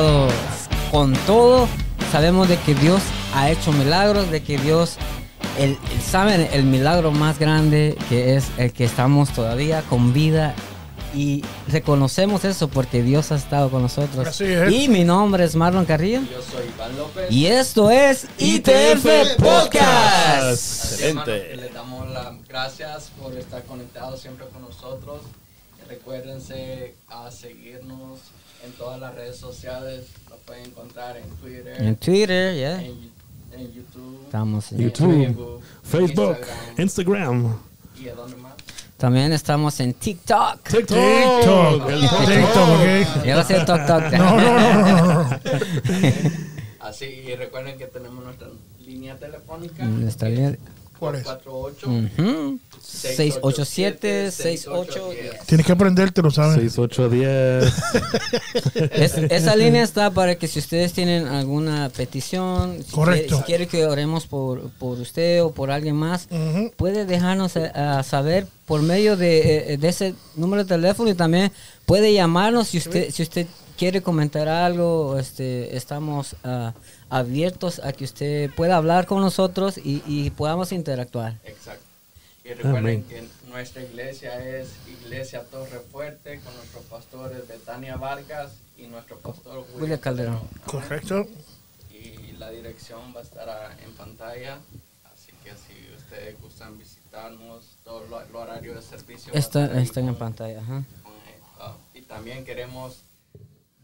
estado 0.00 0.28
con 0.90 1.12
todo. 1.26 1.68
Sabemos 2.12 2.48
de 2.48 2.56
que 2.58 2.74
Dios 2.74 3.02
ha 3.34 3.50
hecho 3.50 3.72
milagros, 3.72 4.30
de 4.30 4.42
que 4.42 4.58
Dios, 4.58 4.96
el, 5.58 5.70
el- 5.92 6.02
saben 6.02 6.48
el 6.52 6.64
milagro 6.64 7.12
más 7.12 7.38
grande 7.38 7.96
que 8.08 8.36
es 8.36 8.46
el 8.56 8.72
que 8.72 8.84
estamos 8.84 9.30
todavía 9.30 9.82
con 9.82 10.12
vida 10.12 10.54
y 11.14 11.44
reconocemos 11.68 12.44
eso 12.44 12.68
porque 12.68 13.02
Dios 13.02 13.30
ha 13.32 13.36
estado 13.36 13.70
con 13.70 13.82
nosotros. 13.82 14.26
Así 14.26 14.44
es. 14.44 14.72
Y 14.72 14.88
mi 14.88 15.04
nombre 15.04 15.44
es 15.44 15.54
Marlon 15.56 15.84
Carrillo 15.84 16.20
Yo 16.22 16.40
soy 16.42 16.66
Iván 16.74 16.96
López. 16.96 17.30
y 17.30 17.46
esto 17.46 17.90
es 17.90 18.26
ITF 18.38 19.36
Podcast. 19.38 20.52
Excelente. 20.94 21.56
Les 21.56 21.74
damos 21.74 22.08
las 22.10 22.32
gracias 22.48 23.10
por 23.20 23.36
estar 23.36 23.62
conectados 23.64 24.20
siempre 24.20 24.46
con 24.52 24.62
nosotros. 24.62 25.20
Recuérdense 25.88 26.94
a 27.08 27.30
seguirnos 27.32 28.18
en 28.64 28.72
todas 28.72 29.00
las 29.00 29.14
redes 29.14 29.36
sociales. 29.36 30.04
Nos 30.28 30.38
pueden 30.40 30.66
encontrar 30.66 31.16
en 31.16 31.28
Twitter, 31.36 31.82
En 31.82 31.96
Twitter, 31.96 32.56
ya. 32.56 32.82
en, 32.82 33.10
en 33.52 33.72
YouTube, 33.72 34.20
Estamos 34.24 34.72
en 34.72 34.78
YouTube, 34.78 35.60
Facebook, 35.82 36.36
Instagram. 36.38 36.74
Instagram, 36.78 37.56
¿Y 38.00 38.08
a 38.08 38.14
dónde 38.14 38.36
más? 38.36 38.54
También 38.96 39.32
estamos 39.32 39.80
en 39.80 39.94
TikTok. 39.94 40.62
TikTok. 40.62 40.86
TikTok. 40.88 41.88
El 41.88 42.00
TikTok, 42.26 42.68
ok. 42.68 43.24
Yo 43.24 43.64
toc 43.64 43.86
toc. 43.86 44.12
No, 44.12 44.36
no, 44.40 45.24
no. 45.24 45.40
Así, 46.80 47.04
y 47.06 47.34
recuerden 47.34 47.78
que 47.78 47.86
tenemos 47.86 48.22
nuestra 48.24 48.48
línea 48.84 49.16
telefónica. 49.18 49.84
Nuestra 49.84 50.28
línea- 50.28 50.56
¿Cuál 51.00 51.14
es? 51.16 51.22
48 51.24 51.88
Ujú. 51.88 52.58
687 52.82 54.30
68 54.30 55.10
Tienes 55.46 55.66
que 55.66 55.72
aprendértelo, 55.72 56.30
¿sabes? 56.30 56.56
6810. 56.72 57.72
Es- 58.92 59.16
esa 59.16 59.56
línea 59.56 59.82
está 59.82 60.10
para 60.10 60.36
que 60.36 60.46
si 60.46 60.58
ustedes 60.58 60.92
tienen 60.92 61.26
alguna 61.26 61.88
petición, 61.88 62.82
si 62.84 62.92
Correcto. 62.92 63.26
quiere, 63.28 63.36
si 63.38 63.42
quiere 63.44 63.66
que 63.66 63.86
oremos 63.86 64.26
por, 64.26 64.70
por 64.72 64.98
usted 64.98 65.42
o 65.42 65.52
por 65.52 65.70
alguien 65.70 65.96
más, 65.96 66.28
Ujú. 66.30 66.70
puede 66.76 67.04
dejarnos 67.06 67.56
eh, 67.56 67.70
a 67.74 68.02
saber 68.02 68.46
por 68.66 68.82
medio 68.82 69.16
de, 69.16 69.72
eh, 69.74 69.76
de 69.78 69.88
ese 69.88 70.14
número 70.36 70.64
de 70.64 70.68
teléfono 70.68 71.10
y 71.10 71.14
también 71.14 71.50
puede 71.86 72.12
llamarnos 72.12 72.68
si 72.68 72.78
usted 72.78 73.10
si 73.10 73.22
usted 73.22 73.46
quiere 73.76 74.02
comentar 74.02 74.46
algo, 74.48 75.18
este 75.18 75.74
estamos 75.76 76.36
ah, 76.44 76.74
abiertos 77.10 77.80
a 77.80 77.92
que 77.92 78.04
usted 78.04 78.50
pueda 78.54 78.76
hablar 78.76 79.06
con 79.06 79.20
nosotros 79.20 79.76
y, 79.78 80.02
y 80.06 80.30
podamos 80.30 80.72
interactuar. 80.72 81.34
Exacto. 81.44 81.84
Y 82.44 82.48
recuerden 82.54 82.78
Amén. 82.78 83.04
que 83.08 83.28
nuestra 83.50 83.82
iglesia 83.82 84.42
es 84.58 84.70
Iglesia 85.02 85.44
Torre 85.44 85.80
Fuerte 85.92 86.40
con 86.40 86.54
nuestros 86.56 86.84
pastores 86.84 87.46
Betania 87.46 87.96
Vargas 87.96 88.52
y 88.78 88.86
nuestro 88.86 89.18
pastor 89.18 89.66
William 89.78 89.98
Calderón. 90.00 90.40
Correcto. 90.64 91.26
Y 91.92 92.32
la 92.38 92.50
dirección 92.50 93.12
va 93.14 93.20
a 93.20 93.22
estar 93.22 93.76
en 93.84 93.92
pantalla. 93.92 94.58
Así 95.12 95.32
que 95.44 95.50
si 95.50 95.94
ustedes 95.94 96.40
gustan 96.40 96.78
visitarnos, 96.78 97.64
todo 97.84 98.06
lo, 98.08 98.20
el 98.22 98.34
horario 98.34 98.74
de 98.74 98.80
servicio. 98.82 99.32
Está, 99.34 99.78
están 99.80 100.08
en 100.08 100.14
pantalla. 100.16 100.60
ajá. 100.60 100.78
eh, 100.78 101.40
ah, 101.60 101.76
y 101.94 102.00
también 102.02 102.44
queremos 102.44 103.02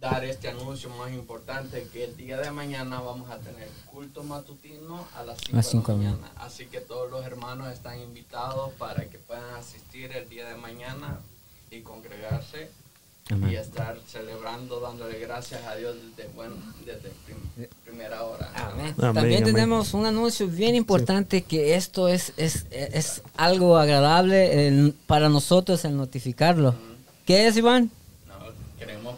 dar 0.00 0.25
este 0.25 0.48
anuncio 0.48 0.91
más 0.91 1.11
importante 1.12 1.86
que 1.92 2.05
el 2.05 2.16
día 2.16 2.36
de 2.39 2.50
mañana 2.50 3.00
vamos 3.00 3.30
a 3.30 3.39
tener 3.39 3.69
culto 3.86 4.22
matutino 4.22 5.06
a 5.16 5.22
las 5.22 5.39
5 5.39 5.52
A 5.52 5.56
las 5.56 5.64
de 5.64 5.70
cinco 5.70 5.92
la 5.92 5.98
de 5.98 6.05
la 6.05 6.11
mañana. 6.11 6.33
Así 6.36 6.66
que 6.66 6.80
todos 6.80 7.11
los 7.11 7.25
hermanos 7.25 7.72
están 7.72 8.00
invitados 8.00 8.72
para 8.74 9.06
que 9.06 9.19
puedan 9.19 9.55
asistir 9.55 10.12
el 10.12 10.28
día 10.28 10.48
de 10.48 10.56
mañana 10.56 11.19
y 11.70 11.80
congregarse 11.80 12.70
Amén. 13.30 13.50
y 13.52 13.56
estar 13.56 13.98
celebrando, 14.06 14.80
dándole 14.80 15.19
gracias 15.19 15.64
a 15.64 15.74
Dios 15.77 15.97
desde, 16.14 16.30
bueno, 16.34 16.55
desde 16.84 17.11
prim- 17.24 17.67
primera 17.84 18.22
hora. 18.22 18.52
Amén. 18.55 18.94
Amén, 18.98 19.14
También 19.14 19.42
amén. 19.42 19.55
tenemos 19.55 19.94
un 19.94 20.05
anuncio 20.05 20.47
bien 20.47 20.74
importante 20.74 21.42
que 21.42 21.74
esto 21.74 22.08
es, 22.08 22.34
es, 22.36 22.67
es 22.70 23.22
algo 23.36 23.78
agradable 23.78 24.92
para 25.07 25.30
nosotros 25.30 25.84
el 25.86 25.96
notificarlo. 25.96 26.74
¿Qué 27.24 27.46
es, 27.48 27.57
Iván? 27.57 27.90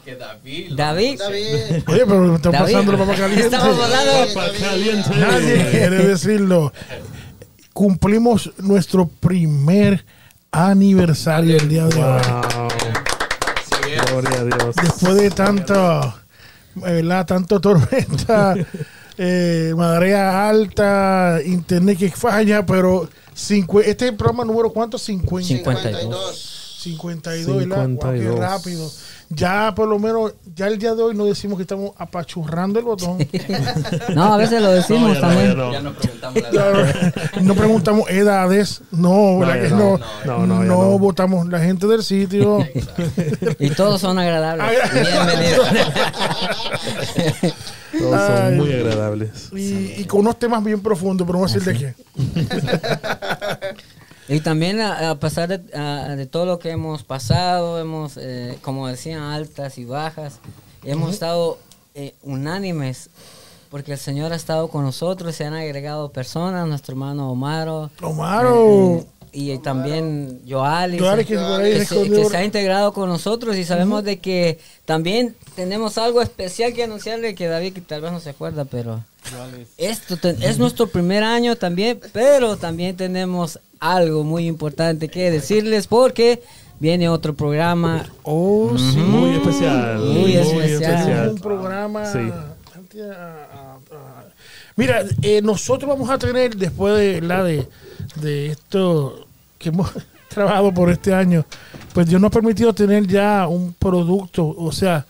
Que 0.08 0.16
David... 0.16 0.72
David. 0.74 1.20
Oye, 1.86 2.06
pero 2.06 2.20
me 2.22 2.36
están 2.36 2.52
David. 2.52 2.72
pasando 2.72 2.92
la 2.92 2.98
papa 2.98 3.14
caliente. 3.14 3.44
Estamos 3.44 3.78
hablando. 3.84 4.34
Papa 4.34 4.48
caliente. 4.58 5.10
Nadie 5.16 5.70
quiere 5.70 5.96
decirlo. 6.06 6.72
Cumplimos 7.74 8.50
nuestro 8.56 9.06
primer 9.06 10.06
aniversario 10.50 11.58
el 11.58 11.68
día 11.68 11.84
de 11.88 12.02
hoy. 12.02 12.22
Wow. 12.22 12.68
Es. 13.86 14.10
Gloria 14.10 14.40
a 14.40 14.44
Dios. 14.44 14.76
Después 14.82 15.14
de 15.16 15.30
tanta, 15.30 16.16
¿verdad? 16.74 17.26
Tanto 17.26 17.60
tormenta, 17.60 18.54
eh, 19.18 19.74
marea 19.76 20.48
alta, 20.48 21.38
internet 21.44 21.98
que 21.98 22.10
falla, 22.12 22.64
pero 22.64 23.10
cincu- 23.36 23.82
este 23.84 24.06
es 24.06 24.10
el 24.12 24.16
programa 24.16 24.46
número 24.46 24.70
cuánto? 24.70 24.96
50. 24.96 25.46
52. 25.48 26.54
52, 26.80 27.56
¿verdad? 27.68 27.88
Guau, 27.88 28.12
qué 28.14 28.18
52. 28.20 28.38
rápido. 28.38 28.90
Ya 29.30 29.74
por 29.74 29.86
lo 29.88 29.98
menos, 29.98 30.32
ya 30.54 30.68
el 30.68 30.78
día 30.78 30.94
de 30.94 31.02
hoy 31.02 31.14
no 31.14 31.26
decimos 31.26 31.58
que 31.58 31.62
estamos 31.62 31.90
apachurrando 31.98 32.78
el 32.78 32.84
botón. 32.86 33.18
No, 34.14 34.32
a 34.34 34.36
veces 34.38 34.62
lo 34.62 34.70
decimos 34.70 35.10
No, 35.10 35.14
no, 35.14 35.20
también. 35.20 35.48
ya 35.48 35.54
no. 35.54 35.72
Ya 35.72 35.80
nos 35.82 35.94
preguntamos 35.96 36.42
la 36.42 36.48
edad. 36.48 37.14
no 37.42 37.54
preguntamos 37.54 38.10
edades, 38.10 38.80
no, 38.90 39.38
¿verdad 39.40 39.54
ya 39.56 39.62
que 39.62 39.68
no. 39.70 39.76
no? 39.78 39.98
No, 40.24 40.46
no, 40.46 40.64
no 40.64 40.64
no. 40.64 40.98
votamos 40.98 41.46
la 41.48 41.60
gente 41.60 41.86
del 41.86 42.02
sitio. 42.02 42.58
Y 43.58 43.70
todos 43.70 44.00
son 44.00 44.18
agradables. 44.18 44.66
Bienvenidos. 44.92 45.68
Todos 47.98 48.20
son 48.20 48.42
Ay. 48.46 48.54
muy 48.54 48.72
agradables. 48.72 49.48
y, 49.52 49.94
y 50.02 50.04
con 50.04 50.20
unos 50.20 50.38
temas 50.38 50.62
bien 50.62 50.80
profundos, 50.80 51.26
pero 51.26 51.38
no 51.38 51.44
voy 51.46 51.50
a 51.50 51.54
decir 51.54 51.72
de 51.72 51.78
qué. 51.78 51.94
Y 54.28 54.40
también 54.40 54.80
a, 54.80 55.10
a 55.10 55.18
pesar 55.18 55.48
de, 55.48 55.76
a- 55.78 56.14
de 56.16 56.26
todo 56.26 56.44
lo 56.46 56.58
que 56.58 56.70
hemos 56.70 57.02
pasado, 57.04 57.80
hemos, 57.80 58.16
eh, 58.16 58.58
como 58.62 58.86
decían, 58.88 59.20
altas 59.22 59.78
y 59.78 59.84
bajas, 59.84 60.40
hemos 60.84 61.14
estado 61.14 61.58
eh, 61.94 62.14
unánimes 62.22 63.10
porque 63.70 63.92
el 63.92 63.98
Señor 63.98 64.32
ha 64.32 64.36
estado 64.36 64.68
con 64.68 64.82
nosotros, 64.84 65.34
se 65.34 65.44
han 65.44 65.52
agregado 65.54 66.10
personas, 66.10 66.66
nuestro 66.66 66.92
hermano 66.92 67.30
Omaro. 67.30 67.90
Omaro. 68.02 68.98
eh, 69.00 69.06
y 69.30 69.58
también 69.58 70.40
Joali, 70.48 70.98
Joali, 70.98 71.24
que 71.26 71.34
por 71.36 71.60
ahí 71.60 71.72
que 71.74 71.84
se 71.84 71.94
que 72.04 72.24
se 72.30 72.36
ha 72.38 72.44
integrado 72.44 72.94
con 72.94 73.10
nosotros 73.10 73.56
y 73.56 73.64
sabemos 73.64 74.02
de 74.04 74.18
que 74.20 74.58
también 74.86 75.36
tenemos 75.54 75.98
algo 75.98 76.22
especial 76.22 76.72
que 76.72 76.84
anunciarle 76.84 77.34
que 77.34 77.46
David 77.46 77.74
que 77.74 77.82
tal 77.82 78.00
vez 78.00 78.10
no 78.10 78.20
se 78.20 78.30
acuerda, 78.30 78.64
pero 78.64 79.04
esto 79.76 80.16
te- 80.16 80.30
es 80.48 80.58
nuestro 80.58 80.86
primer 80.86 81.22
año 81.24 81.56
también, 81.56 82.00
pero 82.14 82.56
también 82.56 82.96
tenemos 82.96 83.60
algo 83.80 84.24
muy 84.24 84.46
importante 84.46 85.08
que 85.08 85.30
decirles 85.30 85.86
porque 85.86 86.42
viene 86.80 87.08
otro 87.08 87.34
programa. 87.34 88.06
Oh, 88.22 88.76
sí. 88.76 88.96
Muy 88.98 89.36
especial. 89.36 89.98
Muy 89.98 90.34
especial. 90.34 91.30
Un 91.30 91.38
programa. 91.38 92.06
Sí. 92.06 92.30
Mira, 94.76 95.02
eh, 95.22 95.40
nosotros 95.42 95.88
vamos 95.88 96.08
a 96.08 96.18
tener, 96.18 96.54
después 96.56 96.96
de 96.96 97.20
la 97.20 97.42
de, 97.42 97.66
de 98.16 98.46
esto 98.48 99.26
que 99.58 99.70
hemos 99.70 99.90
trabajado 100.28 100.72
por 100.72 100.90
este 100.90 101.12
año, 101.12 101.44
pues 101.92 102.06
Dios 102.08 102.20
nos 102.20 102.28
ha 102.28 102.32
permitido 102.32 102.72
tener 102.72 103.06
ya 103.06 103.48
un 103.48 103.72
producto, 103.74 104.54
o 104.56 104.70
sea, 104.70 105.04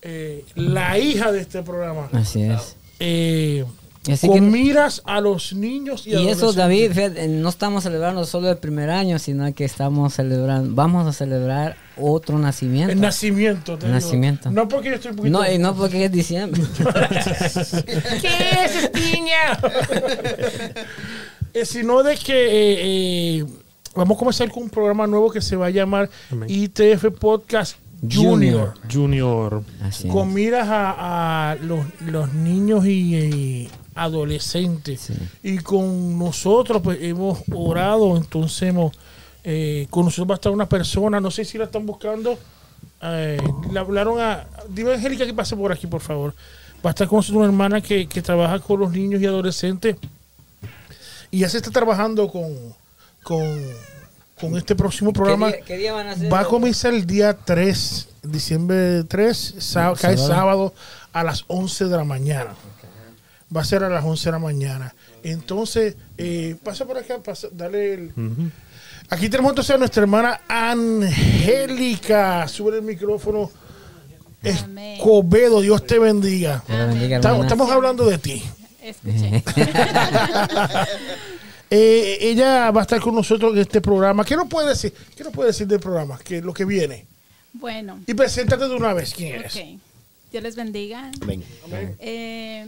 eh, 0.00 0.44
la 0.54 0.98
hija 0.98 1.30
de 1.32 1.40
este 1.40 1.62
programa. 1.62 2.08
Así 2.12 2.42
es. 2.42 2.76
eh, 2.98 3.64
Así 4.10 4.26
con 4.28 4.36
que- 4.36 4.40
miras 4.40 5.02
a 5.04 5.20
los 5.20 5.52
niños 5.52 6.06
y, 6.06 6.14
Y 6.14 6.28
eso. 6.28 6.52
David, 6.54 6.92
fíjate, 6.92 7.28
no 7.28 7.48
estamos 7.50 7.82
celebrando 7.82 8.24
solo 8.24 8.50
el 8.50 8.56
primer 8.56 8.88
año, 8.88 9.18
sino 9.18 9.52
que 9.54 9.64
estamos 9.66 10.14
celebrando, 10.14 10.74
vamos 10.74 11.06
a 11.06 11.12
celebrar 11.12 11.76
otro 11.98 12.38
nacimiento. 12.38 12.92
El 12.92 13.00
nacimiento. 13.00 13.76
te 13.76 13.84
El 13.86 13.92
digo. 13.92 14.04
nacimiento. 14.06 14.50
No 14.50 14.68
porque 14.68 14.88
yo 14.88 14.94
estoy 14.94 15.10
un 15.10 15.16
poquito... 15.18 15.38
No, 15.38 15.52
y 15.52 15.58
no 15.58 15.74
porque 15.76 16.06
es 16.06 16.12
diciembre. 16.12 16.62
¿Qué 18.22 18.64
es 18.64 18.88
piña? 18.88 19.58
Eh, 21.52 21.64
sino 21.66 22.04
de 22.04 22.16
que 22.16 22.32
eh, 22.46 23.38
eh, 23.40 23.44
vamos 23.96 24.16
a 24.16 24.18
comenzar 24.20 24.48
con 24.52 24.62
un 24.62 24.70
programa 24.70 25.04
nuevo 25.08 25.32
que 25.32 25.40
se 25.40 25.56
va 25.56 25.66
a 25.66 25.70
llamar 25.70 26.08
Amén. 26.30 26.48
ITF 26.48 27.06
Podcast 27.18 27.74
Junior. 28.08 28.74
Junior. 28.90 29.62
Con 30.10 30.32
miras 30.32 30.68
a, 30.68 31.50
a 31.52 31.54
los, 31.56 31.84
los 32.00 32.32
niños 32.32 32.86
y, 32.86 33.68
adolescentes. 33.94 35.00
Sí. 35.00 35.14
Y 35.42 35.58
con 35.58 36.18
nosotros 36.18 36.80
pues 36.82 36.98
hemos 37.02 37.40
orado, 37.52 38.16
entonces 38.16 38.62
hemos, 38.62 38.92
eh, 39.44 39.86
con 39.90 40.04
nosotros 40.06 40.30
va 40.30 40.34
a 40.34 40.36
estar 40.36 40.52
una 40.52 40.68
persona, 40.68 41.20
no 41.20 41.30
sé 41.30 41.44
si 41.44 41.58
la 41.58 41.64
están 41.64 41.84
buscando. 41.84 42.38
eh, 43.02 43.38
le 43.70 43.78
hablaron 43.78 44.18
a. 44.20 44.46
Dime, 44.68 44.94
Angélica, 44.94 45.26
que 45.26 45.34
pase 45.34 45.54
por 45.56 45.72
aquí, 45.72 45.86
por 45.86 46.00
favor. 46.00 46.34
Va 46.84 46.90
a 46.90 46.92
estar 46.92 47.06
con 47.08 47.18
nosotros 47.18 47.38
una 47.40 47.46
hermana 47.46 47.80
que, 47.82 48.06
que 48.06 48.22
trabaja 48.22 48.58
con 48.60 48.80
los 48.80 48.90
niños 48.92 49.20
y 49.20 49.26
adolescentes. 49.26 49.96
Y 51.30 51.40
ya 51.40 51.48
se 51.48 51.58
está 51.58 51.70
trabajando 51.70 52.28
con, 52.28 52.50
con, 53.22 53.46
con 54.40 54.56
este 54.56 54.74
próximo 54.74 55.12
programa. 55.12 55.50
¿Qué 55.50 55.56
día, 55.58 55.64
qué 55.66 55.76
día 55.76 55.92
van 55.92 56.06
a 56.08 56.12
hacer? 56.12 56.32
Va 56.32 56.40
a 56.40 56.44
comenzar 56.44 56.94
el 56.94 57.06
día 57.06 57.36
3, 57.36 58.08
diciembre 58.22 59.04
3, 59.04 59.54
sá- 59.58 59.92
cae 60.00 60.16
sábado. 60.16 60.34
sábado 60.34 60.74
a 61.12 61.24
las 61.24 61.44
11 61.48 61.84
de 61.86 61.96
la 61.96 62.04
mañana. 62.04 62.54
Va 63.54 63.62
a 63.62 63.64
ser 63.64 63.82
a 63.84 63.88
las 63.88 64.04
11 64.04 64.24
de 64.26 64.32
la 64.32 64.38
mañana. 64.38 64.94
Entonces, 65.24 65.96
eh, 66.18 66.56
pasa 66.62 66.84
por 66.86 66.96
acá, 66.98 67.18
pasa, 67.22 67.48
dale 67.52 67.94
el... 67.94 68.12
Aquí 69.08 69.28
tenemos 69.28 69.50
entonces 69.50 69.74
a 69.74 69.78
nuestra 69.78 70.02
hermana 70.02 70.40
Angélica. 70.46 72.46
Sube 72.46 72.76
el 72.76 72.82
micrófono. 72.82 73.50
Amén. 74.62 74.96
Escobedo, 74.98 75.60
Dios 75.60 75.84
te 75.84 75.98
bendiga. 75.98 76.62
Estamos, 76.68 77.42
estamos 77.44 77.70
hablando 77.70 78.04
de 78.06 78.18
ti. 78.18 78.42
Escuché. 78.80 79.42
Eh, 81.70 82.18
ella 82.20 82.70
va 82.72 82.80
a 82.80 82.82
estar 82.82 83.00
con 83.00 83.14
nosotros 83.14 83.52
en 83.54 83.60
este 83.60 83.80
programa. 83.80 84.24
¿Qué 84.24 84.34
nos 84.36 84.48
puede 84.48 84.70
decir? 84.70 84.92
¿Qué 85.16 85.22
nos 85.24 85.32
puede 85.32 85.48
decir 85.48 85.66
del 85.68 85.78
programa? 85.80 86.18
¿Qué 86.18 86.42
lo 86.42 86.52
que 86.52 86.64
viene? 86.64 87.06
Bueno, 87.52 88.00
Y 88.06 88.14
preséntate 88.14 88.68
de 88.68 88.74
una 88.74 88.92
vez. 88.92 89.12
¿Quién 89.14 89.36
eres? 89.36 89.54
ok. 89.56 89.62
Dios 90.32 90.42
les 90.42 90.56
bendiga. 90.56 91.10
Ven. 91.26 91.42
Eh, 91.98 92.66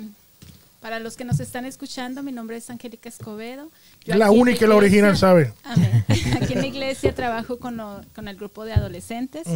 para 0.80 0.98
los 0.98 1.16
que 1.16 1.24
nos 1.24 1.38
están 1.38 1.64
escuchando, 1.64 2.24
mi 2.24 2.32
nombre 2.32 2.56
es 2.56 2.68
Angélica 2.70 3.08
Escobedo. 3.08 3.70
Yo 4.04 4.14
Es 4.14 4.18
la 4.18 4.32
única 4.32 4.64
y 4.64 4.68
la 4.68 4.74
original, 4.74 5.16
¿sabe? 5.16 5.52
Amén. 5.62 6.04
Aquí 6.40 6.54
en 6.54 6.60
la 6.60 6.66
iglesia 6.74 7.14
trabajo 7.14 7.58
con, 7.58 7.76
lo- 7.76 8.00
con 8.16 8.26
el 8.26 8.34
grupo 8.36 8.64
de 8.64 8.72
adolescentes 8.72 9.46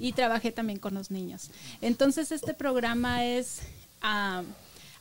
y 0.00 0.12
trabajé 0.12 0.50
también 0.50 0.80
con 0.80 0.94
los 0.94 1.12
niños. 1.12 1.50
Entonces 1.80 2.32
este 2.32 2.54
programa 2.54 3.24
es 3.24 3.58
ah, 4.02 4.42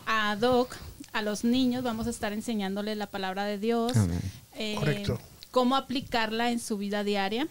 ad 0.05 0.41
hoc 0.43 0.75
a 1.13 1.21
los 1.21 1.43
niños. 1.43 1.83
Vamos 1.83 2.07
a 2.07 2.09
estar 2.09 2.33
enseñándoles 2.33 2.97
la 2.97 3.07
palabra 3.07 3.45
de 3.45 3.57
Dios, 3.57 3.95
Amén. 3.95 4.19
eh, 4.55 4.75
Correcto. 4.77 5.19
cómo 5.51 5.75
aplicarla 5.75 6.51
en 6.51 6.59
su 6.59 6.77
vida 6.77 7.03
diaria, 7.03 7.47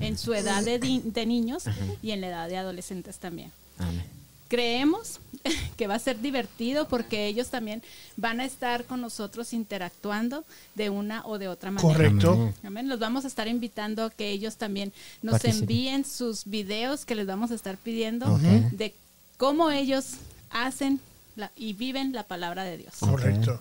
en 0.00 0.16
su 0.18 0.32
edad 0.34 0.62
de, 0.64 0.78
de 0.78 1.26
niños 1.26 1.64
y 2.02 2.12
en 2.12 2.20
la 2.20 2.28
edad 2.28 2.48
de 2.48 2.56
adolescentes 2.56 3.18
también 3.18 3.50
Amén. 3.78 4.04
creemos 4.48 5.18
que 5.76 5.88
va 5.88 5.96
a 5.96 5.98
ser 5.98 6.20
divertido 6.20 6.86
porque 6.86 7.26
ellos 7.26 7.48
también 7.48 7.82
van 8.16 8.38
a 8.38 8.44
estar 8.44 8.84
con 8.84 9.00
nosotros 9.00 9.52
interactuando 9.52 10.44
de 10.76 10.88
una 10.90 11.26
o 11.26 11.38
de 11.38 11.48
otra 11.48 11.70
manera. 11.72 11.92
Correcto. 11.94 12.52
Amén. 12.62 12.88
Los 12.88 13.00
vamos 13.00 13.24
a 13.24 13.28
estar 13.28 13.48
invitando 13.48 14.04
a 14.04 14.10
que 14.10 14.30
ellos 14.30 14.56
también 14.56 14.92
nos 15.22 15.32
Participen. 15.32 15.62
envíen 15.62 16.04
sus 16.04 16.44
videos 16.44 17.04
que 17.04 17.14
les 17.16 17.26
vamos 17.26 17.50
a 17.50 17.54
estar 17.56 17.76
pidiendo 17.76 18.38
de 18.72 18.94
cómo 19.36 19.70
ellos 19.72 20.12
hacen 20.50 21.00
la- 21.36 21.52
y 21.54 21.74
viven 21.74 22.12
la 22.12 22.26
palabra 22.26 22.64
de 22.64 22.78
Dios. 22.78 22.94
Correcto. 22.98 23.60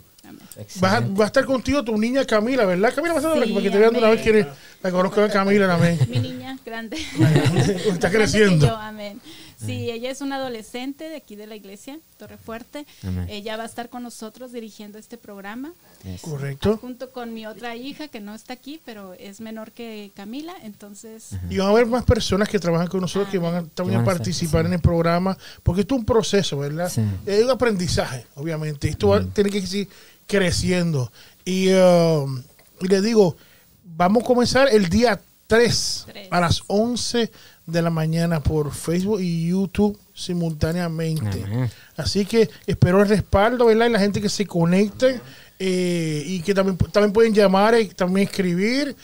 Va 0.84 1.00
va 1.02 1.24
a 1.26 1.28
estar 1.28 1.46
contigo 1.46 1.84
tu 1.84 1.98
niña 1.98 2.26
Camila, 2.26 2.66
¿verdad? 2.66 2.94
Camila, 2.94 3.14
vas 3.14 3.26
a 3.26 3.34
Sí, 3.34 3.40
para 3.52 3.62
que 3.64 3.70
te 3.72 3.78
vean 3.78 3.94
de 3.94 4.00
una 4.00 4.10
vez 4.10 4.26
es. 4.26 4.48
La 4.84 4.92
conozco 4.92 5.22
a 5.22 5.30
Camila 5.30 5.68
también. 5.68 6.00
Mi 6.10 6.20
niña 6.20 6.58
grande. 6.66 6.98
Está 7.92 8.10
que 8.10 8.18
creciendo. 8.18 8.68
yo, 8.68 8.76
amén. 8.76 9.20
Sí, 9.58 9.90
ella 9.90 10.12
es 10.12 10.22
una 10.22 10.36
adolescente 10.36 11.10
de 11.10 11.16
aquí 11.16 11.36
de 11.36 11.48
la 11.48 11.56
iglesia, 11.56 11.98
Torre 12.18 12.38
Fuerte. 12.38 12.86
Amén. 13.04 13.26
Ella 13.30 13.58
va 13.58 13.64
a 13.64 13.66
estar 13.66 13.90
con 13.90 14.04
nosotros 14.04 14.52
dirigiendo 14.52 14.98
este 15.00 15.18
programa. 15.18 15.74
Correcto. 16.22 16.78
junto 16.78 17.10
con 17.12 17.34
mi 17.34 17.48
otra 17.48 17.76
hija 17.76 18.08
que 18.10 18.20
no 18.20 18.36
está 18.36 18.54
aquí, 18.54 18.80
pero 18.86 19.14
es 19.16 19.42
menor 19.42 19.72
que 19.72 20.12
Camila, 20.16 20.54
entonces 20.64 21.32
Y 21.50 21.58
van 21.58 21.68
a 21.68 21.70
haber 21.72 21.88
más 21.88 22.04
personas 22.04 22.48
que 22.48 22.60
trabajan 22.60 22.88
con 22.88 23.02
nosotros 23.02 23.32
que 23.32 23.40
van 23.40 23.56
a, 23.56 23.64
también 23.64 24.00
a 24.00 24.04
Van 24.04 24.10
a 24.10 24.12
ser, 24.12 24.18
participar 24.20 24.64
sí. 24.64 24.68
en 24.68 24.74
el 24.74 24.82
programa, 24.82 25.36
porque 25.64 25.82
esto 25.82 25.96
es 25.96 26.00
un 26.00 26.06
proceso, 26.06 26.60
¿verdad? 26.60 26.90
Sí. 26.92 27.02
Es 27.26 27.44
un 27.44 27.50
aprendizaje, 27.50 28.28
obviamente. 28.36 28.88
Esto 28.88 29.08
va- 29.10 29.24
tiene 29.26 29.50
que 29.50 29.66
seguir 29.66 29.88
creciendo. 30.28 31.12
Y, 31.44 31.72
um, 31.74 32.42
y 32.82 32.88
le 32.88 33.02
digo, 33.02 33.36
vamos 33.84 34.24
a 34.24 34.26
comenzar 34.28 34.68
el 34.72 34.90
día 34.90 35.22
3 35.48 36.06
Tres. 36.08 36.28
a 36.32 36.40
las 36.42 36.62
11 36.68 37.32
de 37.68 37.82
la 37.82 37.90
mañana 37.90 38.42
por 38.42 38.74
Facebook 38.74 39.22
y 39.22 39.48
YouTube 39.48 39.98
simultáneamente. 40.14 41.44
Amén. 41.44 41.72
Así 41.98 42.26
que 42.26 42.50
espero 42.66 43.02
el 43.02 43.10
respaldo, 43.10 43.66
¿verdad? 43.66 43.88
Y 43.88 43.90
la 43.90 44.00
gente 44.00 44.22
que 44.22 44.30
se 44.30 44.46
conecte 44.46 45.22
eh, 45.60 46.24
y 46.26 46.42
que 46.42 46.54
también, 46.54 46.78
también 46.78 47.14
pueden 47.14 47.34
llamar 47.34 47.80
y 47.80 47.88
también 47.88 48.28
escribir 48.28 48.96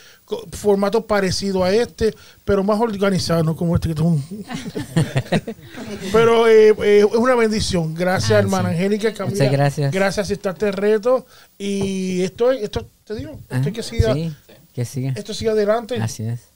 formato 0.52 1.06
parecido 1.06 1.62
a 1.64 1.72
este, 1.72 2.14
pero 2.44 2.62
más 2.64 2.80
organizado, 2.80 3.42
no 3.42 3.54
como 3.56 3.74
este 3.74 3.88
que 3.88 3.94
es 3.94 4.00
un... 4.00 4.22
pero 6.12 6.48
eh, 6.48 6.74
eh, 6.82 6.98
es 7.08 7.16
una 7.16 7.34
bendición. 7.34 7.94
Gracias, 7.94 8.32
Ah, 8.32 8.38
hermana 8.38 8.70
sí. 8.70 8.76
Angélica. 8.76 9.12
Camila. 9.12 9.34
Muchas 9.36 9.52
gracias. 9.52 9.92
Gracias, 9.92 10.30
este 10.30 10.70
reto. 10.72 11.26
Y 11.58 12.22
esto, 12.22 12.50
esto 12.52 12.86
te 13.04 13.14
digo, 13.14 13.38
esto, 13.50 13.66
hay 13.68 13.72
que 13.72 13.82
siga, 13.82 14.10
Ah, 14.12 14.14
Sí, 14.14 14.34
que 14.74 14.84
siga. 14.84 15.12
esto 15.16 15.34
sigue 15.34 15.50
adelante. 15.50 15.96
Así 16.00 16.22
es. 16.24 16.51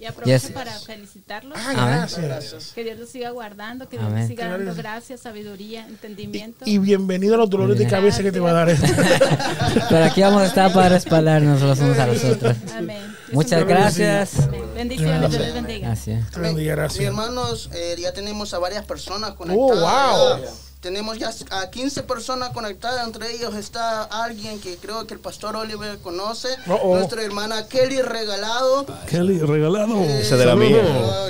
Amén. 0.00 0.02
Y 0.02 0.06
aprovecho 0.06 0.46
Yes. 0.46 0.52
para 0.52 0.72
felicitarlos. 0.78 1.58
Ah, 1.60 1.70
Amén. 1.70 2.08
gracias. 2.22 2.72
Que 2.74 2.84
Dios 2.84 2.98
los 2.98 3.08
siga 3.10 3.30
guardando, 3.30 3.88
que 3.88 3.96
Dios 3.98 4.06
Amén. 4.08 4.20
les 4.20 4.28
siga 4.28 4.48
dando 4.48 4.74
gracias, 4.74 5.20
sabiduría, 5.20 5.86
entendimiento. 5.86 6.64
Y 6.66 6.78
bienvenido 6.78 7.34
a 7.34 7.38
los 7.38 7.50
dolores 7.50 7.78
de 7.78 7.86
cabeza 7.86 8.22
que 8.22 8.32
te 8.32 8.40
va 8.40 8.50
a 8.50 8.54
dar 8.54 8.68
esto. 8.70 8.86
Pero 9.88 10.04
aquí 10.04 10.22
vamos 10.22 10.42
a 10.42 10.46
estar 10.46 10.72
para 10.72 10.88
respaldarnos 10.90 11.60
los 11.60 11.78
unos 11.80 11.98
a 11.98 12.06
los 12.06 12.24
otros. 12.24 12.56
Amén. 12.74 13.14
Muchas 13.32 13.64
gracias. 13.66 14.38
Amén. 14.40 14.62
Bendiciones, 14.74 15.30
Dios 15.30 15.42
les 15.42 15.54
bendiga. 15.54 15.92
Así 15.92 16.10
es. 16.12 16.30
Te 16.30 16.40
bendiga, 16.40 16.72
Mis 16.72 16.76
gracias. 16.76 17.04
hermanos, 17.04 17.70
eh, 17.74 17.96
ya 17.98 18.12
tenemos 18.12 18.54
a 18.54 18.58
varias 18.58 18.84
personas 18.84 19.32
conectadas. 19.34 19.70
Oh, 19.78 20.36
wow. 20.38 20.46
Tenemos 20.80 21.18
ya 21.18 21.30
a 21.50 21.68
15 21.68 22.04
personas 22.04 22.50
conectadas, 22.50 23.06
entre 23.06 23.34
ellos 23.34 23.54
está 23.54 24.02
alguien 24.02 24.58
que 24.60 24.76
creo 24.76 25.06
que 25.06 25.12
el 25.12 25.20
pastor 25.20 25.54
Oliver 25.54 25.98
conoce, 25.98 26.48
oh. 26.68 26.96
nuestra 26.96 27.22
hermana 27.22 27.68
Kelly 27.68 28.00
Regalado, 28.00 28.86
Kelly, 29.06 29.40
regalado. 29.40 30.00
Esa 30.02 30.38
de 30.38 30.46
la 30.46 30.56
mía. 30.56 30.82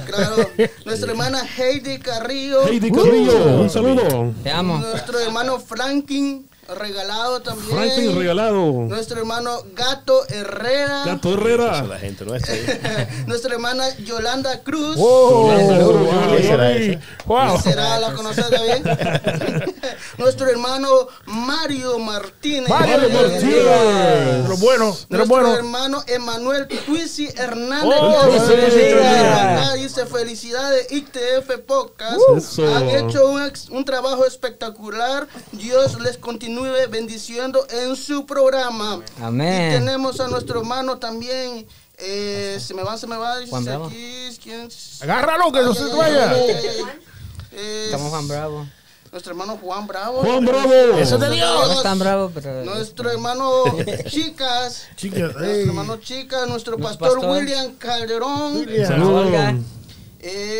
Claro, 0.07 0.37
nuestra 0.85 1.11
hermana 1.11 1.43
Heidi 1.45 1.99
Carrillo, 1.99 2.65
Heidi 2.65 2.93
Carrillo, 2.93 3.61
un 3.61 3.69
saludo. 3.69 4.33
Te 4.45 4.53
amo. 4.53 4.79
nuestro 4.79 5.19
hermano 5.19 5.59
Franklin 5.59 6.49
Regalado 6.75 7.41
también, 7.43 7.69
Franklin, 7.71 8.17
regalado. 8.19 8.63
nuestro 8.89 9.19
hermano 9.19 9.63
Gato 9.75 10.23
Herrera, 10.29 11.03
Gato 11.05 11.35
Herrera. 11.35 11.83
la 11.83 11.99
gente 11.99 12.25
nuestra. 12.25 12.55
nuestra 13.27 13.53
hermana 13.55 13.85
Yolanda 13.99 14.61
Cruz, 14.63 14.97
Oh, 14.99 15.49
wow. 15.51 16.37
¿Qué 16.37 16.43
será 16.43 16.71
ese? 16.73 16.99
Wow. 17.27 17.61
¿Será 17.61 17.99
la 17.99 18.13
conocer 18.15 18.45
también? 18.51 18.83
Nuestro 20.19 20.49
hermano 20.49 20.89
Mario 21.27 21.99
Martínez. 21.99 22.69
Mario 22.69 23.09
Martínez. 23.11 24.49
Los 24.49 24.61
buenos, 24.61 25.09
de 25.09 25.19
los 25.19 25.29
Nuestro 25.29 25.55
hermano 25.57 26.03
Emanuel 26.07 26.69
Twisi 26.87 27.29
Hernández. 27.37 27.99
Oh, 28.01 28.21
acá 28.21 29.75
dice 29.75 30.07
felicidades 30.07 30.87
ITF 30.93 31.59
Podcast. 31.67 32.21
Han 32.59 32.89
hecho 32.91 33.27
un, 33.31 33.43
ex- 33.43 33.69
un 33.71 33.85
trabajo 33.85 34.25
espectacular. 34.27 35.27
Dios 35.53 36.01
les 36.01 36.17
continúe 36.19 36.60
bendiciendo 36.91 37.67
en 37.71 37.97
su 37.97 38.27
programa. 38.27 39.01
Y 39.19 39.23
Amén. 39.23 39.73
tenemos 39.73 40.21
a 40.21 40.29
nuestro 40.29 40.61
hermano 40.61 40.99
también. 40.99 41.67
eh, 41.99 42.59
se 42.61 42.73
me 42.75 42.83
va, 42.83 42.97
se 42.97 43.07
me 43.07 43.17
va. 43.17 43.37
Juan 43.49 43.65
Bravo. 43.65 43.87
aquí, 43.87 44.29
¿quién? 44.43 44.69
Agárralo, 45.01 45.53
que 45.53 45.61
no 45.63 45.75
se 45.75 45.85
te 45.87 45.95
vaya. 45.97 46.33
Es 47.53 47.87
Estamos 47.87 48.11
Juan 48.11 48.29
Bravo. 48.29 48.67
Nuestro 49.13 49.33
hermano 49.33 49.59
Juan 49.61 49.87
Bravo. 49.89 50.21
Juan 50.23 50.45
Bravo. 50.47 50.73
Eso 50.99 51.19
te 51.19 51.29
digo. 51.31 51.47
No 51.47 51.73
es 51.73 51.83
tan 51.83 51.99
bravo, 51.99 52.31
pero. 52.33 52.65
Nuestro 52.65 53.11
hermano 53.11 53.65
Chicas. 54.09 54.85
Chicas, 54.97 55.21
Nuestro 55.35 55.45
hermano 55.45 55.97
Chicas. 55.97 56.47
Nuestro 56.49 56.79
pastor, 56.79 57.15
pastor. 57.15 57.31
William 57.37 57.73
Calderón. 57.75 58.57
William. 58.59 58.87
Saludos. 58.87 59.27
Eh, 59.33 60.60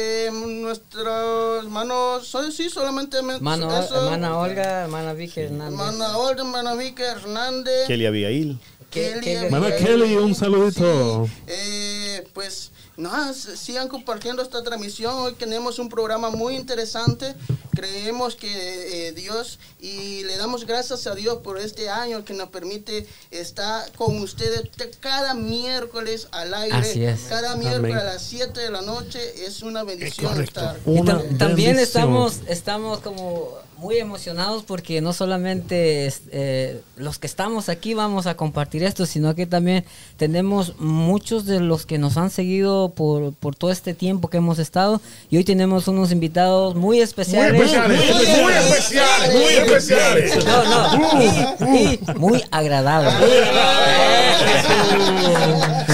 hermano. 2.39 2.51
so- 2.51 2.57
Sí, 2.57 2.71
solamente. 2.71 3.23
me- 3.23 3.39
eso. 3.85 3.97
hermana 4.05 4.39
Olga, 4.39 4.83
hermana 4.83 5.13
Vicky 5.15 5.41
Hernández. 5.41 5.79
Hermana 5.81 6.17
Olga, 6.19 6.43
hermana 6.43 6.75
Vicky 6.75 7.03
Hernández. 7.03 7.87
Kelly 7.87 8.07
Abigail. 8.07 8.59
¿Qué- 8.91 9.21
Kelly, 9.23 9.49
Kelly, 9.77 10.17
un 10.17 10.35
saludito. 10.35 11.29
Eh, 11.47 12.27
pues 12.35 12.73
nada, 12.97 13.31
s- 13.31 13.57
sigan 13.57 13.89
compartiendo 13.89 14.43
esta 14.43 14.63
transmisión. 14.63 15.15
Hoy 15.15 15.35
tenemos 15.35 15.79
un 15.79 15.89
programa 15.89 16.31
muy 16.31 16.57
interesante. 16.57 17.35
Creemos 17.75 18.35
que 18.37 19.09
eh, 19.09 19.13
Dios 19.13 19.59
y 19.81 20.25
le 20.25 20.37
damos 20.37 20.67
gracias 20.67 21.07
a 21.07 21.15
Dios 21.15 21.39
por 21.39 21.59
este 21.59 21.89
año 21.89 22.25
que 22.25 22.35
nos 22.35 22.49
permite 22.51 23.07
estar 23.31 23.91
con 23.93 24.19
ustedes 24.21 24.71
te- 24.73 24.91
cada 24.91 25.35
miércoles 25.35 26.29
al 26.33 26.53
aire. 26.53 26.77
Así 26.77 27.05
es. 27.05 27.21
Cada 27.29 27.57
miércoles 27.57 27.93
Amén. 27.93 27.99
a 27.99 28.13
las 28.13 28.23
7 28.23 28.61
de 28.61 28.71
la 28.71 28.83
noche 28.83 29.47
es 29.47 29.63
una 29.63 29.83
bendición 29.85 30.41
estar. 30.43 30.79
Y 30.85 30.91
Una 30.99 31.21
tam- 31.23 31.39
también 31.39 31.79
estamos, 31.79 32.41
estamos 32.49 33.01
como 33.01 33.55
muy 33.81 33.97
emocionados 33.97 34.63
porque 34.63 35.01
no 35.01 35.15
solamente 35.15 36.05
es, 36.07 36.21
eh, 36.33 36.83
los 36.97 37.19
que 37.19 37.27
estamos 37.27 37.71
aquí 37.71 37.95
vamos 37.95 38.27
a 38.27 38.37
compartir 38.37 38.83
esto, 38.85 39.07
sino 39.07 39.35
que 39.35 39.47
también 39.47 39.87
tenemos 40.19 40.75
muchos 40.79 41.47
de 41.47 41.61
los 41.61 41.87
que 41.87 41.97
nos 41.97 42.19
han 42.19 42.29
seguido 42.29 42.91
por, 42.91 43.33
por 43.33 43.57
todo 43.57 43.71
este 43.71 43.95
tiempo 43.95 44.29
que 44.29 44.37
hemos 44.37 44.59
estado 44.59 45.01
y 45.31 45.39
hoy 45.39 45.45
tenemos 45.45 45.89
unos 45.89 46.13
invitados 46.13 46.75
muy 46.75 46.91
Muy 46.97 47.01
especiales. 47.01 47.59
especiales, 47.73 47.99
muy 47.99 48.53
especiales, 48.53 49.35
muy 49.35 49.55
especiales. 49.55 50.45
No, 50.45 50.65
no, 50.91 51.23
y, 51.23 51.95
y 51.95 52.01
muy 52.19 52.45
agradables. 52.51 53.15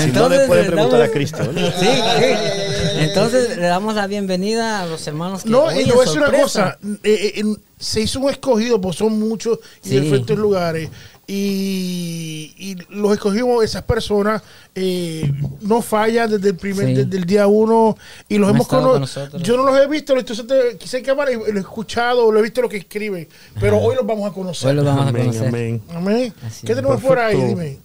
Si 0.03 0.11
no 0.11 0.29
le 0.29 0.41
pueden 0.41 0.67
preguntar 0.67 1.03
a 1.03 1.09
Cristo. 1.11 1.45
¿no? 1.53 1.71
Sí, 1.71 1.87
sí. 2.19 2.66
Entonces 2.99 3.57
le 3.57 3.67
damos 3.67 3.95
la 3.95 4.07
bienvenida 4.07 4.83
a 4.83 4.87
los 4.87 5.07
hermanos 5.07 5.43
que 5.45 5.51
No, 5.51 5.65
hoy 5.65 5.79
y 5.79 5.89
es 5.89 5.95
a 5.95 6.01
decir 6.01 6.19
una 6.19 6.31
cosa. 6.33 6.79
eh, 7.03 7.33
eh, 7.37 7.43
se 7.79 8.01
hizo 8.01 8.21
un 8.21 8.31
escogido, 8.31 8.81
pues 8.81 8.97
son 8.97 9.19
muchos 9.19 9.59
y 9.85 9.91
de 9.91 9.95
Sí. 9.97 10.01
diferentes 10.01 10.37
lugares. 10.39 10.91
Y, 11.29 12.55
y 12.57 12.77
los 12.91 13.13
escogimos, 13.13 13.65
esas 13.65 13.83
personas 13.83 14.43
eh, 14.77 15.31
no 15.61 15.83
fallan 15.83 16.31
desde 16.31 16.51
el 16.51 16.57
primer, 16.57 16.87
Sí. 16.87 16.95
desde 16.95 17.17
el 17.17 17.25
día 17.25 17.47
uno. 17.49 17.97
Y 18.29 18.39
los 18.39 18.49
Han 18.49 18.55
hemos 18.55 18.67
estado 18.67 18.93
cono- 18.93 19.31
con. 19.33 19.43
Yo 19.43 19.57
no 19.57 19.65
los 19.65 19.79
he 19.81 19.87
visto, 19.89 20.17
entonces 20.17 20.47
te- 20.47 20.77
quise 20.79 21.03
cámara 21.03 21.33
y 21.33 21.37
lo 21.37 21.45
he 21.47 21.59
escuchado, 21.61 22.31
lo 22.31 22.39
he 22.39 22.43
visto 22.43 22.63
lo 22.63 22.69
que 22.69 22.77
escriben. 22.77 23.29
Pero 23.61 23.79
hoy 23.79 23.97
los 23.97 24.07
vamos 24.07 24.31
a 24.31 24.33
conocer. 24.35 24.71
Hoy 24.71 24.77
los 24.77 24.85
vamos 24.85 25.07
a 25.07 25.09
Amén, 25.09 25.23
conocer. 25.27 25.49
amén. 25.49 25.83
Amén. 25.95 26.35
Así 26.47 26.65
¿Qué 26.67 26.73
es. 26.73 26.77
tenemos 26.79 27.03
por 27.03 27.19
ahí? 27.19 27.37
Dime. 27.43 27.79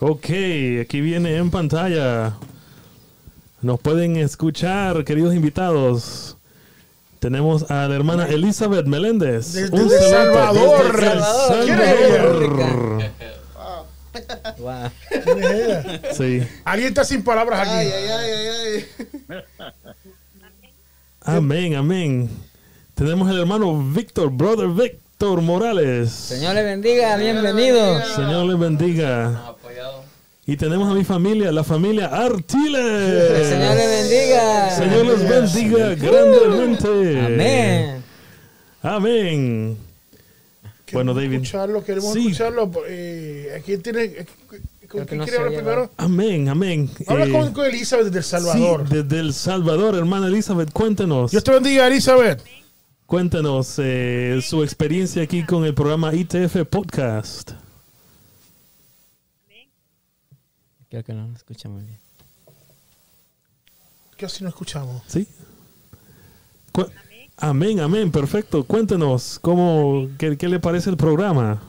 Ok, 0.00 0.26
aquí 0.82 1.00
viene 1.00 1.36
en 1.36 1.50
pantalla. 1.50 2.34
Nos 3.66 3.80
pueden 3.80 4.14
escuchar, 4.16 5.02
queridos 5.02 5.34
invitados. 5.34 6.36
Tenemos 7.18 7.68
a 7.68 7.88
la 7.88 7.96
hermana 7.96 8.26
Elizabeth 8.28 8.86
Meléndez. 8.86 9.54
Desde 9.54 9.76
Un 9.76 9.90
Salvador. 9.90 10.92
desde 10.92 11.12
El 11.12 11.20
Salvador. 11.20 11.64
¿Quién 11.64 11.80
es 11.80 12.00
ella? 12.00 12.22
Salvador. 12.22 13.04
Wow. 14.58 14.90
¿Quién 15.24 15.42
es 15.42 15.50
ella? 15.50 16.00
Sí. 16.14 16.48
Alguien 16.64 16.88
está 16.90 17.04
sin 17.04 17.24
palabras 17.24 17.58
aquí. 17.62 17.70
Ay, 17.70 17.88
ay, 17.88 18.08
ay, 18.08 18.30
ay, 18.30 18.84
ay. 19.28 19.42
Amén, 21.22 21.74
amén. 21.74 22.30
Tenemos 22.94 23.28
el 23.28 23.40
hermano 23.40 23.82
Víctor, 23.82 24.30
brother 24.30 24.68
Víctor 24.68 25.42
Morales. 25.42 26.12
Señor 26.12 26.54
le 26.54 26.62
bendiga, 26.62 27.16
bienvenido. 27.16 28.00
Señor 28.14 28.46
le 28.46 28.54
bendiga. 28.54 29.55
Y 30.48 30.56
tenemos 30.56 30.88
a 30.90 30.94
mi 30.94 31.02
familia, 31.04 31.50
la 31.50 31.64
familia 31.64 32.06
Artiles. 32.06 32.80
El 32.80 33.44
Señor 33.46 33.74
le 33.76 33.86
bendiga. 33.88 34.70
Señor 34.70 35.06
les 35.06 35.28
bendiga 35.28 35.94
grandemente. 35.96 37.20
Amén. 37.20 38.02
Amén. 38.82 39.76
Bueno, 40.92 41.12
Queremos 41.12 41.16
David. 41.16 41.32
Escucharlo, 41.34 41.84
queremos 41.84 42.12
Sí. 42.12 42.20
escucharlo. 42.20 42.70
Eh, 42.88 43.56
¿a 43.58 43.60
¿Quién 43.60 43.82
tiene? 43.82 44.04
eh, 44.04 44.26
¿Con 44.88 45.04
quién 45.04 45.18
no 45.18 45.24
quiere 45.24 45.38
hablar 45.40 45.54
primero? 45.60 45.90
Amén, 45.96 46.48
amén. 46.48 46.88
Habla 47.08 47.26
Eh, 47.26 47.32
con, 47.32 47.52
con 47.52 47.66
Elizabeth 47.66 48.04
desde 48.06 48.18
El 48.18 48.24
Salvador. 48.24 48.84
Sí, 48.88 48.94
desde 48.94 49.18
El 49.18 49.34
Salvador, 49.34 49.96
hermana 49.96 50.28
Elizabeth, 50.28 50.70
cuéntenos. 50.72 51.32
Dios 51.32 51.42
te 51.42 51.50
bendiga, 51.50 51.88
Elizabeth. 51.88 52.40
Cuéntenos 53.04 53.74
eh, 53.78 54.38
su 54.42 54.62
experiencia 54.62 55.24
aquí 55.24 55.42
con 55.42 55.64
el 55.64 55.74
programa 55.74 56.14
ITF 56.14 56.64
Podcast. 56.70 57.50
Creo 60.96 61.04
que 61.04 61.12
no 61.12 61.26
lo 61.28 61.36
escucha 61.36 61.68
muy 61.68 61.82
bien. 61.82 61.98
Casi 64.16 64.42
no 64.42 64.48
escuchamos. 64.48 65.02
¿Sí? 65.06 65.28
Cu- 66.72 66.90
amén, 67.36 67.80
amén, 67.80 68.10
perfecto. 68.10 68.64
Cuéntenos, 68.64 69.38
¿cómo, 69.38 70.08
qué, 70.18 70.38
qué 70.38 70.48
le 70.48 70.58
parece 70.58 70.88
el 70.88 70.96
programa? 70.96 71.60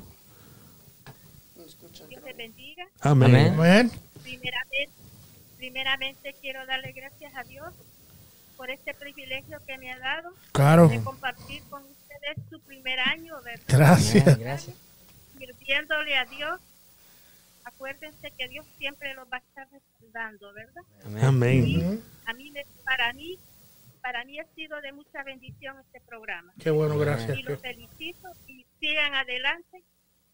Dios 1.57 1.75
te 2.23 2.33
bendiga. 2.35 2.85
Amén. 3.01 3.35
Amén. 3.35 3.53
Amén. 3.55 3.91
Primeramente, 4.23 4.89
primeramente 5.57 6.35
quiero 6.39 6.65
darle 6.65 6.93
gracias 6.93 7.35
a 7.35 7.43
Dios 7.43 7.73
por 8.55 8.69
este 8.69 8.93
privilegio 8.93 9.59
que 9.67 9.77
me 9.77 9.91
ha 9.91 9.99
dado 9.99 10.29
Claro. 10.53 10.87
de 10.87 11.01
compartir 11.03 11.61
con 11.69 11.81
ustedes 11.83 12.37
su 12.49 12.61
primer 12.61 12.97
año, 13.01 13.33
¿verdad? 13.43 13.65
Gracias. 13.67 14.69
Sirviéndole 15.37 16.15
a 16.17 16.23
Dios. 16.23 16.61
Acuérdense 17.77 18.31
que 18.35 18.47
Dios 18.47 18.65
siempre 18.79 19.13
los 19.13 19.27
va 19.31 19.37
a 19.37 19.39
estar 19.39 19.67
respaldando, 19.71 20.51
¿verdad? 20.53 20.81
Amén. 21.05 21.23
Amén. 21.25 22.03
A 22.25 22.33
mí, 22.33 22.51
para 22.83 23.13
mí, 23.13 23.37
para 24.01 24.25
mí 24.25 24.39
ha 24.39 24.45
sido 24.55 24.81
de 24.81 24.91
mucha 24.93 25.21
bendición 25.23 25.75
este 25.85 26.01
programa. 26.07 26.51
Qué 26.59 26.71
bueno, 26.71 26.97
gracias. 26.97 27.37
Y 27.37 27.43
los 27.43 27.61
felicito 27.61 28.29
y 28.47 28.65
sigan 28.79 29.13
adelante. 29.13 29.83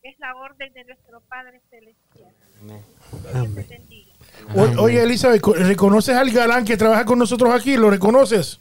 Es 0.04 0.18
la 0.20 0.36
orden 0.36 0.72
de 0.74 0.84
nuestro 0.86 1.20
Padre 1.30 1.62
Celestial. 1.70 2.34
Amén. 2.62 2.82
Dios 3.12 3.24
te 3.24 3.38
Amén. 3.38 3.66
bendiga. 3.70 4.14
O- 4.56 4.84
Oye, 4.84 5.02
Elizabeth, 5.04 5.42
¿co- 5.42 5.54
¿reconoces 5.54 6.16
al 6.16 6.30
galán 6.32 6.64
que 6.66 6.76
trabaja 6.78 7.04
con 7.06 7.20
nosotros 7.20 7.54
aquí? 7.54 7.76
¿Lo 7.78 7.90
reconoces? 7.90 8.60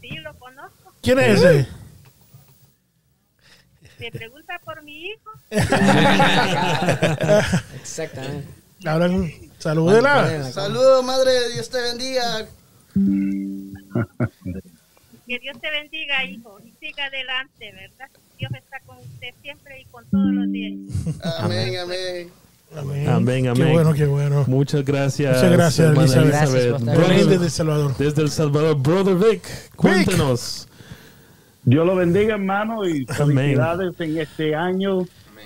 Sí, 0.00 0.08
lo 0.18 0.34
conozco. 0.38 0.92
¿Quién 1.02 1.18
es 1.20 1.42
ese? 1.42 1.68
Me 3.98 4.10
pregunta 4.10 4.60
por 4.64 4.82
mi 4.82 5.06
hijo. 5.06 5.30
Exactamente. 7.80 8.48
Hablan, 8.84 9.32
salúdela. 9.58 10.52
Saludos, 10.52 11.04
madre, 11.04 11.30
Dios 11.54 11.68
te 11.70 11.80
bendiga. 11.80 12.46
Que 15.26 15.38
Dios 15.40 15.60
te 15.60 15.70
bendiga, 15.70 16.24
hijo, 16.24 16.58
y 16.64 16.72
siga 16.78 17.06
adelante, 17.06 17.72
¿verdad? 17.72 18.08
Dios 18.38 18.52
está 18.54 18.78
con 18.86 18.98
usted 18.98 19.28
siempre 19.42 19.80
y 19.80 19.84
con 19.86 20.04
todos 20.06 20.26
los 20.32 20.52
días. 20.52 20.74
Amén, 21.38 21.78
amén. 21.78 22.30
Amén. 22.76 23.08
Amén, 23.08 23.46
amén. 23.48 23.66
Qué 23.66 23.72
bueno, 23.72 23.94
qué 23.94 24.06
bueno. 24.06 24.44
Muchas 24.46 24.84
gracias. 24.84 25.36
Muchas 25.36 25.50
gracias, 25.52 25.96
Elizabeth. 25.96 26.28
Gracias 26.28 26.80
Brother- 26.82 27.26
desde 27.26 27.44
El 27.46 27.50
Salvador. 27.50 27.96
desde 27.96 28.22
El 28.22 28.30
Salvador, 28.30 28.76
Brother 28.76 29.14
Vic, 29.16 29.42
cuéntenos. 29.74 30.68
Dios 31.66 31.84
lo 31.86 31.94
bendiga, 31.96 32.34
hermano, 32.34 32.86
y 32.88 33.04
Amén. 33.20 33.36
felicidades 33.36 34.00
en 34.00 34.18
este 34.18 34.54
año 34.54 35.00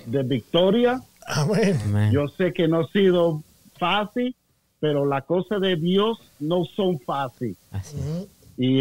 de 0.07 0.23
victoria. 0.23 1.01
Amén. 1.27 1.79
Yo 2.13 2.29
sé 2.29 2.53
que 2.53 2.69
no 2.69 2.81
ha 2.81 2.87
sido 2.89 3.43
fácil, 3.79 4.37
pero 4.81 5.07
las 5.07 5.25
cosas 5.25 5.61
de 5.63 5.77
Dios 5.77 6.19
no 6.39 6.65
son 6.77 6.99
fáciles. 7.01 7.57
Y, 8.59 8.81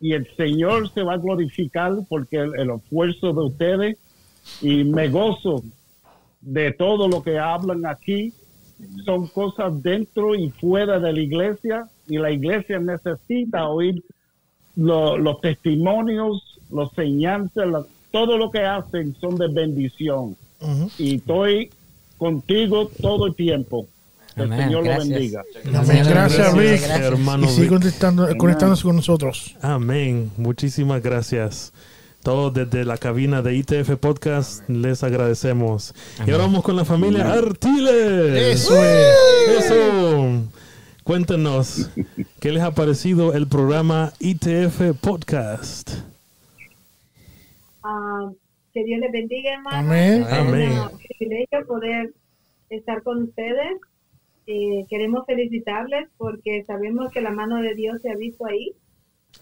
y 0.00 0.12
el 0.12 0.28
Señor 0.36 0.88
se 0.92 1.02
va 1.02 1.14
a 1.14 1.18
glorificar 1.18 1.94
porque 2.08 2.36
el, 2.36 2.58
el 2.58 2.70
esfuerzo 2.70 3.32
de 3.32 3.44
ustedes 3.46 3.96
y 4.62 4.84
me 4.84 5.08
gozo 5.08 5.62
de 6.40 6.70
todo 6.72 7.08
lo 7.08 7.22
que 7.24 7.38
hablan 7.40 7.86
aquí. 7.86 8.32
Son 9.04 9.26
cosas 9.26 9.82
dentro 9.82 10.36
y 10.36 10.50
fuera 10.50 11.00
de 11.00 11.12
la 11.12 11.20
iglesia 11.20 11.88
y 12.06 12.18
la 12.18 12.30
iglesia 12.30 12.78
necesita 12.78 13.66
oír 13.68 14.00
lo- 14.76 15.18
los 15.18 15.40
testimonios, 15.40 16.57
los 16.70 16.90
enseñanzas, 16.96 17.66
la- 17.68 17.84
todo 18.10 18.36
lo 18.38 18.50
que 18.50 18.60
hacen 18.64 19.14
son 19.20 19.36
de 19.36 19.48
bendición. 19.48 20.36
Ujú. 20.60 20.90
Y 20.98 21.16
estoy 21.16 21.70
contigo 22.16 22.90
todo 23.00 23.26
el 23.26 23.34
tiempo. 23.34 23.86
Que 24.34 24.42
el 24.42 24.52
Amén, 24.52 24.64
Señor 24.66 24.84
gracias. 24.84 25.06
lo 25.08 25.14
bendiga. 25.14 25.42
Amén. 25.64 25.72
Gracias. 25.72 26.08
Gracias. 26.54 27.00
hermano 27.00 27.46
Y 27.46 27.48
sigue 27.50 27.68
conectándose 28.36 28.82
con 28.82 28.96
nosotros. 28.96 29.56
Amén. 29.60 30.30
Muchísimas 30.36 31.02
gracias. 31.02 31.72
Todos 32.22 32.52
desde 32.52 32.84
la 32.84 32.96
cabina 32.98 33.42
de 33.42 33.54
ITF 33.56 33.96
Podcast 33.96 34.68
les 34.68 35.02
agradecemos. 35.04 35.94
Y 36.26 36.30
ahora 36.32 36.44
vamos 36.44 36.62
con 36.64 36.76
la 36.76 36.84
familia 36.84 37.32
Artiles. 37.32 38.60
Eso 38.60 38.84
es. 38.84 39.64
Eso. 39.64 40.42
Cuéntenos, 41.04 41.88
¿qué 42.40 42.52
les 42.52 42.62
ha 42.62 42.72
parecido 42.72 43.32
el 43.34 43.46
programa 43.46 44.12
ITF 44.18 44.92
Podcast? 45.00 45.90
Ah, 47.82 48.30
que 48.72 48.84
Dios 48.84 49.00
les 49.00 49.12
bendiga, 49.12 49.54
hermano. 49.54 49.76
Amén. 49.76 50.24
Amén. 50.30 50.78
Un 50.92 50.98
privilegio 50.98 51.66
poder 51.66 52.12
estar 52.70 53.02
con 53.02 53.22
ustedes. 53.24 53.78
Eh, 54.46 54.84
queremos 54.88 55.26
felicitarles 55.26 56.08
porque 56.16 56.64
sabemos 56.64 57.12
que 57.12 57.20
la 57.20 57.30
mano 57.30 57.60
de 57.60 57.74
Dios 57.74 58.00
se 58.00 58.10
ha 58.10 58.16
visto 58.16 58.46
ahí 58.46 58.74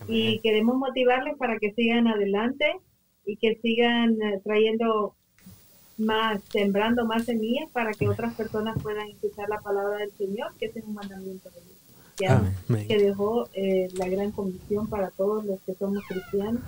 y 0.08 0.40
queremos 0.40 0.76
motivarles 0.76 1.36
para 1.38 1.58
que 1.58 1.72
sigan 1.72 2.08
adelante 2.08 2.76
y 3.24 3.36
que 3.36 3.56
sigan 3.62 4.20
eh, 4.20 4.40
trayendo 4.42 5.14
más, 5.98 6.42
sembrando 6.50 7.06
más 7.06 7.24
semillas 7.24 7.70
para 7.70 7.92
que 7.92 8.08
otras 8.08 8.34
personas 8.34 8.80
puedan 8.82 9.08
escuchar 9.08 9.48
la 9.48 9.60
palabra 9.60 9.98
del 9.98 10.12
Señor, 10.12 10.52
que 10.58 10.66
ese 10.66 10.80
es 10.80 10.84
un 10.84 10.94
mandamiento 10.94 11.50
de 11.50 11.60
Dios. 11.60 11.76
Ya 12.18 12.54
Amén. 12.68 12.88
que 12.88 12.98
dejó 12.98 13.48
eh, 13.52 13.88
la 13.94 14.08
gran 14.08 14.32
comisión 14.32 14.88
para 14.88 15.10
todos 15.10 15.44
los 15.44 15.60
que 15.62 15.74
somos 15.74 16.02
cristianos, 16.08 16.62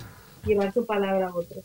llevar 0.45 0.73
su 0.73 0.85
palabra 0.85 1.27
a 1.27 1.35
otros. 1.35 1.63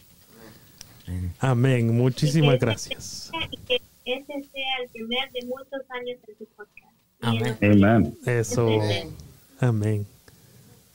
Amén. 1.39 1.97
Muchísimas 1.97 2.59
gracias. 2.59 3.31
Y 3.51 3.57
que 3.59 3.81
ese 4.05 4.27
sea 4.27 4.77
el 4.83 4.89
primer 4.91 5.31
de 5.33 5.47
muchos 5.47 5.91
años 5.91 6.19
en 6.29 6.39
su 6.39 6.47
podcast. 6.57 6.95
Amén. 7.21 7.57
Amén. 7.63 8.19
Eso. 8.27 8.69
Amén. 9.61 10.07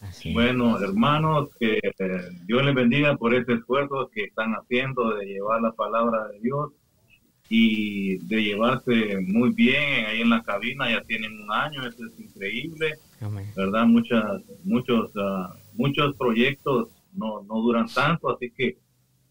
Así. 0.02 0.34
Bueno, 0.34 0.80
hermanos, 0.80 1.50
que 1.60 1.78
eh, 1.78 2.22
Dios 2.46 2.64
les 2.64 2.74
bendiga 2.74 3.18
por 3.18 3.36
este 3.36 3.54
esfuerzo 3.54 4.10
que 4.14 4.24
están 4.24 4.54
haciendo 4.54 5.16
de 5.16 5.26
llevar 5.26 5.62
la 5.62 5.72
palabra 5.74 6.28
de 6.30 6.40
Dios 6.40 6.72
y 7.50 8.18
de 8.28 8.44
llevarse 8.44 9.20
muy 9.26 9.52
bien 9.52 10.06
ahí 10.06 10.22
en 10.22 10.30
la 10.30 10.42
cabina. 10.44 10.90
Ya 10.90 11.02
tienen 11.02 11.42
un 11.42 11.52
año, 11.52 11.86
eso 11.86 12.06
es 12.06 12.20
increíble, 12.20 12.94
Amén. 13.20 13.52
¿verdad? 13.56 13.86
Muchas, 13.86 14.42
muchos, 14.64 15.12
ah, 15.18 15.56
muchos 15.74 16.16
proyectos 16.16 16.90
no, 17.14 17.42
no 17.44 17.62
duran 17.62 17.88
tanto, 17.88 18.30
así 18.30 18.52
que 18.52 18.78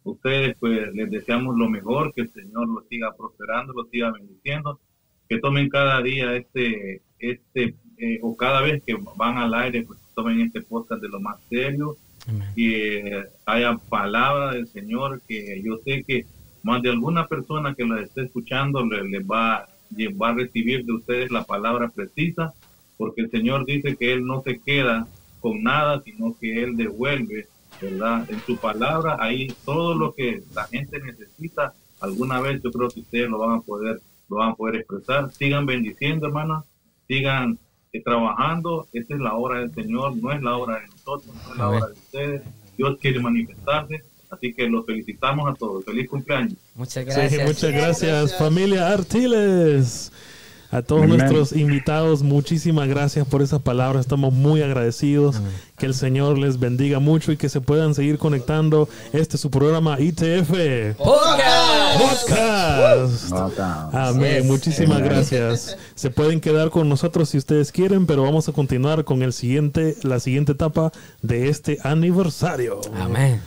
ustedes 0.04 0.56
pues 0.58 0.92
les 0.94 1.10
deseamos 1.10 1.56
lo 1.56 1.68
mejor, 1.68 2.12
que 2.14 2.22
el 2.22 2.32
Señor 2.32 2.68
los 2.68 2.86
siga 2.88 3.14
prosperando, 3.16 3.72
los 3.72 3.88
siga 3.90 4.10
bendiciendo, 4.10 4.80
que 5.28 5.38
tomen 5.38 5.68
cada 5.68 6.00
día 6.02 6.34
este, 6.36 7.02
este 7.18 7.74
eh, 7.98 8.18
o 8.22 8.36
cada 8.36 8.62
vez 8.62 8.82
que 8.84 8.96
van 9.16 9.38
al 9.38 9.54
aire, 9.54 9.82
pues 9.82 9.98
tomen 10.14 10.40
este 10.40 10.62
podcast 10.62 11.02
de 11.02 11.08
lo 11.08 11.20
más 11.20 11.38
serio, 11.48 11.96
que 12.54 13.24
haya 13.46 13.76
palabra 13.88 14.52
del 14.52 14.68
Señor, 14.68 15.22
que 15.26 15.62
yo 15.64 15.78
sé 15.84 16.04
que 16.06 16.26
más 16.62 16.82
de 16.82 16.90
alguna 16.90 17.26
persona 17.26 17.74
que 17.74 17.84
lo 17.84 17.98
esté 17.98 18.22
escuchando 18.22 18.84
le, 18.84 19.20
va, 19.20 19.68
va 20.20 20.28
a 20.28 20.34
recibir 20.34 20.84
de 20.84 20.92
ustedes 20.92 21.30
la 21.30 21.44
palabra 21.44 21.88
precisa, 21.88 22.52
porque 22.96 23.22
el 23.22 23.30
Señor 23.30 23.64
dice 23.64 23.96
que 23.96 24.12
Él 24.12 24.26
no 24.26 24.42
se 24.42 24.60
queda 24.60 25.06
con 25.40 25.62
nada, 25.62 26.02
sino 26.04 26.36
que 26.38 26.62
Él 26.62 26.76
devuelve, 26.76 27.46
¿verdad? 27.80 28.28
En 28.30 28.40
su 28.40 28.56
palabra, 28.56 29.16
ahí 29.20 29.54
todo 29.64 29.94
lo 29.94 30.14
que 30.14 30.42
la 30.54 30.64
gente 30.64 31.00
necesita, 31.00 31.72
alguna 32.00 32.40
vez 32.40 32.62
yo 32.62 32.70
creo 32.70 32.88
que 32.88 33.00
ustedes 33.00 33.28
lo 33.28 33.38
van 33.38 33.58
a 33.58 33.60
poder, 33.60 34.00
lo 34.28 34.36
van 34.36 34.50
a 34.50 34.54
poder 34.54 34.76
expresar. 34.76 35.30
Sigan 35.32 35.66
bendiciendo, 35.66 36.26
hermanos, 36.26 36.64
sigan 37.06 37.58
eh, 37.92 38.02
trabajando, 38.02 38.86
esta 38.92 39.14
es 39.14 39.20
la 39.20 39.34
obra 39.34 39.60
del 39.60 39.74
Señor, 39.74 40.16
no 40.16 40.32
es 40.32 40.42
la 40.42 40.56
obra 40.56 40.80
de 40.80 40.86
nosotros, 40.88 41.34
no 41.34 41.52
es 41.52 41.58
la 41.58 41.68
obra 41.68 41.86
de 41.86 41.92
ustedes. 41.92 42.42
Dios 42.76 42.98
quiere 43.00 43.20
manifestarse, 43.20 44.02
así 44.30 44.52
que 44.52 44.68
los 44.68 44.86
felicitamos 44.86 45.50
a 45.50 45.54
todos. 45.54 45.84
Feliz 45.84 46.08
cumpleaños. 46.08 46.54
Muchas 46.74 47.04
gracias. 47.04 47.46
muchas 47.46 47.72
gracias, 47.72 48.38
familia 48.38 48.92
Artiles. 48.92 50.12
A 50.70 50.82
todos 50.82 51.08
nuestros 51.08 51.52
invitados, 51.52 52.22
muchísimas 52.22 52.88
gracias 52.88 53.26
por 53.26 53.40
esas 53.40 53.62
palabras. 53.62 54.00
Estamos 54.00 54.34
muy 54.34 54.60
agradecidos. 54.60 55.40
Que 55.78 55.86
el 55.86 55.94
Señor 55.94 56.36
les 56.36 56.58
bendiga 56.58 56.98
mucho 56.98 57.32
y 57.32 57.36
que 57.38 57.48
se 57.48 57.60
puedan 57.62 57.94
seguir 57.94 58.18
conectando. 58.18 58.88
Este 59.12 59.36
es 59.36 59.40
su 59.40 59.50
programa 59.50 59.98
ITF 59.98 60.96
Podcast. 61.98 63.32
Amén. 63.92 64.46
Muchísimas 64.46 65.00
gracias. 65.00 65.78
Se 65.94 66.10
pueden 66.10 66.40
quedar 66.40 66.68
con 66.70 66.88
nosotros 66.88 67.30
si 67.30 67.38
ustedes 67.38 67.72
quieren, 67.72 68.06
pero 68.06 68.22
vamos 68.24 68.48
a 68.48 68.52
continuar 68.52 69.04
con 69.04 69.22
el 69.22 69.32
siguiente, 69.32 69.96
la 70.02 70.20
siguiente 70.20 70.52
etapa 70.52 70.92
de 71.22 71.48
este 71.48 71.78
aniversario. 71.82 72.80
Amén. 72.94 73.40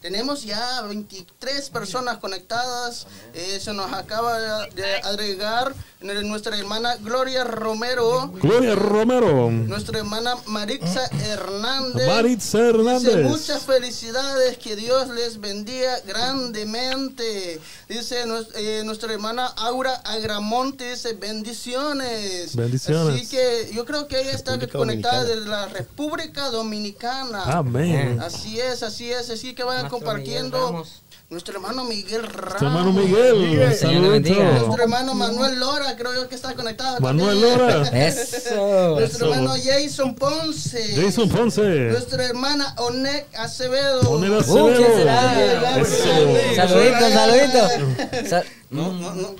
Tenemos 0.00 0.44
ya 0.44 0.80
23 0.82 1.68
personas 1.70 2.18
conectadas. 2.18 3.06
Eh, 3.34 3.58
se 3.60 3.74
nos 3.74 3.92
acaba 3.92 4.38
de 4.68 4.96
agregar 5.04 5.74
nuestra 6.00 6.56
hermana 6.56 6.96
Gloria 6.96 7.44
Romero. 7.44 8.28
Gloria 8.40 8.74
Romero. 8.74 9.50
Nuestra 9.50 9.98
hermana 9.98 10.34
Maritza 10.46 11.06
Hernández. 11.26 12.06
Maritza 12.06 12.58
Hernández. 12.58 13.16
Dice, 13.16 13.22
muchas 13.24 13.62
felicidades, 13.64 14.56
que 14.56 14.76
Dios 14.76 15.08
les 15.08 15.40
bendiga 15.40 16.00
grandemente. 16.06 17.60
Dice 17.88 18.24
eh, 18.54 18.82
nuestra 18.84 19.12
hermana 19.12 19.46
Aura 19.46 19.94
Agramonte, 20.04 20.90
dice 20.90 21.12
bendiciones. 21.12 22.56
Bendiciones. 22.56 23.16
Así 23.16 23.28
que 23.28 23.70
yo 23.74 23.84
creo 23.84 24.08
que 24.08 24.20
ella 24.20 24.32
está 24.32 24.58
conectada 24.68 25.24
desde 25.24 25.46
la 25.46 25.66
República 25.66 26.50
Dominicana. 26.50 27.42
Amén. 27.44 28.18
Así 28.20 28.58
es, 28.58 28.82
así 28.82 29.10
es. 29.10 29.28
Así 29.28 29.54
que 29.54 29.64
vayan 29.64 29.89
compartiendo. 29.90 30.84
Nuestro 31.30 31.54
hermano 31.54 31.84
Miguel 31.84 32.24
Ramos. 32.24 32.60
Nuestro 32.60 32.66
hermano 32.66 32.92
Miguel. 32.92 33.76
Saludos. 33.76 34.20
Nuestro 34.20 34.82
hermano 34.82 35.14
Manuel 35.14 35.60
Lora, 35.60 35.96
creo 35.96 36.12
yo 36.12 36.28
que 36.28 36.34
está 36.34 36.54
conectado. 36.54 36.98
Manuel 37.00 37.40
Lora. 37.40 37.82
Eso. 38.06 38.96
Nuestro 38.98 39.32
hermano 39.32 39.54
Jason 39.62 40.16
Ponce. 40.16 40.96
Jason 41.00 41.28
Ponce. 41.28 41.62
Nuestra 41.90 42.24
hermana 42.24 42.74
Onek 42.78 43.28
Acevedo. 43.38 44.10
Onek 44.10 44.40
Acevedo. 44.40 44.66
Uh, 44.66 44.76
¿quién 44.76 44.96
será? 44.96 45.78
Eso. 45.78 46.56
Saludito, 46.56 47.10
saludito. 47.10 48.28
Sal 48.28 48.44
no, 48.70 48.92
no, 48.92 49.14
no. 49.14 49.36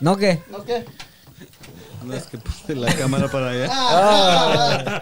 ¿No 0.00 0.16
qué? 0.16 0.42
¿No 0.50 0.64
qué? 0.64 0.84
No 2.10 2.16
es 2.16 2.24
que 2.24 2.38
puse 2.38 2.74
la 2.74 2.92
cámara 2.94 3.28
para 3.28 3.50
allá. 3.50 3.68
Ah, 3.70 5.00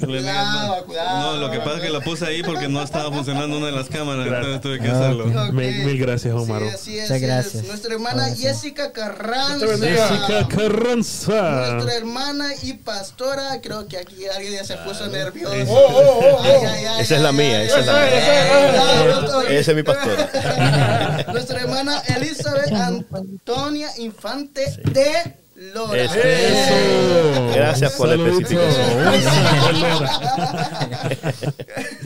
cuidado, 0.00 0.84
cuidado. 0.86 1.20
No, 1.20 1.36
lo 1.36 1.50
que 1.50 1.58
pasa 1.58 1.76
es 1.76 1.82
que 1.82 1.90
la 1.90 2.00
puse 2.00 2.24
ahí 2.24 2.42
porque 2.42 2.68
no 2.68 2.82
estaba 2.82 3.12
funcionando 3.12 3.58
una 3.58 3.66
de 3.66 3.72
las 3.72 3.88
cámaras, 3.88 4.26
entonces 4.26 4.60
tuve 4.62 4.80
que 4.80 4.88
hacerlo. 4.88 5.26
Mil, 5.52 5.84
mil, 5.84 5.98
gracias, 5.98 6.34
Omar. 6.34 6.62
Sí, 6.78 6.98
Muchas 7.00 7.20
gracias. 7.20 7.64
Nuestra 7.64 7.94
hermana 7.94 8.34
Jessica 8.34 8.92
Carranza. 8.92 9.66
Jessica 9.66 10.48
Carranza. 10.48 11.70
Nuestra 11.72 11.96
hermana 11.96 12.48
y 12.62 12.72
pastora, 12.74 13.60
creo 13.60 13.86
que 13.88 13.98
aquí 13.98 14.26
alguien 14.26 14.54
ya 14.54 14.64
se 14.64 14.76
puso 14.78 15.06
nervioso. 15.08 15.54
Oh, 15.68 15.76
oh, 15.76 16.40
oh, 16.40 17.00
esa 17.00 17.16
es 17.16 17.22
la 17.22 17.32
mía, 17.32 17.62
esa 17.62 17.80
es 17.80 17.86
la 17.86 17.92
mía. 17.92 19.58
Esa 19.58 19.70
es 19.72 19.76
mi 19.76 19.82
pastora. 19.82 21.24
Nuestra 21.32 21.60
hermana 21.60 22.02
Elizabeth 22.16 22.72
Antonia 22.72 23.90
Infante 23.98 24.64
de 24.84 25.25
Lora. 25.56 26.02
Eso. 26.02 27.50
Gracias 27.54 27.92
por 27.94 28.08
la 28.08 28.14
especificación. 28.16 28.86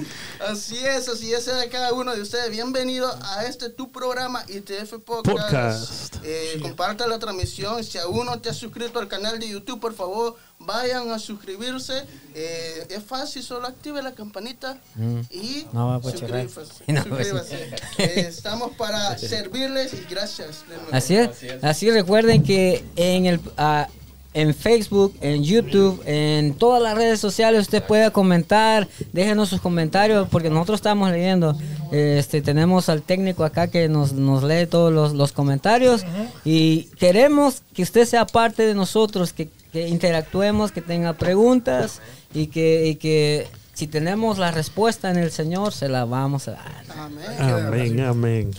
así 0.48 0.78
es, 0.84 1.08
así 1.08 1.32
es 1.32 1.48
a 1.48 1.68
cada 1.68 1.92
uno 1.92 2.14
de 2.14 2.22
ustedes. 2.22 2.50
Bienvenido 2.50 3.12
a 3.22 3.44
este 3.44 3.68
tu 3.70 3.90
programa 3.90 4.44
ITF 4.48 4.94
Podcast. 5.04 5.26
Podcast. 5.26 6.16
Eh, 6.24 6.58
comparta 6.62 7.06
la 7.06 7.18
transmisión. 7.18 7.82
Si 7.84 7.98
aún 7.98 8.26
no 8.26 8.40
te 8.40 8.50
has 8.50 8.56
suscrito 8.56 8.98
al 8.98 9.08
canal 9.08 9.38
de 9.38 9.48
YouTube, 9.48 9.80
por 9.80 9.94
favor, 9.94 10.36
vayan 10.58 11.10
a 11.10 11.18
suscribirse. 11.18 12.04
Eh, 12.34 12.86
es 12.90 13.02
fácil, 13.02 13.42
solo 13.42 13.66
active 13.66 14.02
la 14.02 14.12
campanita 14.12 14.78
Mm. 14.94 15.20
y 15.30 15.66
No, 15.72 15.98
pues, 16.02 16.18
suscríbase. 16.18 16.84
no, 16.92 17.02
suscríbase. 17.02 17.70
Eh, 17.98 18.26
estamos 18.28 18.72
para 18.76 19.16
servirles 19.18 19.92
y 19.94 20.04
gracias. 20.08 20.64
Así 20.90 21.16
es. 21.16 21.30
Así 21.62 21.90
recuerden 21.90 22.42
que 22.42 22.84
en 22.96 23.26
el 23.26 23.40
ah, 23.58 23.88
en 24.32 24.54
Facebook, 24.54 25.14
en 25.20 25.42
YouTube, 25.42 26.00
en 26.06 26.54
todas 26.54 26.80
las 26.80 26.94
redes 26.94 27.18
sociales 27.18 27.62
usted 27.62 27.82
puede 27.82 28.12
comentar, 28.12 28.86
déjenos 29.12 29.48
sus 29.48 29.60
comentarios 29.60 30.28
porque 30.28 30.50
nosotros 30.50 30.78
estamos 30.78 31.10
leyendo. 31.10 31.56
Este 31.90 32.40
tenemos 32.40 32.88
al 32.88 33.02
técnico 33.02 33.44
acá 33.44 33.68
que 33.68 33.88
nos, 33.88 34.12
nos 34.12 34.44
lee 34.44 34.66
todos 34.66 34.92
los, 34.92 35.12
los 35.14 35.32
comentarios 35.32 36.04
y 36.44 36.84
queremos 36.98 37.62
que 37.74 37.82
usted 37.82 38.04
sea 38.04 38.26
parte 38.26 38.64
de 38.64 38.74
nosotros, 38.74 39.32
que, 39.32 39.48
que 39.72 39.88
interactuemos, 39.88 40.70
que 40.70 40.80
tenga 40.80 41.14
preguntas 41.14 42.00
y 42.32 42.46
que, 42.46 42.86
y 42.86 42.94
que 42.94 43.48
si 43.74 43.88
tenemos 43.88 44.38
la 44.38 44.52
respuesta 44.52 45.10
en 45.10 45.16
el 45.16 45.32
Señor 45.32 45.72
se 45.72 45.88
la 45.88 46.04
vamos 46.04 46.46
a 46.46 46.52
dar. 46.52 46.84
Amén. 46.96 47.24
Amén, 47.38 48.00
amén. 48.00 48.50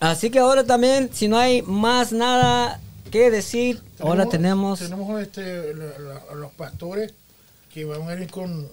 Así 0.00 0.30
que 0.30 0.38
ahora 0.38 0.64
también, 0.64 1.10
si 1.12 1.28
no 1.28 1.36
hay 1.38 1.62
más 1.62 2.12
nada 2.12 2.80
que 3.12 3.30
decir, 3.30 3.80
ahora 4.00 4.26
tenemos... 4.26 4.80
Tenemos 4.80 5.20
este, 5.22 5.72
la- 5.74 5.98
la- 6.00 6.34
los 6.34 6.50
pastores 6.54 7.14
que 7.72 7.84
van 7.84 8.08
a 8.08 8.14
ir 8.14 8.28
con... 8.30 8.68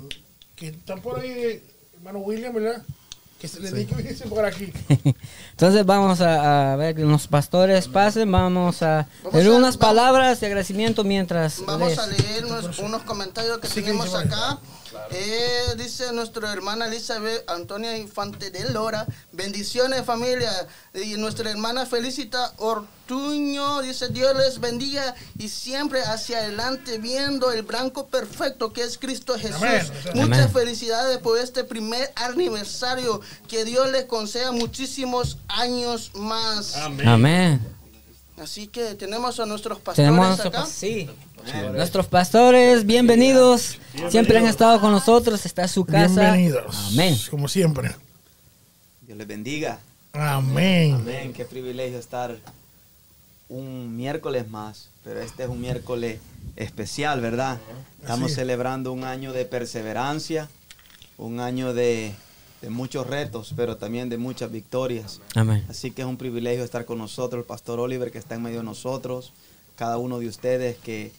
Que 0.55 0.69
están 0.69 1.01
por 1.01 1.19
ahí, 1.19 1.61
hermano 1.97 2.19
William, 2.19 2.53
¿verdad? 2.53 2.81
Que 3.39 3.47
se 3.47 3.61
les 3.61 3.73
dice 3.73 3.95
que 3.95 4.03
dice 4.03 4.27
por 4.27 4.43
aquí. 4.43 4.73
Entonces 5.51 5.85
vamos 5.85 6.19
a, 6.19 6.73
a 6.73 6.75
ver 6.75 6.93
que 6.95 7.03
los 7.03 7.27
pastores 7.27 7.87
pasen, 7.87 8.29
vamos 8.29 8.81
a 8.81 9.07
Vamos 9.23 9.33
leer 9.35 9.47
a- 9.47 9.55
unas 9.55 9.77
vamos- 9.77 9.77
palabras 9.77 10.39
de 10.41 10.47
agradecimiento 10.47 11.03
mientras 11.05 11.63
Vamos 11.65 11.97
a 11.97 12.07
leer 12.07 12.45
unos, 12.45 12.79
unos 12.79 13.03
comentarios 13.03 13.59
que 13.59 13.67
Sí, 13.67 13.75
que 13.75 13.81
tenemos 13.83 14.07
dice, 14.07 14.17
Eh, 15.11 15.73
dice 15.77 16.11
nuestra 16.13 16.51
hermana 16.53 16.87
Elizabeth 16.87 17.49
Antonia 17.49 17.97
Infante 17.97 18.51
de 18.51 18.69
Lora. 18.71 19.05
Bendiciones 19.31 20.05
familia. 20.05 20.51
Y 20.93 21.15
nuestra 21.15 21.49
hermana 21.49 21.85
Felicita 21.85 22.53
Ortuño 22.57 23.81
dice 23.81 24.09
Dios 24.09 24.35
les 24.35 24.59
bendiga 24.59 25.15
y 25.37 25.49
siempre 25.49 26.01
hacia 26.03 26.39
adelante 26.39 26.97
viendo 26.99 27.51
el 27.51 27.63
blanco 27.63 28.07
perfecto 28.07 28.71
que 28.71 28.83
es 28.83 28.97
Cristo 28.97 29.37
Jesús. 29.37 29.55
Amén. 29.57 29.91
Muchas 30.13 30.23
Amén. 30.39 30.51
felicidades 30.51 31.17
por 31.19 31.37
este 31.39 31.63
primer 31.63 32.11
aniversario. 32.15 33.21
Que 33.47 33.65
Dios 33.65 33.89
les 33.91 34.05
conceda 34.05 34.51
muchísimos 34.51 35.37
años 35.47 36.11
más. 36.15 36.75
Amén. 36.75 37.59
Así 38.41 38.67
que 38.67 38.95
tenemos 38.95 39.37
a 39.41 39.45
nuestros 39.45 39.79
pastores 39.79 40.09
Tenemos 40.09 40.39
acá. 40.39 40.51
pa- 40.61 40.65
nuestros 41.71 42.07
pastores, 42.07 42.85
bienvenidos. 42.85 43.79
Siempre 44.09 44.37
han 44.37 44.45
estado 44.45 44.79
con 44.79 44.91
nosotros, 44.91 45.45
está 45.45 45.67
su 45.67 45.85
casa. 45.85 46.33
Bienvenidos. 46.33 46.89
Amén. 46.91 47.15
Como 47.29 47.47
siempre. 47.47 47.95
Dios 49.01 49.17
les 49.17 49.27
bendiga. 49.27 49.79
Amén. 50.13 50.95
Amén. 50.95 51.33
Qué 51.33 51.45
privilegio 51.45 51.99
estar 51.99 52.35
un 53.47 53.95
miércoles 53.95 54.49
más, 54.49 54.89
pero 55.03 55.21
este 55.21 55.43
es 55.43 55.49
un 55.49 55.61
miércoles 55.61 56.19
especial, 56.55 57.21
¿verdad? 57.21 57.57
Estamos 58.01 58.31
es. 58.31 58.35
celebrando 58.37 58.91
un 58.91 59.03
año 59.03 59.33
de 59.33 59.45
perseverancia, 59.45 60.49
un 61.17 61.39
año 61.39 61.73
de, 61.73 62.13
de 62.61 62.69
muchos 62.69 63.07
retos, 63.07 63.53
pero 63.55 63.77
también 63.77 64.09
de 64.09 64.17
muchas 64.17 64.51
victorias. 64.51 65.21
Amén. 65.35 65.65
Así 65.69 65.91
que 65.91 66.03
es 66.03 66.07
un 66.07 66.17
privilegio 66.17 66.63
estar 66.63 66.85
con 66.85 66.97
nosotros, 66.97 67.41
el 67.41 67.45
pastor 67.45 67.79
Oliver 67.79 68.11
que 68.11 68.17
está 68.19 68.35
en 68.35 68.43
medio 68.43 68.59
de 68.59 68.65
nosotros, 68.65 69.33
cada 69.75 69.97
uno 69.97 70.19
de 70.19 70.27
ustedes 70.27 70.77
que 70.77 71.11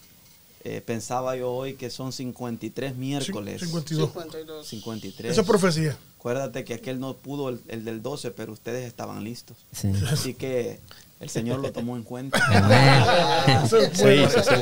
eh, 0.63 0.81
pensaba 0.85 1.35
yo 1.35 1.51
hoy 1.51 1.73
que 1.73 1.89
son 1.89 2.11
53 2.11 2.95
miércoles. 2.95 3.61
52. 3.61 4.09
52. 4.11 4.67
53. 4.67 5.31
Esa 5.31 5.41
es 5.41 5.47
profecía. 5.47 5.97
Acuérdate 6.17 6.63
que 6.63 6.75
aquel 6.75 6.99
no 6.99 7.15
pudo 7.17 7.49
el, 7.49 7.59
el 7.67 7.83
del 7.83 8.01
12, 8.01 8.31
pero 8.31 8.53
ustedes 8.53 8.85
estaban 8.87 9.23
listos. 9.23 9.57
Sí. 9.71 9.91
Así 10.11 10.33
que 10.35 10.79
el 11.19 11.29
Señor 11.29 11.59
lo 11.59 11.71
tomó 11.71 11.95
en 11.97 12.03
cuenta. 12.03 12.39
Sí, 13.69 13.77
sí, 13.93 14.39
sí. 14.43 14.61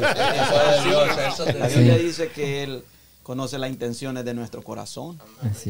La 1.60 1.68
Biblia 1.68 1.98
dice 1.98 2.30
que 2.30 2.64
Él 2.64 2.84
conoce 3.24 3.58
las 3.60 3.70
intenciones 3.70 4.26
de 4.26 4.34
nuestro 4.34 4.64
corazón. 4.64 5.20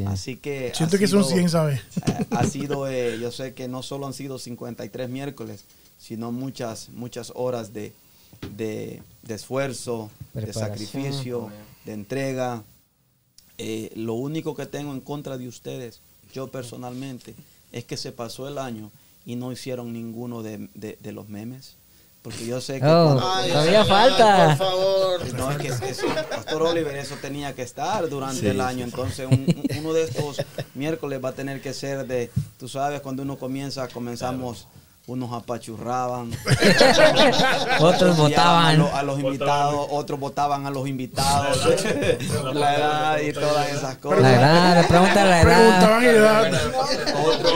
Así 0.07 0.37
que. 0.37 0.71
Siento 0.75 0.95
ha 0.95 0.99
que 0.99 1.07
son 1.07 1.23
sido- 1.23 1.35
100, 1.37 1.49
¿sabes? 1.49 1.81
eh, 2.07 2.25
Ha 2.31 2.43
sido, 2.45 2.87
eh, 2.87 3.17
yo 3.19 3.31
sé 3.31 3.53
que 3.53 3.67
no 3.67 3.83
solo 3.83 4.07
han 4.07 4.13
sido 4.13 4.39
53 4.39 5.09
miércoles, 5.09 5.63
sino 5.97 6.31
muchas, 6.31 6.89
muchas 6.89 7.31
horas 7.35 7.73
de, 7.73 7.93
de, 8.56 9.02
de 9.23 9.34
esfuerzo, 9.34 10.10
de 10.34 10.54
sacrificio, 10.54 11.49
de 11.86 11.93
entrega. 11.93 12.63
Eh, 13.58 13.91
lo 13.95 14.13
único 14.13 14.56
que 14.56 14.65
tengo 14.65 14.93
en 14.93 15.02
contra 15.02 15.38
de 15.38 15.47
ustedes, 15.47 15.99
yo 16.34 16.47
personalmente, 16.47 17.36
es 17.71 17.84
que 17.86 17.97
se 17.97 18.12
pasó 18.12 18.47
el 18.47 18.58
año 18.58 18.89
y 19.25 19.36
no 19.36 19.52
hicieron 19.52 19.91
ninguno 19.93 20.41
de, 20.43 20.69
de- 20.75 20.97
de 21.02 21.12
los 21.12 21.28
memes. 21.30 21.75
Porque 22.21 22.45
yo 22.45 22.60
sé 22.60 22.80
que... 22.82 22.86
Oh, 22.86 23.17
cuando- 23.21 23.47
todavía 23.54 23.86
falta. 23.86 24.47
Por 24.47 24.67
favor. 24.67 25.34
no, 25.36 25.52
es 25.52 25.58
que 25.80 25.89
eso, 25.89 26.06
Pastor 26.30 26.63
Oliver, 26.63 26.95
eso 26.97 27.15
tenía 27.21 27.56
que 27.56 27.62
estar 27.62 28.10
durante 28.10 28.41
Sí, 28.41 28.47
el 28.47 28.60
año. 28.60 28.84
Entonces, 28.84 29.25
un- 29.30 29.45
un- 29.45 29.78
uno 29.80 29.93
de 29.93 30.04
estos 30.04 30.41
miércoles 30.75 31.21
va 31.23 31.30
a 31.30 31.34
tener 31.34 31.62
que 31.62 31.73
ser 31.73 32.06
de, 32.08 32.30
tú 32.58 32.67
sabes, 32.67 32.99
cuando 33.02 33.23
uno 33.23 33.38
comienza, 33.38 33.88
comenzamos, 33.88 34.67
unos 35.07 35.33
apachurraban. 35.33 36.31
Otros 37.79 38.15
votaban. 38.17 38.65
A, 38.65 38.73
lo- 38.73 38.95
a 38.95 39.03
los 39.03 39.19
invitados, 39.19 39.88
otros 39.89 40.19
votaban 40.19 40.65
a 40.67 40.69
los 40.69 40.88
invitados. 40.88 41.57
la 42.53 42.75
edad 42.77 43.19
y 43.19 43.33
todas 43.33 43.69
esas 43.73 43.95
cosas. 43.97 44.21
La 44.21 44.35
edad, 44.35 44.88
preguntan 44.88 45.29
la 45.29 45.41
edad. 45.41 45.79
Preguntaban 45.79 46.03
edad. 46.05 46.51
Otro, 47.25 47.49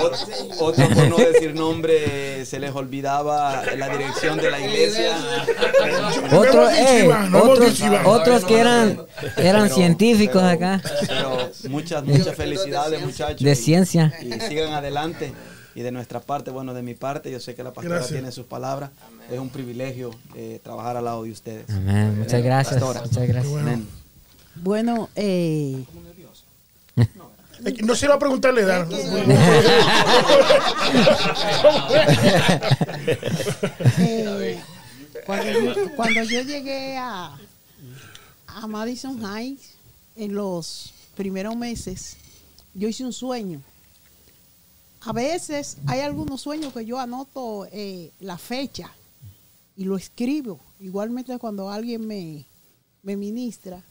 ot- 0.00 0.56
otro, 0.60 0.88
por 0.88 1.08
no 1.08 1.16
decir 1.16 1.54
nombre, 1.54 2.44
se 2.44 2.58
les 2.58 2.74
olvidaba 2.74 3.62
la 3.76 3.88
dirección 3.90 4.36
de 4.38 4.50
la 4.50 4.58
iglesia. 4.58 5.16
Otro, 6.32 6.68
eh, 6.70 7.08
otros, 7.34 7.80
otros 8.04 8.44
que 8.46 8.58
eran, 8.58 9.00
eran 9.36 9.62
Pero- 9.64 9.74
científicos 9.74 10.42
pero- 10.42 10.48
acá, 10.74 10.82
Pero 11.06 11.50
muchas, 11.68 12.02
muchas 12.04 12.34
felicidades, 12.34 13.00
muchachos. 13.00 13.40
de 13.40 13.52
y- 13.52 13.54
ciencia. 13.54 14.12
Y 14.20 14.32
sigan 14.40 14.72
adelante. 14.72 15.32
Y 15.74 15.82
de 15.82 15.90
nuestra 15.90 16.20
parte, 16.20 16.50
bueno, 16.50 16.72
de 16.74 16.82
mi 16.82 16.94
parte, 16.94 17.30
yo 17.30 17.40
sé 17.40 17.54
que 17.54 17.62
la 17.64 17.72
pastora 17.72 17.96
Gracias. 17.96 18.12
tiene 18.12 18.30
sus 18.32 18.46
palabras. 18.46 18.90
Es 19.30 19.38
un 19.38 19.48
privilegio 19.50 20.10
eh, 20.34 20.60
trabajar 20.62 20.96
al 20.96 21.04
lado 21.04 21.24
de 21.24 21.32
ustedes. 21.32 21.68
Amén. 21.70 22.18
Muchas 22.18 22.42
gracias. 22.42 22.74
Pastora. 22.80 23.00
Muchas 23.02 23.26
gracias. 23.28 23.54
Amén. 23.56 23.86
Bueno, 24.56 25.08
eh, 25.16 25.84
No 27.82 27.94
se 27.96 28.06
va 28.06 28.14
a 28.14 28.18
preguntar 28.20 28.54
la 28.54 28.60
edad. 28.60 28.86
eh, 33.98 34.60
cuando, 35.26 35.50
yo, 35.74 35.96
cuando 35.96 36.22
yo 36.24 36.42
llegué 36.42 36.96
a, 36.96 37.36
a 38.46 38.66
Madison 38.66 39.20
Heights, 39.24 39.70
en 40.16 40.34
los 40.34 40.92
primeros 41.16 41.56
meses, 41.56 42.16
yo 42.74 42.88
hice 42.88 43.04
un 43.04 43.12
sueño. 43.12 43.60
A 45.06 45.12
veces 45.12 45.76
hay 45.86 46.00
algunos 46.00 46.40
sueños 46.40 46.72
que 46.72 46.86
yo 46.86 46.98
anoto 46.98 47.66
eh, 47.70 48.10
la 48.20 48.38
fecha 48.38 48.90
y 49.76 49.84
lo 49.84 49.96
escribo. 49.96 50.58
Igualmente 50.80 51.38
cuando 51.38 51.68
alguien 51.68 52.06
me, 52.06 52.46
me 53.02 53.16
ministra, 53.16 53.82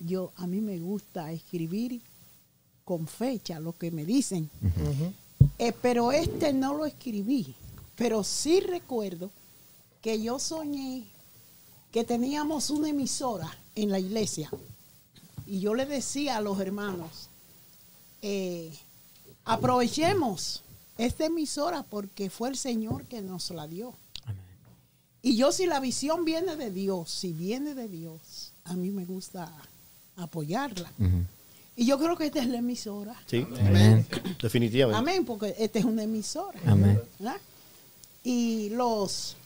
yo 0.00 0.32
a 0.36 0.46
mí 0.46 0.60
me 0.60 0.78
gusta 0.78 1.30
escribir 1.30 2.00
con 2.84 3.06
fecha 3.06 3.60
lo 3.60 3.72
que 3.78 3.92
me 3.92 4.04
dicen. 4.04 4.50
Eh, 5.58 5.72
pero 5.80 6.10
este 6.10 6.52
no 6.52 6.74
lo 6.74 6.84
escribí. 6.84 7.54
Pero 7.94 8.24
sí 8.24 8.60
recuerdo 8.60 9.30
que 10.02 10.20
yo 10.20 10.38
soñé 10.38 11.04
que 11.92 12.02
teníamos 12.02 12.70
una 12.70 12.88
emisora 12.88 13.56
en 13.76 13.90
la 13.90 14.00
iglesia. 14.00 14.50
Y 15.46 15.60
yo 15.60 15.74
le 15.74 15.86
decía 15.86 16.36
a 16.36 16.40
los 16.40 16.58
hermanos, 16.58 17.28
eh, 18.20 18.72
aprovechemos 19.46 20.62
esta 20.98 21.24
emisora 21.26 21.82
porque 21.82 22.28
fue 22.28 22.50
el 22.50 22.56
Señor 22.56 23.04
que 23.04 23.22
nos 23.22 23.50
la 23.50 23.66
dio. 23.66 23.94
Y 25.22 25.36
yo 25.36 25.50
si 25.50 25.66
la 25.66 25.80
visión 25.80 26.24
viene 26.24 26.56
de 26.56 26.70
Dios, 26.70 27.10
si 27.10 27.32
viene 27.32 27.74
de 27.74 27.88
Dios, 27.88 28.52
a 28.64 28.74
mí 28.74 28.90
me 28.90 29.04
gusta 29.04 29.50
apoyarla. 30.16 30.90
Y 31.74 31.86
yo 31.86 31.98
creo 31.98 32.16
que 32.16 32.26
esta 32.26 32.40
es 32.40 32.48
la 32.48 32.58
emisora. 32.58 33.14
Sí, 33.26 33.46
Amén. 33.60 34.06
definitivamente. 34.40 34.98
Amén, 34.98 35.24
porque 35.24 35.54
esta 35.58 35.78
es 35.78 35.84
una 35.84 36.02
emisora. 36.04 36.58
Amén. 36.66 37.00
¿verdad? 37.18 37.36
Y 38.24 38.70
los 38.70 39.36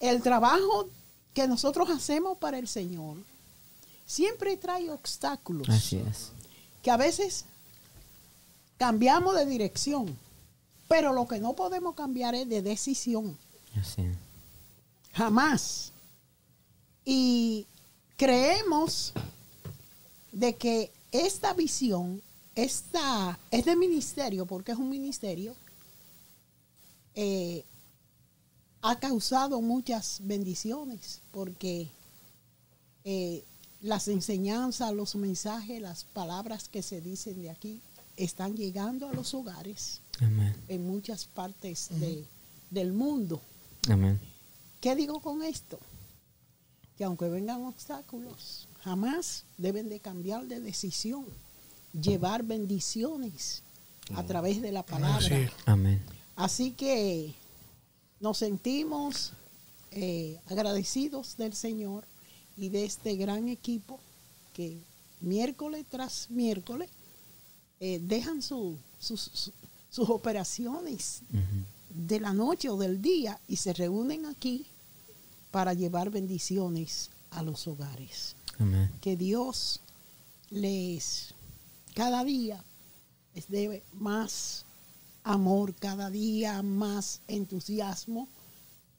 el 0.00 0.22
trabajo 0.22 0.88
que 1.34 1.46
nosotros 1.46 1.88
hacemos 1.90 2.38
para 2.38 2.58
el 2.58 2.66
Señor 2.66 3.16
siempre 4.06 4.56
trae 4.56 4.90
obstáculos 4.90 5.68
Así 5.68 5.96
es. 5.96 6.32
que 6.82 6.90
a 6.90 6.96
veces 6.96 7.44
cambiamos 8.80 9.36
de 9.36 9.44
dirección, 9.44 10.16
pero 10.88 11.12
lo 11.12 11.28
que 11.28 11.38
no 11.38 11.52
podemos 11.52 11.94
cambiar 11.94 12.34
es 12.34 12.48
de 12.48 12.62
decisión, 12.62 13.36
Así 13.78 14.04
jamás. 15.12 15.92
Y 17.04 17.66
creemos 18.16 19.12
de 20.32 20.56
que 20.56 20.90
esta 21.12 21.52
visión, 21.52 22.22
esta, 22.54 23.38
este 23.50 23.76
ministerio, 23.76 24.46
porque 24.46 24.72
es 24.72 24.78
un 24.78 24.88
ministerio, 24.88 25.54
eh, 27.14 27.66
ha 28.80 28.98
causado 28.98 29.60
muchas 29.60 30.20
bendiciones, 30.22 31.20
porque 31.32 31.86
eh, 33.04 33.44
las 33.82 34.08
enseñanzas, 34.08 34.90
los 34.94 35.16
mensajes, 35.16 35.82
las 35.82 36.04
palabras 36.04 36.70
que 36.70 36.82
se 36.82 37.02
dicen 37.02 37.42
de 37.42 37.50
aquí 37.50 37.82
están 38.24 38.56
llegando 38.56 39.08
a 39.08 39.12
los 39.14 39.34
hogares 39.34 40.00
Amén. 40.20 40.54
en 40.68 40.86
muchas 40.86 41.24
partes 41.26 41.88
de- 41.90 42.24
del 42.70 42.92
mundo. 42.92 43.40
Amén. 43.88 44.18
¿Qué 44.80 44.94
digo 44.94 45.20
con 45.20 45.42
esto? 45.42 45.78
Que 46.96 47.04
aunque 47.04 47.28
vengan 47.28 47.62
obstáculos, 47.64 48.68
jamás 48.82 49.44
deben 49.58 49.88
de 49.88 50.00
cambiar 50.00 50.46
de 50.46 50.60
decisión, 50.60 51.24
llevar 51.98 52.42
bendiciones 52.44 53.62
a 54.14 54.22
través 54.24 54.60
de 54.62 54.72
la 54.72 54.84
palabra. 54.84 55.20
Sí. 55.26 55.46
Amén. 55.66 56.00
Así 56.36 56.72
que 56.72 57.34
nos 58.20 58.38
sentimos 58.38 59.32
eh, 59.92 60.38
agradecidos 60.48 61.36
del 61.36 61.54
Señor 61.54 62.04
y 62.56 62.68
de 62.68 62.84
este 62.84 63.16
gran 63.16 63.48
equipo 63.48 63.98
que 64.54 64.78
miércoles 65.20 65.84
tras 65.90 66.30
miércoles 66.30 66.88
eh, 67.80 67.98
dejan 68.02 68.42
su- 68.42 68.76
sus, 68.98 69.20
su- 69.32 69.52
sus 69.90 70.08
operaciones 70.10 71.22
de 71.90 72.20
la 72.20 72.32
noche 72.32 72.68
o 72.68 72.76
del 72.76 73.02
día 73.02 73.40
y 73.48 73.56
se 73.56 73.72
reúnen 73.72 74.26
aquí 74.26 74.66
para 75.50 75.74
llevar 75.74 76.10
bendiciones 76.10 77.10
a 77.30 77.42
los 77.42 77.66
hogares. 77.66 78.36
Amén. 78.58 78.90
Que 79.00 79.16
Dios 79.16 79.80
les 80.50 81.34
cada 81.94 82.22
día 82.24 82.62
les 83.34 83.48
dé 83.48 83.82
más 83.94 84.64
amor, 85.24 85.74
cada 85.74 86.10
día 86.10 86.62
más 86.62 87.20
entusiasmo 87.28 88.28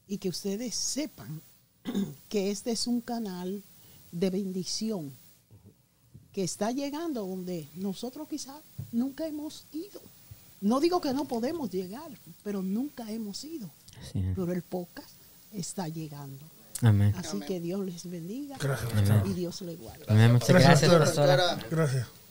y 0.08 0.18
que 0.18 0.28
ustedes 0.28 0.74
sepan 0.74 1.40
que 2.28 2.50
este 2.50 2.72
es 2.72 2.86
un 2.86 3.00
canal 3.00 3.62
de 4.12 4.30
bendición 4.30 5.12
que 6.32 6.44
está 6.44 6.70
llegando 6.70 7.26
donde 7.26 7.68
nosotros 7.74 8.28
quizás 8.28 8.56
nunca 8.90 9.26
hemos 9.26 9.66
ido. 9.72 10.00
No 10.60 10.80
digo 10.80 11.00
que 11.00 11.12
no 11.12 11.24
podemos 11.26 11.70
llegar, 11.70 12.10
pero 12.42 12.62
nunca 12.62 13.10
hemos 13.10 13.42
ido. 13.44 13.68
Pero 14.12 14.52
el 14.52 14.62
podcast 14.62 15.10
está 15.52 15.88
llegando. 15.88 16.44
Amén. 16.80 17.14
Así 17.16 17.38
que 17.40 17.60
Dios 17.60 17.84
les 17.84 18.08
bendiga 18.10 18.56
Gracias, 18.58 18.90
pastora. 18.92 19.22
y 19.26 19.32
Dios 19.34 19.60
les 19.62 19.78
guarde. 19.78 20.04
Amén. 20.08 20.32
Muchas 20.32 20.48
gracias, 20.48 20.92
pastora. 20.92 21.58
Gracias. 21.70 22.21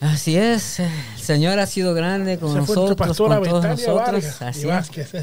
Así 0.00 0.36
es, 0.36 0.80
el 0.80 0.90
Señor 1.20 1.58
ha 1.58 1.66
sido 1.66 1.92
grande 1.92 2.38
con 2.38 2.54
nosotros, 2.54 2.96
con 2.96 3.14
todos 3.14 3.64
nosotros. 3.64 4.42
Así 4.42 4.66
es. 4.68 5.14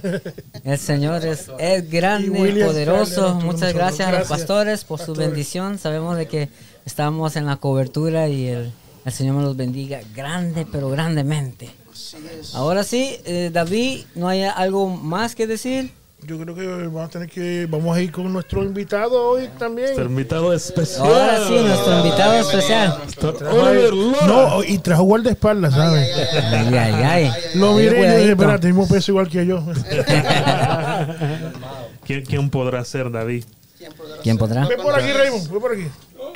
El 0.64 0.78
Señor 0.78 1.26
es, 1.26 1.50
es 1.58 1.90
grande, 1.90 2.64
poderoso. 2.64 3.34
Muchas 3.36 3.44
nosotros. 3.44 3.74
gracias 3.74 4.08
a 4.08 4.20
los 4.20 4.28
pastores 4.28 4.84
por 4.84 5.00
su 5.00 5.16
bendición. 5.16 5.80
Sabemos 5.80 6.16
de 6.16 6.28
que 6.28 6.50
estamos 6.86 7.36
en 7.36 7.48
la 7.48 7.56
cobertura 7.56 8.28
y 8.28 8.48
el, 8.50 8.72
el 9.04 9.12
Señor 9.12 9.36
me 9.36 9.42
los 9.42 9.58
bendiga 9.58 10.00
grande, 10.16 10.68
pero 10.72 10.90
grandemente. 10.90 11.72
Ahora 12.54 12.84
sí, 12.84 13.18
eh, 13.26 13.50
David, 13.52 14.06
¿no 14.14 14.28
hay 14.28 14.44
algo 14.44 14.90
más 14.90 15.34
que 15.34 15.48
decir? 15.48 15.92
Yo 16.26 16.40
creo 16.40 16.56
que 16.56 16.66
vamos 16.66 17.06
a 17.06 17.10
tener 17.10 17.30
que 17.30 17.68
vamos 17.70 17.96
a 17.96 18.02
ir 18.02 18.12
con 18.12 18.34
nuestro 18.34 18.64
invitado 18.64 19.24
hoy 19.24 19.50
también. 19.60 19.90
Nuestro 19.90 20.06
invitado 20.06 20.52
especial. 20.52 21.06
Ahora 21.08 21.48
sí, 21.48 21.54
nuestro 21.54 21.98
invitado 22.00 22.34
especial. 22.40 22.98
Oliver 23.52 23.94
Lora. 23.94 24.26
No, 24.28 24.64
y 24.64 24.80
trajo 24.80 25.04
guardaespaldas, 25.04 25.76
¿sabes? 25.76 26.10
Ay, 26.52 26.76
ay, 26.76 26.94
ay. 27.04 27.32
Lo 27.54 27.78
Ay, 27.78 27.86
miré 27.86 28.00
y 28.00 28.18
dije, 28.18 28.32
espérate, 28.32 28.66
mismo 28.68 28.88
peso 28.88 29.12
igual 29.12 29.30
que 29.30 29.46
yo. 29.46 29.64
¿Quién, 32.04 32.26
quién 32.26 32.50
podrá 32.50 32.84
ser 32.84 33.12
David? 33.12 33.44
¿Quién 34.24 34.38
podrá? 34.38 34.68
Ve 34.68 34.76
por 34.78 34.96
aquí, 35.00 35.12
Raymond, 35.12 35.52
ve 35.52 35.60
por 35.60 35.72
aquí. 35.72 35.88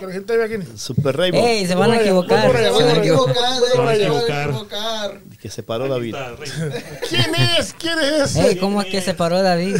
Que 0.02 0.08
la 0.08 0.14
gente 0.48 0.68
es. 0.74 0.82
Super 0.82 1.16
Raymond. 1.16 1.46
Ey, 1.46 1.68
se 1.68 1.76
van 1.76 1.92
a 1.92 2.02
equivocar. 2.02 2.52
Se 2.52 2.70
van 2.72 2.88
a 2.88 2.98
equivocar. 2.98 3.36
Se 3.72 3.78
van 3.78 3.88
a 3.88 3.94
equivocar. 3.96 5.22
Que 5.40 5.48
se 5.52 5.62
paró 5.62 5.88
David. 5.88 6.16
¿Quién 7.08 7.36
es? 7.36 7.74
¿Quién 7.74 8.00
es? 8.00 8.36
Ey, 8.36 8.58
¿cómo 8.58 8.82
es 8.82 8.88
que 8.88 9.00
se 9.00 9.14
paró 9.14 9.44
David? 9.44 9.78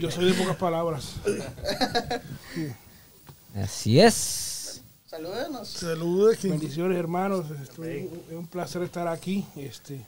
Yo 0.00 0.08
soy 0.12 0.26
de 0.26 0.34
pocas 0.34 0.54
palabras. 0.54 1.14
Así 3.60 3.98
es. 3.98 4.82
Salúdenos. 5.06 5.66
Saludos, 5.68 6.36
bendiciones 6.44 6.96
hermanos. 6.96 7.46
Estoy- 7.60 8.08
es 8.30 8.36
un 8.36 8.46
placer 8.46 8.82
estar 8.82 9.08
aquí. 9.08 9.44
Este, 9.56 10.00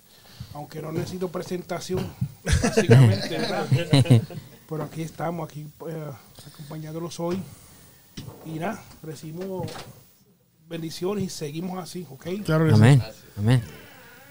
aunque 0.55 0.81
no 0.81 0.93
necesito 0.93 1.27
presentación, 1.29 2.07
básicamente, 2.45 3.29
¿verdad? 3.38 3.67
Pero 4.69 4.85
aquí 4.85 5.03
estamos, 5.03 5.49
aquí 5.49 5.67
eh, 5.88 6.11
acompañándolos 6.47 7.19
hoy. 7.19 7.43
Y 8.46 8.59
nada, 8.59 8.83
recibimos 9.02 9.70
bendiciones 10.68 11.24
y 11.24 11.28
seguimos 11.28 11.78
así, 11.78 12.07
¿ok? 12.11 12.26
Claro 12.44 12.66
que 12.66 12.74
sí. 12.74 13.00
Amén. 13.37 13.62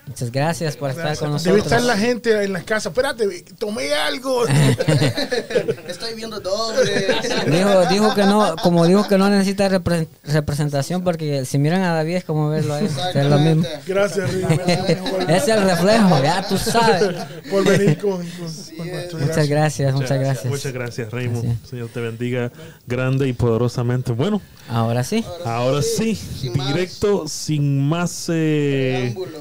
Muchas 0.07 0.31
gracias 0.31 0.77
por 0.77 0.89
estar 0.91 1.17
con 1.17 1.37
Debe 1.37 1.59
estar 1.59 1.79
nosotros. 1.81 1.83
la 1.83 1.97
gente 1.97 2.43
en 2.43 2.53
las 2.53 2.63
casas. 2.63 2.91
Espérate, 2.91 3.43
tomé 3.57 3.93
algo. 3.93 4.45
Estoy 5.87 6.13
viendo 6.15 6.39
doble. 6.39 7.07
Dijo, 7.47 7.85
dijo 7.87 8.15
que 8.15 8.23
no, 8.23 8.55
como 8.63 8.85
dijo 8.85 9.07
que 9.07 9.17
no 9.17 9.29
necesita 9.29 9.69
repre- 9.69 10.07
representación 10.23 11.03
porque 11.03 11.45
si 11.45 11.57
miran 11.57 11.81
a 11.83 11.93
David 11.93 12.15
es 12.17 12.23
como 12.23 12.49
verlo 12.49 12.73
a 12.75 12.79
él. 12.79 12.89
Es 13.13 13.25
lo 13.25 13.37
mismo. 13.39 13.63
Gracias. 13.85 14.29
Es 15.27 15.47
el 15.47 15.61
reflejo, 15.63 16.21
ya 16.23 16.47
tú 16.47 16.57
sabes. 16.57 17.15
Por 17.49 17.65
venir 17.65 17.97
con, 17.99 18.11
con- 18.17 18.77
con 18.77 18.87
nuestro 18.89 19.19
Muchas 19.19 19.47
gracias, 19.49 19.93
muchas 19.93 20.19
gracias. 20.19 20.45
Muchas 20.45 20.71
gracias, 20.73 21.11
Raymond. 21.11 21.65
Señor 21.65 21.89
te 21.89 21.99
bendiga 21.99 22.51
grande 22.85 23.27
y 23.27 23.33
poderosamente. 23.33 24.11
Bueno, 24.13 24.41
Ahora 24.69 25.03
sí. 25.03 25.23
ahora 25.45 25.81
sí, 25.81 26.17
directo, 26.53 27.27
sin 27.27 27.87
más 27.87 28.25
eh, 28.29 29.15
preámbulo, 29.15 29.39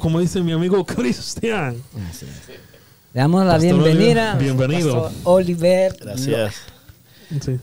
como 0.00 0.20
dice 0.20 0.40
mi 0.40 0.52
amigo 0.52 0.84
Cristian. 0.86 1.74
Le 3.12 3.20
damos 3.20 3.44
la 3.44 3.54
Pastor 3.54 3.82
bienvenida. 3.82 4.36
Oliver, 4.36 4.56
bienvenido. 4.56 5.02
Pastor 5.02 5.20
Oliver. 5.24 5.96
Gracias. 6.00 6.54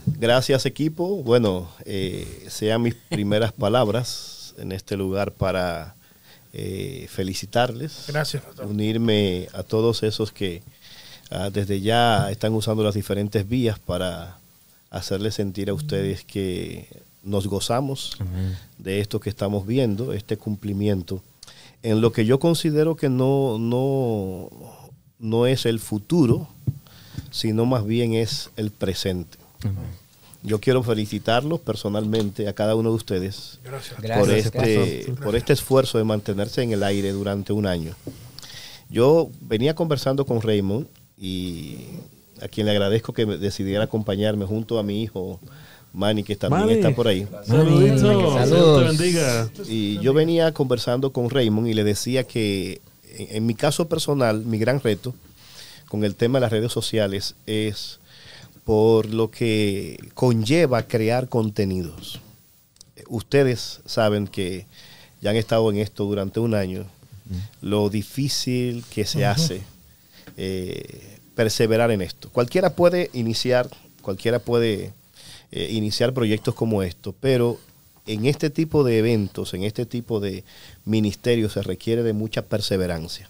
Gracias 0.06 0.66
equipo. 0.66 1.22
Bueno, 1.22 1.68
eh, 1.84 2.46
sean 2.48 2.82
mis 2.82 2.94
primeras 2.94 3.52
palabras 3.52 4.54
en 4.58 4.70
este 4.72 4.96
lugar 4.96 5.32
para 5.32 5.96
eh, 6.52 7.06
felicitarles. 7.10 8.04
Gracias, 8.06 8.44
pastor. 8.44 8.66
Unirme 8.66 9.48
a 9.52 9.64
todos 9.64 10.04
esos 10.04 10.30
que 10.30 10.62
ah, 11.30 11.50
desde 11.52 11.80
ya 11.80 12.30
están 12.30 12.54
usando 12.54 12.84
las 12.84 12.94
diferentes 12.94 13.48
vías 13.48 13.78
para 13.80 14.38
hacerles 14.90 15.34
sentir 15.34 15.68
a 15.68 15.74
ustedes 15.74 16.24
que 16.24 16.86
nos 17.24 17.48
gozamos 17.48 18.16
de 18.78 19.00
esto 19.00 19.18
que 19.20 19.28
estamos 19.28 19.66
viendo, 19.66 20.12
este 20.12 20.36
cumplimiento, 20.36 21.22
en 21.82 22.00
lo 22.00 22.12
que 22.12 22.24
yo 22.24 22.38
considero 22.38 22.96
que 22.96 23.08
no, 23.08 23.58
no, 23.58 24.50
no 25.18 25.46
es 25.46 25.66
el 25.66 25.78
futuro, 25.78 26.48
sino 27.30 27.66
más 27.66 27.86
bien 27.86 28.14
es 28.14 28.50
el 28.56 28.70
presente. 28.70 29.38
Yo 30.42 30.60
quiero 30.60 30.82
felicitarlos 30.82 31.60
personalmente 31.60 32.48
a 32.48 32.52
cada 32.52 32.76
uno 32.76 32.90
de 32.90 32.96
ustedes 32.96 33.58
Gracias. 33.64 33.94
por, 33.94 34.04
Gracias, 34.04 34.46
este, 34.46 35.12
por 35.22 35.34
este 35.34 35.52
esfuerzo 35.52 35.98
de 35.98 36.04
mantenerse 36.04 36.62
en 36.62 36.72
el 36.72 36.82
aire 36.82 37.10
durante 37.10 37.52
un 37.52 37.66
año. 37.66 37.94
Yo 38.88 39.28
venía 39.40 39.74
conversando 39.74 40.24
con 40.24 40.40
Raymond 40.40 40.86
y 41.18 41.78
a 42.40 42.48
quien 42.48 42.66
le 42.66 42.72
agradezco 42.72 43.12
que 43.12 43.26
me 43.26 43.36
decidiera 43.36 43.84
acompañarme 43.84 44.46
junto 44.46 44.78
a 44.78 44.82
mi 44.82 45.02
hijo 45.02 45.40
Manny, 45.98 46.22
que 46.22 46.36
también 46.36 46.66
Manny. 46.66 46.74
está 46.74 46.94
por 46.94 47.08
ahí. 47.08 47.26
Saludito, 47.44 48.46
Señor 48.46 48.80
te 48.80 48.88
bendiga. 48.88 49.50
Y 49.66 49.98
yo 49.98 50.14
venía 50.14 50.52
conversando 50.52 51.12
con 51.12 51.28
Raymond 51.28 51.66
y 51.66 51.74
le 51.74 51.82
decía 51.82 52.24
que 52.24 52.80
en, 53.16 53.36
en 53.36 53.46
mi 53.46 53.54
caso 53.54 53.88
personal, 53.88 54.44
mi 54.44 54.58
gran 54.58 54.80
reto 54.80 55.14
con 55.88 56.04
el 56.04 56.14
tema 56.14 56.38
de 56.38 56.42
las 56.42 56.52
redes 56.52 56.70
sociales 56.70 57.34
es 57.46 57.98
por 58.64 59.06
lo 59.06 59.30
que 59.30 59.98
conlleva 60.14 60.84
crear 60.84 61.28
contenidos. 61.28 62.20
Ustedes 63.08 63.80
saben 63.86 64.28
que 64.28 64.66
ya 65.20 65.30
han 65.30 65.36
estado 65.36 65.68
en 65.70 65.78
esto 65.78 66.04
durante 66.04 66.38
un 66.38 66.54
año, 66.54 66.84
lo 67.60 67.90
difícil 67.90 68.84
que 68.94 69.04
se 69.04 69.26
hace 69.26 69.62
eh, 70.36 71.18
perseverar 71.34 71.90
en 71.90 72.02
esto. 72.02 72.28
Cualquiera 72.30 72.70
puede 72.70 73.10
iniciar, 73.12 73.68
cualquiera 74.02 74.38
puede 74.38 74.92
eh, 75.50 75.68
iniciar 75.70 76.12
proyectos 76.12 76.54
como 76.54 76.82
estos, 76.82 77.14
pero 77.20 77.58
en 78.06 78.26
este 78.26 78.50
tipo 78.50 78.84
de 78.84 78.98
eventos, 78.98 79.54
en 79.54 79.64
este 79.64 79.86
tipo 79.86 80.20
de 80.20 80.44
ministerios 80.84 81.52
se 81.52 81.62
requiere 81.62 82.02
de 82.02 82.12
mucha 82.12 82.42
perseverancia. 82.42 83.28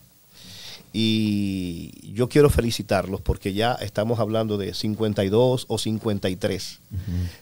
Y 0.92 2.12
yo 2.14 2.28
quiero 2.28 2.48
felicitarlos 2.48 3.20
porque 3.20 3.52
ya 3.52 3.74
estamos 3.74 4.20
hablando 4.20 4.56
de 4.56 4.72
52 4.72 5.66
o 5.68 5.78
53 5.78 6.78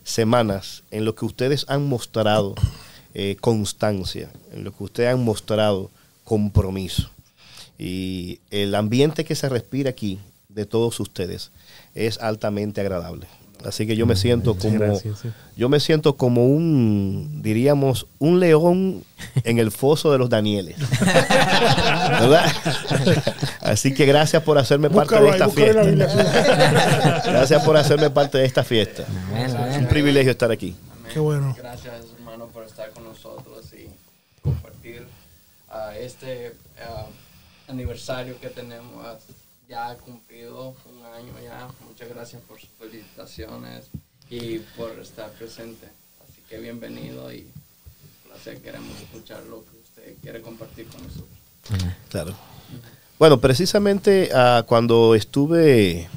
semanas 0.02 0.82
en 0.90 1.04
lo 1.04 1.14
que 1.14 1.24
ustedes 1.24 1.64
han 1.68 1.88
mostrado 1.88 2.54
eh, 3.14 3.36
constancia, 3.40 4.30
en 4.52 4.64
lo 4.64 4.76
que 4.76 4.84
ustedes 4.84 5.14
han 5.14 5.24
mostrado 5.24 5.90
compromiso. 6.24 7.08
Y 7.78 8.40
el 8.50 8.74
ambiente 8.74 9.24
que 9.24 9.34
se 9.34 9.48
respira 9.48 9.90
aquí 9.90 10.18
de 10.48 10.66
todos 10.66 10.98
ustedes 10.98 11.50
es 11.94 12.18
altamente 12.18 12.80
agradable. 12.80 13.28
Así 13.64 13.86
que 13.86 13.96
yo 13.96 14.06
me 14.06 14.16
siento 14.16 14.56
como 14.56 14.78
Gracias, 14.78 15.20
sí. 15.20 15.28
yo 15.56 15.68
me 15.68 15.80
siento 15.80 16.16
como 16.16 16.46
un 16.46 17.40
diríamos 17.42 18.06
un 18.18 18.38
león 18.38 19.04
en 19.44 19.58
el 19.58 19.72
foso 19.72 20.12
de 20.12 20.18
los 20.18 20.28
Danieles. 20.30 20.76
¿Verdad? 21.00 22.52
Así 23.60 23.94
que 23.94 24.06
gracias 24.06 24.42
por 24.42 24.58
hacerme 24.58 24.90
parte 24.90 25.20
de 25.20 25.30
esta 25.30 25.48
fiesta. 25.48 25.82
Gracias 27.24 27.64
por 27.64 27.76
hacerme 27.76 28.10
parte 28.10 28.38
de 28.38 28.44
esta 28.44 28.62
fiesta. 28.62 29.04
Es 29.36 29.78
un 29.78 29.86
privilegio 29.86 30.30
estar 30.30 30.50
aquí. 30.50 30.76
Qué 31.12 31.20
bueno. 31.20 31.54
Gracias, 31.56 31.94
hermano, 32.18 32.46
por 32.48 32.64
estar 32.64 32.90
con 32.90 33.04
nosotros 33.04 33.64
y 33.72 33.88
compartir 34.42 35.06
ah, 35.70 35.92
este 35.98 36.52
ah, 36.80 37.06
aniversario 37.68 38.38
que 38.40 38.48
tenemos 38.48 39.04
ah, 39.04 39.16
ya 39.68 39.94
cumplido 39.96 40.74
un 40.84 40.95
año 41.16 41.32
ya. 41.42 41.68
Muchas 41.88 42.08
gracias 42.08 42.42
por 42.42 42.60
sus 42.60 42.68
felicitaciones 42.78 43.86
y 44.30 44.58
por 44.76 44.90
estar 45.00 45.30
presente. 45.32 45.86
Así 46.22 46.42
que 46.48 46.58
bienvenido 46.58 47.32
y 47.32 47.40
un 47.40 48.30
placer. 48.30 48.60
Queremos 48.60 49.00
escuchar 49.00 49.42
lo 49.44 49.64
que 49.64 49.76
usted 49.82 50.14
quiere 50.20 50.42
compartir 50.42 50.86
con 50.86 51.02
nosotros. 51.02 51.28
Claro. 52.10 52.34
Bueno, 53.18 53.40
precisamente 53.40 54.30
ah, 54.34 54.64
cuando 54.66 55.14
estuve 55.14 56.08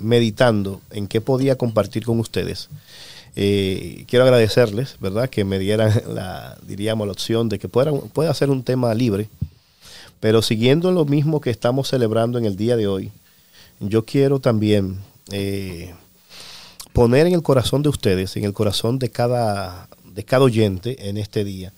meditando 0.00 0.80
en 0.90 1.06
qué 1.06 1.20
podía 1.20 1.56
compartir 1.56 2.04
con 2.04 2.18
ustedes, 2.18 2.68
eh, 3.36 4.04
quiero 4.08 4.24
agradecerles, 4.24 4.96
¿verdad? 5.00 5.28
Que 5.28 5.44
me 5.44 5.58
dieran 5.58 6.02
la, 6.08 6.56
diríamos, 6.62 7.06
la 7.06 7.12
opción 7.12 7.50
de 7.50 7.58
que 7.58 7.68
pueda, 7.68 7.92
pueda 7.92 8.32
ser 8.32 8.48
un 8.48 8.64
tema 8.64 8.94
libre, 8.94 9.28
pero 10.18 10.40
siguiendo 10.40 10.90
lo 10.92 11.04
mismo 11.04 11.42
que 11.42 11.50
estamos 11.50 11.88
celebrando 11.88 12.38
en 12.38 12.46
el 12.46 12.56
día 12.56 12.76
de 12.76 12.86
hoy, 12.86 13.12
yo 13.80 14.04
quiero 14.04 14.40
también 14.40 14.98
eh, 15.32 15.94
poner 16.92 17.26
en 17.26 17.34
el 17.34 17.42
corazón 17.42 17.82
de 17.82 17.88
ustedes, 17.88 18.36
en 18.36 18.44
el 18.44 18.52
corazón 18.52 18.98
de 18.98 19.10
cada, 19.10 19.88
de 20.04 20.24
cada 20.24 20.44
oyente 20.44 21.08
en 21.08 21.16
este 21.16 21.44
día, 21.44 21.72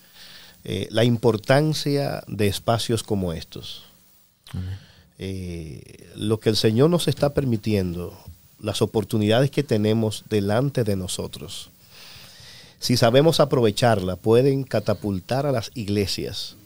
eh, 0.65 0.89
la 0.91 1.05
importancia 1.05 2.23
de 2.27 2.47
espacios 2.47 3.03
como 3.03 3.33
estos. 3.33 3.85
Eh, 5.19 6.09
lo 6.15 6.39
que 6.39 6.51
el 6.51 6.57
Señor 6.57 6.91
nos 6.91 7.09
está 7.09 7.35
permitiendo, 7.35 8.17
las 8.61 8.83
oportunidades 8.83 9.51
que 9.51 9.63
tenemos 9.63 10.25
delante 10.29 10.85
de 10.85 10.97
nosotros, 10.97 11.71
si 12.81 12.97
sabemos 12.97 13.41
aprovecharla, 13.41 14.17
pueden 14.17 14.63
catapultar 14.63 15.47
a 15.47 15.53
las 15.53 15.73
iglesias 15.75 16.57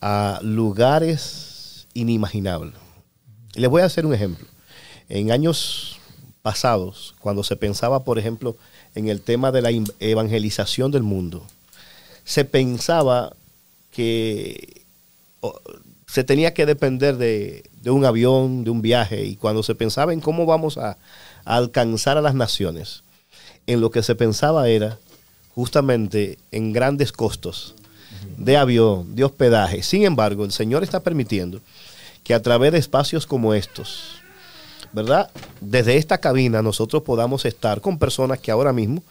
a 0.00 0.40
lugares 0.42 1.86
inimaginables. 1.94 2.74
Les 3.54 3.70
voy 3.70 3.82
a 3.82 3.86
hacer 3.86 4.04
un 4.04 4.14
ejemplo. 4.14 4.46
En 5.08 5.32
años 5.32 5.98
pasados, 6.42 7.14
cuando 7.20 7.42
se 7.42 7.56
pensaba, 7.56 8.04
por 8.04 8.18
ejemplo, 8.18 8.56
en 8.94 9.08
el 9.08 9.20
tema 9.20 9.52
de 9.52 9.62
la 9.62 9.70
evangelización 10.00 10.90
del 10.90 11.02
mundo, 11.02 11.46
se 12.24 12.44
pensaba 12.44 13.34
que 13.90 14.82
se 16.06 16.24
tenía 16.24 16.54
que 16.54 16.66
depender 16.66 17.16
de, 17.16 17.64
de 17.82 17.90
un 17.90 18.04
avión, 18.04 18.64
de 18.64 18.70
un 18.70 18.82
viaje, 18.82 19.24
y 19.24 19.36
cuando 19.36 19.62
se 19.62 19.74
pensaba 19.74 20.12
en 20.12 20.20
cómo 20.20 20.46
vamos 20.46 20.78
a, 20.78 20.96
a 21.44 21.56
alcanzar 21.56 22.16
a 22.18 22.22
las 22.22 22.34
naciones, 22.34 23.02
en 23.66 23.80
lo 23.80 23.90
que 23.90 24.02
se 24.02 24.14
pensaba 24.14 24.68
era 24.68 24.98
justamente 25.54 26.38
en 26.50 26.72
grandes 26.72 27.12
costos 27.12 27.74
de 28.36 28.56
avión, 28.56 29.14
de 29.14 29.24
hospedaje. 29.24 29.82
Sin 29.82 30.04
embargo, 30.04 30.44
el 30.44 30.52
Señor 30.52 30.82
está 30.82 31.00
permitiendo 31.00 31.60
que 32.24 32.34
a 32.34 32.42
través 32.42 32.72
de 32.72 32.78
espacios 32.78 33.26
como 33.26 33.54
estos, 33.54 34.20
¿verdad? 34.92 35.30
Desde 35.60 35.96
esta 35.96 36.18
cabina 36.18 36.62
nosotros 36.62 37.02
podamos 37.02 37.44
estar 37.44 37.80
con 37.80 37.98
personas 37.98 38.38
que 38.38 38.50
ahora 38.50 38.72
mismo, 38.72 39.02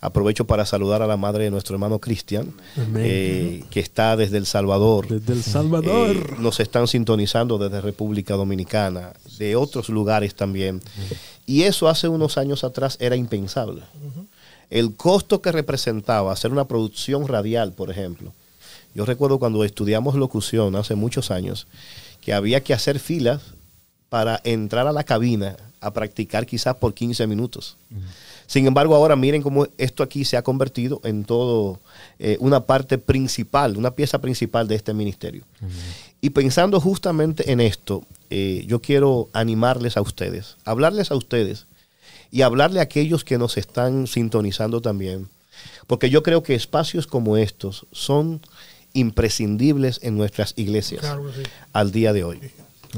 aprovecho 0.00 0.46
para 0.46 0.64
saludar 0.64 1.02
a 1.02 1.06
la 1.06 1.16
madre 1.16 1.44
de 1.44 1.50
nuestro 1.50 1.74
hermano 1.74 1.98
Cristian, 1.98 2.52
eh, 2.96 3.64
que 3.70 3.80
está 3.80 4.16
desde 4.16 4.38
El 4.38 4.46
Salvador. 4.46 5.08
Desde 5.08 5.32
El 5.32 5.42
Salvador. 5.42 6.16
Eh, 6.16 6.34
nos 6.38 6.60
están 6.60 6.88
sintonizando 6.88 7.58
desde 7.58 7.80
República 7.80 8.34
Dominicana, 8.34 9.12
de 9.38 9.56
otros 9.56 9.88
lugares 9.88 10.34
también. 10.34 10.80
Y 11.46 11.62
eso 11.64 11.88
hace 11.88 12.08
unos 12.08 12.38
años 12.38 12.64
atrás 12.64 12.96
era 13.00 13.16
impensable. 13.16 13.82
El 14.70 14.94
costo 14.94 15.42
que 15.42 15.52
representaba 15.52 16.32
hacer 16.32 16.52
una 16.52 16.66
producción 16.66 17.26
radial, 17.26 17.72
por 17.72 17.90
ejemplo. 17.90 18.32
Yo 18.94 19.04
recuerdo 19.04 19.38
cuando 19.38 19.64
estudiamos 19.64 20.14
locución 20.14 20.74
hace 20.76 20.94
muchos 20.94 21.30
años, 21.30 21.66
que 22.20 22.32
había 22.32 22.62
que 22.62 22.74
hacer 22.74 22.98
filas 22.98 23.40
para 24.10 24.40
entrar 24.44 24.86
a 24.86 24.92
la 24.92 25.04
cabina 25.04 25.56
a 25.80 25.90
practicar 25.92 26.44
quizás 26.44 26.76
por 26.76 26.92
15 26.92 27.26
minutos. 27.26 27.76
Sin 28.46 28.66
embargo, 28.66 28.94
ahora 28.94 29.16
miren 29.16 29.40
cómo 29.42 29.66
esto 29.78 30.02
aquí 30.02 30.24
se 30.24 30.36
ha 30.36 30.42
convertido 30.42 31.00
en 31.04 31.24
todo 31.24 31.78
eh, 32.18 32.36
una 32.40 32.66
parte 32.66 32.98
principal, 32.98 33.76
una 33.78 33.92
pieza 33.92 34.20
principal 34.20 34.68
de 34.68 34.74
este 34.74 34.92
ministerio. 34.92 35.44
Y 36.20 36.30
pensando 36.30 36.80
justamente 36.80 37.50
en 37.52 37.60
esto, 37.60 38.04
eh, 38.28 38.64
yo 38.66 38.82
quiero 38.82 39.28
animarles 39.32 39.96
a 39.96 40.02
ustedes, 40.02 40.56
hablarles 40.64 41.10
a 41.12 41.14
ustedes 41.14 41.66
y 42.32 42.42
hablarle 42.42 42.80
a 42.80 42.82
aquellos 42.82 43.24
que 43.24 43.38
nos 43.38 43.56
están 43.56 44.06
sintonizando 44.06 44.80
también, 44.82 45.28
porque 45.86 46.10
yo 46.10 46.22
creo 46.22 46.42
que 46.42 46.54
espacios 46.54 47.06
como 47.06 47.36
estos 47.36 47.86
son 47.92 48.40
imprescindibles 48.92 50.00
en 50.02 50.16
nuestras 50.16 50.54
iglesias 50.56 51.00
Claro 51.02 51.26
que 51.26 51.44
sí. 51.44 51.50
al 51.72 51.92
día 51.92 52.12
de 52.12 52.24
hoy. 52.24 52.40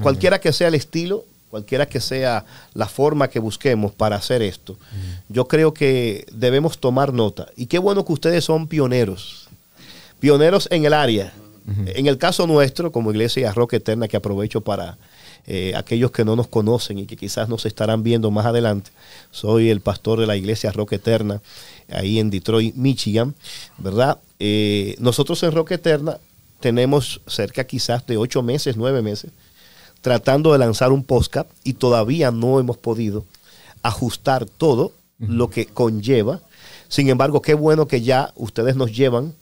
Cualquiera 0.00 0.40
que 0.40 0.52
sea 0.52 0.68
el 0.68 0.74
estilo, 0.74 1.24
cualquiera 1.50 1.87
que 1.87 2.00
sea 2.00 2.46
la 2.72 2.88
forma 2.88 3.28
que 3.28 3.38
busquemos 3.38 3.92
para 3.92 4.16
hacer 4.16 4.40
esto, 4.40 4.78
yo 5.28 5.48
creo 5.48 5.74
que 5.74 6.24
debemos 6.33 6.78
tomar 6.78 7.12
nota. 7.12 7.48
Y 7.57 7.66
qué 7.66 7.78
bueno 7.78 8.05
que 8.05 8.12
ustedes 8.12 8.44
son 8.44 8.66
pioneros, 8.66 9.48
pioneros 10.18 10.66
en 10.70 10.85
el 10.85 10.94
área. 10.94 11.33
En 11.87 12.07
el 12.07 12.18
caso 12.18 12.46
nuestro, 12.46 12.90
como 12.90 13.12
Iglesia 13.12 13.52
Roca 13.52 13.76
Eterna, 13.76 14.09
que 14.09 14.16
aprovecho 14.16 14.62
para 14.62 14.98
eh, 15.46 15.74
aquellos 15.76 16.11
que 16.11 16.24
no 16.24 16.35
nos 16.37 16.48
conocen 16.48 16.98
y 16.98 17.07
que 17.07 17.16
quizás 17.16 17.48
nos 17.48 17.66
estarán 17.66 18.02
viendo 18.02 18.31
más 18.31 18.46
adelante, 18.46 18.90
soy 19.31 19.70
el 19.70 19.81
pastor 19.81 20.18
de 20.18 20.26
la 20.26 20.37
Iglesia 20.37 20.72
Roca 20.72 20.96
Eterna, 20.96 21.40
ahí 21.88 22.18
en 22.18 22.31
Detroit, 22.31 22.74
Michigan, 22.74 23.35
¿verdad? 23.78 24.18
Eh, 24.40 24.96
nosotros 24.98 25.42
en 25.42 25.52
Roca 25.52 25.74
Eterna 25.74 26.18
tenemos 26.61 27.20
cerca 27.26 27.64
quizás 27.64 28.07
de 28.07 28.16
ocho 28.16 28.42
meses, 28.42 28.76
nueve 28.76 29.02
meses, 29.02 29.31
tratando 30.03 30.53
de 30.53 30.59
lanzar 30.59 30.93
un 30.93 31.03
podcast 31.05 31.49
y 31.65 31.73
todavía 31.75 32.31
no 32.31 32.61
hemos 32.61 32.77
podido 32.77 33.25
ajustar 33.83 34.45
todo 34.47 34.93
lo 35.19 35.49
que 35.51 35.67
conlleva. 35.67 36.41
Sin 36.88 37.09
embargo, 37.09 37.41
qué 37.41 37.55
bueno 37.55 37.87
que 37.88 38.03
ya 38.03 38.33
ustedes 38.37 38.77
nos 38.77 38.95
llevan 38.95 39.35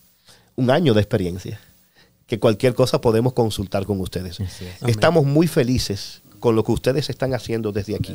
un 0.56 0.70
año 0.70 0.92
de 0.94 1.00
experiencia, 1.00 1.58
que 2.26 2.38
cualquier 2.38 2.74
cosa 2.74 3.00
podemos 3.00 3.32
consultar 3.32 3.86
con 3.86 4.00
ustedes. 4.00 4.38
Estamos 4.86 5.24
muy 5.24 5.46
felices 5.48 6.20
con 6.38 6.54
lo 6.54 6.62
que 6.64 6.72
ustedes 6.72 7.08
están 7.10 7.34
haciendo 7.34 7.72
desde 7.72 7.96
aquí, 7.96 8.14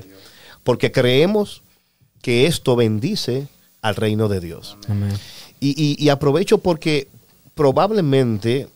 porque 0.63 0.91
creemos 0.91 1.62
que 2.21 2.45
esto 2.45 2.75
bendice 2.75 3.47
al 3.81 3.95
reino 3.95 4.27
de 4.29 4.39
Dios. 4.39 4.77
Y, 5.60 5.69
y- 5.81 5.95
y 6.03 6.10
aprovecho 6.10 6.60
porque 6.60 7.08
probablemente 7.55 8.67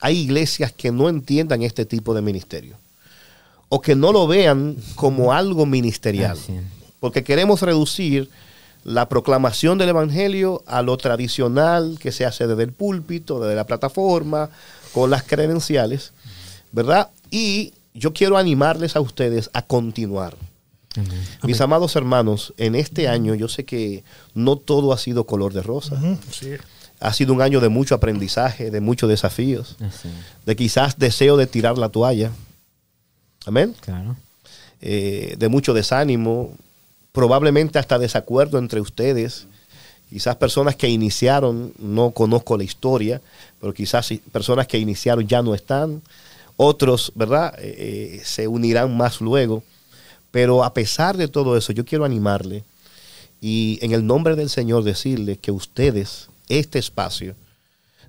hay 0.00 0.18
iglesias 0.18 0.72
que 0.72 0.90
no 0.90 1.08
entiendan 1.08 1.62
este 1.62 1.84
tipo 1.86 2.12
de 2.12 2.22
ministerio 2.22 2.76
o 3.74 3.80
que 3.80 3.96
no 3.96 4.12
lo 4.12 4.26
vean 4.26 4.76
como 4.96 5.32
algo 5.32 5.64
ministerial. 5.64 6.36
Porque 7.00 7.24
queremos 7.24 7.62
reducir 7.62 8.28
la 8.84 9.08
proclamación 9.08 9.78
del 9.78 9.88
Evangelio 9.88 10.62
a 10.66 10.82
lo 10.82 10.98
tradicional 10.98 11.96
que 11.98 12.12
se 12.12 12.26
hace 12.26 12.46
desde 12.46 12.64
el 12.64 12.72
púlpito, 12.72 13.40
desde 13.40 13.56
la 13.56 13.64
plataforma, 13.64 14.50
con 14.92 15.08
las 15.08 15.22
credenciales, 15.22 16.12
¿verdad? 16.70 17.08
Y 17.30 17.72
yo 17.94 18.12
quiero 18.12 18.36
animarles 18.36 18.94
a 18.94 19.00
ustedes 19.00 19.48
a 19.54 19.62
continuar. 19.62 20.36
Mis 21.42 21.62
amados 21.62 21.96
hermanos, 21.96 22.52
en 22.58 22.74
este 22.74 23.08
año 23.08 23.34
yo 23.34 23.48
sé 23.48 23.64
que 23.64 24.04
no 24.34 24.56
todo 24.56 24.92
ha 24.92 24.98
sido 24.98 25.24
color 25.24 25.54
de 25.54 25.62
rosa. 25.62 25.98
Sí. 26.30 26.50
Ha 27.00 27.14
sido 27.14 27.32
un 27.32 27.40
año 27.40 27.58
de 27.60 27.70
mucho 27.70 27.94
aprendizaje, 27.94 28.70
de 28.70 28.82
muchos 28.82 29.08
desafíos, 29.08 29.78
de 30.44 30.56
quizás 30.56 30.98
deseo 30.98 31.38
de 31.38 31.46
tirar 31.46 31.78
la 31.78 31.88
toalla. 31.88 32.32
Amén. 33.46 33.74
Claro. 33.80 34.16
Eh, 34.80 35.36
de 35.38 35.48
mucho 35.48 35.74
desánimo, 35.74 36.52
probablemente 37.12 37.78
hasta 37.78 37.98
desacuerdo 37.98 38.58
entre 38.58 38.80
ustedes. 38.80 39.46
Quizás 40.10 40.36
personas 40.36 40.76
que 40.76 40.88
iniciaron, 40.88 41.72
no 41.78 42.10
conozco 42.10 42.56
la 42.56 42.64
historia, 42.64 43.20
pero 43.60 43.72
quizás 43.72 44.12
personas 44.30 44.66
que 44.66 44.78
iniciaron 44.78 45.26
ya 45.26 45.42
no 45.42 45.54
están. 45.54 46.02
Otros, 46.56 47.12
¿verdad? 47.14 47.54
Eh, 47.58 48.18
eh, 48.18 48.22
se 48.24 48.46
unirán 48.46 48.96
más 48.96 49.20
luego. 49.20 49.62
Pero 50.30 50.64
a 50.64 50.74
pesar 50.74 51.16
de 51.16 51.28
todo 51.28 51.56
eso, 51.56 51.72
yo 51.72 51.84
quiero 51.84 52.04
animarle 52.04 52.64
y 53.40 53.78
en 53.82 53.92
el 53.92 54.06
nombre 54.06 54.36
del 54.36 54.48
Señor 54.48 54.84
decirle 54.84 55.36
que 55.36 55.50
ustedes, 55.50 56.28
este 56.48 56.78
espacio, 56.78 57.34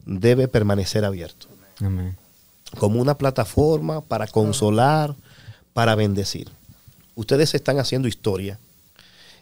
debe 0.06 0.48
permanecer 0.48 1.06
abierto 1.06 1.48
Amén. 1.80 2.15
Como 2.77 2.99
una 2.99 3.17
plataforma 3.17 4.01
para 4.01 4.27
consolar, 4.27 5.15
para 5.73 5.95
bendecir. 5.95 6.49
Ustedes 7.15 7.53
están 7.53 7.79
haciendo 7.79 8.07
historia 8.07 8.59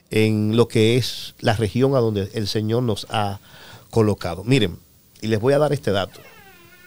en 0.10 0.58
lo 0.58 0.67
que 0.67 0.98
es 0.98 1.36
la 1.39 1.56
región 1.56 1.96
a 1.96 2.00
donde 2.00 2.30
el 2.34 2.48
Señor 2.48 2.84
nos 2.84 3.08
ha 3.10 3.39
colocado. 3.89 4.44
Miren, 4.44 4.78
y 5.22 5.28
les 5.28 5.39
voy 5.39 5.54
a 5.54 5.60
dar 5.60 5.72
este 5.72 5.91
dato. 5.91 6.20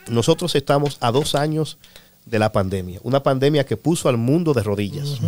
Nosotros 0.08 0.54
estamos 0.54 0.98
a 1.00 1.10
dos 1.10 1.34
años 1.34 1.78
de 2.26 2.38
la 2.38 2.52
pandemia, 2.52 3.00
una 3.02 3.22
pandemia 3.22 3.64
que 3.64 3.76
puso 3.76 4.08
al 4.08 4.18
mundo 4.18 4.52
de 4.54 4.62
rodillas, 4.62 5.20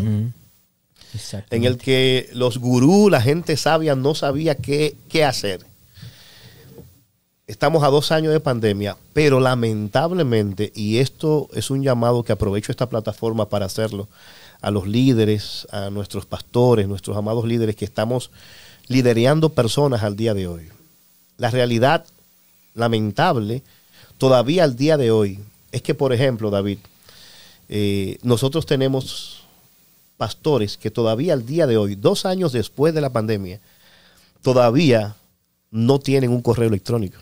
en 1.50 1.64
el 1.64 1.79
que 1.79 2.29
los 2.33 2.59
gurús, 2.59 3.11
la 3.11 3.20
gente 3.20 3.57
sabia, 3.57 3.94
no 3.94 4.14
sabía 4.14 4.55
qué, 4.55 4.96
qué 5.09 5.24
hacer. 5.24 5.61
Estamos 7.48 7.85
a 7.85 7.90
dos 7.90 8.11
años 8.11 8.32
de 8.32 8.40
pandemia, 8.40 8.96
pero 9.12 9.38
lamentablemente, 9.38 10.72
y 10.74 10.98
esto 10.98 11.48
es 11.54 11.70
un 11.70 11.85
llamado 11.85 12.24
que 12.24 12.32
aprovecho 12.32 12.72
esta 12.72 12.88
plataforma 12.88 13.48
para 13.48 13.66
hacerlo, 13.66 14.09
a 14.61 14.72
los 14.72 14.88
líderes, 14.88 15.64
a 15.70 15.90
nuestros 15.90 16.26
pastores, 16.26 16.88
nuestros 16.88 17.16
amados 17.16 17.44
líderes 17.46 17.76
que 17.76 17.85
estamos 17.85 18.32
liderando 18.88 19.50
personas 19.50 20.02
al 20.02 20.16
día 20.16 20.35
de 20.35 20.48
hoy. 20.48 20.68
La 21.37 21.52
realidad 21.52 22.04
lamentable, 22.74 23.62
todavía 24.18 24.64
al 24.64 24.74
día 24.74 24.96
de 24.96 25.12
hoy, 25.12 25.38
es 25.70 25.82
que, 25.82 25.94
por 25.94 26.12
ejemplo, 26.12 26.50
David, 26.50 26.78
eh, 27.68 28.18
nosotros 28.22 28.66
tenemos 28.66 29.44
pastores 30.16 30.76
que 30.76 30.90
todavía 30.90 31.35
al 31.35 31.46
día 31.46 31.68
de 31.68 31.76
hoy, 31.76 31.94
dos 31.94 32.26
años 32.26 32.50
después 32.50 32.92
de 32.92 33.02
la 33.02 33.11
pandemia, 33.11 33.61
todavía 34.42 35.14
no 35.70 36.00
tienen 36.00 36.30
un 36.30 36.42
correo 36.42 36.68
electrónico. 36.68 37.18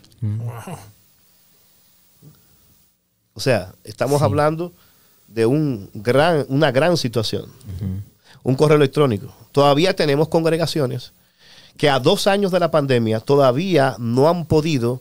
O 3.35 3.41
sea, 3.41 3.75
estamos 3.83 4.23
hablando 4.23 4.73
de 5.27 5.47
un 5.47 5.91
gran, 5.93 6.47
una 6.49 6.71
gran 6.71 6.97
situación. 6.97 7.47
Un 8.43 8.55
correo 8.55 8.77
electrónico. 8.77 9.35
Todavía 9.53 9.97
tenemos 9.97 10.29
congregaciones 10.29 11.13
que 11.77 11.91
a 11.91 11.99
dos 11.99 12.27
años 12.27 12.53
de 12.53 12.61
la 12.61 12.71
pandemia 12.71 13.21
todavía 13.21 13.97
no 13.99 14.29
han 14.29 14.45
podido 14.45 15.01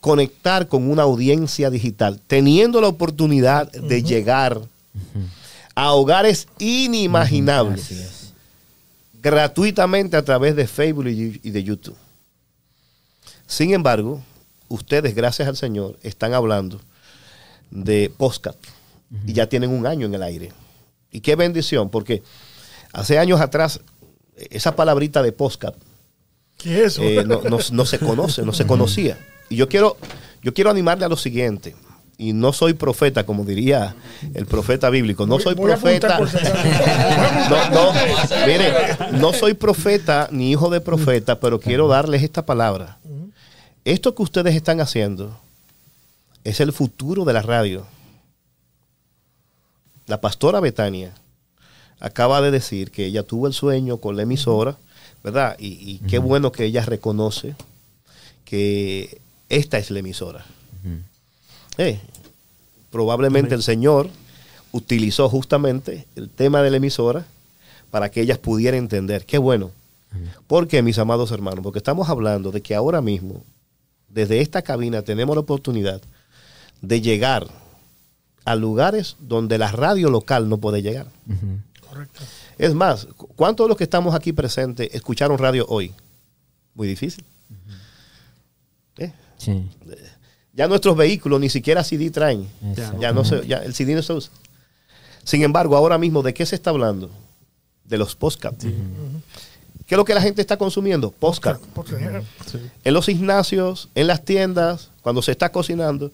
conectar 0.00 0.68
con 0.68 0.90
una 0.90 1.02
audiencia 1.02 1.70
digital, 1.70 2.20
teniendo 2.26 2.80
la 2.80 2.88
oportunidad 2.88 3.70
de 3.70 4.02
llegar 4.02 4.60
a 5.74 5.92
hogares 5.92 6.48
inimaginables 6.58 8.32
gratuitamente 9.22 10.16
a 10.16 10.24
través 10.24 10.56
de 10.56 10.66
Facebook 10.66 11.06
y 11.08 11.40
y 11.42 11.50
de 11.50 11.62
YouTube. 11.62 11.96
Sin 13.46 13.72
embargo, 13.74 14.22
ustedes, 14.70 15.14
gracias 15.14 15.46
al 15.46 15.56
Señor, 15.56 15.98
están 16.02 16.32
hablando 16.32 16.80
de 17.70 18.10
podcast 18.16 18.58
y 19.26 19.34
ya 19.34 19.46
tienen 19.48 19.70
un 19.70 19.86
año 19.86 20.06
en 20.06 20.14
el 20.14 20.22
aire. 20.22 20.52
Y 21.12 21.20
qué 21.20 21.36
bendición, 21.36 21.90
porque 21.90 22.22
hace 22.92 23.18
años 23.18 23.40
atrás, 23.40 23.80
esa 24.50 24.74
palabrita 24.74 25.22
de 25.22 25.32
podcast 25.32 25.76
¿Qué 26.56 26.84
es 26.84 26.92
eso? 26.94 27.02
eh, 27.02 27.24
no, 27.26 27.42
no- 27.42 27.58
no 27.72 27.84
se 27.84 27.98
conoce, 27.98 28.42
no 28.42 28.52
se 28.54 28.66
conocía. 28.66 29.18
Y 29.50 29.56
yo 29.56 29.68
quiero, 29.68 29.96
yo 30.42 30.54
quiero 30.54 30.70
animarle 30.70 31.04
a 31.04 31.08
lo 31.08 31.16
siguiente. 31.16 31.74
y 32.16 32.34
no 32.34 32.52
soy 32.52 32.74
profeta, 32.74 33.24
como 33.24 33.44
diría 33.46 33.96
el 34.34 34.44
profeta 34.46 34.90
bíblico, 34.90 35.26
no 35.26 35.38
soy 35.40 35.54
Voy 35.56 35.70
profeta. 35.70 36.18
No, 37.48 37.70
no, 37.70 37.92
mire, 38.46 38.72
no 39.12 39.32
soy 39.32 39.54
profeta 39.54 40.28
ni 40.30 40.50
hijo 40.50 40.68
de 40.70 40.80
profeta, 40.82 41.40
pero 41.40 41.58
quiero 41.58 41.88
darles 41.88 42.22
esta 42.22 42.44
palabra. 42.44 42.98
Esto 43.84 44.14
que 44.14 44.22
ustedes 44.22 44.54
están 44.54 44.80
haciendo 44.80 45.38
es 46.44 46.60
el 46.60 46.72
futuro 46.72 47.24
de 47.24 47.32
la 47.32 47.42
radio. 47.42 47.86
La 50.06 50.20
pastora 50.20 50.60
Betania 50.60 51.14
acaba 51.98 52.40
de 52.40 52.50
decir 52.50 52.90
que 52.90 53.06
ella 53.06 53.22
tuvo 53.22 53.46
el 53.46 53.52
sueño 53.52 53.98
con 53.98 54.16
la 54.16 54.22
emisora, 54.22 54.76
¿verdad? 55.22 55.56
Y, 55.58 55.68
y 55.90 55.98
qué 56.08 56.18
bueno 56.18 56.50
que 56.52 56.64
ella 56.64 56.84
reconoce 56.84 57.54
que 58.44 59.20
esta 59.48 59.78
es 59.78 59.90
la 59.90 60.00
emisora. 60.00 60.44
Eh, 61.78 62.00
probablemente 62.90 63.54
el 63.54 63.62
Señor 63.62 64.10
utilizó 64.72 65.28
justamente 65.28 66.06
el 66.16 66.28
tema 66.28 66.60
de 66.62 66.70
la 66.70 66.78
emisora 66.78 67.26
para 67.90 68.10
que 68.10 68.22
ellas 68.22 68.38
pudieran 68.38 68.80
entender. 68.80 69.24
Qué 69.24 69.38
bueno. 69.38 69.70
¿Por 70.48 70.66
qué, 70.66 70.82
mis 70.82 70.98
amados 70.98 71.30
hermanos? 71.30 71.62
Porque 71.62 71.78
estamos 71.78 72.08
hablando 72.08 72.50
de 72.50 72.60
que 72.60 72.74
ahora 72.74 73.00
mismo, 73.00 73.44
desde 74.10 74.40
esta 74.40 74.62
cabina, 74.62 75.02
tenemos 75.02 75.34
la 75.36 75.40
oportunidad 75.40 76.00
de 76.82 77.00
llegar 77.00 77.46
a 78.44 78.54
lugares 78.56 79.16
donde 79.20 79.58
la 79.58 79.70
radio 79.70 80.10
local 80.10 80.48
no 80.48 80.58
puede 80.58 80.82
llegar. 80.82 81.06
Correcto. 81.88 82.20
Es 82.58 82.74
más, 82.74 83.06
cu- 83.16 83.28
¿cuántos 83.36 83.64
de 83.64 83.68
los 83.68 83.76
que 83.78 83.84
estamos 83.84 84.14
aquí 84.14 84.32
presentes 84.32 84.88
escucharon 84.94 85.38
radio 85.38 85.66
hoy? 85.68 85.92
Muy 86.74 86.86
difícil. 86.88 87.24
¿Eh? 88.96 89.12
Sí. 89.38 89.66
Ya 90.52 90.68
nuestros 90.68 90.96
vehículos 90.96 91.40
ni 91.40 91.48
siquiera 91.48 91.84
CD 91.84 92.10
traen. 92.10 92.46
Ya 92.98 93.12
no 93.12 93.24
se, 93.24 93.46
ya 93.46 93.58
el 93.58 93.74
CD 93.74 93.94
no 93.94 94.02
se 94.02 94.12
usa. 94.12 94.32
Sin 95.24 95.42
embargo, 95.42 95.76
ahora 95.76 95.98
mismo, 95.98 96.22
¿de 96.22 96.34
qué 96.34 96.44
se 96.46 96.54
está 96.56 96.70
hablando? 96.70 97.10
De 97.84 97.98
los 97.98 98.14
podcasts. 98.16 98.66
¿Qué 99.90 99.96
es 99.96 99.98
lo 99.98 100.04
que 100.04 100.14
la 100.14 100.22
gente 100.22 100.40
está 100.40 100.56
consumiendo? 100.56 101.10
Podcast. 101.10 101.60
Porque- 101.74 102.22
En 102.84 102.94
los 102.94 103.06
gimnasios, 103.06 103.88
en 103.96 104.06
las 104.06 104.24
tiendas, 104.24 104.90
cuando 105.02 105.20
se 105.20 105.32
está 105.32 105.50
cocinando. 105.50 106.12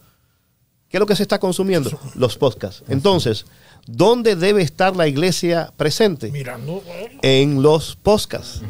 ¿Qué 0.89 0.97
es 0.97 0.99
lo 0.99 1.05
que 1.05 1.15
se 1.15 1.21
está 1.23 1.39
consumiendo? 1.39 1.91
Los 2.15 2.39
podcasts. 2.39 2.83
Entonces, 2.89 3.45
¿dónde 3.87 4.35
debe 4.35 4.63
estar 4.63 4.97
la 4.97 5.07
iglesia 5.09 5.75
presente? 5.77 6.31
Mirando. 6.31 6.83
En 7.21 7.61
los 7.61 7.97
podcasts. 7.97 8.63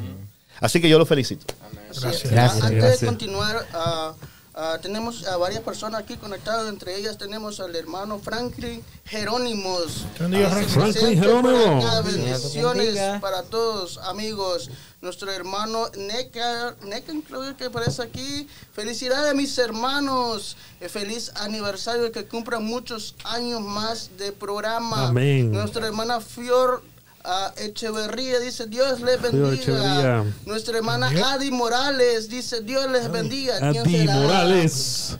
Así 0.58 0.80
que 0.80 0.88
yo 0.88 0.98
lo 0.98 1.06
felicito. 1.06 1.54
Gracias, 2.02 2.60
Antes 2.64 3.00
de 3.00 3.06
continuar, 3.06 3.64
ah, 3.74 4.12
ah, 4.56 4.78
tenemos 4.80 5.26
a 5.26 5.36
varias 5.36 5.62
personas 5.62 6.00
aquí 6.00 6.16
conectadas. 6.16 6.68
Entre 6.68 6.96
ellas 6.96 7.16
tenemos 7.16 7.60
al 7.60 7.76
hermano 7.76 8.18
Franklin 8.18 8.82
Jerónimos. 9.04 10.06
Franklin. 10.16 11.20
Jerónimo. 11.20 12.02
Bendiciones 12.02 13.20
para 13.20 13.42
todos, 13.44 13.98
amigos. 13.98 14.70
Nuestro 15.00 15.30
hermano 15.30 15.88
Neca, 15.96 16.74
Neca 16.82 17.12
creo 17.26 17.56
que 17.56 17.66
aparece 17.66 18.02
aquí. 18.02 18.48
Felicidades, 18.72 19.34
mis 19.34 19.56
hermanos. 19.58 20.56
Eh, 20.80 20.88
feliz 20.88 21.30
aniversario, 21.36 22.10
que 22.10 22.26
cumplan 22.26 22.64
muchos 22.64 23.14
años 23.24 23.60
más 23.60 24.10
de 24.18 24.32
programa. 24.32 25.08
Amén. 25.08 25.52
Nuestra 25.52 25.86
hermana 25.86 26.20
Fior 26.20 26.82
ah, 27.26 27.52
Echeverría 27.56 28.38
dice: 28.40 28.66
Dios 28.66 29.00
les 29.00 29.20
bendiga. 29.20 30.24
Nuestra 30.44 30.78
hermana 30.78 31.10
Adi 31.32 31.50
Morales 31.50 32.28
dice: 32.28 32.60
Dios 32.62 32.90
les 32.90 33.10
bendiga. 33.10 33.58
¿Quién 33.58 33.78
Adi 33.78 33.98
será? 33.98 34.14
Morales. 34.14 35.18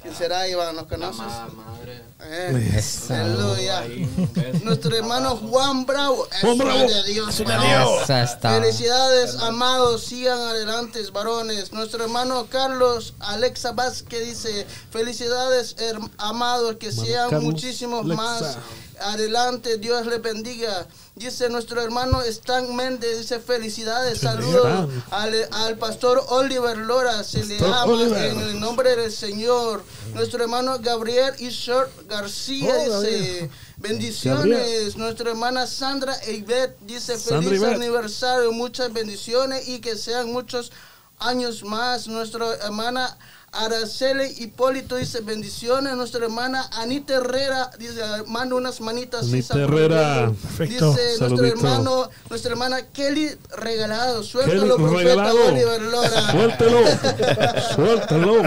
¿Quién 0.00 0.14
será, 0.14 0.48
Iván? 0.48 0.74
¿Nos 0.76 0.86
conoces? 0.86 1.20
Madre. 1.20 2.02
Eh, 2.24 2.82
aleluya. 3.10 3.84
Nuestro 4.62 4.96
hermano 4.96 5.36
Juan 5.36 5.84
Bravo. 5.84 6.28
Juan 6.40 6.58
Bravo. 6.58 6.78
de 6.88 7.02
Dios. 7.04 7.38
De. 7.38 7.44
Dios. 7.44 8.06
Felicidades, 8.40 9.36
amados, 9.36 10.04
sigan 10.04 10.38
adelante, 10.38 11.02
varones. 11.12 11.72
Nuestro 11.72 12.04
hermano 12.04 12.46
Carlos 12.48 13.14
Alexa 13.18 13.72
Vázquez 13.72 14.24
dice, 14.24 14.66
felicidades, 14.90 15.74
amados, 16.18 16.76
que 16.76 16.92
sean 16.92 17.30
Carlos 17.30 17.52
muchísimos 17.52 18.04
Alexa. 18.04 18.22
más. 18.22 18.58
Adelante, 19.04 19.78
Dios 19.78 20.06
les 20.06 20.20
bendiga. 20.22 20.86
Dice 21.14 21.48
nuestro 21.50 21.82
hermano 21.82 22.22
Stan 22.22 22.74
Méndez, 22.74 23.18
dice 23.18 23.38
felicidades, 23.40 24.20
saludos 24.20 24.88
al, 25.10 25.48
al 25.52 25.76
pastor 25.76 26.22
Oliver 26.28 26.76
Lora, 26.78 27.22
se 27.22 27.44
le 27.44 27.58
ama 27.58 27.84
Oliver. 27.84 28.30
en 28.32 28.40
el 28.40 28.60
nombre 28.60 28.96
del 28.96 29.12
Señor. 29.12 29.84
Nuestro 30.14 30.42
hermano 30.42 30.78
Gabriel 30.78 31.34
Ishor 31.38 31.90
García 32.08 32.74
Oh, 32.88 33.00
dice, 33.02 33.50
bendiciones. 33.76 34.96
Nuestra 34.96 35.30
hermana 35.30 35.66
Sandra 35.66 36.14
Eibet 36.26 36.76
dice, 36.80 37.18
feliz 37.18 37.62
aniversario, 37.62 38.52
muchas 38.52 38.92
bendiciones 38.92 39.68
y 39.68 39.80
que 39.80 39.96
sean 39.96 40.32
muchos 40.32 40.72
años 41.18 41.62
más. 41.62 42.06
Nuestra 42.08 42.54
hermana 42.54 43.16
Araceli 43.52 44.34
Hipólito 44.38 44.96
dice 44.96 45.20
bendiciones. 45.20 45.94
Nuestra 45.94 46.24
hermana 46.24 46.68
Anita 46.72 47.14
Herrera 47.14 47.70
dice, 47.78 48.00
manda 48.26 48.56
unas 48.56 48.80
manitas. 48.80 49.24
Anita 49.26 49.58
Herrera. 49.58 50.32
Perfecto. 50.42 50.90
Dice 50.90 51.18
nuestro 51.20 51.46
hermano, 51.46 52.10
nuestra 52.30 52.52
hermana 52.52 52.82
Kelly 52.92 53.30
Regalado. 53.58 54.20
Kelly 54.22 54.28
Suéltalo, 54.28 54.76
profeta 54.78 54.98
regalado. 54.98 55.44
Oliver 55.48 55.82
Lora. 55.82 56.30
Suéltelo. 56.32 56.78
Suéltelo. 57.74 58.42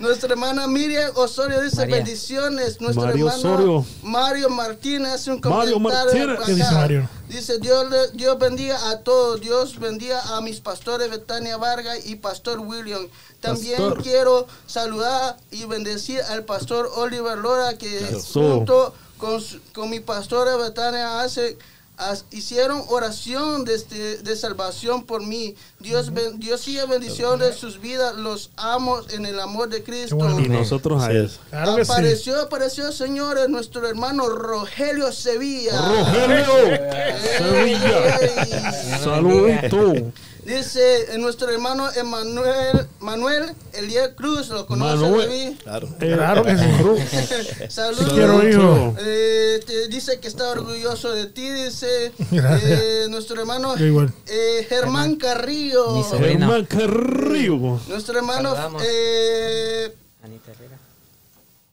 Nuestra 0.00 0.28
hermana 0.30 0.66
Miriam 0.68 1.10
Osorio 1.16 1.60
dice 1.60 1.76
María. 1.78 1.96
bendiciones. 1.96 2.80
Nuestro 2.80 3.06
Mario 3.06 3.28
hermano 3.28 3.52
Osorio. 3.54 3.86
Mario 4.04 4.48
Martínez 4.50 5.12
hace 5.12 5.32
un 5.32 5.40
Mario 5.42 5.74
comentario. 5.74 6.28
Martínez. 6.28 6.36
acá. 6.36 6.46
¿Qué 6.46 6.54
dice 6.54 6.72
Mario? 6.72 7.08
Dice 7.28 7.58
Dios, 7.58 7.86
Dios 8.14 8.38
bendiga 8.38 8.90
a 8.90 8.98
todos. 9.00 9.40
Dios 9.40 9.78
bendiga 9.78 10.20
a 10.36 10.40
mis 10.40 10.60
pastores 10.60 11.10
Betania 11.10 11.56
Vargas 11.56 12.06
y 12.06 12.16
Pastor 12.16 12.58
William. 12.58 13.06
También 13.40 13.76
Pastor. 13.78 14.02
quiero 14.02 14.46
saludar 14.66 15.36
y 15.50 15.64
bendecir 15.64 16.20
al 16.22 16.44
pastor 16.44 16.90
Oliver 16.96 17.38
Lora 17.38 17.76
que 17.78 17.98
Eso. 17.98 18.40
junto 18.40 18.94
con, 19.18 19.42
con 19.74 19.90
mi 19.90 20.00
pastora 20.00 20.56
Betania 20.56 21.20
hace 21.22 21.56
as- 21.96 22.24
hicieron 22.30 22.82
oración 22.88 23.64
de, 23.66 23.74
este- 23.74 24.18
de 24.18 24.36
salvación 24.36 25.04
por 25.04 25.22
mí. 25.22 25.54
Dios, 25.80 26.12
ben- 26.14 26.38
Dios 26.40 26.62
siga 26.62 26.86
bendiciones 26.86 27.56
sus 27.56 27.78
vidas. 27.80 28.14
Los 28.16 28.50
amo 28.56 29.00
en 29.10 29.26
el 29.26 29.38
amor 29.38 29.68
de 29.68 29.82
Cristo. 29.82 30.16
Y 30.40 30.48
nosotros 30.48 31.02
a 31.02 31.10
él. 31.10 31.30
Claro 31.50 31.76
que 31.76 31.84
sí. 31.84 31.90
Apareció, 31.92 32.40
apareció, 32.40 32.92
señores, 32.92 33.48
nuestro 33.50 33.86
hermano 33.86 34.28
Rogelio 34.30 35.12
Sevilla. 35.12 35.72
Rogelio. 35.78 36.46
Sevilla. 37.38 38.16
Ey. 38.18 40.12
Dice 40.50 41.14
eh, 41.14 41.18
nuestro 41.18 41.48
hermano 41.48 41.88
Emanuel, 41.92 42.88
Manuel 42.98 43.54
Eliel 43.72 44.14
Cruz, 44.16 44.48
lo 44.48 44.66
conoce 44.66 44.96
Manuel. 44.96 45.28
David? 45.28 45.56
Claro. 45.62 45.88
Claro 45.98 46.42
que 46.42 46.58
sí. 46.58 47.66
Saludos. 47.68 48.12
quiero, 48.12 48.48
hijo. 48.48 48.96
Eh, 48.98 49.60
te 49.64 49.86
dice 49.88 50.18
que 50.18 50.26
está 50.26 50.50
orgulloso 50.50 51.12
de 51.12 51.26
ti, 51.26 51.48
dice 51.48 52.12
Gracias. 52.32 52.80
eh, 52.80 53.06
nuestro 53.10 53.40
hermano 53.40 53.74
eh, 53.76 54.66
Germán 54.68 55.16
Carrillo. 55.16 55.92
Mi. 55.94 56.02
Germán 56.02 56.64
Carrillo. 56.64 57.80
Nuestro 57.86 58.18
hermano 58.18 58.50
Saludamos. 58.54 58.82
Anita 60.22 60.50
Herrera. 60.50 60.78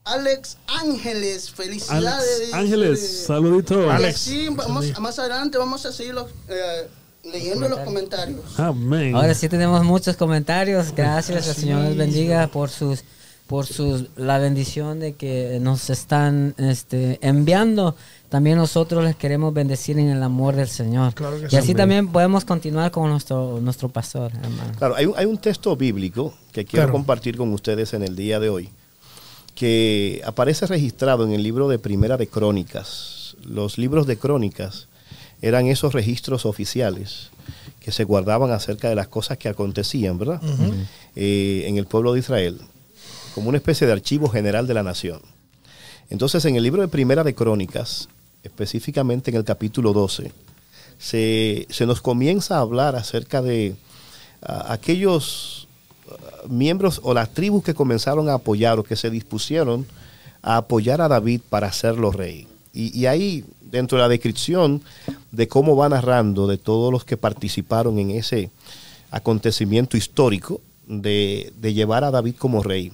Alex 0.06 0.58
Ángeles, 0.68 1.52
felicidades. 1.52 2.54
Ángeles. 2.54 3.26
Saludito. 3.26 3.88
Y 3.88 3.90
Alex. 3.90 4.16
así 4.16 4.50
vamos, 4.50 5.00
más 5.00 5.20
adelante 5.20 5.58
vamos 5.58 5.86
a 5.86 5.92
seguir 5.92 6.14
los, 6.14 6.30
eh, 6.48 6.88
leyendo 7.32 7.68
los 7.70 7.80
comentarios. 7.80 8.60
Amén. 8.60 9.16
Ahora 9.16 9.34
sí 9.34 9.50
tenemos 9.50 9.84
muchos 9.84 10.16
comentarios. 10.18 10.94
Gracias, 10.96 11.48
el 11.48 11.56
Señor 11.56 11.84
les 11.86 11.98
bendiga 11.98 12.48
por 12.48 12.70
sus 12.70 13.04
por 13.48 13.66
sus 13.66 14.08
la 14.18 14.40
bendición 14.40 15.00
de 15.00 15.14
que 15.14 15.60
nos 15.62 15.90
están 15.90 16.54
este, 16.58 17.18
enviando. 17.22 17.96
También 18.28 18.58
nosotros 18.58 19.06
les 19.06 19.16
queremos 19.16 19.54
bendecir 19.54 19.98
en 19.98 20.10
el 20.10 20.22
amor 20.22 20.54
del 20.58 20.68
Señor. 20.68 21.14
Claro 21.14 21.40
que 21.40 21.46
y 21.46 21.50
sí. 21.52 21.56
así 21.56 21.68
Amén. 21.72 21.78
también 21.78 22.08
podemos 22.12 22.44
continuar 22.44 22.92
con 22.92 23.10
nuestro 23.10 23.60
nuestro 23.62 23.88
pastor, 23.88 24.34
hermano. 24.34 24.74
Claro, 24.78 24.96
hay 24.98 25.06
un, 25.06 25.14
hay 25.16 25.26
un 25.26 25.38
texto 25.38 25.78
bíblico 25.78 26.34
que 26.52 26.66
quiero 26.66 26.88
Claro. 26.88 26.92
compartir 26.92 27.38
con 27.38 27.54
ustedes 27.54 27.94
en 27.94 28.04
el 28.04 28.18
día 28.18 28.42
de 28.42 28.50
hoy, 28.50 28.70
que 29.56 30.22
aparece 30.26 30.68
registrado 30.68 31.24
en 31.26 31.32
el 31.32 31.42
libro 31.42 31.70
de 31.70 31.80
Primera 31.80 32.18
de 32.18 32.28
Crónicas. 32.28 33.38
Los 33.46 33.78
libros 33.78 34.08
de 34.08 34.18
Crónicas 34.18 34.87
eran 35.42 35.68
esos 35.68 35.94
registros 35.94 36.46
oficiales 36.46 37.30
que 37.80 37.92
se 37.92 38.04
guardaban 38.04 38.52
acerca 38.52 38.90
de 38.90 38.96
las 38.96 39.08
cosas 39.08 39.38
que 39.38 39.50
acontecían, 39.50 40.18
¿verdad? 40.18 40.42
Eh, 41.16 41.64
en 41.68 41.78
el 41.78 41.86
pueblo 41.86 42.14
de 42.14 42.20
Israel, 42.20 42.60
como 43.34 43.50
una 43.50 43.58
especie 43.58 43.88
de 43.88 43.94
archivo 43.94 44.30
general 44.30 44.68
de 44.68 44.74
la 44.74 44.84
nación. 44.84 45.22
Entonces, 46.10 46.44
en 46.46 46.56
el 46.56 46.64
libro 46.64 46.82
de 46.82 46.88
Primera 46.88 47.24
de 47.24 47.36
Crónicas, 47.36 48.10
específicamente 48.44 49.32
en 49.32 49.38
el 49.38 49.44
capítulo 49.44 49.94
12, 49.94 50.32
se, 50.98 51.68
se 51.70 51.86
nos 51.86 52.02
comienza 52.02 52.58
a 52.58 52.62
hablar 52.62 52.96
acerca 52.96 53.42
de 53.42 53.76
aquellos 54.42 55.68
ah, 56.10 56.48
miembros 56.48 57.00
o 57.04 57.14
las 57.14 57.34
tribus 57.34 57.64
que 57.64 57.74
comenzaron 57.74 58.30
a 58.30 58.36
apoyar 58.36 58.80
o 58.80 58.84
que 58.84 58.96
se 58.96 59.10
dispusieron 59.10 59.86
a 60.42 60.58
apoyar 60.58 61.02
a 61.02 61.08
David 61.08 61.42
para 61.50 61.68
hacerlo 61.68 62.12
rey. 62.12 62.48
Y, 62.74 62.98
y 62.98 63.06
ahí, 63.06 63.44
dentro 63.72 63.98
de 63.98 64.04
la 64.04 64.10
descripción 64.10 64.82
de 65.32 65.48
cómo 65.48 65.76
va 65.76 65.90
narrando 65.90 66.48
de 66.48 66.58
todos 66.58 66.92
los 66.92 67.06
que 67.06 67.18
participaron 67.18 68.00
en 68.00 68.12
ese 68.12 68.50
acontecimiento 69.12 69.98
histórico 69.98 70.62
de, 70.88 71.52
de 71.60 71.74
llevar 71.74 72.04
a 72.04 72.12
David 72.12 72.36
como 72.38 72.64
rey, 72.64 72.92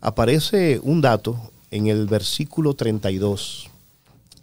aparece 0.00 0.80
un 0.82 1.00
dato 1.00 1.50
en 1.70 1.86
el 1.88 2.06
versículo 2.06 2.74
32. 2.74 3.68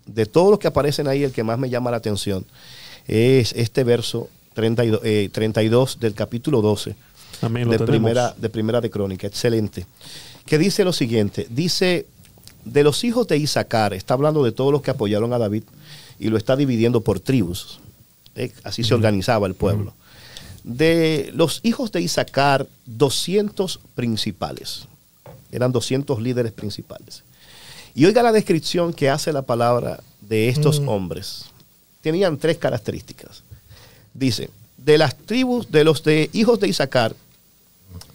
De 0.06 0.26
todos 0.26 0.52
los 0.52 0.60
que 0.60 0.68
aparecen 0.68 1.08
ahí, 1.08 1.24
el 1.24 1.32
que 1.32 1.44
más 1.44 1.58
me 1.58 1.70
llama 1.70 1.92
la 1.92 1.98
atención 1.98 2.46
es 3.08 3.54
este 3.54 3.84
verso 3.84 4.30
32, 4.54 5.02
eh, 5.04 5.30
32 5.32 6.00
del 6.00 6.14
capítulo 6.14 6.62
12 6.62 6.96
Amén, 7.42 7.66
lo 7.66 7.72
de, 7.72 7.78
tenemos. 7.80 7.90
primera, 7.90 8.36
de 8.38 8.50
primera 8.50 8.82
de 8.82 8.90
Crónica. 8.90 9.28
Excelente. 9.28 9.86
Que 10.46 10.58
dice 10.58 10.84
lo 10.84 10.94
siguiente: 10.94 11.48
dice, 11.50 12.06
de 12.66 12.84
los 12.84 13.04
hijos 13.04 13.28
de 13.28 13.38
Isaacar, 13.38 13.94
está 13.94 14.14
hablando 14.14 14.44
de 14.44 14.52
todos 14.52 14.72
los 14.72 14.82
que 14.82 14.92
apoyaron 14.92 15.34
a 15.34 15.38
David 15.38 15.64
y 16.20 16.30
lo 16.30 16.38
está 16.38 16.56
dividiendo 16.56 17.02
por 17.02 17.20
tribus. 17.20 17.80
Eh, 18.36 18.52
Así 18.64 18.84
se 18.84 18.94
organizaba 18.94 19.48
el 19.48 19.56
pueblo. 19.56 19.94
De 20.64 21.32
los 21.34 21.60
hijos 21.64 21.92
de 21.92 22.02
Isaacar, 22.02 22.68
200 22.86 23.80
principales. 23.96 24.86
Eran 25.52 25.72
200 25.72 26.22
líderes 26.22 26.52
principales. 26.52 27.24
Y 27.96 28.06
oiga 28.06 28.24
la 28.24 28.32
descripción 28.32 28.94
que 28.94 29.10
hace 29.10 29.34
la 29.34 29.44
palabra 29.44 30.02
de 30.22 30.50
estos 30.50 30.82
hombres. 30.86 31.46
Tenían 32.02 32.38
tres 32.38 32.58
características. 32.58 33.44
Dice, 34.14 34.50
de 34.78 34.98
las 34.98 35.16
tribus, 35.16 35.72
de 35.72 35.84
los 35.84 36.04
de 36.04 36.30
hijos 36.34 36.60
de 36.60 36.70
Isaacar, 36.70 37.16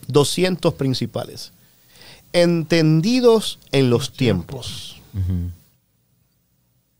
200 0.08 0.74
principales, 0.74 1.52
entendidos 2.32 3.58
en 3.72 3.90
los 3.90 4.12
tiempos. 4.12 5.00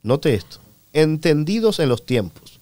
Note 0.03 0.35
esto, 0.35 0.59
entendidos 0.93 1.79
en 1.79 1.89
los 1.89 2.05
tiempos. 2.05 2.61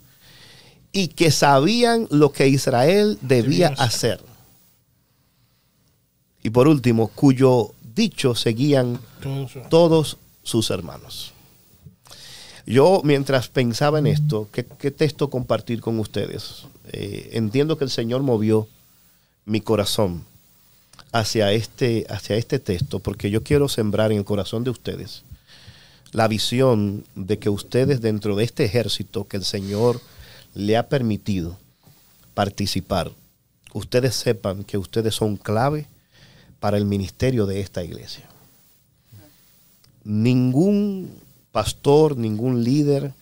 Y 0.93 1.09
que 1.09 1.31
sabían 1.31 2.09
lo 2.11 2.33
que 2.33 2.49
Israel 2.49 3.19
debía 3.21 3.69
hacer. 3.79 4.21
Y 6.43 6.51
por 6.51 6.69
último, 6.69 7.09
cuyo 7.09 7.73
dicho 7.95 8.35
seguían 8.35 9.01
todos 9.69 10.17
sus 10.43 10.71
hermanos. 10.71 11.33
Yo, 12.67 13.01
mientras 13.05 13.49
pensaba 13.49 13.99
en 13.99 14.07
esto, 14.07 14.49
¿qué, 14.53 14.65
qué 14.65 14.91
texto 14.91 15.31
compartir 15.31 15.81
con 15.81 15.99
ustedes? 16.01 16.65
Eh, 16.93 17.31
entiendo 17.33 17.79
que 17.79 17.85
el 17.85 17.91
Señor 17.91 18.23
movió 18.23 18.67
mi 19.45 19.61
corazón 19.61 20.25
hacia 21.19 21.53
este, 21.53 22.07
hacia 22.09 22.37
este 22.37 22.59
texto, 22.59 23.01
porque 23.01 23.31
yo 23.31 23.43
quiero 23.43 23.69
sembrar 23.69 24.13
en 24.13 24.19
el 24.19 24.25
corazón 24.25 24.65
de 24.65 24.71
ustedes 24.71 25.23
la 26.13 26.29
visión 26.29 27.05
de 27.15 27.39
que 27.39 27.51
ustedes 27.51 28.01
dentro 28.01 28.37
de 28.37 28.45
este 28.45 28.65
ejército 28.65 29.25
que 29.25 29.37
el 29.37 29.45
Señor 29.45 30.01
le 30.55 30.77
ha 30.77 30.89
permitido 30.89 31.59
participar, 32.33 33.13
ustedes 33.75 34.15
sepan 34.15 34.65
que 34.65 34.79
ustedes 34.79 35.15
son 35.15 35.37
clave 35.37 35.87
para 36.61 36.79
el 36.79 36.87
ministerio 36.87 37.45
de 37.45 37.61
esta 37.61 37.85
iglesia. 37.85 38.25
Ningún 40.05 41.11
pastor, 41.53 42.17
ningún 42.17 42.65
líder, 42.65 43.13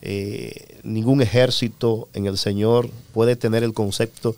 eh, 0.00 0.80
ningún 0.82 1.22
ejército 1.22 2.08
en 2.12 2.26
el 2.26 2.38
Señor 2.38 2.90
puede 3.12 3.36
tener 3.36 3.62
el 3.62 3.72
concepto 3.72 4.34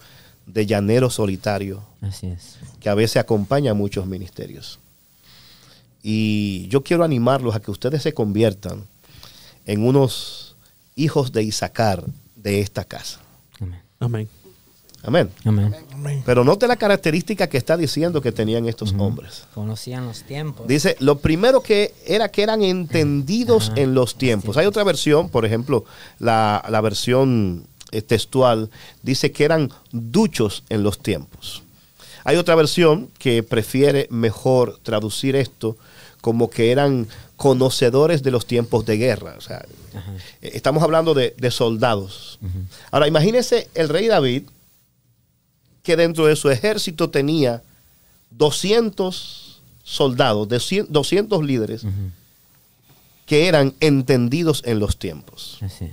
de 0.47 0.67
llanero 0.67 1.11
solitario 1.11 1.83
Así 2.01 2.27
es. 2.29 2.57
que 2.81 2.89
a 2.89 2.95
veces 2.95 3.17
acompaña 3.17 3.73
a 3.73 3.75
muchos 3.75 4.07
ministerios. 4.07 4.79
Y 6.03 6.69
yo 6.69 6.83
quiero 6.83 7.03
animarlos 7.03 7.55
a 7.55 7.61
que 7.61 7.71
ustedes 7.71 8.03
se 8.03 8.13
conviertan 8.13 8.85
en 9.65 9.87
unos 9.87 10.57
hijos 10.97 11.33
de 11.33 11.43
Isaacar 11.43 12.05
de 12.37 12.61
esta 12.61 12.85
casa. 12.85 13.21
Amén. 14.01 14.31
Amén. 15.03 15.31
Amén. 15.93 16.23
Pero 16.25 16.45
note 16.45 16.67
la 16.67 16.77
característica 16.77 17.47
que 17.47 17.59
está 17.59 17.77
diciendo 17.77 18.23
que 18.23 18.33
tenían 18.33 18.67
estos 18.67 18.95
hombres. 18.99 19.45
Conocían 19.55 20.07
los 20.07 20.23
tiempos. 20.23 20.67
Dice, 20.67 20.97
lo 20.99 21.19
primero 21.19 21.63
que 21.63 21.95
era 22.07 22.31
que 22.31 22.43
eran 22.43 22.63
entendidos 22.63 23.71
en 23.77 23.95
los 23.95 24.17
tiempos. 24.17 24.57
Hay 24.57 24.67
otra 24.67 24.83
versión, 24.83 25.29
por 25.29 25.45
ejemplo, 25.45 25.85
la, 26.19 26.65
la 26.71 26.81
versión 26.81 27.67
textual 28.03 28.71
dice 29.03 29.33
que 29.33 29.45
eran 29.45 29.71
duchos 29.93 30.63
en 30.69 30.83
los 30.83 30.99
tiempos. 30.99 31.63
Hay 32.25 32.37
otra 32.37 32.55
versión 32.55 33.11
que 33.19 33.43
prefiere 33.43 34.07
mejor 34.11 34.79
traducir 34.83 35.37
esto 35.37 35.77
como 36.21 36.49
que 36.49 36.71
eran 36.73 37.07
conocedores 37.37 38.23
de 38.23 38.31
los 38.31 38.47
tiempos 38.47 38.87
de 38.87 38.97
guerra. 38.97 39.35
O 39.37 39.41
sea, 39.43 39.65
eh, 40.41 40.51
estamos 40.55 40.83
hablando 40.83 41.13
de, 41.13 41.35
de 41.37 41.51
soldados. 41.51 42.39
Ahora, 42.91 43.07
imagínese 43.09 43.69
el 43.75 43.89
rey 43.91 44.07
David, 44.07 44.45
que 45.83 45.97
dentro 45.97 46.27
de 46.27 46.35
su 46.37 46.49
ejército 46.51 47.11
tenía 47.11 47.63
200 48.31 49.61
soldados, 49.83 50.49
de 50.49 50.57
cien- 50.59 50.87
200 50.89 51.45
líderes, 51.45 51.85
que 53.27 53.49
eran 53.49 53.75
entendidos 53.81 54.63
en 54.65 54.79
los 54.79 54.97
tiempos. 54.99 55.59
Así 55.63 55.85
es. 55.87 55.93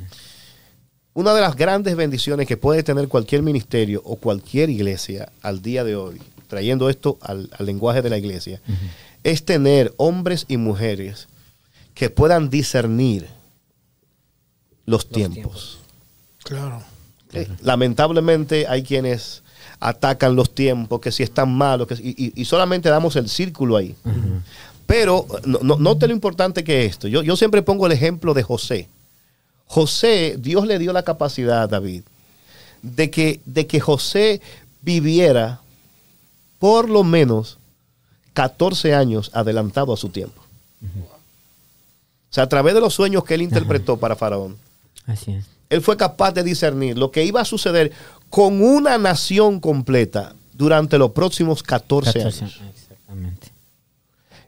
Una 1.14 1.34
de 1.34 1.41
las 1.41 1.55
grandes 1.55 1.95
bendiciones 1.95 2.47
que 2.47 2.55
puede 2.57 2.84
tener 2.84 3.07
cualquier 3.09 3.41
ministerio 3.43 4.01
o 4.05 4.16
cualquier 4.16 4.70
iglesia 4.70 5.30
al 5.41 5.62
día 5.62 5.84
de 5.84 5.95
hoy, 5.97 6.22
trayendo 6.47 6.89
esto 6.89 7.18
al, 7.22 7.49
al 7.57 7.66
lenguaje 7.66 8.01
de 8.01 8.09
la 8.09 8.18
iglesia, 8.18 8.62
es 9.24 9.43
tener 9.43 9.93
hombres 9.97 10.45
y 10.47 10.57
mujeres 10.57 11.28
que 11.93 12.09
puedan 12.09 12.49
discernir 12.49 13.28
los, 14.86 15.09
tiempos. 15.09 15.80
Claro. 16.43 16.82
Eh, 17.34 17.47
Lamentablemente 17.62 18.66
hay 18.68 18.84
quienes 18.84 19.43
atacan 19.80 20.36
los 20.36 20.53
tiempos, 20.55 21.01
que 21.01 21.12
si 21.12 21.24
están 21.24 21.51
malos, 21.53 21.88
que 21.88 21.95
si- 21.97 22.03
y, 22.18 22.26
y- 22.28 22.34
y 22.41 22.45
solamente 22.45 22.89
damos 22.89 23.16
el 23.18 23.28
círculo 23.30 23.76
ahí. 23.78 23.95
Pero 24.86 25.26
no, 25.45 25.59
no- 25.62 25.78
note 25.78 26.07
lo 26.07 26.14
importante 26.14 26.64
que 26.64 26.86
es 26.86 26.91
esto. 26.91 27.07
Yo, 27.07 27.22
yo 27.22 27.36
siempre 27.36 27.62
pongo 27.62 27.86
el 27.86 27.91
ejemplo 27.91 28.34
de 28.34 28.43
José. 28.43 28.88
José, 29.72 30.36
Dios 30.38 30.67
le 30.67 30.80
dio 30.80 30.91
la 30.91 31.03
capacidad 31.03 31.61
a 31.61 31.67
David 31.67 32.03
de 32.82 33.09
que, 33.09 33.39
de 33.45 33.67
que 33.67 33.80
José 33.80 34.41
viviera 34.82 35.61
por 36.59 36.89
lo 36.89 37.05
menos 37.05 37.57
14 38.34 38.93
años 38.93 39.32
adelantado 39.34 39.93
a 39.93 39.97
su 39.97 40.09
tiempo. 40.09 40.41
O 40.84 42.34
sea, 42.34 42.43
a 42.43 42.49
través 42.49 42.74
de 42.74 42.82
los 42.82 42.93
sueños 42.93 43.24
que 43.24 43.36
él 43.36 43.43
interpretó 43.43 43.95
para 43.95 44.17
Faraón, 44.17 44.57
Así 45.05 45.32
es. 45.32 45.45
él 45.69 45.82
fue 45.82 45.95
capaz 45.95 46.34
de 46.34 46.43
discernir 46.43 46.97
lo 46.97 47.09
que 47.09 47.24
iba 47.24 47.39
a 47.39 47.45
suceder 47.45 47.93
con 48.30 48.61
una 48.61 48.97
nación 48.97 49.61
completa 49.61 50.36
durante 50.51 50.97
los 50.97 51.11
próximos 51.11 51.63
14, 51.63 52.11
14 52.11 52.43
años. 52.43 52.61
Exactamente. 52.76 53.47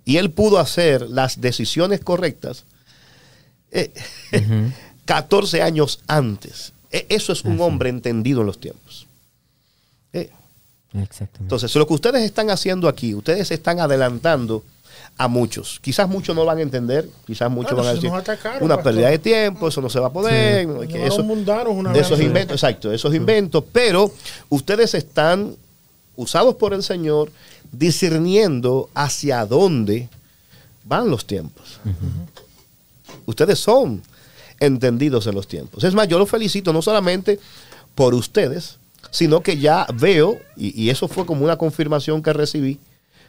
Y 0.04 0.18
él 0.18 0.32
pudo 0.32 0.60
hacer 0.60 1.10
las 1.10 1.40
decisiones 1.40 2.02
correctas 2.02 2.66
eh, 3.72 3.94
14 5.06 5.62
años 5.62 6.00
antes. 6.08 6.74
E- 6.92 7.06
Eso 7.10 7.34
es 7.34 7.44
un 7.44 7.60
hombre 7.62 7.90
entendido 7.90 8.42
en 8.42 8.48
los 8.48 8.60
tiempos. 8.60 9.08
Eh, 10.14 10.30
Exactamente. 10.94 11.40
Entonces, 11.42 11.76
lo 11.76 11.88
que 11.88 11.94
ustedes 11.94 12.22
están 12.24 12.50
haciendo 12.52 12.88
aquí, 12.88 13.16
ustedes 13.16 13.50
están 13.52 13.80
adelantando 13.80 14.64
a 15.18 15.28
muchos. 15.28 15.80
Quizás 15.82 16.08
muchos 16.08 16.36
no 16.36 16.46
van 16.46 16.58
a 16.60 16.62
entender, 16.62 17.08
quizás 17.26 17.50
muchos 17.52 17.76
van 17.76 17.88
a 17.88 17.94
decir 17.94 18.10
atacaron, 18.12 18.64
una 18.64 18.76
pastor. 18.76 18.94
pérdida 18.94 19.10
de 19.10 19.20
tiempo, 19.20 19.68
eso 19.68 19.82
no 19.82 19.90
se 19.90 20.00
va 20.00 20.08
a 20.08 20.14
poder, 20.14 20.68
Sí. 20.82 20.88
que 20.88 21.06
eso, 21.08 21.22
una 21.24 21.94
esos 21.96 22.20
inventos, 22.20 22.56
exacto, 22.64 22.90
de 22.90 22.96
esos 22.96 23.14
inventos, 23.14 23.64
pero 23.72 24.12
ustedes 24.50 24.94
están 24.94 25.56
usados 26.16 26.56
por 26.56 26.74
el 26.74 26.84
Señor 26.84 27.32
discerniendo 27.72 28.90
hacia 28.94 29.46
dónde 29.46 30.10
van 30.84 31.10
los 31.10 31.26
tiempos. 31.26 31.80
Ustedes 33.26 33.60
son 33.60 34.02
entendidos 34.66 35.28
en 35.28 35.36
los 35.36 35.48
tiempos. 35.48 35.84
Es 35.84 35.94
más, 35.94 36.08
yo 36.08 36.20
los 36.20 36.30
felicito 36.30 36.74
no 36.74 36.82
solamente 36.82 37.40
por 37.96 38.14
ustedes, 38.14 38.78
sino 39.12 39.42
que 39.42 39.58
ya 39.58 39.86
veo, 39.94 40.38
y, 40.56 40.82
y 40.82 40.90
eso 40.90 41.08
fue 41.08 41.26
como 41.26 41.46
una 41.46 41.58
confirmación 41.58 42.22
que 42.24 42.34
recibí 42.34 42.80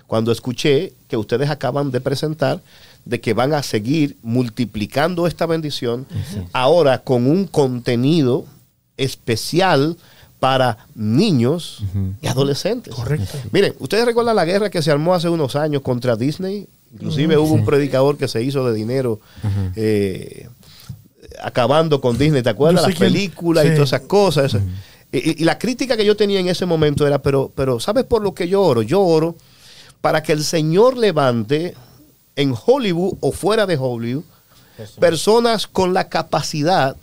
cuando 0.07 0.33
escuché 0.33 0.93
que 1.09 1.17
ustedes 1.17 1.51
acaban 1.51 1.91
de 1.91 2.01
presentar 2.01 2.61
de 3.05 3.21
que 3.21 3.35
van 3.35 3.53
a 3.53 3.63
seguir 3.63 4.17
multiplicando 4.23 5.27
esta 5.27 5.47
bendición 5.47 6.07
ahora 6.53 7.03
con 7.03 7.27
un 7.27 7.47
contenido 7.47 8.47
especial 8.97 9.97
para 10.41 10.79
niños 10.95 11.83
y 12.21 12.27
adolescentes. 12.27 12.95
Correcto. 12.95 13.39
Miren, 13.51 13.75
ustedes 13.79 14.05
recuerdan 14.05 14.37
la 14.37 14.45
guerra 14.45 14.71
que 14.71 14.83
se 14.83 14.91
armó 14.91 15.15
hace 15.15 15.29
unos 15.29 15.57
años 15.57 15.83
contra 15.83 16.17
Disney. 16.17 16.67
Inclusive 16.93 17.37
hubo 17.39 17.55
un 17.55 17.65
predicador 17.65 18.17
que 18.17 18.29
se 18.29 18.43
hizo 18.43 18.65
de 18.67 18.75
dinero 18.75 19.21
eh, 19.75 20.49
acabando 21.43 22.01
con 22.01 22.17
Disney. 22.19 22.43
¿Te 22.43 22.51
acuerdas? 22.51 22.83
Las 22.87 22.97
películas 22.99 23.65
y 23.65 23.69
sí. 23.69 23.75
todas 23.75 23.89
esas 23.91 24.01
cosas. 24.03 24.55
y, 25.13 25.31
y- 25.31 25.43
y 25.43 25.45
la 25.45 25.59
crítica 25.59 25.97
que 25.97 26.05
yo 26.05 26.17
tenía 26.17 26.41
en 26.41 26.49
ese 26.49 26.67
momento 26.67 27.07
era, 27.07 27.21
pero, 27.21 27.51
pero 27.55 27.81
¿sabes 27.81 28.05
por 28.05 28.23
lo 28.23 28.35
que 28.35 28.49
yo 28.49 28.63
oro? 28.63 28.83
Yo 28.83 29.01
oro 29.01 29.37
para 30.01 30.23
que 30.23 30.33
el 30.33 30.45
Señor 30.45 30.97
levante 30.97 31.75
en 32.37 32.55
Hollywood 32.67 33.15
o 33.21 33.33
fuera 33.33 33.65
de 33.67 33.77
Hollywood, 33.79 34.25
personas 34.99 35.67
con 35.67 35.95
la 35.95 36.09
capacidad 36.09 36.97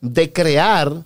de 0.00 0.32
crear 0.32 1.02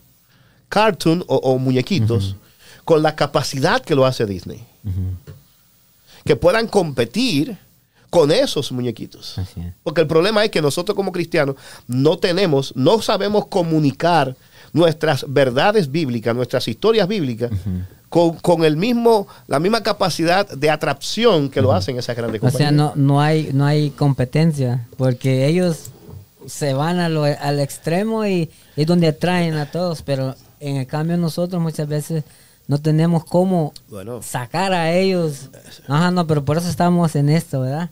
cartoon 0.69 1.25
o, 1.27 1.37
o 1.37 1.59
muñequitos 1.59 2.37
con 2.85 3.03
la 3.03 3.15
capacidad 3.17 3.81
que 3.83 3.95
lo 3.95 4.05
hace 4.05 4.27
Disney. 4.27 4.65
Que 6.25 6.37
puedan 6.37 6.67
competir 6.69 7.57
con 8.13 8.31
esos 8.31 8.71
muñequitos. 8.73 9.37
Porque 9.83 10.03
el 10.03 10.07
problema 10.07 10.45
es 10.45 10.51
que 10.51 10.61
nosotros 10.61 10.95
como 10.95 11.13
cristianos 11.13 11.57
no 11.89 12.19
tenemos, 12.19 12.75
no 12.77 13.01
sabemos 13.01 13.47
comunicar 13.47 14.37
nuestras 14.75 15.25
verdades 15.27 15.91
bíblicas, 15.91 16.37
nuestras 16.37 16.69
historias 16.69 17.09
bíblicas, 17.09 17.51
con, 18.11 18.35
con 18.35 18.65
el 18.65 18.77
mismo, 18.77 19.27
la 19.47 19.59
misma 19.59 19.83
capacidad 19.83 20.47
de 20.47 20.69
atracción 20.69 21.49
que 21.49 21.63
lo 21.63 21.73
hacen 21.73 21.99
esas 21.99 22.15
grandes 22.15 22.43
O 22.43 22.51
sea, 22.51 22.69
compañías. 22.69 22.75
no, 22.75 22.93
no, 22.97 23.21
hay, 23.23 23.49
no 23.55 23.65
hay 23.65 23.89
competencia, 23.89 24.87
porque 24.99 25.47
ellos 25.47 25.87
se 26.47 26.75
van 26.75 26.99
a 26.99 27.09
lo- 27.09 27.25
al 27.25 27.61
extremo 27.61 28.27
y 28.27 28.51
es 28.77 28.87
donde 28.87 29.07
atraen 29.09 29.55
a 29.55 29.71
todos, 29.71 30.03
pero 30.03 30.35
en 30.61 30.77
el 30.77 30.87
cambio 30.87 31.17
nosotros 31.17 31.63
muchas 31.63 31.89
veces 31.89 32.25
no 32.69 32.77
tenemos 32.79 33.25
cómo 33.25 33.73
Bueno. 33.89 34.21
sacar 34.23 34.75
a 34.75 34.93
ellos. 34.93 35.49
Ajá, 35.89 36.11
no, 36.11 36.27
pero 36.27 36.45
por 36.45 36.59
eso 36.59 36.69
estamos 36.69 37.17
en 37.17 37.31
esto, 37.31 37.63
¿verdad? 37.63 37.89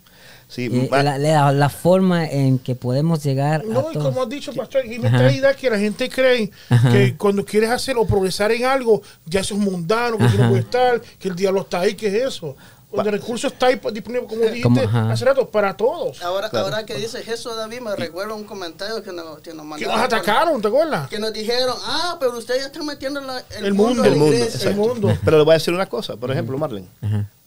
Sí, 0.51 0.63
Y 0.65 0.89
la, 0.91 1.17
la- 1.17 1.53
la 1.53 1.69
forma 1.69 2.27
en 2.27 2.59
que 2.59 2.75
podemos 2.75 3.23
llegar 3.23 3.65
No, 3.65 3.87
a 3.89 3.91
y 3.91 3.95
todos. 3.95 4.09
como 4.09 4.23
has 4.25 4.29
dicho, 4.29 4.53
pastor, 4.53 4.85
y 4.85 4.99
me 4.99 5.07
Ajá. 5.09 5.19
trae 5.19 5.37
idea 5.37 5.55
que 5.55 5.71
la 5.71 5.79
gente 5.79 6.09
cree 6.11 6.51
Ajá. 6.69 6.91
que 6.91 7.17
cuando 7.17 7.45
quieres 7.45 7.71
hacer 7.71 7.97
o 7.97 8.05
progresar 8.05 8.51
en 8.51 8.65
algo, 8.65 9.01
ya 9.27 9.41
eso 9.41 9.55
es 9.55 9.61
mundano, 9.61 10.19
que 10.19 10.25
no 10.25 10.29
Ajá. 10.29 10.49
puedes 10.49 10.65
estar, 10.65 11.01
que 11.01 11.29
el 11.29 11.37
diablo 11.37 11.61
está 11.61 11.81
ahí, 11.81 11.95
que 11.95 12.09
es 12.09 12.15
eso. 12.15 12.57
Cuando 12.91 13.11
el 13.11 13.21
recurso 13.21 13.47
está 13.47 13.67
ahí 13.67 13.77
pues, 13.77 13.95
disponible, 13.95 14.27
como 14.27 14.41
dijiste 14.43 14.63
Como, 14.63 14.81
hace 15.13 15.25
rato, 15.25 15.49
para 15.49 15.77
todos. 15.77 16.21
Ahora, 16.23 16.51
Claro. 16.51 16.67
ahora 16.67 16.85
que 16.85 16.97
dices 16.97 17.29
eso, 17.29 17.55
David, 17.55 17.83
me 17.83 17.95
recuerda 17.95 18.35
un 18.35 18.43
comentario 18.43 19.01
que 19.05 19.13
nos, 19.13 19.39
que 19.39 19.51
nos 19.55 19.63
Que 19.63 19.69
mandaron. 19.69 19.95
nos 19.95 20.05
atacaron, 20.05 20.61
¿te 20.61 20.67
acuerdas? 20.67 21.09
Que 21.09 21.21
nos 21.21 21.33
dijeron, 21.33 21.77
ah, 21.85 22.17
pero 22.19 22.37
ustedes 22.37 22.63
ya 22.63 22.67
están 22.67 22.85
metiendo 22.87 23.21
la- 23.21 23.45
el, 23.57 23.67
El 23.67 23.75
mundo, 23.75 24.03
mundo. 24.03 24.05
el 24.09 24.17
mundo, 24.17 24.35
iglesia. 24.35 24.71
exacto. 24.71 25.17
Pero 25.25 25.39
le 25.39 25.45
voy 25.45 25.53
a 25.53 25.59
decir 25.59 25.73
una 25.73 25.87
cosa, 25.87 26.17
por 26.17 26.33
ejemplo, 26.33 26.59
Marlene. 26.59 26.89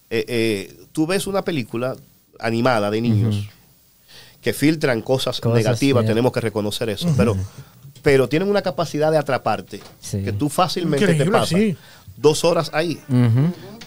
Eh, 0.09 0.25
eh, 0.27 0.77
tú 0.93 1.05
ves 1.07 1.27
una 1.27 1.41
película 1.43 1.97
animada 2.43 2.91
de 2.91 3.01
niños 3.01 3.47
que 4.41 4.53
filtran 4.53 5.01
cosas, 5.01 5.39
Cosas, 5.39 5.57
negativas, 5.57 6.05
tenemos 6.05 6.31
que 6.31 6.41
reconocer 6.41 6.89
eso, 6.89 7.11
pero, 7.15 7.35
pero 8.01 8.27
tienen 8.27 8.49
una 8.49 8.61
capacidad 8.61 9.09
de 9.09 9.17
atraparte 9.17 9.79
Sí. 10.01 10.21
que 10.23 10.33
tú 10.33 10.49
fácilmente 10.49 11.13
te 11.15 11.25
pasas 11.31 11.57
sí. 11.59 11.77
dos 12.17 12.43
horas 12.43 12.69
ahí. 12.73 12.99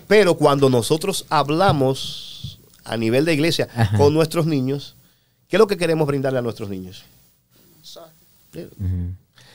Pero 0.09 0.37
cuando 0.37 0.71
nosotros 0.71 1.27
hablamos 1.29 2.59
a 2.85 2.97
nivel 2.97 3.25
de 3.25 3.35
iglesia 3.35 3.69
Ajá. 3.75 3.97
con 3.99 4.15
nuestros 4.15 4.47
niños, 4.47 4.95
¿qué 5.49 5.57
es 5.57 5.59
lo 5.59 5.67
que 5.67 5.77
queremos 5.77 6.07
brindarle 6.07 6.39
a 6.39 6.43
nuestros 6.43 6.69
niños? 6.71 7.05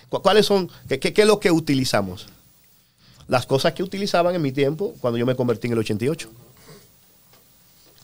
¿Cu- 0.09 0.21
¿Cuáles 0.21 0.45
son, 0.45 0.69
qué, 0.87 0.99
qué- 0.99 1.13
qué 1.13 1.21
es 1.21 1.27
lo 1.27 1.39
que 1.39 1.51
utilizamos? 1.51 2.27
Las 3.27 3.45
cosas 3.45 3.73
que 3.73 3.81
utilizaban 3.83 4.35
en 4.35 4.41
mi 4.41 4.51
tiempo 4.51 4.93
cuando 4.99 5.17
yo 5.17 5.25
me 5.25 5.35
convertí 5.35 5.67
en 5.67 5.73
el 5.73 5.79
88. 5.79 6.29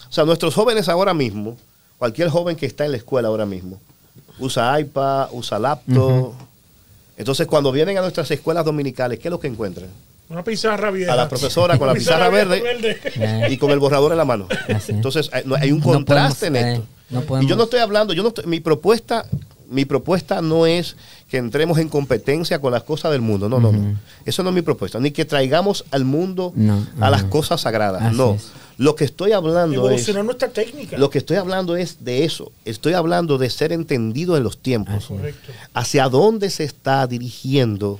O 0.10 0.14
sea, 0.14 0.24
nuestros 0.26 0.54
jóvenes 0.56 0.90
ahora 0.90 1.14
mismo, 1.14 1.58
cualquier 1.98 2.30
joven 2.30 2.56
que 2.56 2.66
está 2.66 2.86
en 2.86 2.92
la 2.92 2.98
escuela 2.98 3.28
ahora 3.28 3.46
mismo, 3.46 3.80
usa 4.40 4.80
iPad, 4.80 5.28
usa 5.32 5.60
laptop. 5.60 6.34
Entonces, 7.18 7.48
cuando 7.48 7.72
vienen 7.72 7.98
a 7.98 8.02
nuestras 8.02 8.30
escuelas 8.32 8.64
dominicales, 8.66 9.20
¿qué 9.20 9.28
es 9.28 9.32
lo 9.32 9.40
que 9.40 9.48
encuentran? 9.48 9.88
Una 10.30 10.44
pizarra 10.44 10.92
vieja. 10.92 11.14
A 11.14 11.16
la 11.16 11.30
profesora 11.30 11.78
con 11.78 11.88
la 11.88 11.94
pizarra 11.96 12.30
verde 12.30 12.98
y 13.50 13.58
con 13.58 13.72
el 13.72 13.80
borrador 13.80 14.12
en 14.12 14.18
la 14.18 14.26
mano. 14.26 14.48
Así. 14.76 14.92
Entonces, 14.92 15.30
hay, 15.34 15.44
no- 15.46 15.56
hay 15.56 15.72
un 15.72 15.80
No 15.80 15.86
contraste 15.86 16.48
podemos, 16.52 16.68
en 16.68 16.68
eh, 16.68 16.84
esto. 17.20 17.26
no 17.32 17.42
y 17.42 17.48
yo 17.48 17.56
no 17.56 17.64
estoy 17.64 17.80
hablando, 17.80 18.14
yo 18.14 18.22
no 18.24 18.30
estoy- 18.30 18.46
mi 18.46 18.60
propuesta, 18.60 19.26
mi 19.70 19.86
propuesta 19.86 20.42
no 20.42 20.66
es 20.68 20.96
que 21.30 21.38
entremos 21.38 21.78
en 21.80 21.90
competencia 21.90 22.60
con 22.60 22.72
las 22.72 22.84
cosas 22.84 23.12
del 23.12 23.22
mundo. 23.22 23.50
No, 23.50 23.60
no, 23.60 23.72
no. 23.72 23.96
Eso 24.26 24.44
no 24.44 24.50
es 24.50 24.56
mi 24.56 24.62
propuesta. 24.62 25.00
Ni 25.00 25.12
que 25.12 25.26
traigamos 25.26 25.86
al 25.92 26.06
mundo 26.06 26.52
No, 26.56 26.86
a 27.00 27.10
las 27.10 27.24
cosas 27.24 27.62
sagradas. 27.62 28.02
Así 28.04 28.16
no. 28.18 28.34
es. 28.36 28.52
Lo 28.78 28.96
que 28.96 29.06
estoy 29.06 29.32
hablando 29.32 29.90
es. 29.90 30.08
Nuestra 30.14 30.50
técnica. 30.50 30.98
Lo 30.98 31.10
que 31.10 31.18
estoy 31.18 31.38
hablando 31.38 31.76
es 31.76 32.04
de 32.06 32.24
eso. 32.26 32.52
Estoy 32.64 32.94
hablando 32.94 33.38
de 33.38 33.50
ser 33.50 33.72
entendido 33.72 34.38
en 34.38 34.44
los 34.44 34.58
tiempos. 34.60 35.06
Correcto. 35.08 35.52
Hacia 35.74 36.08
dónde 36.10 36.50
se 36.52 36.64
está 36.64 37.08
dirigiendo 37.08 38.00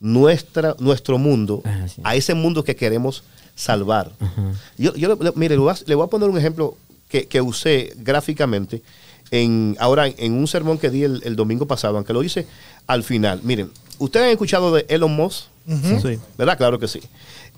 nuestra, 0.00 0.76
nuestro 0.78 1.18
mundo, 1.18 1.62
Ajá, 1.64 1.88
sí. 1.88 2.00
a 2.04 2.14
ese 2.16 2.34
mundo 2.34 2.64
que 2.64 2.76
queremos 2.76 3.22
salvar. 3.54 4.12
Ajá. 4.20 4.52
Yo, 4.76 4.94
yo 4.94 5.16
le- 5.16 5.32
mire, 5.36 5.54
le 5.54 5.60
voy, 5.60 5.72
a, 5.72 5.76
le 5.86 5.94
voy 5.94 6.04
a 6.04 6.10
poner 6.10 6.28
un 6.28 6.36
ejemplo 6.38 6.76
que, 7.08 7.26
que 7.26 7.40
usé 7.40 7.92
gráficamente 7.96 8.82
en, 9.30 9.76
ahora 9.80 10.06
en 10.08 10.32
un 10.34 10.46
sermón 10.46 10.78
que 10.78 10.90
di 10.90 11.04
el, 11.04 11.22
el 11.24 11.36
domingo 11.36 11.66
pasado, 11.66 11.96
aunque 11.96 12.12
lo 12.12 12.22
hice 12.22 12.46
al 12.86 13.04
final. 13.04 13.40
Miren, 13.42 13.70
¿ustedes 13.98 14.26
han 14.26 14.32
escuchado 14.32 14.74
de 14.74 14.84
Elon 14.88 15.14
Musk? 15.14 15.44
Ujú. 15.66 16.00
Sí. 16.08 16.18
¿Verdad? 16.36 16.58
Claro 16.58 16.78
que 16.78 16.88
sí. 16.88 17.00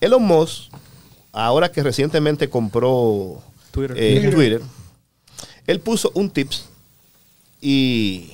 Elon 0.00 0.22
Musk, 0.22 0.70
ahora 1.32 1.70
que 1.70 1.82
recientemente 1.82 2.48
compró 2.48 3.42
Twitter. 3.70 3.96
eh, 3.98 4.14
Twitter. 4.14 4.34
Twitter, 4.34 4.62
él 5.66 5.80
puso 5.80 6.10
un 6.14 6.30
tips 6.30 6.66
y 7.60 8.32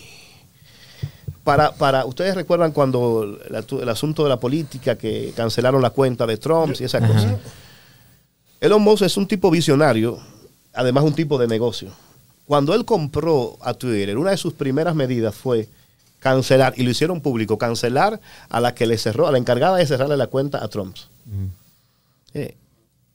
para, 1.42 1.72
para 1.72 2.04
ustedes 2.06 2.34
recuerdan 2.34 2.72
cuando 2.72 3.38
el 3.48 3.88
asunto 3.88 4.22
de 4.22 4.28
la 4.28 4.40
política 4.40 4.96
que 4.96 5.32
cancelaron 5.36 5.82
la 5.82 5.90
cuenta 5.90 6.26
de 6.26 6.36
Trump 6.36 6.74
y 6.78 6.84
esas 6.84 7.06
cosas. 7.06 7.34
Elon 8.60 8.80
Musk 8.80 9.02
es 9.02 9.16
un 9.16 9.26
tipo 9.26 9.50
visionario, 9.50 10.18
además 10.72 11.04
un 11.04 11.14
tipo 11.14 11.36
de 11.36 11.46
negocio. 11.46 11.90
Cuando 12.46 12.74
él 12.74 12.84
compró 12.84 13.58
a 13.60 13.74
Twitter, 13.74 14.16
una 14.16 14.30
de 14.30 14.36
sus 14.38 14.54
primeras 14.54 14.94
medidas 14.94 15.34
fue 15.34 15.68
cancelar, 16.18 16.72
y 16.76 16.82
lo 16.82 16.90
hicieron 16.90 17.20
público, 17.20 17.58
cancelar 17.58 18.18
a 18.48 18.60
la 18.60 18.74
que 18.74 18.86
le 18.86 18.96
cerró, 18.96 19.26
a 19.26 19.32
la 19.32 19.36
encargada 19.36 19.76
de 19.76 19.86
cerrarle 19.86 20.16
la 20.16 20.28
cuenta 20.28 20.64
a 20.64 20.68
Trump. 20.68 20.96
Eh, 22.32 22.56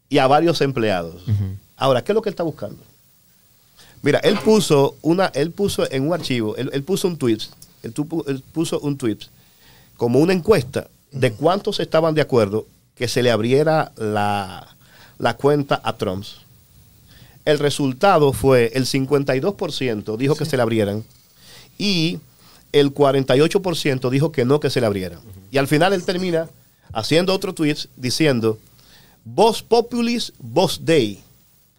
y 0.09 0.17
a 0.17 0.27
varios 0.27 0.59
empleados. 0.61 1.23
Ahora, 1.77 2.03
¿qué 2.03 2.11
es 2.11 2.15
lo 2.15 2.21
que 2.21 2.29
él 2.29 2.33
está 2.33 2.43
buscando? 2.43 2.77
Mira, 4.01 4.19
él 4.19 4.37
puso 4.39 4.95
una, 5.01 5.27
él 5.27 5.51
puso 5.51 5.89
en 5.91 6.07
un 6.07 6.13
archivo, 6.13 6.55
él, 6.55 6.69
él 6.73 6.83
puso 6.83 7.07
un 7.07 7.17
tweet, 7.17 7.39
él 7.83 7.93
puso 8.53 8.79
un 8.79 8.97
tweet 8.97 9.19
como 9.97 10.19
una 10.19 10.33
encuesta 10.33 10.87
de 11.11 11.33
cuántos 11.33 11.79
estaban 11.79 12.15
de 12.15 12.21
acuerdo 12.21 12.65
que 12.95 13.07
se 13.07 13.21
le 13.23 13.31
abriera 13.31 13.91
la, 13.97 14.67
la 15.17 15.35
cuenta 15.35 15.79
a 15.83 15.97
Trump. 15.97 16.25
El 17.45 17.59
resultado 17.59 18.33
fue 18.33 18.71
el 18.73 18.85
52% 18.85 20.17
dijo 20.17 20.35
que 20.35 20.45
se 20.45 20.55
le 20.55 20.63
abrieran 20.63 21.03
y 21.77 22.19
el 22.71 22.93
48% 22.93 24.09
dijo 24.09 24.31
que 24.31 24.45
no 24.45 24.59
que 24.59 24.69
se 24.69 24.79
le 24.79 24.87
abrieran. 24.87 25.19
Y 25.51 25.57
al 25.57 25.67
final 25.67 25.93
él 25.93 26.03
termina 26.03 26.49
haciendo 26.93 27.33
otro 27.33 27.53
tweet 27.53 27.77
diciendo, 27.95 28.59
voz 29.35 29.61
populis, 29.61 30.33
voz 30.39 30.79
dei. 30.83 31.21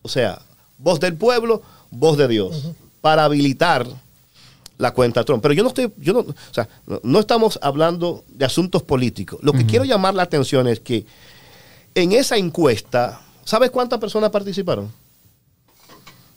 O 0.03 0.09
sea, 0.09 0.41
voz 0.79 1.01
del 1.01 1.15
pueblo, 1.15 1.63
voz 1.91 2.17
de 2.17 2.29
Dios. 2.29 2.71
Para 3.01 3.25
habilitar 3.25 3.87
la 4.79 4.93
cuenta 4.93 5.25
Trump. 5.25 5.43
Pero 5.43 5.55
yo 5.55 5.63
no 5.63 5.69
estoy, 5.69 5.93
yo 5.99 6.13
no, 6.13 6.21
o 6.21 6.55
sea, 6.55 6.69
no, 7.03 7.21
estamos 7.21 7.59
hablando 7.63 8.25
de 8.29 8.45
asuntos 8.45 8.83
políticos. 8.83 9.39
Lo 9.43 9.53
que 9.53 9.67
quiero 9.67 9.85
llamar 9.85 10.15
la 10.15 10.23
atención 10.23 10.67
es 10.69 10.81
que 10.81 11.05
en 11.95 12.13
esa 12.13 12.37
encuesta, 12.37 13.21
¿sabes 13.45 13.71
cuántas 13.71 13.99
personas 13.99 14.31
participaron? 14.31 14.91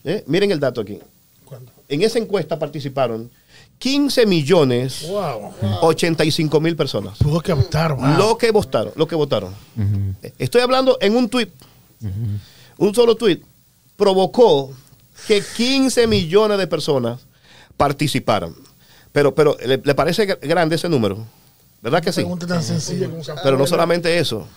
¿Eh? 0.03 0.23
Miren 0.27 0.51
el 0.51 0.59
dato 0.59 0.81
aquí. 0.81 0.99
¿Cuándo? 1.45 1.71
En 1.87 2.01
esa 2.01 2.19
encuesta 2.19 2.59
participaron 2.59 3.29
15 3.79 4.25
millones 4.25 5.07
Wow. 5.09 5.53
85 5.81 6.59
mil 6.61 6.75
personas. 6.75 7.17
Pudo 7.17 7.41
captar, 7.41 7.93
wow. 7.95 8.17
Lo 8.17 8.37
que 8.37 8.51
votaron, 8.51 8.93
lo 8.95 9.07
que 9.07 9.15
votaron. 9.15 9.53
Estoy 10.39 10.61
hablando 10.61 10.97
en 11.01 11.15
un 11.15 11.29
tweet. 11.29 11.49
Un 12.77 12.95
solo 12.95 13.15
tweet 13.15 13.41
provocó 13.95 14.71
que 15.27 15.41
15 15.55 16.07
millones 16.07 16.57
de 16.57 16.67
personas 16.67 17.21
participaron. 17.77 18.55
Pero, 19.11 19.35
pero 19.35 19.55
¿le, 19.65 19.77
le 19.83 19.95
parece 19.95 20.27
gr- 20.27 20.39
grande 20.47 20.75
ese 20.75 20.89
número? 20.89 21.25
¿Verdad 21.81 22.01
que 22.01 22.11
sí? 22.11 22.21
Pregunta 22.21 22.47
tan 22.47 22.63
sencilla 22.63 23.07
como 23.07 23.21
esa. 23.21 23.35
Pero 23.43 23.57
no 23.57 23.67
solamente 23.67 24.17
eso. 24.17 24.47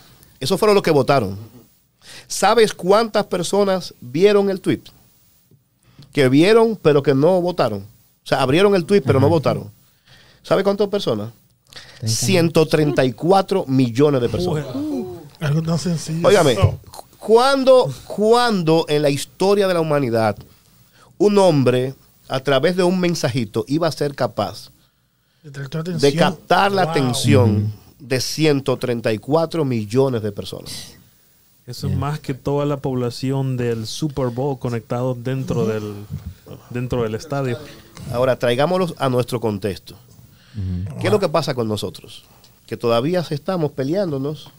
Eso 0.41 0.57
fueron 0.57 0.75
los 0.75 0.83
que 0.83 0.91
votaron. 0.91 1.37
¿Sabes 2.29 2.73
cuántas 2.73 3.27
personas 3.27 3.93
vieron 4.01 4.49
el 4.51 4.61
tweet? 4.61 4.81
Que 6.13 6.29
vieron, 6.29 6.77
pero 6.81 7.03
que 7.03 7.15
no 7.15 7.41
votaron. 7.41 7.85
O 8.27 8.29
sea, 8.29 8.43
abrieron 8.43 8.75
el 8.75 8.85
tweet, 8.85 9.03
pero 9.03 9.21
no 9.21 9.29
votaron. 9.29 9.71
¿Sabe 10.43 10.65
cuántas 10.65 10.89
personas? 10.89 11.31
134 12.05 13.67
millones 13.69 14.21
de 14.21 14.29
personas. 14.29 14.67
Algo 15.39 15.63
tan 15.63 15.79
sencillo. 15.79 16.27
Óigame. 16.27 16.57
¿cuándo, 17.21 17.89
cuándo 18.05 18.85
en 18.89 19.03
la 19.03 19.11
historia 19.11 19.69
de 19.69 19.75
la 19.75 19.81
humanidad 19.81 20.37
un 21.19 21.39
hombre, 21.39 21.95
a 22.29 22.41
través 22.41 22.75
de 22.75 22.83
un 22.83 22.99
mensajito, 22.99 23.65
iba 23.69 23.87
a 23.87 23.93
ser 23.93 24.17
capaz 24.17 24.71
De 25.45 26.15
captar 26.17 26.73
la 26.73 26.83
Wow. 26.83 26.91
atención 26.91 27.73
de 28.01 28.21
134 28.21 29.65
millones 29.65 30.23
de 30.23 30.33
personas? 30.33 30.95
Eso 31.65 31.87
es 31.87 31.97
más 31.97 32.19
que 32.19 32.35
toda 32.35 32.67
la 32.67 32.79
población 32.79 33.57
del 33.57 33.87
Super 33.87 34.31
Bowl 34.31 34.59
conectados 34.59 35.23
dentro 35.23 35.65
del 35.65 35.95
dentro 36.71 37.05
del 37.05 37.15
estadio. 37.15 37.57
Ahora, 38.13 38.39
traigámoslos 38.39 38.95
a 38.99 39.09
nuestro 39.09 39.41
contexto. 39.41 39.97
¿Qué 41.01 41.07
es 41.09 41.13
lo 41.13 41.21
que 41.21 41.29
pasa 41.29 41.55
con 41.55 41.69
nosotros? 41.69 42.25
Que 42.67 42.77
todavía 42.77 43.25
estamos 43.31 43.73
peleándonos 43.73 44.51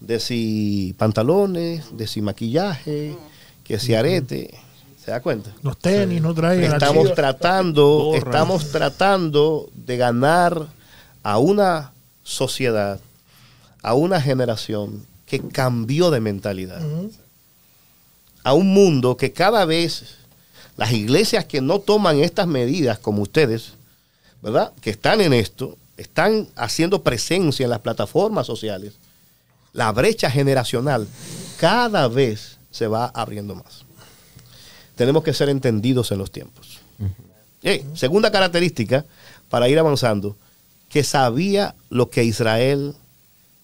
de 0.00 0.20
si 0.20 0.94
pantalones, 0.98 1.96
de 1.96 2.06
si 2.06 2.22
maquillaje, 2.22 3.16
que 3.64 3.78
si 3.78 3.94
arete. 3.94 4.58
¿Se 5.04 5.10
da 5.10 5.20
cuenta? 5.20 5.50
Los 5.62 5.78
tenis 5.78 6.22
no 6.22 6.32
traen 6.32 6.62
Estamos 6.62 7.12
tratando, 7.14 8.12
estamos 8.14 8.70
tratando 8.70 9.68
de 9.74 9.96
ganar 9.96 10.68
a 11.24 11.38
una 11.38 11.92
sociedad, 12.22 13.00
a 13.82 13.94
una 13.94 14.20
generación 14.20 15.04
que 15.26 15.40
cambió 15.40 16.10
de 16.10 16.20
mentalidad. 16.20 16.80
A 18.44 18.54
un 18.54 18.72
mundo 18.72 19.16
que 19.16 19.32
cada 19.32 19.64
vez 19.64 20.18
las 20.76 20.92
iglesias 20.92 21.44
que 21.44 21.60
no 21.60 21.78
toman 21.78 22.18
estas 22.20 22.46
medidas 22.46 22.98
como 22.98 23.22
ustedes, 23.22 23.72
¿verdad? 24.42 24.72
Que 24.80 24.90
están 24.90 25.20
en 25.20 25.32
esto, 25.32 25.76
están 25.96 26.48
haciendo 26.56 27.02
presencia 27.02 27.64
en 27.64 27.70
las 27.70 27.80
plataformas 27.80 28.46
sociales. 28.46 28.94
La 29.72 29.92
brecha 29.92 30.30
generacional 30.30 31.06
cada 31.58 32.08
vez 32.08 32.58
se 32.70 32.86
va 32.86 33.06
abriendo 33.06 33.54
más. 33.54 33.84
Tenemos 34.96 35.22
que 35.22 35.32
ser 35.32 35.48
entendidos 35.48 36.10
en 36.12 36.18
los 36.18 36.30
tiempos. 36.30 36.80
Segunda 37.94 38.30
característica, 38.32 39.04
para 39.48 39.68
ir 39.68 39.78
avanzando, 39.78 40.36
que 40.88 41.04
sabía 41.04 41.74
lo 41.90 42.10
que 42.10 42.24
Israel 42.24 42.94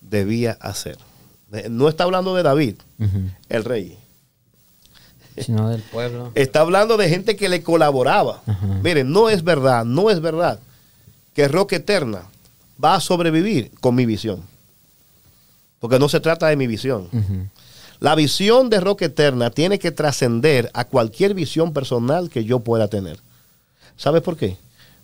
debía 0.00 0.52
hacer. 0.61 0.96
Eh, 1.52 1.68
No 1.68 1.88
está 1.88 2.04
hablando 2.04 2.34
de 2.34 2.42
David, 2.42 2.76
el 3.48 3.64
rey. 3.64 3.98
Sino 5.43 5.68
del 5.68 5.82
pueblo. 5.82 6.32
Está 6.34 6.61
hablando 6.61 6.97
de 6.97 7.09
gente 7.09 7.36
que 7.36 7.49
le 7.49 7.62
colaboraba. 7.62 8.43
Miren, 8.82 9.11
no 9.11 9.28
es 9.28 9.45
verdad, 9.45 9.84
no 9.84 10.11
es 10.11 10.20
verdad 10.20 10.61
que 11.34 11.47
Roca 11.47 11.76
Eterna 11.76 12.22
va 12.82 12.97
a 12.97 13.01
sobrevivir 13.01 13.70
con 13.80 13.95
mi 13.95 14.07
visión. 14.07 14.43
Porque 15.78 15.99
no 15.99 16.09
se 16.09 16.20
trata 16.20 16.49
de 16.49 16.57
mi 16.57 16.66
visión. 16.66 17.09
La 18.01 18.14
visión 18.14 18.70
de 18.70 18.80
Roca 18.80 19.05
Eterna 19.05 19.51
tiene 19.51 19.78
que 19.78 19.91
trascender 19.91 20.70
a 20.74 20.84
cualquier 20.84 21.34
visión 21.34 21.72
personal 21.72 22.30
que 22.30 22.45
yo 22.45 22.61
pueda 22.61 22.89
tener. 22.89 23.18
¿Sabes 23.97 24.22
por 24.22 24.36
qué? 24.36 24.57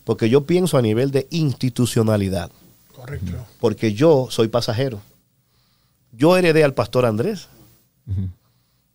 Porque 0.03 0.29
yo 0.29 0.45
pienso 0.45 0.77
a 0.77 0.81
nivel 0.81 1.11
de 1.11 1.27
institucionalidad. 1.31 2.51
Correcto. 2.93 3.45
Porque 3.59 3.93
yo 3.93 4.27
soy 4.29 4.47
pasajero. 4.47 5.01
Yo 6.11 6.37
heredé 6.37 6.63
al 6.63 6.73
pastor 6.73 7.05
Andrés. 7.05 7.47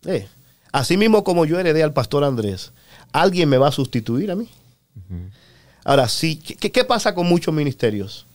Eh, 0.05 0.27
Así 0.71 0.97
mismo 0.97 1.23
como 1.23 1.45
yo 1.45 1.59
heredé 1.59 1.83
al 1.83 1.93
pastor 1.93 2.23
Andrés, 2.23 2.71
alguien 3.11 3.49
me 3.49 3.57
va 3.57 3.67
a 3.67 3.71
sustituir 3.71 4.31
a 4.31 4.35
mí. 4.35 4.49
Ahora, 5.83 6.07
sí, 6.07 6.37
¿qué, 6.37 6.71
qué 6.71 6.83
pasa 6.83 7.13
con 7.15 7.27
muchos 7.27 7.53
ministerios? 7.53 8.25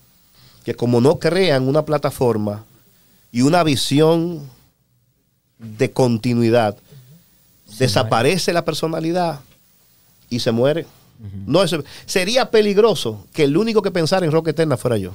Que 0.64 0.74
como 0.74 1.00
no 1.00 1.18
crean 1.18 1.68
una 1.68 1.84
plataforma 1.84 2.64
y 3.30 3.42
una 3.42 3.62
visión 3.62 4.42
de 5.58 5.90
continuidad, 5.90 6.76
desaparece 7.78 8.52
la 8.52 8.64
personalidad 8.64 9.40
y 10.28 10.40
se 10.40 10.52
muere. 10.52 10.86
No, 11.46 11.62
eso, 11.62 11.82
sería 12.04 12.50
peligroso 12.50 13.26
que 13.32 13.44
el 13.44 13.56
único 13.56 13.80
que 13.80 13.90
pensara 13.90 14.26
en 14.26 14.32
Roca 14.32 14.50
Eterna 14.50 14.76
fuera 14.76 14.98
yo. 14.98 15.14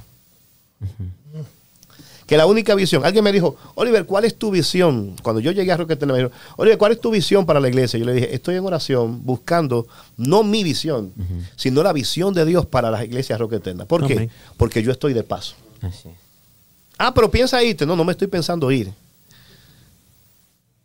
Que 2.26 2.36
la 2.36 2.46
única 2.46 2.74
visión. 2.74 3.04
Alguien 3.04 3.24
me 3.24 3.32
dijo, 3.32 3.56
Oliver, 3.74 4.06
¿cuál 4.06 4.24
es 4.24 4.36
tu 4.36 4.50
visión? 4.50 5.16
Cuando 5.22 5.40
yo 5.40 5.50
llegué 5.52 5.72
a 5.72 5.76
Roca 5.76 5.94
Eterna, 5.94 6.14
me 6.14 6.20
dijo, 6.20 6.30
Oliver, 6.56 6.78
¿cuál 6.78 6.92
es 6.92 7.00
tu 7.00 7.10
visión 7.10 7.44
para 7.46 7.60
la 7.60 7.68
iglesia? 7.68 7.98
Yo 7.98 8.04
le 8.06 8.12
dije, 8.14 8.34
estoy 8.34 8.54
en 8.56 8.64
oración 8.64 9.24
buscando 9.24 9.86
no 10.16 10.42
mi 10.44 10.62
visión, 10.64 11.12
sino 11.56 11.82
la 11.82 11.92
visión 11.92 12.32
de 12.32 12.44
Dios 12.44 12.64
para 12.66 12.90
las 12.90 13.04
iglesias 13.04 13.38
Roca 13.38 13.56
Eterna. 13.56 13.84
¿Por 13.84 14.06
qué? 14.06 14.30
Porque 14.56 14.82
yo 14.82 14.92
estoy 14.92 15.12
de 15.12 15.22
paso. 15.24 15.54
Así 15.80 16.08
es. 16.08 16.14
Ah, 16.98 17.12
pero 17.12 17.30
piensa 17.30 17.62
irte. 17.62 17.84
No, 17.84 17.96
no 17.96 18.04
me 18.04 18.12
estoy 18.12 18.28
pensando 18.28 18.70
ir. 18.70 18.92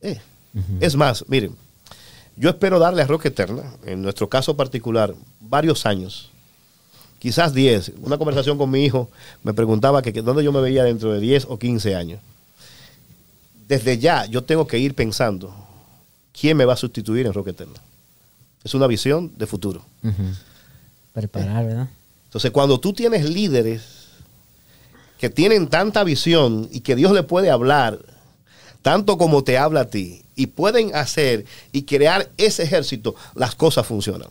Eh, 0.02 0.20
Es 0.80 0.96
más, 0.96 1.24
miren, 1.28 1.56
yo 2.36 2.50
espero 2.50 2.80
darle 2.80 3.02
a 3.04 3.08
Roca 3.08 3.28
Eterna, 3.28 3.64
en 3.86 4.02
nuestro 4.02 4.28
caso 4.28 4.56
particular, 4.56 5.14
varios 5.40 5.86
años, 5.86 6.30
quizás 7.20 7.53
10. 7.53 7.93
Una 8.01 8.18
conversación 8.18 8.57
con 8.57 8.70
mi 8.70 8.86
hijo 8.86 9.09
me 9.43 9.53
preguntaba 9.53 10.01
que, 10.01 10.13
que 10.13 10.22
dónde 10.22 10.43
yo 10.43 10.51
me 10.51 10.61
veía 10.61 10.84
dentro 10.84 11.13
de 11.13 11.20
10 11.20 11.45
o 11.49 11.57
15 11.57 11.95
años. 11.95 12.20
Desde 13.68 13.97
ya 13.97 14.26
yo 14.26 14.43
tengo 14.43 14.68
que 14.68 14.80
ir 14.80 14.95
pensando 14.95 15.53
quién 16.39 16.57
me 16.57 16.65
va 16.65 16.74
a 16.74 16.78
sustituir 16.78 17.26
en 17.26 17.34
Roca 17.34 17.51
Eterna. 17.51 17.82
Es 18.63 18.74
una 18.74 18.88
visión 18.88 19.32
de 19.38 19.47
futuro. 19.47 19.84
Preparar, 21.13 21.65
¿verdad? 21.65 21.89
Entonces, 22.26 22.51
cuando 22.51 22.80
tú 22.80 22.93
tienes 22.93 23.30
líderes 23.30 23.82
que 25.18 25.30
tienen 25.30 25.68
tanta 25.68 26.03
visión 26.03 26.70
y 26.72 26.82
que 26.82 26.95
Dios 26.95 27.11
le 27.11 27.24
puede 27.24 27.49
hablar, 27.49 27.99
tanto 28.82 29.17
como 29.17 29.43
te 29.43 29.57
habla 29.57 29.82
a 29.82 29.89
ti, 29.89 30.23
y 30.38 30.47
pueden 30.47 30.95
hacer 30.95 31.45
y 31.71 31.82
crear 31.82 32.30
ese 32.38 32.63
ejército, 32.63 33.15
las 33.34 33.55
cosas 33.55 33.86
funcionan. 33.88 34.30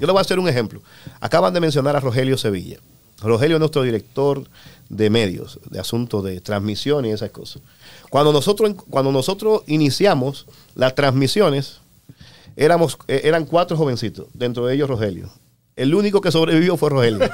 Yo 0.00 0.06
le 0.06 0.12
voy 0.12 0.18
a 0.18 0.22
hacer 0.22 0.40
un 0.40 0.48
ejemplo. 0.48 0.82
Acaban 1.20 1.54
de 1.54 1.60
mencionar 1.60 1.94
a 1.94 2.00
Rogelio 2.00 2.36
Sevilla. 2.36 2.78
Rogelio 3.22 3.56
es 3.56 3.60
nuestro 3.60 3.82
director 3.82 4.44
de 4.88 5.10
medios, 5.10 5.60
de 5.70 5.78
asuntos 5.78 6.24
de 6.24 6.40
transmisión 6.40 7.04
y 7.06 7.10
esas 7.10 7.30
cosas. 7.30 7.62
Cuando 8.10 8.32
nosotros, 8.32 8.74
cuando 8.90 9.12
nosotros 9.12 9.62
iniciamos 9.68 10.46
las 10.74 10.96
transmisiones, 10.96 11.78
éramos, 12.56 12.98
eh, 13.06 13.22
eran 13.24 13.46
cuatro 13.46 13.76
jovencitos, 13.76 14.26
dentro 14.34 14.66
de 14.66 14.74
ellos 14.74 14.88
Rogelio. 14.88 15.30
El 15.76 15.94
único 15.94 16.20
que 16.20 16.32
sobrevivió 16.32 16.76
fue 16.76 16.90
Rogelio. 16.90 17.30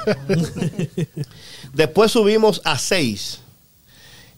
Después 1.73 2.11
subimos 2.11 2.61
a 2.63 2.77
seis. 2.77 3.39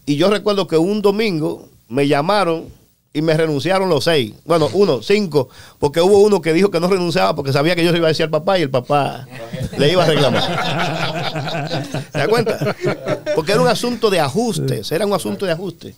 Y 0.06 0.16
yo 0.16 0.30
recuerdo 0.30 0.68
que 0.68 0.78
un 0.78 1.02
domingo 1.02 1.70
me 1.88 2.08
llamaron 2.08 2.66
y 3.14 3.22
me 3.22 3.38
renunciaron 3.38 3.88
los 3.90 4.06
seis. 4.06 4.34
Bueno, 4.44 4.70
uno, 4.74 5.02
cinco, 5.04 5.50
porque 5.78 6.02
hubo 6.02 6.20
uno 6.20 6.42
que 6.42 6.52
dijo 6.52 6.72
que 6.72 6.80
no 6.80 6.88
renunciaba 6.88 7.36
porque 7.36 7.54
sabía 7.54 7.76
que 7.76 7.84
yo 7.84 7.92
se 7.92 7.98
iba 7.98 8.08
a 8.08 8.10
decir 8.10 8.24
al 8.24 8.32
papá 8.32 8.58
y 8.58 8.64
el 8.64 8.72
papá 8.72 9.28
le 9.78 9.92
iba 9.92 10.04
a 10.04 10.08
reclamar. 10.08 11.92
¿Se 12.12 12.18
da 12.18 12.28
cuenta? 12.28 12.76
Porque 13.36 13.52
era 13.52 13.62
un 13.62 13.68
asunto 13.68 14.10
de 14.10 14.20
ajustes, 14.20 14.92
era 14.92 15.06
un 15.06 15.14
asunto 15.14 15.46
de 15.46 15.52
ajustes. 15.52 15.96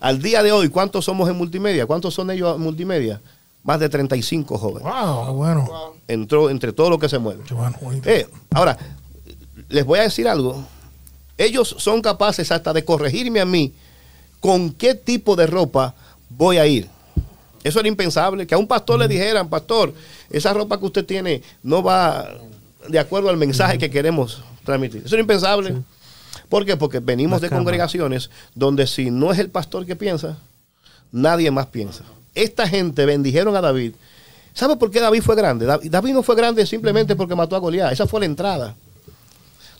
Al 0.00 0.20
día 0.20 0.42
de 0.42 0.50
hoy, 0.50 0.68
¿cuántos 0.68 1.04
somos 1.04 1.28
en 1.28 1.36
multimedia? 1.36 1.86
¿Cuántos 1.86 2.14
son 2.14 2.30
ellos 2.30 2.56
en 2.56 2.62
multimedia? 2.62 3.20
Más 3.62 3.78
de 3.78 3.88
35 3.88 4.58
jóvenes. 4.58 4.82
Wow, 4.82 5.34
bueno. 5.34 5.94
Entró 6.08 6.50
entre 6.50 6.72
todo 6.72 6.90
lo 6.90 6.98
que 6.98 7.08
se 7.08 7.18
mueve. 7.18 7.44
Eh, 8.04 8.26
ahora, 8.50 8.76
les 9.68 9.84
voy 9.84 10.00
a 10.00 10.02
decir 10.02 10.26
algo. 10.26 10.64
Ellos 11.38 11.76
son 11.78 12.02
capaces 12.02 12.50
hasta 12.50 12.72
de 12.72 12.84
corregirme 12.84 13.40
a 13.40 13.44
mí 13.44 13.72
con 14.42 14.72
qué 14.72 14.96
tipo 14.96 15.36
de 15.36 15.46
ropa 15.46 15.94
voy 16.28 16.58
a 16.58 16.66
ir. 16.66 16.88
Eso 17.62 17.78
era 17.78 17.88
impensable. 17.88 18.44
Que 18.44 18.56
a 18.56 18.58
un 18.58 18.66
pastor 18.66 18.98
le 18.98 19.06
dijeran, 19.06 19.48
pastor, 19.48 19.94
esa 20.28 20.52
ropa 20.52 20.78
que 20.80 20.84
usted 20.84 21.06
tiene 21.06 21.42
no 21.62 21.80
va 21.80 22.28
de 22.88 22.98
acuerdo 22.98 23.30
al 23.30 23.36
mensaje 23.36 23.78
que 23.78 23.88
queremos 23.88 24.42
transmitir. 24.64 25.02
Eso 25.06 25.14
era 25.14 25.22
impensable. 25.22 25.76
¿Por 26.48 26.66
qué? 26.66 26.76
Porque 26.76 26.98
venimos 26.98 27.40
de 27.40 27.50
congregaciones 27.50 28.30
donde 28.52 28.88
si 28.88 29.12
no 29.12 29.30
es 29.32 29.38
el 29.38 29.48
pastor 29.48 29.86
que 29.86 29.94
piensa, 29.94 30.36
nadie 31.12 31.52
más 31.52 31.66
piensa. 31.66 32.02
Esta 32.34 32.66
gente 32.66 33.06
bendijeron 33.06 33.54
a 33.54 33.60
David. 33.60 33.94
¿Sabe 34.54 34.76
por 34.76 34.90
qué 34.90 34.98
David 34.98 35.22
fue 35.22 35.36
grande? 35.36 35.66
David 35.66 36.14
no 36.14 36.22
fue 36.24 36.34
grande 36.34 36.66
simplemente 36.66 37.14
porque 37.14 37.36
mató 37.36 37.54
a 37.54 37.60
Goliat. 37.60 37.92
Esa 37.92 38.08
fue 38.08 38.18
la 38.18 38.26
entrada. 38.26 38.74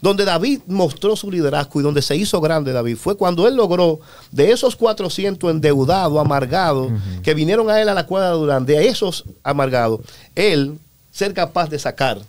Donde 0.03 0.24
David 0.24 0.61
mostró 0.66 1.16
su 1.16 1.30
liderazgo 1.30 1.80
y 1.80 1.82
donde 1.82 2.03
se 2.03 2.16
hizo 2.16 2.40
grande 2.40 2.72
David 2.72 2.96
fue 2.96 3.16
cuando 3.16 3.48
él 3.48 3.55
logró 3.55 4.00
de 4.32 4.50
esos 4.50 4.76
400 4.76 5.50
endeudados, 5.50 6.18
amargados, 6.18 6.92
que 7.22 7.32
vinieron 7.32 7.70
a 7.70 7.80
él 7.80 7.88
a 7.88 7.94
la 7.94 8.05
cuadra 8.05 8.32
de 8.32 8.36
Durán, 8.36 8.66
de 8.66 8.88
esos 8.88 9.24
amargados, 9.44 10.00
él 10.34 10.76
ser 11.12 11.32
capaz 11.32 11.70
de 11.70 11.78
sacar 11.78 12.20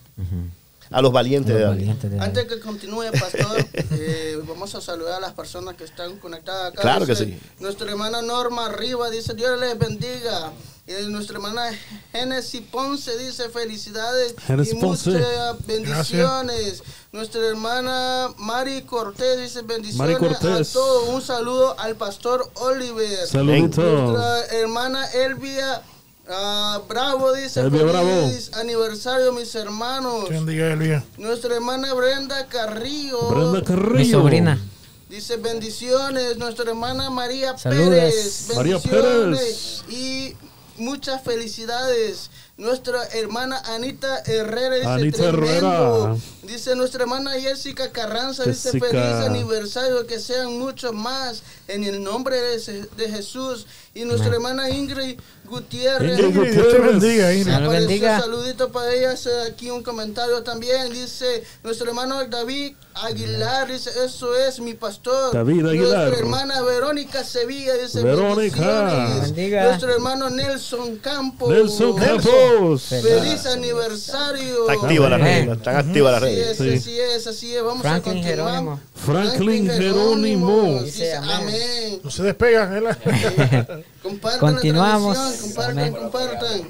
a 0.92 1.02
los 1.02 1.12
valientes 1.12 1.54
de 1.54 1.62
David. 1.62 1.90
Antes 2.20 2.46
que 2.46 2.60
continúe, 2.60 3.06
pastor, 3.20 3.66
eh, 3.74 4.40
vamos 4.48 4.76
a 4.76 4.80
saludar 4.82 5.16
a 5.16 5.20
las 5.20 5.34
personas 5.34 5.76
que 5.76 5.84
están 5.84 6.18
conectadas 6.20 6.72
acá. 6.72 6.82
Claro 6.84 7.06
que 7.08 7.16
sí. 7.16 7.38
Nuestra 7.60 7.90
hermana 7.90 8.22
Norma 8.22 8.68
Arriba 8.68 9.10
dice, 9.10 9.34
Dios 9.34 9.60
les 9.60 9.78
bendiga. 9.80 10.52
Y 10.86 11.10
nuestra 11.10 11.38
hermana 11.38 11.72
Genesis 12.12 12.62
Ponce 12.70 13.18
dice, 13.18 13.48
felicidades 13.48 14.36
Genesis 14.46 14.74
y 14.74 14.78
Ponce. 14.78 15.12
muchas 15.12 15.66
bendiciones. 15.66 16.84
Nuestra 17.14 17.48
hermana 17.48 18.34
Mari 18.38 18.82
Cortés 18.82 19.40
dice, 19.40 19.62
bendiciones 19.62 20.18
Cortés. 20.18 20.70
a 20.72 20.74
todos. 20.74 21.08
Un 21.08 21.22
saludo 21.22 21.80
al 21.80 21.96
pastor 21.96 22.52
Oliver. 22.56 23.26
Saludito. 23.28 23.82
Nuestra 23.82 24.46
hermana 24.58 25.06
Elvia 25.12 25.82
ah, 26.28 26.82
Bravo 26.90 27.32
dice, 27.32 27.62
Elvia 27.62 27.88
feliz 27.88 28.52
aniversario 28.54 29.32
mis 29.32 29.56
hermanos. 29.56 30.28
Bendiga 30.28 30.74
Elvia. 30.74 31.02
Nuestra 31.18 31.56
hermana 31.56 31.94
Brenda 31.94 32.46
Carrillo. 32.48 33.30
Brenda 33.30 33.64
Carrillo. 33.64 33.96
Mi 33.96 34.12
sobrina. 34.12 34.60
Dice 35.08 35.38
bendiciones, 35.38 36.36
nuestra 36.38 36.72
hermana 36.72 37.10
María 37.10 37.58
Saludos. 37.58 37.88
Pérez. 37.88 38.52
María 38.56 38.78
Bendiciones 38.80 39.86
Y 39.88 40.36
muchas 40.84 41.22
felicidades. 41.24 42.30
Nuestra 42.58 43.04
hermana 43.14 43.60
Anita 43.66 44.22
Herrera 44.26 44.76
dice 44.76 44.88
Anita 44.88 45.18
tremendo. 45.32 46.06
Herrera. 46.06 46.16
Dice 46.44 46.76
nuestra 46.76 47.04
hermana 47.04 47.32
Jessica 47.40 47.92
Carranza, 47.92 48.44
dice 48.44 48.72
feliz 48.80 48.94
aniversario, 49.26 50.06
que 50.06 50.20
sean 50.20 50.60
muchos 50.60 50.94
más 50.94 51.42
en 51.68 51.84
el 51.84 52.04
nombre 52.04 52.38
de 52.38 53.10
Jesús. 53.10 53.66
Y 53.96 54.06
nuestra 54.06 54.28
Amén. 54.28 54.38
hermana 54.42 54.70
Ingrid 54.72 55.20
Gutiérrez. 55.46 56.18
Ingrid 56.20 56.52
Dios 56.54 56.68
te 56.72 56.80
bendiga, 56.80 57.32
Ingrid. 57.34 57.54
Apareció 57.54 57.72
bendiga. 57.88 58.20
saludito 58.22 58.72
para 58.72 58.92
ella, 58.92 59.14
aquí 59.48 59.70
un 59.70 59.84
comentario 59.84 60.42
también. 60.42 60.92
Dice 60.92 61.44
nuestro 61.64 61.88
hermano 61.90 62.26
David 62.26 62.74
Aguilar, 62.96 63.68
dice, 63.72 63.92
eso 64.04 64.36
es 64.36 64.60
mi 64.60 64.74
pastor. 64.74 65.32
David 65.34 65.66
Aguilar. 65.68 66.08
Nuestra 66.08 66.20
hermana 66.20 66.62
Verónica 66.64 67.24
Sevilla, 67.24 67.74
dice, 67.76 68.02
Verónica. 68.04 69.20
Bendiga. 69.22 69.64
Nuestro 69.66 69.94
hermano 69.94 70.30
Nelson 70.32 70.98
Campos. 70.98 71.50
Nelson 71.50 71.96
Campos. 71.96 72.84
Feliz 72.84 73.46
aniversario. 73.46 74.70
Está 74.70 74.74
activa 74.74 75.10
la 75.10 75.18
red. 75.20 75.50
Están 75.52 75.76
activas 75.76 76.14
las 76.14 76.24
Así 76.24 76.36
redes. 76.36 76.50
es, 76.50 76.58
Sí. 76.58 76.74
así 76.90 77.00
es, 77.00 77.28
así 77.28 77.56
es. 77.56 77.64
Vamos 77.64 77.82
Franklin 77.84 78.18
a 78.18 78.22
continuar. 78.22 78.50
Jerónimo. 78.54 78.80
Franklin 79.06 79.68
Jerónimo. 79.70 80.82
Dice, 80.84 81.16
amén. 81.16 82.00
No 82.04 82.10
se 82.10 82.24
despegan, 82.24 82.72
¿verdad? 82.72 82.98
Compartan 84.04 84.40
Continuamos. 84.40 85.18
la 85.18 85.38
compartan, 85.42 85.80
Amén. 85.80 85.94
compartan. 85.94 86.62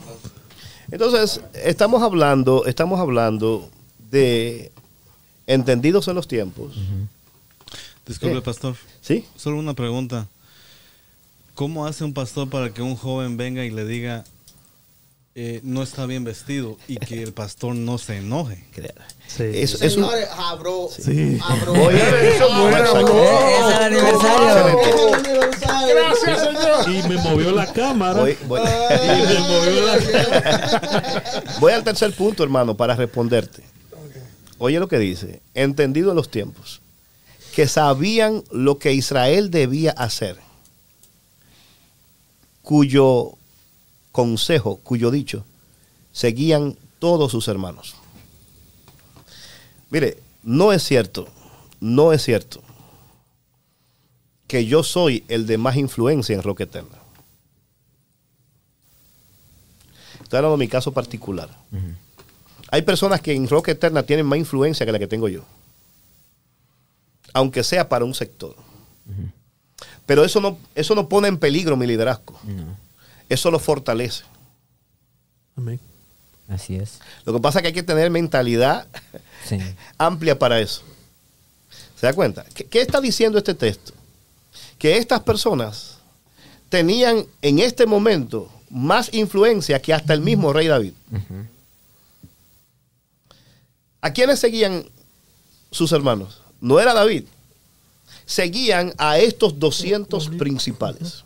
Entonces, 0.92 1.42
estamos 1.54 2.02
hablando, 2.04 2.66
estamos 2.66 3.00
hablando 3.00 3.70
de 4.12 4.72
entendidos 5.48 6.08
en 6.08 6.16
los 6.16 6.28
tiempos. 6.28 6.76
Disculpe, 8.06 8.36
¿Qué? 8.36 8.42
pastor. 8.42 8.76
¿Sí? 9.02 9.26
Solo 9.36 9.58
una 9.58 9.74
pregunta. 9.74 10.28
¿Cómo 11.56 11.86
hace 11.86 12.04
un 12.04 12.14
pastor 12.14 12.50
para 12.50 12.74
que 12.74 12.82
un 12.82 12.96
joven 12.96 13.38
venga 13.38 13.64
y 13.64 13.72
le 13.72 13.86
diga 13.86 14.24
eh, 15.36 15.62
no 15.64 15.82
está 15.82 16.06
bien 16.06 16.24
vestido 16.24 16.78
y 16.88 16.98
que 16.98 17.24
el 17.24 17.34
pastor 17.34 17.76
no 17.76 17.98
se 17.98 18.18
enoje? 18.18 18.64
Sí. 19.28 19.44
Es, 19.54 19.82
es 19.82 19.98
un- 19.98 20.04
Señores, 20.06 20.28
abro. 20.38 20.90
Sí. 20.96 21.40
abro. 21.44 21.74
Oye, 21.74 22.36
Eso 22.36 22.48
bueno, 22.50 22.78
es 22.78 23.76
el 23.76 23.84
aniversario. 23.84 24.80
Gracias, 25.90 26.40
señor. 26.44 26.90
Y 26.90 27.08
me 27.10 27.16
movió 27.18 27.52
la 27.52 27.72
cámara. 27.74 28.20
Voy, 28.22 28.38
voy- 28.48 28.62
Y 28.62 29.34
me 29.34 29.40
movió 29.40 29.86
la 29.86 31.54
voy 31.60 31.72
al 31.74 31.84
tercer 31.84 32.14
punto, 32.14 32.44
hermano, 32.44 32.76
para 32.78 32.96
responderte. 32.96 33.64
Oye 34.60 34.80
lo 34.80 34.88
que 34.88 35.00
dice. 35.00 35.42
Entendido 35.56 36.12
en 36.12 36.16
los 36.16 36.30
tiempos. 36.30 36.80
Que 37.56 37.68
sabían 37.68 38.44
lo 38.52 38.78
que 38.80 38.94
Israel 38.94 39.50
debía 39.52 39.92
hacer. 39.92 40.38
Cuyo 42.62 43.32
consejo, 44.14 44.78
cuyo 44.78 45.12
dicho, 45.12 45.44
seguían 46.14 46.78
todos 47.00 47.32
sus 47.34 47.50
hermanos. 47.50 47.96
Mire, 49.90 50.18
no 50.44 50.72
es 50.72 50.84
cierto, 50.84 51.28
no 51.82 52.14
es 52.14 52.24
cierto 52.24 52.62
que 54.48 54.66
yo 54.66 54.84
soy 54.84 55.24
el 55.28 55.48
de 55.48 55.58
más 55.58 55.76
influencia 55.78 56.36
en 56.36 56.44
Roca 56.44 56.64
Eterna. 56.64 56.98
Estoy 60.22 60.38
hablando 60.38 60.58
de 60.58 60.66
mi 60.66 60.70
caso 60.70 60.92
particular. 60.92 61.50
Hay 62.70 62.84
personas 62.84 63.20
que 63.20 63.34
en 63.34 63.50
Roca 63.50 63.72
Eterna 63.72 64.04
tienen 64.04 64.28
más 64.28 64.38
influencia 64.38 64.86
que 64.86 64.92
la 64.92 65.00
que 65.00 65.08
tengo 65.08 65.28
yo. 65.28 65.44
Aunque 67.34 67.64
sea 67.64 67.90
para 67.90 68.06
un 68.06 68.14
sector. 68.14 68.56
Pero 70.06 70.24
eso 70.24 70.40
no, 70.40 70.58
eso 70.76 70.94
no 70.94 71.10
pone 71.10 71.30
en 71.30 71.38
peligro 71.38 71.76
mi 71.76 71.88
liderazgo. 71.88 72.40
Eso 73.30 73.50
lo 73.52 73.60
fortalece. 73.60 74.24
Amén. 75.56 75.80
Así 76.48 76.76
es. 76.76 77.00
Lo 77.26 77.34
que 77.34 77.40
pasa 77.40 77.60
es 77.60 77.62
que 77.64 77.68
hay 77.68 77.74
que 77.74 77.84
tener 77.84 78.10
mentalidad 78.12 78.88
Sí. 79.48 79.58
amplia 79.98 80.38
para 80.38 80.60
eso. 80.60 80.82
¿Se 82.00 82.06
da 82.08 82.14
cuenta? 82.14 82.46
¿Qué, 82.54 82.66
qué 82.66 82.82
está 82.82 83.00
diciendo 83.02 83.38
este 83.38 83.54
texto? 83.54 83.94
Que 84.78 84.98
estas 84.98 85.22
personas 85.22 85.98
tenían 86.70 87.26
en 87.42 87.60
este 87.60 87.86
momento 87.86 88.50
más 88.70 89.14
influencia 89.14 89.82
que 89.82 89.94
hasta 89.94 90.14
el 90.14 90.22
mismo 90.22 90.52
rey 90.52 90.68
David. 90.68 90.94
¿A 94.02 94.12
quiénes 94.12 94.40
seguían 94.40 94.84
sus 95.72 95.92
hermanos? 95.92 96.42
No 96.60 96.80
era 96.80 96.94
David. 96.94 97.26
Seguían 98.26 98.94
a 98.98 99.18
estos 99.18 99.60
200 99.60 100.30
principales. 100.30 101.24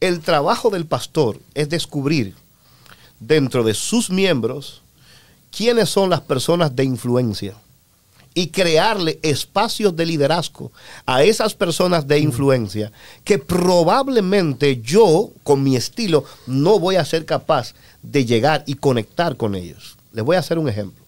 El 0.00 0.20
trabajo 0.20 0.70
del 0.70 0.86
pastor 0.86 1.40
es 1.54 1.68
descubrir 1.68 2.34
dentro 3.20 3.64
de 3.64 3.74
sus 3.74 4.10
miembros 4.10 4.82
quiénes 5.50 5.88
son 5.88 6.10
las 6.10 6.20
personas 6.20 6.74
de 6.76 6.84
influencia 6.84 7.54
y 8.34 8.48
crearle 8.48 9.18
espacios 9.22 9.96
de 9.96 10.06
liderazgo 10.06 10.70
a 11.06 11.24
esas 11.24 11.54
personas 11.54 12.06
de 12.06 12.20
influencia 12.20 12.92
que 13.24 13.38
probablemente 13.38 14.80
yo, 14.80 15.30
con 15.42 15.64
mi 15.64 15.74
estilo, 15.74 16.24
no 16.46 16.78
voy 16.78 16.94
a 16.96 17.04
ser 17.04 17.24
capaz 17.24 17.74
de 18.02 18.24
llegar 18.24 18.62
y 18.66 18.74
conectar 18.74 19.36
con 19.36 19.56
ellos. 19.56 19.96
Les 20.12 20.24
voy 20.24 20.36
a 20.36 20.40
hacer 20.40 20.58
un 20.58 20.68
ejemplo. 20.68 21.04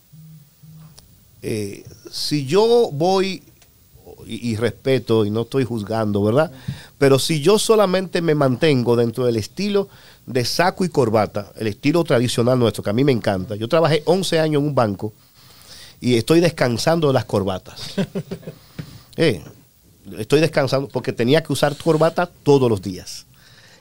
Eh, 1.43 1.85
si 2.11 2.47
yo 2.47 2.91
voy, 2.93 3.45
y, 4.27 4.51
y 4.51 4.57
respeto 4.57 5.25
y 5.25 5.31
no 5.31 5.43
estoy 5.43 5.65
juzgando, 5.65 6.23
¿verdad? 6.23 6.51
Pero 6.99 7.19
si 7.19 7.41
yo 7.41 7.59
solamente 7.59 8.21
me 8.23 8.35
mantengo 8.35 8.97
dentro 8.97 9.25
del 9.27 9.37
estilo 9.37 9.89
de 10.27 10.45
saco 10.45 10.85
y 10.85 10.89
corbata, 10.89 11.53
el 11.57 11.67
estilo 11.67 12.05
tradicional 12.05 12.59
nuestro, 12.59 12.83
que 12.83 12.91
a 12.91 12.93
mí 12.95 13.05
me 13.05 13.13
encanta. 13.13 13.57
Yo 13.57 13.69
trabajé 13.69 14.03
11 14.05 14.39
años 14.41 14.61
en 14.63 14.69
un 14.69 14.75
banco 14.75 15.13
y 16.01 16.15
estoy 16.17 16.41
descansando 16.41 17.09
de 17.09 17.15
las 17.15 17.25
corbatas. 17.25 17.95
Eh, 19.17 19.43
estoy 20.19 20.41
descansando 20.41 20.89
porque 20.89 21.13
tenía 21.13 21.43
que 21.43 21.53
usar 21.53 21.77
corbata 21.77 22.27
todos 22.43 22.71
los 22.71 22.81
días. 22.81 23.27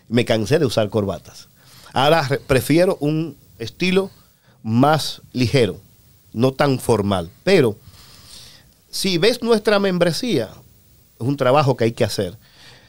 Me 0.09 0.25
cansé 0.25 0.59
de 0.59 0.65
usar 0.65 0.89
corbatas. 0.89 1.47
Ahora 1.93 2.27
re- 2.27 2.39
prefiero 2.39 2.97
un 2.99 3.37
estilo 3.57 4.09
más 4.63 5.21
ligero, 5.31 5.79
no 6.33 6.51
tan 6.51 6.79
formal. 6.79 7.29
Pero 7.43 7.77
si 8.91 9.17
ves 9.17 9.41
nuestra 9.41 9.79
membresía, 9.79 10.49
es 11.19 11.27
un 11.27 11.37
trabajo 11.37 11.75
que 11.75 11.85
hay 11.85 11.91
que 11.91 12.03
hacer. 12.03 12.37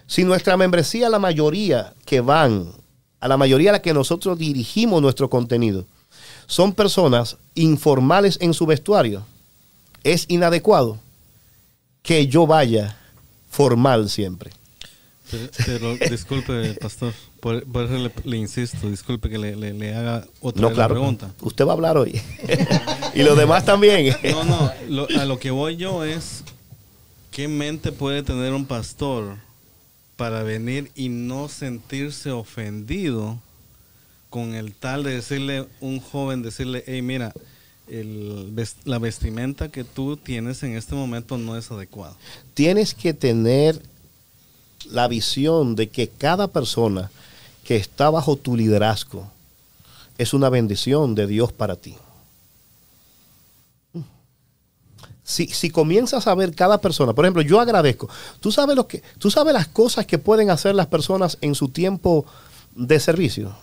Si 0.07 0.25
nuestra 0.25 0.57
membresía, 0.57 1.09
la 1.09 1.19
mayoría 1.19 1.95
que 2.05 2.21
van, 2.21 2.73
a 3.21 3.29
la 3.29 3.37
mayoría 3.37 3.71
a 3.71 3.75
la 3.75 3.83
que 3.83 3.95
nosotros 3.95 4.39
dirigimos 4.39 5.03
nuestro 5.03 5.31
contenido, 5.31 5.87
son 6.47 6.73
personas 6.73 7.37
informales 7.55 8.39
en 8.41 8.55
su 8.55 8.67
vestuario, 8.67 9.25
es 10.03 10.25
inadecuado 10.29 10.99
que 12.03 12.27
yo 12.27 12.47
vaya 12.47 12.97
formal 13.49 14.09
siempre. 14.09 14.51
Pero, 15.67 15.97
disculpe, 16.11 16.75
pastor, 16.75 17.13
por, 17.41 17.65
por 17.65 17.85
eso 17.85 17.95
le, 17.99 18.11
le 18.25 18.37
insisto, 18.37 18.89
disculpe 18.91 19.29
que 19.31 19.39
le, 19.39 19.57
le- 19.57 19.73
le 19.75 19.95
haga 19.95 20.27
otra 20.41 20.63
No, 20.63 20.73
claro. 20.73 20.95
pregunta. 20.95 21.33
Usted 21.43 21.65
va 21.67 21.71
a 21.71 21.75
hablar 21.75 21.97
hoy. 21.97 22.21
y 23.15 23.23
los 23.23 23.37
demás 23.37 23.65
también. 23.65 24.15
No, 24.31 24.45
no, 24.45 24.73
lo- 24.89 25.09
a 25.19 25.25
lo 25.25 25.39
que 25.39 25.51
voy 25.51 25.77
yo 25.77 26.05
es, 26.05 26.43
¿qué 27.31 27.49
mente 27.49 27.93
puede 27.93 28.23
tener 28.23 28.53
un 28.53 28.67
pastor 28.67 29.37
para 30.17 30.43
venir 30.43 30.91
y 30.95 31.09
no 31.09 31.49
sentirse 31.49 32.31
ofendido 32.31 33.39
con 34.29 34.55
el 34.55 34.75
tal 34.75 35.03
de 35.03 35.15
decirle 35.15 35.67
un 35.81 35.99
joven, 36.01 36.43
decirle, 36.43 36.85
hey, 36.87 37.03
mira, 37.03 37.33
el 37.89 38.55
la 38.85 38.99
vestimenta 39.01 39.71
que 39.71 39.83
tú 39.83 40.17
tienes 40.17 40.63
en 40.63 40.77
este 40.77 40.95
momento 40.95 41.37
no 41.39 41.57
es 41.57 41.71
adecuada? 41.73 42.15
Tienes 42.55 42.95
que 42.95 43.13
tener 43.15 43.83
la 44.93 45.09
visión 45.09 45.77
de 45.77 45.89
que 45.89 46.09
cada 46.09 46.49
persona 46.49 47.11
que 47.65 47.77
está 47.77 48.11
bajo 48.11 48.37
tu 48.37 48.57
liderazgo 48.57 49.31
es 50.19 50.35
una 50.35 50.49
bendición 50.49 51.15
de 51.15 51.27
Dios 51.27 51.53
para 51.53 51.77
ti. 51.77 51.97
Si, 55.25 55.47
si 55.47 55.71
comienzas 55.71 56.27
a 56.27 56.35
ver 56.35 56.55
cada 56.55 56.79
persona, 56.79 57.13
por 57.13 57.25
ejemplo, 57.25 57.43
yo 57.43 57.61
agradezco. 57.61 58.09
Tú 58.41 58.51
sabes 58.51 58.75
lo 58.75 58.89
que, 58.89 59.03
tú 59.19 59.31
sabes 59.31 59.55
las 59.55 59.69
cosas 59.69 60.05
que 60.05 60.19
pueden 60.19 60.51
hacer 60.51 60.75
las 60.75 60.89
personas 60.89 61.39
en 61.41 61.55
su 61.55 61.69
tiempo 61.69 62.27
de 62.75 62.99
servicio. 62.99 63.55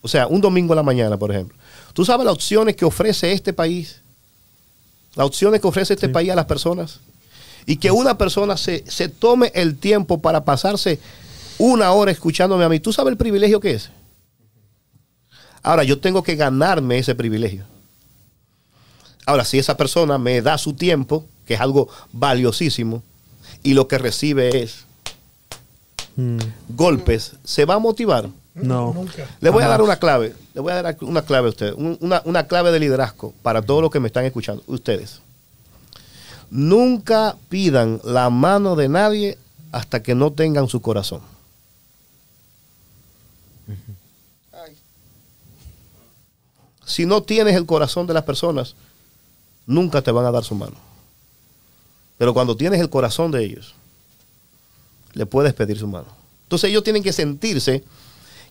O 0.00 0.08
sea, 0.08 0.26
un 0.26 0.40
domingo 0.40 0.72
a 0.72 0.76
la 0.76 0.82
mañana, 0.82 1.16
por 1.16 1.32
ejemplo. 1.32 1.58
Tú 1.92 2.04
sabes 2.04 2.24
las 2.24 2.34
opciones 2.34 2.76
que 2.76 2.84
ofrece 2.84 3.32
este 3.32 3.52
país, 3.52 4.00
las 5.16 5.26
opciones 5.26 5.60
que 5.60 5.66
ofrece 5.66 5.94
este 5.94 6.08
país 6.08 6.30
a 6.30 6.36
las 6.36 6.46
personas. 6.46 7.00
Y 7.68 7.76
que 7.76 7.90
una 7.90 8.16
persona 8.16 8.56
se, 8.56 8.82
se 8.88 9.08
tome 9.10 9.52
el 9.54 9.76
tiempo 9.76 10.20
para 10.22 10.42
pasarse 10.44 10.98
una 11.58 11.92
hora 11.92 12.10
escuchándome 12.10 12.64
a 12.64 12.68
mí. 12.70 12.80
¿Tú 12.80 12.94
sabes 12.94 13.10
el 13.12 13.18
privilegio 13.18 13.60
que 13.60 13.72
es? 13.72 13.90
Ahora, 15.62 15.84
yo 15.84 15.98
tengo 16.00 16.22
que 16.22 16.34
ganarme 16.34 16.96
ese 16.98 17.14
privilegio. 17.14 17.64
Ahora, 19.26 19.44
si 19.44 19.58
esa 19.58 19.76
persona 19.76 20.16
me 20.16 20.40
da 20.40 20.56
su 20.56 20.72
tiempo, 20.72 21.26
que 21.44 21.54
es 21.54 21.60
algo 21.60 21.88
valiosísimo, 22.10 23.02
y 23.62 23.74
lo 23.74 23.86
que 23.86 23.98
recibe 23.98 24.62
es 24.62 24.86
Mm. 26.16 26.38
golpes, 26.70 27.32
¿se 27.44 27.64
va 27.66 27.74
a 27.74 27.78
motivar? 27.78 28.28
No. 28.54 28.92
Le 29.40 29.50
voy 29.50 29.62
a 29.62 29.68
dar 29.68 29.82
una 29.82 29.96
clave, 29.98 30.34
le 30.54 30.60
voy 30.60 30.72
a 30.72 30.82
dar 30.82 30.96
una 31.02 31.22
clave 31.22 31.46
a 31.46 31.50
ustedes, 31.50 31.74
un- 31.76 31.96
una, 32.00 32.22
una 32.24 32.46
clave 32.48 32.72
de 32.72 32.80
liderazgo 32.80 33.34
para 33.42 33.62
todos 33.62 33.82
los 33.82 33.90
que 33.90 34.00
me 34.00 34.08
están 34.08 34.24
escuchando, 34.24 34.62
ustedes. 34.66 35.20
Nunca 36.50 37.36
pidan 37.48 38.00
la 38.04 38.30
mano 38.30 38.74
de 38.76 38.88
nadie 38.88 39.38
hasta 39.72 40.02
que 40.02 40.14
no 40.14 40.32
tengan 40.32 40.68
su 40.68 40.80
corazón. 40.80 41.20
Si 46.86 47.04
no 47.04 47.22
tienes 47.22 47.54
el 47.54 47.66
corazón 47.66 48.06
de 48.06 48.14
las 48.14 48.24
personas, 48.24 48.74
nunca 49.66 50.00
te 50.00 50.10
van 50.10 50.24
a 50.24 50.30
dar 50.30 50.42
su 50.42 50.54
mano. 50.54 50.76
Pero 52.16 52.32
cuando 52.32 52.56
tienes 52.56 52.80
el 52.80 52.88
corazón 52.88 53.30
de 53.30 53.44
ellos, 53.44 53.74
le 55.12 55.26
puedes 55.26 55.52
pedir 55.52 55.78
su 55.78 55.86
mano. 55.86 56.08
Entonces 56.44 56.70
ellos 56.70 56.82
tienen 56.82 57.02
que 57.02 57.12
sentirse 57.12 57.84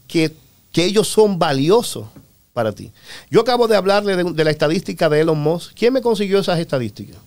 que, 0.07 0.35
que 0.71 0.85
ellos 0.85 1.07
son 1.07 1.39
valiosos 1.39 2.05
para 2.53 2.71
ti. 2.71 2.91
Yo 3.31 3.41
acabo 3.41 3.67
de 3.67 3.75
hablarle 3.75 4.15
de, 4.15 4.23
de 4.23 4.43
la 4.43 4.51
estadística 4.51 5.09
de 5.09 5.21
Elon 5.21 5.39
Musk. 5.39 5.73
¿Quién 5.73 5.93
me 5.93 6.01
consiguió 6.01 6.39
esas 6.39 6.59
estadísticas? 6.59 7.17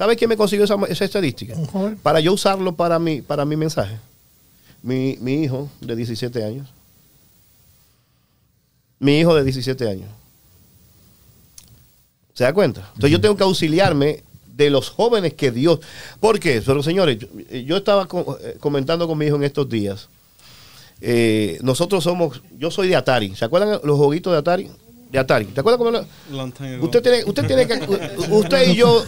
¿Sabe 0.00 0.16
quién 0.16 0.30
me 0.30 0.36
consiguió 0.38 0.64
esa, 0.64 0.76
esa 0.88 1.04
estadística? 1.04 1.54
Para 2.02 2.20
yo 2.20 2.32
usarlo 2.32 2.74
para 2.74 2.98
mi, 2.98 3.20
para 3.20 3.44
mi 3.44 3.54
mensaje. 3.54 3.98
Mi, 4.82 5.18
mi 5.20 5.42
hijo 5.42 5.68
de 5.82 5.94
17 5.94 6.42
años. 6.42 6.66
Mi 8.98 9.18
hijo 9.18 9.34
de 9.34 9.44
17 9.44 9.86
años. 9.90 10.08
¿Se 12.32 12.44
da 12.44 12.54
cuenta? 12.54 12.80
Entonces 12.94 13.10
yo 13.10 13.20
tengo 13.20 13.36
que 13.36 13.42
auxiliarme 13.42 14.24
de 14.56 14.70
los 14.70 14.88
jóvenes 14.88 15.34
que 15.34 15.50
Dios... 15.50 15.80
¿Por 16.18 16.40
qué? 16.40 16.62
Pero 16.64 16.82
señores, 16.82 17.18
yo, 17.18 17.28
yo 17.58 17.76
estaba 17.76 18.06
co- 18.08 18.38
eh, 18.40 18.56
comentando 18.58 19.06
con 19.06 19.18
mi 19.18 19.26
hijo 19.26 19.36
en 19.36 19.44
estos 19.44 19.68
días. 19.68 20.08
Eh, 21.02 21.58
nosotros 21.60 22.02
somos... 22.04 22.40
Yo 22.58 22.70
soy 22.70 22.88
de 22.88 22.96
Atari. 22.96 23.36
¿Se 23.36 23.44
acuerdan 23.44 23.80
los 23.84 23.98
jueguitos 23.98 24.32
de 24.32 24.38
Atari? 24.38 24.70
De 25.10 25.18
Atari. 25.18 25.46
¿Te 25.46 25.58
acuerdas 25.60 25.78
cómo... 25.78 25.90
lo-. 25.90 26.06
Usted 26.84 27.02
tiene, 27.02 27.24
usted 27.24 27.44
tiene 27.46 27.66
que, 27.66 27.74
usted 28.30 28.68
y 28.70 28.76
yo 28.76 29.04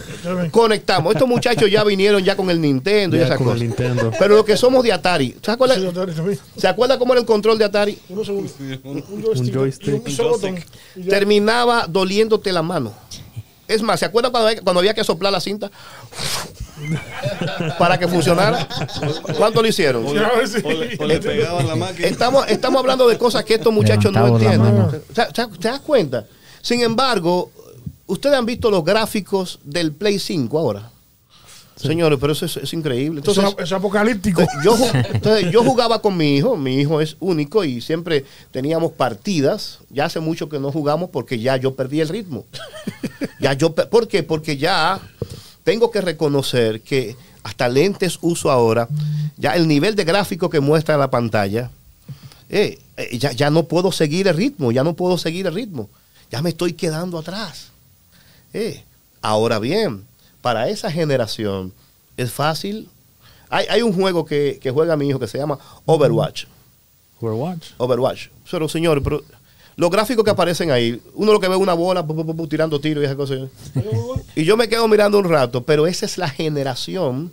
conectamos. 0.51 1.13
Estos 1.13 1.27
muchachos 1.27 1.71
ya 1.71 1.83
vinieron 1.85 2.21
ya 2.23 2.35
con 2.35 2.49
el 2.49 2.59
Nintendo 2.59 3.15
y 3.15 3.19
Ya 3.19 3.25
esas 3.27 3.37
con 3.37 3.47
el 3.47 3.53
cosas. 3.53 3.67
Nintendo. 3.67 4.11
Pero 4.19 4.35
los 4.35 4.43
que 4.45 4.57
somos 4.57 4.83
de 4.83 4.91
Atari, 4.91 5.35
¿se 5.41 5.51
acuerda, 5.51 5.75
¿se 6.57 6.67
acuerda 6.67 6.99
cómo 6.99 7.13
era 7.13 7.21
el 7.21 7.25
control 7.25 7.57
de 7.57 7.65
Atari? 7.65 7.97
Un 8.09 8.23
joystick. 9.23 10.67
Terminaba 11.09 11.85
doliéndote 11.87 12.51
la 12.51 12.61
mano. 12.61 12.93
Es 13.67 13.81
más, 13.81 13.99
¿se 13.99 14.05
acuerda 14.05 14.29
cuando, 14.29 14.49
había- 14.49 14.61
cuando 14.61 14.79
había 14.81 14.93
que 14.93 15.03
soplar 15.05 15.31
la 15.31 15.39
cinta? 15.39 15.71
Para 17.79 17.97
que 17.97 18.07
funcionara. 18.07 18.67
¿Cuánto 19.37 19.61
lo 19.61 19.67
hicieron? 19.67 20.05
O 20.05 20.13
le, 20.13 20.21
o 20.21 20.71
le- 20.71 20.97
o 20.99 21.05
le 21.05 21.19
pegaba 21.19 21.63
la 21.63 21.75
máquina. 21.77 22.07
Estamos, 22.07 22.47
estamos 22.47 22.79
hablando 22.79 23.07
de 23.07 23.17
cosas 23.17 23.43
que 23.43 23.55
estos 23.55 23.73
muchachos 23.73 24.11
no 24.11 24.27
entienden. 24.27 25.01
¿Te 25.13 25.67
das 25.69 25.79
cuenta? 25.81 26.25
Sin 26.61 26.81
embargo, 26.81 27.51
ustedes 28.07 28.35
han 28.37 28.45
visto 28.45 28.71
los 28.71 28.83
gráficos 28.83 29.59
del 29.63 29.91
Play 29.91 30.19
5 30.19 30.57
ahora. 30.59 30.89
Señores, 31.75 32.17
pero 32.21 32.31
eso 32.33 32.45
es, 32.45 32.55
es 32.55 32.71
increíble. 32.73 33.19
Entonces, 33.19 33.43
Eso 33.43 33.55
es 33.61 33.71
apocalíptico. 33.73 34.41
yo, 34.63 34.77
entonces, 35.11 35.51
yo 35.51 35.63
jugaba 35.63 36.01
con 36.01 36.15
mi 36.15 36.37
hijo, 36.37 36.55
mi 36.55 36.79
hijo 36.79 37.01
es 37.01 37.17
único 37.19 37.63
y 37.65 37.81
siempre 37.81 38.23
teníamos 38.51 38.91
partidas. 38.93 39.79
Ya 39.89 40.05
hace 40.05 40.19
mucho 40.21 40.47
que 40.47 40.59
no 40.59 40.71
jugamos 40.71 41.09
porque 41.09 41.39
ya 41.39 41.57
yo 41.57 41.73
perdí 41.75 41.99
el 41.99 42.07
ritmo. 42.09 42.45
Ya 43.41 43.53
yo, 43.53 43.73
¿Por 43.73 44.07
qué? 44.07 44.23
Porque 44.23 44.55
ya 44.55 45.01
tengo 45.63 45.91
que 45.91 46.01
reconocer 46.01 46.81
que 46.81 47.15
hasta 47.43 47.67
lentes 47.67 48.19
uso 48.21 48.51
ahora, 48.51 48.87
ya 49.37 49.55
el 49.55 49.67
nivel 49.67 49.95
de 49.95 50.03
gráfico 50.03 50.49
que 50.49 50.59
muestra 50.59 50.97
la 50.97 51.09
pantalla, 51.09 51.69
eh, 52.49 52.79
eh, 52.97 53.17
ya, 53.17 53.31
ya 53.31 53.49
no 53.49 53.63
puedo 53.63 53.91
seguir 53.91 54.27
el 54.27 54.35
ritmo, 54.35 54.71
ya 54.71 54.83
no 54.83 54.93
puedo 54.93 55.17
seguir 55.17 55.47
el 55.47 55.53
ritmo. 55.53 55.89
Ya 56.31 56.41
me 56.41 56.49
estoy 56.49 56.73
quedando 56.73 57.17
atrás. 57.17 57.69
Eh, 58.53 58.83
ahora 59.21 59.59
bien, 59.59 60.05
para 60.41 60.69
esa 60.69 60.91
generación 60.91 61.73
es 62.17 62.31
fácil. 62.31 62.89
Hay, 63.49 63.65
hay 63.69 63.81
un 63.81 63.93
juego 63.93 64.25
que, 64.25 64.59
que 64.61 64.71
juega 64.71 64.95
mi 64.95 65.07
hijo 65.07 65.19
que 65.19 65.27
se 65.27 65.37
llama 65.37 65.59
Overwatch. 65.85 66.45
Overwatch. 67.19 67.71
Overwatch. 67.77 68.27
Pero 68.49 68.69
señores, 68.69 69.03
pero 69.03 69.23
los 69.75 69.89
gráficos 69.89 70.23
que 70.23 70.31
aparecen 70.31 70.71
ahí, 70.71 71.01
uno 71.15 71.33
lo 71.33 71.39
que 71.39 71.47
ve 71.47 71.55
una 71.55 71.73
bola 71.73 72.05
pu, 72.05 72.15
pu, 72.15 72.25
pu, 72.25 72.35
pu, 72.35 72.47
tirando 72.47 72.79
tiros 72.79 73.01
y 73.01 73.05
esas 73.05 73.17
cosas. 73.17 73.39
Y 74.35 74.43
yo 74.43 74.57
me 74.57 74.69
quedo 74.69 74.87
mirando 74.87 75.17
un 75.17 75.29
rato, 75.29 75.63
pero 75.63 75.87
esa 75.87 76.05
es 76.05 76.17
la 76.17 76.29
generación 76.29 77.31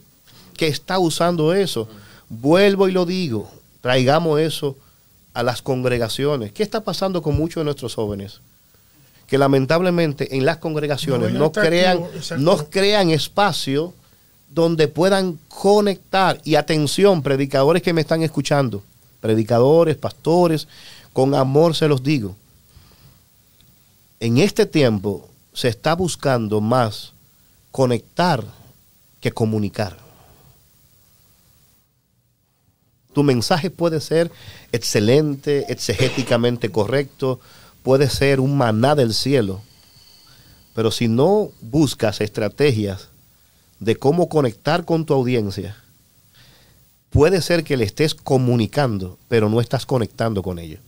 que 0.56 0.68
está 0.68 0.98
usando 0.98 1.54
eso. 1.54 1.88
Vuelvo 2.28 2.88
y 2.88 2.92
lo 2.92 3.06
digo, 3.06 3.50
traigamos 3.80 4.40
eso 4.40 4.76
a 5.34 5.42
las 5.42 5.62
congregaciones. 5.62 6.52
¿Qué 6.52 6.62
está 6.62 6.82
pasando 6.82 7.22
con 7.22 7.36
muchos 7.36 7.60
de 7.60 7.64
nuestros 7.64 7.94
jóvenes? 7.94 8.40
Que 9.26 9.38
lamentablemente 9.38 10.36
en 10.36 10.44
las 10.44 10.56
congregaciones 10.58 11.32
No, 11.32 11.52
crean, 11.52 12.02
no 12.38 12.56
crean 12.68 13.10
espacio 13.10 13.94
donde 14.48 14.88
puedan 14.88 15.38
conectar. 15.48 16.40
Y 16.44 16.56
atención, 16.56 17.22
predicadores 17.22 17.82
que 17.82 17.92
me 17.92 18.00
están 18.00 18.22
escuchando, 18.22 18.82
predicadores, 19.20 19.96
pastores, 19.96 20.66
con 21.12 21.34
amor 21.34 21.74
se 21.74 21.88
los 21.88 22.02
digo. 22.02 22.36
En 24.20 24.38
este 24.38 24.66
tiempo 24.66 25.28
se 25.52 25.68
está 25.68 25.94
buscando 25.94 26.60
más 26.60 27.12
conectar 27.70 28.44
que 29.20 29.32
comunicar. 29.32 29.96
Tu 33.12 33.22
mensaje 33.22 33.70
puede 33.70 34.00
ser 34.00 34.30
excelente, 34.72 35.66
exegéticamente 35.72 36.70
correcto, 36.70 37.40
puede 37.82 38.08
ser 38.08 38.40
un 38.40 38.56
maná 38.56 38.94
del 38.94 39.14
cielo, 39.14 39.62
pero 40.74 40.90
si 40.90 41.08
no 41.08 41.50
buscas 41.60 42.20
estrategias 42.20 43.08
de 43.80 43.96
cómo 43.96 44.28
conectar 44.28 44.84
con 44.84 45.04
tu 45.04 45.14
audiencia, 45.14 45.76
puede 47.10 47.42
ser 47.42 47.64
que 47.64 47.76
le 47.76 47.84
estés 47.84 48.14
comunicando, 48.14 49.18
pero 49.28 49.48
no 49.48 49.60
estás 49.60 49.86
conectando 49.86 50.42
con 50.42 50.58
ellos. 50.58 50.80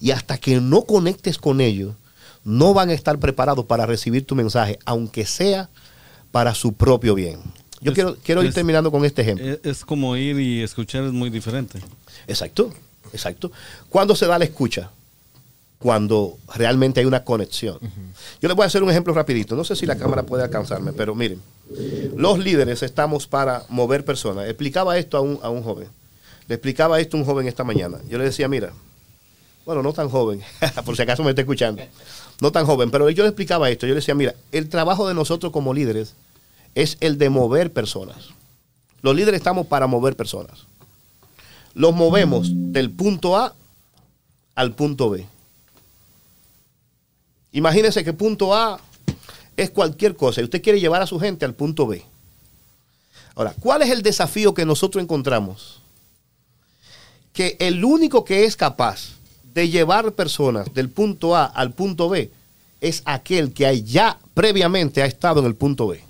Y 0.00 0.10
hasta 0.10 0.38
que 0.38 0.60
no 0.60 0.82
conectes 0.82 1.38
con 1.38 1.60
ellos, 1.60 1.94
no 2.44 2.74
van 2.74 2.90
a 2.90 2.94
estar 2.94 3.18
preparados 3.18 3.64
para 3.66 3.86
recibir 3.86 4.24
tu 4.26 4.34
mensaje, 4.34 4.78
aunque 4.84 5.26
sea 5.26 5.68
para 6.32 6.54
su 6.54 6.72
propio 6.72 7.14
bien. 7.14 7.40
Yo 7.80 7.92
Es- 7.92 7.94
quiero, 7.94 8.16
quiero 8.22 8.42
ir 8.42 8.48
es- 8.48 8.54
terminando 8.54 8.90
con 8.90 9.04
este 9.04 9.22
ejemplo. 9.22 9.46
Es, 9.46 9.60
es 9.64 9.84
como 9.84 10.16
ir 10.16 10.38
y 10.40 10.62
escuchar 10.62 11.04
es 11.04 11.12
muy 11.12 11.30
diferente. 11.30 11.80
Exacto, 12.26 12.72
exacto. 13.12 13.52
¿Cuándo 13.88 14.14
se 14.16 14.26
da 14.26 14.38
la 14.38 14.44
escucha? 14.44 14.90
Cuando 15.78 16.38
realmente 16.56 16.98
hay 16.98 17.06
una 17.06 17.22
conexión. 17.22 17.78
Yo 18.42 18.48
les 18.48 18.56
voy 18.56 18.64
a 18.64 18.66
hacer 18.66 18.82
un 18.82 18.90
ejemplo 18.90 19.14
rapidito. 19.14 19.54
No 19.54 19.62
sé 19.62 19.76
si 19.76 19.86
la 19.86 19.96
cámara 19.96 20.24
puede 20.24 20.42
alcanzarme, 20.42 20.92
pero 20.92 21.14
miren. 21.14 21.40
Los 22.16 22.40
líderes 22.40 22.82
estamos 22.82 23.28
para 23.28 23.62
mover 23.68 24.04
personas. 24.04 24.46
Explicaba 24.48 24.98
esto 24.98 25.16
a 25.16 25.20
un, 25.20 25.38
a 25.40 25.50
un 25.50 25.62
joven. 25.62 25.86
Le 26.48 26.56
explicaba 26.56 26.98
esto 26.98 27.16
a 27.16 27.20
un 27.20 27.26
joven 27.26 27.46
esta 27.46 27.62
mañana. 27.62 27.98
Yo 28.08 28.18
le 28.18 28.24
decía, 28.24 28.48
mira, 28.48 28.72
bueno, 29.68 29.82
no 29.82 29.92
tan 29.92 30.08
joven, 30.08 30.42
por 30.86 30.96
si 30.96 31.02
acaso 31.02 31.22
me 31.22 31.28
está 31.28 31.42
escuchando. 31.42 31.82
No 32.40 32.50
tan 32.50 32.64
joven, 32.64 32.90
pero 32.90 33.10
yo 33.10 33.22
le 33.22 33.28
explicaba 33.28 33.68
esto. 33.68 33.86
Yo 33.86 33.90
le 33.90 33.96
decía, 33.96 34.14
mira, 34.14 34.34
el 34.50 34.70
trabajo 34.70 35.06
de 35.06 35.12
nosotros 35.12 35.52
como 35.52 35.74
líderes 35.74 36.14
es 36.74 36.96
el 37.00 37.18
de 37.18 37.28
mover 37.28 37.70
personas. 37.70 38.30
Los 39.02 39.14
líderes 39.14 39.40
estamos 39.40 39.66
para 39.66 39.86
mover 39.86 40.16
personas. 40.16 40.64
Los 41.74 41.94
movemos 41.94 42.48
del 42.50 42.90
punto 42.90 43.36
A 43.36 43.54
al 44.54 44.72
punto 44.72 45.10
B. 45.10 45.26
Imagínense 47.52 48.02
que 48.02 48.14
punto 48.14 48.54
A 48.54 48.80
es 49.54 49.68
cualquier 49.68 50.16
cosa 50.16 50.40
y 50.40 50.44
usted 50.44 50.62
quiere 50.62 50.80
llevar 50.80 51.02
a 51.02 51.06
su 51.06 51.20
gente 51.20 51.44
al 51.44 51.52
punto 51.52 51.86
B. 51.86 52.02
Ahora, 53.34 53.54
¿cuál 53.60 53.82
es 53.82 53.90
el 53.90 54.00
desafío 54.00 54.54
que 54.54 54.64
nosotros 54.64 55.04
encontramos? 55.04 55.82
Que 57.34 57.58
el 57.60 57.84
único 57.84 58.24
que 58.24 58.46
es 58.46 58.56
capaz 58.56 59.17
de 59.58 59.68
llevar 59.68 60.12
personas 60.12 60.72
del 60.72 60.88
punto 60.88 61.34
A 61.34 61.44
al 61.44 61.72
punto 61.72 62.08
B 62.08 62.30
es 62.80 63.02
aquel 63.04 63.52
que 63.52 63.82
ya 63.82 64.16
previamente 64.32 65.02
ha 65.02 65.06
estado 65.06 65.40
en 65.40 65.46
el 65.46 65.56
punto 65.56 65.88
B. 65.88 66.00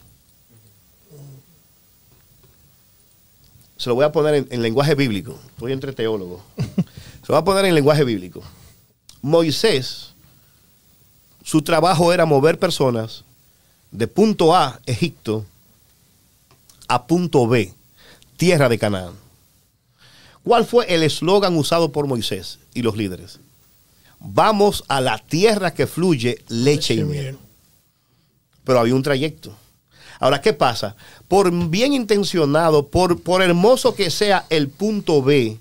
Se 3.78 3.88
lo 3.88 3.94
voy 3.94 4.04
a 4.04 4.12
poner 4.12 4.34
en, 4.34 4.48
en 4.50 4.60
lenguaje 4.60 4.94
bíblico. 4.94 5.38
Estoy 5.54 5.72
entre 5.72 5.94
teólogos. 5.94 6.42
Se 6.58 7.32
lo 7.32 7.36
voy 7.36 7.38
a 7.38 7.44
poner 7.44 7.64
en 7.64 7.74
lenguaje 7.74 8.04
bíblico. 8.04 8.42
Moisés, 9.22 10.12
su 11.42 11.62
trabajo 11.62 12.12
era 12.12 12.26
mover 12.26 12.58
personas 12.58 13.24
de 13.92 14.08
punto 14.08 14.54
A, 14.54 14.78
Egipto, 14.84 15.46
a 16.86 17.06
punto 17.06 17.48
B, 17.48 17.72
tierra 18.36 18.68
de 18.68 18.78
Canaán. 18.78 19.14
¿Cuál 20.48 20.64
fue 20.64 20.86
el 20.94 21.02
eslogan 21.02 21.58
usado 21.58 21.92
por 21.92 22.06
Moisés 22.06 22.58
y 22.72 22.80
los 22.80 22.96
líderes? 22.96 23.38
Vamos 24.18 24.82
a 24.88 25.02
la 25.02 25.18
tierra 25.18 25.74
que 25.74 25.86
fluye 25.86 26.42
leche 26.48 26.94
y 26.94 27.04
miel. 27.04 27.36
Pero 28.64 28.80
había 28.80 28.94
un 28.94 29.02
trayecto. 29.02 29.52
Ahora, 30.18 30.40
¿qué 30.40 30.54
pasa? 30.54 30.96
Por 31.28 31.52
bien 31.68 31.92
intencionado, 31.92 32.86
por, 32.86 33.20
por 33.20 33.42
hermoso 33.42 33.94
que 33.94 34.08
sea 34.08 34.46
el 34.48 34.68
punto 34.68 35.22
B, 35.22 35.58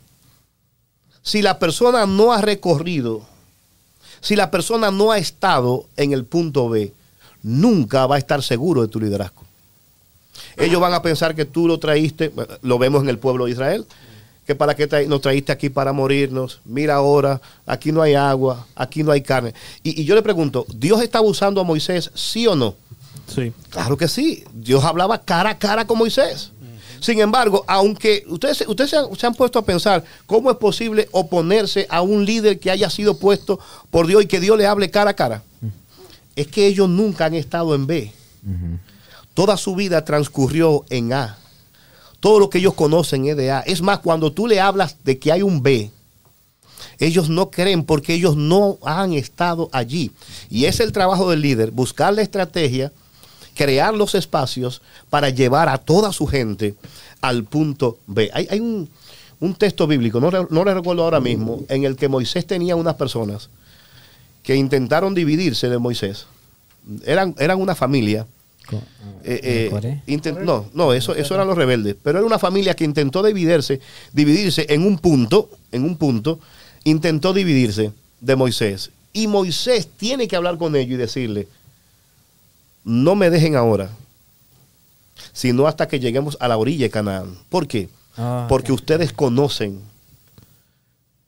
si 1.22 1.42
la 1.42 1.60
persona 1.60 2.06
no 2.06 2.32
ha 2.32 2.40
recorrido, 2.40 3.26
si 4.22 4.38
la 4.38 4.50
persona 4.50 4.90
no 4.90 5.12
ha 5.12 5.18
estado 5.18 5.86
en 5.98 6.14
el 6.14 6.24
punto 6.24 6.70
B, 6.70 6.94
nunca 7.44 8.08
va 8.08 8.16
a 8.16 8.20
estar 8.20 8.42
seguro 8.42 8.84
de 8.84 8.88
tu 8.88 9.02
liderazgo. 9.02 9.44
Ellos 10.56 10.80
van 10.80 10.94
a 10.94 11.02
pensar 11.02 11.36
que 11.36 11.44
tú 11.44 11.68
lo 11.68 11.78
traíste, 11.78 12.32
lo 12.62 12.80
vemos 12.80 13.04
en 13.04 13.10
el 13.10 13.20
pueblo 13.20 13.46
de 13.46 13.52
Israel, 13.52 13.86
que 14.48 14.56
para 14.56 14.76
qué 14.76 14.90
tra- 14.90 15.06
nos 15.06 15.20
traíste 15.22 15.52
aquí 15.52 15.70
para 15.70 15.92
morirnos, 15.92 16.62
mira 16.64 16.96
ahora, 16.96 17.42
aquí 17.66 17.92
no 17.92 18.02
hay 18.02 18.16
agua, 18.16 18.66
aquí 18.76 19.04
no 19.04 19.12
hay 19.12 19.22
carne. 19.22 19.54
Y, 19.84 20.02
y 20.02 20.06
yo 20.06 20.16
le 20.16 20.22
pregunto, 20.24 20.66
¿Dios 20.74 21.02
está 21.04 21.20
usando 21.22 21.60
a 21.62 21.66
Moisés, 21.66 22.10
sí 22.16 22.48
o 22.48 22.56
no? 22.56 22.74
Sí. 23.28 23.52
Claro 23.70 23.98
que 23.98 24.08
sí, 24.08 24.46
Dios 24.54 24.86
hablaba 24.86 25.22
cara 25.22 25.50
a 25.50 25.60
cara 25.60 25.86
con 25.86 25.98
Moisés. 25.98 26.52
Sin 27.02 27.20
embargo, 27.20 27.64
aunque 27.68 28.24
ustedes, 28.28 28.64
ustedes 28.68 28.90
se, 28.90 28.98
han, 28.98 29.16
se 29.16 29.28
han 29.28 29.36
puesto 29.36 29.60
a 29.60 29.66
pensar 29.66 30.04
cómo 30.26 30.50
es 30.50 30.58
posible 30.58 31.08
oponerse 31.12 31.86
a 31.90 32.02
un 32.02 32.26
líder 32.26 32.58
que 32.58 32.72
haya 32.72 32.90
sido 32.90 33.20
puesto 33.20 33.60
por 33.92 34.08
Dios 34.08 34.24
y 34.24 34.28
que 34.28 34.40
Dios 34.40 34.58
le 34.58 34.66
hable 34.66 34.90
cara 34.90 35.12
a 35.12 35.14
cara, 35.14 35.44
es 36.36 36.48
que 36.48 36.66
ellos 36.66 36.90
nunca 36.90 37.26
han 37.26 37.36
estado 37.36 37.76
en 37.76 37.86
B. 37.86 38.12
Toda 39.34 39.58
su 39.58 39.76
vida 39.76 40.04
transcurrió 40.06 40.86
en 40.90 41.14
A. 41.14 41.38
Todo 42.20 42.40
lo 42.40 42.50
que 42.50 42.58
ellos 42.58 42.74
conocen 42.74 43.28
es 43.28 43.38
de 43.38 43.52
A. 43.52 43.60
Es 43.62 43.82
más, 43.82 44.00
cuando 44.00 44.32
tú 44.32 44.48
le 44.48 44.60
hablas 44.60 44.98
de 45.04 45.20
que 45.20 45.32
hay 45.32 45.42
un 45.42 45.62
B, 45.62 45.92
ellos 47.00 47.30
no 47.30 47.52
creen 47.52 47.84
porque 47.84 48.14
ellos 48.14 48.36
no 48.36 48.78
han 48.84 49.14
estado 49.14 49.70
allí. 49.72 50.12
Y 50.50 50.66
es 50.66 50.80
el 50.80 50.92
trabajo 50.92 51.30
del 51.30 51.42
líder, 51.42 51.72
buscar 51.72 52.14
la 52.14 52.22
estrategia, 52.22 52.92
crear 53.56 53.94
los 53.94 54.16
espacios 54.16 54.82
para 55.10 55.30
llevar 55.30 55.70
a 55.70 55.78
toda 55.78 56.12
su 56.12 56.26
gente 56.28 56.76
al 57.22 57.44
punto 57.44 58.00
B. 58.08 58.30
Hay, 58.34 58.48
hay 58.50 58.60
un, 58.60 58.90
un 59.40 59.56
texto 59.56 59.88
bíblico, 59.88 60.20
no, 60.20 60.32
no 60.32 60.64
le 60.66 60.74
recuerdo 60.74 61.04
ahora 61.04 61.20
mismo, 61.20 61.62
en 61.70 61.84
el 61.84 61.96
que 61.96 62.08
Moisés 62.08 62.46
tenía 62.46 62.76
unas 62.76 62.96
personas 62.96 63.50
que 64.44 64.56
intentaron 64.56 65.14
dividirse 65.14 65.70
de 65.70 65.78
Moisés. 65.78 66.26
Eran, 67.06 67.36
eran 67.38 67.62
una 67.62 67.76
familia. 67.76 68.26
Eh, 69.24 69.40
eh, 69.44 69.70
intent- 70.08 70.40
no, 70.44 70.66
no, 70.74 70.94
eso, 70.94 71.14
eso 71.16 71.34
eran 71.36 71.48
los 71.48 71.58
rebeldes. 71.58 71.96
Pero 72.02 72.20
era 72.20 72.28
una 72.28 72.40
familia 72.40 72.74
que 72.76 72.84
intentó 72.84 73.24
dividirse, 73.24 73.80
dividirse 74.14 74.66
en 74.70 74.86
un 74.86 74.98
punto, 75.00 75.50
en 75.72 75.84
un 75.84 75.96
punto, 75.98 76.40
intentó 76.84 77.34
dividirse 77.34 77.92
de 78.22 78.36
Moisés. 78.36 78.92
Y 79.14 79.28
Moisés 79.28 79.88
tiene 79.98 80.28
que 80.28 80.36
hablar 80.36 80.58
con 80.58 80.76
ellos 80.76 80.94
y 80.94 80.98
decirle, 80.98 81.48
no 82.84 83.16
me 83.16 83.30
dejen 83.30 83.56
ahora, 83.56 83.90
sino 85.34 85.68
hasta 85.68 85.88
que 85.88 86.00
lleguemos 86.00 86.38
a 86.40 86.48
la 86.48 86.58
orilla 86.58 86.86
de 86.86 86.90
Canaán. 86.90 87.38
¿Por 87.50 87.68
qué? 87.68 87.90
Ah, 88.18 88.46
Porque 88.50 88.72
ustedes 88.72 89.12
conocen. 89.14 89.82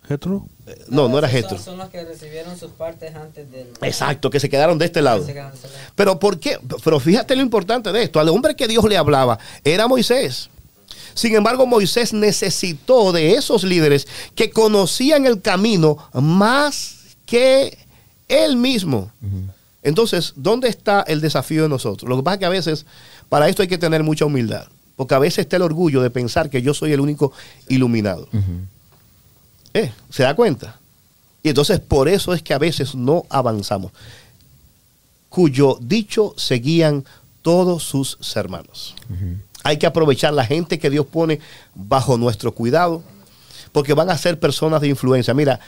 ¿Jetro? 0.10 0.48
No, 0.88 1.08
no 1.08 1.20
era 1.20 1.28
esos 1.28 1.42
Jetro. 1.42 1.58
Son, 1.58 1.66
son 1.66 1.78
los 1.78 1.90
que 1.90 2.04
recibieron 2.04 2.58
sus 2.58 2.72
partes 2.72 3.16
antes 3.16 3.50
del. 3.52 3.68
Exacto, 3.84 4.32
que 4.32 4.40
se 4.40 4.50
quedaron 4.50 4.80
de 4.80 4.86
este 4.86 5.04
lado. 5.04 5.24
Se 5.24 5.34
quedaron 5.34 5.52
de 5.52 5.58
ese 5.60 5.68
lado. 5.68 5.80
Pero 5.96 6.20
¿por 6.20 6.40
qué? 6.40 6.58
Pero 6.84 7.00
fíjate 7.00 7.36
lo 7.36 7.44
importante 7.44 7.92
de 7.92 8.02
esto. 8.02 8.20
Al 8.20 8.30
hombre 8.30 8.56
que 8.56 8.68
Dios 8.68 8.84
le 8.86 8.98
hablaba 8.98 9.38
era 9.64 9.88
Moisés. 9.88 10.50
Sin 11.14 11.36
embargo, 11.36 11.68
Moisés 11.68 12.12
necesitó 12.12 13.12
de 13.12 13.34
esos 13.34 13.64
líderes 13.64 14.08
que 14.34 14.50
conocían 14.50 15.28
el 15.28 15.42
camino 15.42 15.98
más 16.14 16.96
que 17.28 17.78
él 18.28 18.58
mismo. 18.58 19.12
Entonces, 19.84 20.34
¿dónde 20.36 20.70
está 20.70 21.02
el 21.08 21.22
desafío 21.22 21.64
de 21.64 21.70
nosotros? 21.70 22.10
Lo 22.10 22.18
que 22.18 22.24
pasa 22.24 22.34
es 22.36 22.40
que 22.40 22.46
a 22.46 22.50
veces, 22.50 22.86
para 23.30 23.48
esto 23.48 23.62
hay 23.62 23.68
que 23.68 23.78
tener 23.78 24.02
mucha 24.04 24.26
humildad. 24.26 24.68
Porque 24.96 25.14
a 25.14 25.20
veces 25.20 25.40
está 25.40 25.56
el 25.58 25.62
orgullo 25.62 26.02
de 26.02 26.10
pensar 26.10 26.50
que 26.50 26.62
yo 26.62 26.74
soy 26.74 26.94
el 26.94 27.00
único 27.00 27.32
iluminado. 27.68 28.28
Eh, 29.80 29.92
¿Se 30.10 30.24
da 30.24 30.36
cuenta? 30.36 30.80
Y 31.42 31.50
entonces 31.50 31.80
por 31.80 32.10
eso 32.10 32.34
es 32.34 32.44
que 32.44 32.54
a 32.54 32.58
veces 32.58 32.96
no 32.96 33.26
avanzamos. 33.30 33.92
Cuyo 35.30 35.78
dicho 35.82 36.34
seguían 36.38 37.06
todos 37.42 37.84
sus 37.84 38.18
hermanos. 38.36 38.96
Hay 39.64 39.78
que 39.78 39.86
aprovechar 39.86 40.34
la 40.34 40.46
gente 40.46 40.80
que 40.80 40.90
Dios 40.90 41.06
pone 41.06 41.40
bajo 41.76 42.18
nuestro 42.18 42.54
cuidado, 42.54 43.04
porque 43.72 43.94
van 43.94 44.10
a 44.10 44.18
ser 44.18 44.40
personas 44.40 44.82
de 44.82 44.90
influencia. 44.90 45.34
Mira, 45.34 45.60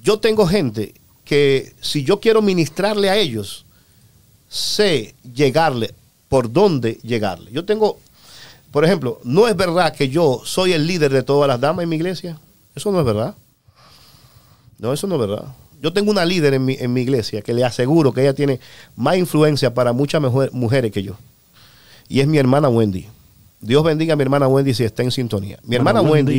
yo 0.00 0.18
tengo 0.18 0.46
gente 0.46 0.94
que 1.24 1.74
si 1.80 2.04
yo 2.04 2.20
quiero 2.20 2.42
ministrarle 2.42 3.10
a 3.10 3.16
ellos, 3.16 3.64
sé 4.48 5.14
llegarle 5.34 5.92
por 6.28 6.52
dónde 6.52 6.98
llegarle. 7.02 7.50
Yo 7.50 7.64
tengo, 7.64 7.98
por 8.70 8.84
ejemplo, 8.84 9.20
no 9.24 9.48
es 9.48 9.56
verdad 9.56 9.94
que 9.94 10.08
yo 10.08 10.42
soy 10.44 10.72
el 10.72 10.86
líder 10.86 11.12
de 11.12 11.22
todas 11.22 11.48
las 11.48 11.60
damas 11.60 11.82
en 11.82 11.88
mi 11.88 11.96
iglesia. 11.96 12.38
Eso 12.74 12.92
no 12.92 13.00
es 13.00 13.06
verdad. 13.06 13.34
No, 14.78 14.92
eso 14.92 15.06
no 15.06 15.14
es 15.16 15.20
verdad. 15.22 15.44
Yo 15.82 15.92
tengo 15.92 16.10
una 16.10 16.24
líder 16.24 16.54
en 16.54 16.64
mi, 16.64 16.76
en 16.78 16.92
mi 16.92 17.02
iglesia 17.02 17.42
que 17.42 17.52
le 17.54 17.64
aseguro 17.64 18.12
que 18.12 18.22
ella 18.22 18.34
tiene 18.34 18.60
más 18.96 19.16
influencia 19.16 19.72
para 19.74 19.92
muchas 19.92 20.20
mejor- 20.22 20.50
mujeres 20.52 20.90
que 20.92 21.02
yo. 21.02 21.14
Y 22.08 22.20
es 22.20 22.26
mi 22.26 22.38
hermana 22.38 22.68
Wendy. 22.68 23.06
Dios 23.60 23.82
bendiga 23.82 24.12
a 24.12 24.16
mi 24.16 24.22
hermana 24.22 24.46
Wendy 24.48 24.74
si 24.74 24.84
está 24.84 25.02
en 25.02 25.10
sintonía. 25.10 25.58
Mi 25.64 25.76
hermana 25.76 26.00
Wendy, 26.12 26.32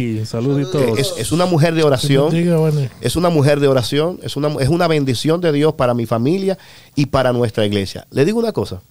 es, 0.99 1.13
es 1.17 1.31
una 1.31 1.45
mujer 1.45 1.73
de 1.73 1.83
oración. 1.83 2.31
Bendiga. 2.31 2.89
Es 3.01 3.15
una 3.15 3.29
mujer 3.29 3.59
de 3.59 3.67
oración. 3.67 4.19
Es 4.21 4.35
una, 4.37 4.49
es 4.61 4.69
una 4.69 4.87
bendición 4.87 5.41
de 5.41 5.51
Dios 5.51 5.73
para 5.73 5.93
mi 5.93 6.05
familia 6.05 6.57
y 6.95 7.07
para 7.07 7.33
nuestra 7.33 7.65
iglesia. 7.65 8.05
Le 8.11 8.23
digo 8.23 8.39
una 8.39 8.51
cosa. 8.53 8.81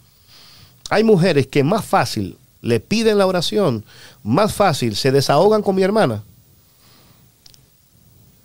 Hay 0.91 1.03
mujeres 1.05 1.47
que 1.47 1.65
más 1.65 1.85
fácil 1.85 2.37
le 2.63 2.81
piden 2.81 3.19
la 3.19 3.27
oración, 3.27 3.85
más 4.23 4.53
fácil 4.55 4.97
se 4.97 5.13
desahogan 5.13 5.63
con 5.63 5.75
mi 5.77 5.83
hermana 5.83 6.23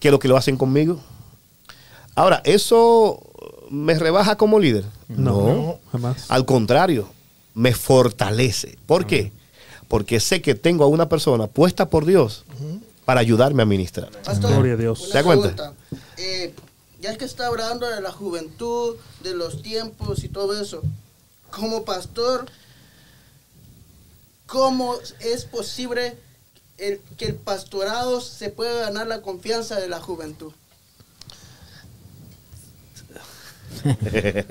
que 0.01 0.11
lo 0.11 0.19
que 0.19 0.27
lo 0.27 0.35
hacen 0.35 0.57
conmigo. 0.57 0.99
Ahora, 2.15 2.41
¿eso 2.43 3.21
me 3.69 3.97
rebaja 3.97 4.35
como 4.35 4.59
líder? 4.59 4.83
No, 5.07 5.79
jamás. 5.91 6.25
Al 6.29 6.45
contrario, 6.45 7.07
me 7.53 7.73
fortalece. 7.73 8.77
¿Por 8.87 9.05
qué? 9.05 9.31
Porque 9.87 10.19
sé 10.19 10.41
que 10.41 10.55
tengo 10.55 10.83
a 10.83 10.87
una 10.87 11.07
persona 11.07 11.47
puesta 11.47 11.89
por 11.89 12.05
Dios 12.05 12.43
para 13.05 13.21
ayudarme 13.21 13.61
a 13.61 13.65
ministrar. 13.65 14.09
Pastor, 14.23 14.51
Gloria 14.51 14.73
a 14.73 14.77
Dios. 14.77 15.07
¿Se 15.07 15.13
da 15.13 15.23
cuenta? 15.23 15.49
pregunta. 15.49 15.73
Eh, 16.17 16.53
ya 16.99 17.15
que 17.17 17.25
está 17.25 17.47
hablando 17.47 17.87
de 17.87 18.01
la 18.01 18.11
juventud, 18.11 18.95
de 19.23 19.35
los 19.35 19.61
tiempos 19.61 20.23
y 20.23 20.29
todo 20.29 20.59
eso, 20.59 20.81
como 21.51 21.85
pastor, 21.85 22.45
¿cómo 24.47 24.95
es 25.19 25.45
posible 25.45 26.17
el- 26.81 26.99
que 27.17 27.25
el 27.25 27.35
pastorado 27.35 28.21
se 28.21 28.49
pueda 28.49 28.81
ganar 28.81 29.07
la 29.07 29.21
confianza 29.21 29.79
de 29.79 29.87
la 29.87 29.99
juventud? 30.01 30.51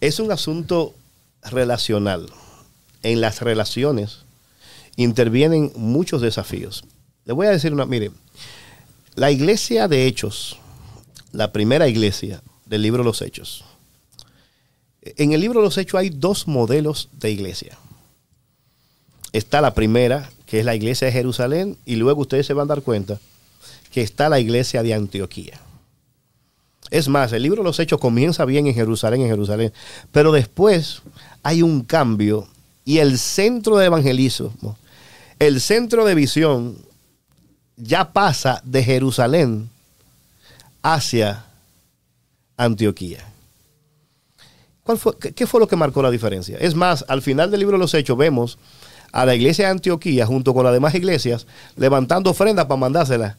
es 0.00 0.18
un 0.20 0.32
asunto 0.32 0.94
relacional. 1.42 2.28
En 3.02 3.20
las 3.20 3.40
relaciones 3.42 4.20
intervienen 4.96 5.72
muchos 5.76 6.22
desafíos. 6.22 6.84
Le 7.24 7.32
voy 7.32 7.46
a 7.46 7.50
decir 7.50 7.72
una, 7.72 7.84
mire, 7.86 8.10
la 9.14 9.30
iglesia 9.30 9.88
de 9.88 10.06
Hechos, 10.06 10.58
la 11.32 11.52
primera 11.52 11.88
iglesia 11.88 12.42
del 12.66 12.82
libro 12.82 13.02
de 13.02 13.08
los 13.08 13.20
Hechos. 13.22 13.64
En 15.02 15.32
el 15.32 15.40
libro 15.40 15.60
de 15.60 15.66
los 15.66 15.76
Hechos 15.76 15.98
hay 16.00 16.08
dos 16.10 16.48
modelos 16.48 17.08
de 17.12 17.30
iglesia. 17.30 17.76
Está 19.32 19.60
la 19.60 19.74
primera, 19.74 20.30
que 20.54 20.60
es 20.60 20.64
la 20.64 20.76
iglesia 20.76 21.06
de 21.06 21.12
Jerusalén, 21.12 21.76
y 21.84 21.96
luego 21.96 22.20
ustedes 22.20 22.46
se 22.46 22.54
van 22.54 22.66
a 22.66 22.74
dar 22.76 22.82
cuenta 22.82 23.18
que 23.90 24.02
está 24.02 24.28
la 24.28 24.38
iglesia 24.38 24.84
de 24.84 24.94
Antioquía. 24.94 25.60
Es 26.92 27.08
más, 27.08 27.32
el 27.32 27.42
libro 27.42 27.64
de 27.64 27.64
los 27.64 27.80
Hechos 27.80 27.98
comienza 27.98 28.44
bien 28.44 28.68
en 28.68 28.74
Jerusalén, 28.74 29.22
en 29.22 29.26
Jerusalén, 29.26 29.72
pero 30.12 30.30
después 30.30 31.02
hay 31.42 31.62
un 31.62 31.82
cambio 31.82 32.46
y 32.84 32.98
el 32.98 33.18
centro 33.18 33.78
de 33.78 33.86
evangelismo, 33.86 34.78
el 35.40 35.60
centro 35.60 36.04
de 36.04 36.14
visión, 36.14 36.78
ya 37.76 38.12
pasa 38.12 38.62
de 38.64 38.84
Jerusalén 38.84 39.68
hacia 40.82 41.46
Antioquía. 42.56 43.26
¿Cuál 44.84 44.98
fue, 44.98 45.18
qué, 45.18 45.46
fue 45.48 45.58
lo 45.58 45.66
que 45.66 45.74
marcó 45.74 46.00
la 46.00 46.12
diferencia? 46.12 46.58
Es 46.58 46.76
más, 46.76 47.04
al 47.08 47.22
final 47.22 47.50
del 47.50 47.58
libro 47.58 47.76
de 47.76 47.80
los 47.80 47.94
Hechos 47.94 48.16
vemos 48.16 48.56
a 49.14 49.24
la 49.24 49.36
iglesia 49.36 49.66
de 49.66 49.70
Antioquía 49.70 50.26
junto 50.26 50.52
con 50.52 50.64
las 50.64 50.72
demás 50.72 50.92
iglesias 50.96 51.46
levantando 51.76 52.30
ofrendas 52.30 52.64
para 52.64 52.80
mandárselas 52.80 53.36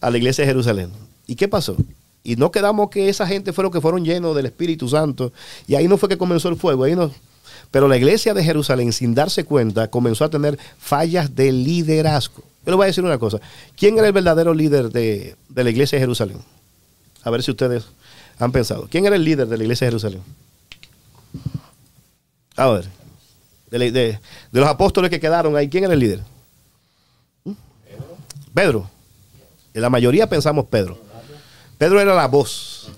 a 0.00 0.10
la 0.10 0.16
iglesia 0.16 0.44
de 0.44 0.48
Jerusalén. 0.48 0.90
¿Y 1.26 1.34
qué 1.34 1.46
pasó? 1.46 1.76
Y 2.24 2.36
no 2.36 2.50
quedamos 2.50 2.88
que 2.88 3.10
esa 3.10 3.26
gente 3.26 3.52
fue 3.52 3.62
lo 3.62 3.70
que 3.70 3.82
fueron 3.82 4.02
llenos 4.02 4.34
del 4.34 4.46
Espíritu 4.46 4.88
Santo. 4.88 5.30
Y 5.66 5.74
ahí 5.74 5.88
no 5.88 5.98
fue 5.98 6.08
que 6.08 6.16
comenzó 6.16 6.48
el 6.48 6.56
fuego. 6.56 6.84
Ahí 6.84 6.96
no. 6.96 7.12
Pero 7.70 7.86
la 7.86 7.98
iglesia 7.98 8.32
de 8.32 8.42
Jerusalén, 8.42 8.94
sin 8.94 9.14
darse 9.14 9.44
cuenta, 9.44 9.88
comenzó 9.90 10.24
a 10.24 10.30
tener 10.30 10.58
fallas 10.78 11.36
de 11.36 11.52
liderazgo. 11.52 12.42
Yo 12.64 12.72
les 12.72 12.76
voy 12.76 12.84
a 12.84 12.86
decir 12.86 13.04
una 13.04 13.18
cosa. 13.18 13.40
¿Quién 13.76 13.98
era 13.98 14.06
el 14.06 14.14
verdadero 14.14 14.54
líder 14.54 14.90
de, 14.90 15.36
de 15.50 15.64
la 15.64 15.68
iglesia 15.68 15.96
de 15.96 16.02
Jerusalén? 16.02 16.38
A 17.22 17.28
ver 17.28 17.42
si 17.42 17.50
ustedes 17.50 17.84
han 18.38 18.52
pensado. 18.52 18.88
¿Quién 18.90 19.04
era 19.04 19.16
el 19.16 19.24
líder 19.24 19.48
de 19.48 19.58
la 19.58 19.64
iglesia 19.64 19.84
de 19.84 19.90
Jerusalén? 19.90 20.22
A 22.56 22.68
ver. 22.68 22.99
De, 23.70 24.18
los 24.52 24.68
apóstoles 24.68 25.10
que 25.10 25.20
quedaron 25.20 25.56
ahí, 25.56 25.68
¿quién 25.68 25.84
era 25.84 25.94
el 25.94 26.00
líder? 26.00 26.20
¿Mm? 27.44 27.52
Pedro. 28.52 28.90
En 29.72 29.82
la 29.82 29.90
mayoría 29.90 30.28
pensamos 30.28 30.66
Pedro. 30.66 30.98
Pedro 31.78 32.00
era 32.00 32.14
la 32.14 32.26
voz. 32.26 32.90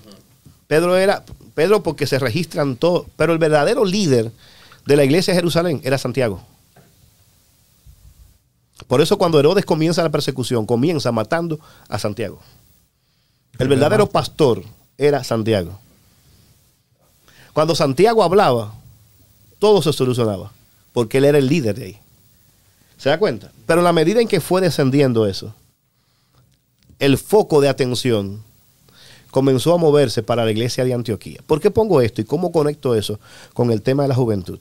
Pedro 0.67 0.97
era, 0.97 1.23
Pedro 1.53 1.83
porque 1.83 2.07
se 2.07 2.19
registran 2.19 2.75
todos, 2.75 3.05
pero 3.15 3.33
el 3.33 3.39
verdadero 3.39 3.85
líder 3.85 4.31
de 4.85 4.95
la 4.95 5.03
iglesia 5.03 5.33
de 5.33 5.39
Jerusalén 5.39 5.81
era 5.83 5.97
Santiago. 5.97 6.41
Por 8.87 9.01
eso 9.01 9.17
cuando 9.17 9.39
Herodes 9.39 9.65
comienza 9.65 10.03
la 10.03 10.09
persecución, 10.09 10.65
comienza 10.65 11.11
matando 11.11 11.59
a 11.87 11.99
Santiago. 11.99 12.39
El 13.59 13.67
verdadero 13.67 14.09
pastor 14.09 14.63
era 14.97 15.23
Santiago. 15.23 15.79
Cuando 17.53 17.75
Santiago 17.75 18.23
hablaba, 18.23 18.73
todo 19.59 19.81
se 19.81 19.93
solucionaba, 19.93 20.51
porque 20.93 21.17
él 21.17 21.25
era 21.25 21.37
el 21.37 21.47
líder 21.47 21.75
de 21.75 21.85
ahí. 21.85 21.97
¿Se 22.97 23.09
da 23.09 23.19
cuenta? 23.19 23.51
Pero 23.65 23.81
la 23.81 23.91
medida 23.91 24.21
en 24.21 24.27
que 24.27 24.39
fue 24.39 24.61
descendiendo 24.61 25.27
eso, 25.27 25.53
el 26.99 27.17
foco 27.17 27.59
de 27.59 27.67
atención 27.67 28.43
comenzó 29.31 29.73
a 29.73 29.77
moverse 29.77 30.23
para 30.23 30.45
la 30.45 30.51
iglesia 30.51 30.85
de 30.85 30.93
Antioquía. 30.93 31.41
¿Por 31.45 31.59
qué 31.59 31.71
pongo 31.71 32.01
esto 32.01 32.21
y 32.21 32.23
cómo 32.23 32.51
conecto 32.51 32.95
eso 32.95 33.19
con 33.53 33.71
el 33.71 33.81
tema 33.81 34.03
de 34.03 34.09
la 34.09 34.15
juventud? 34.15 34.59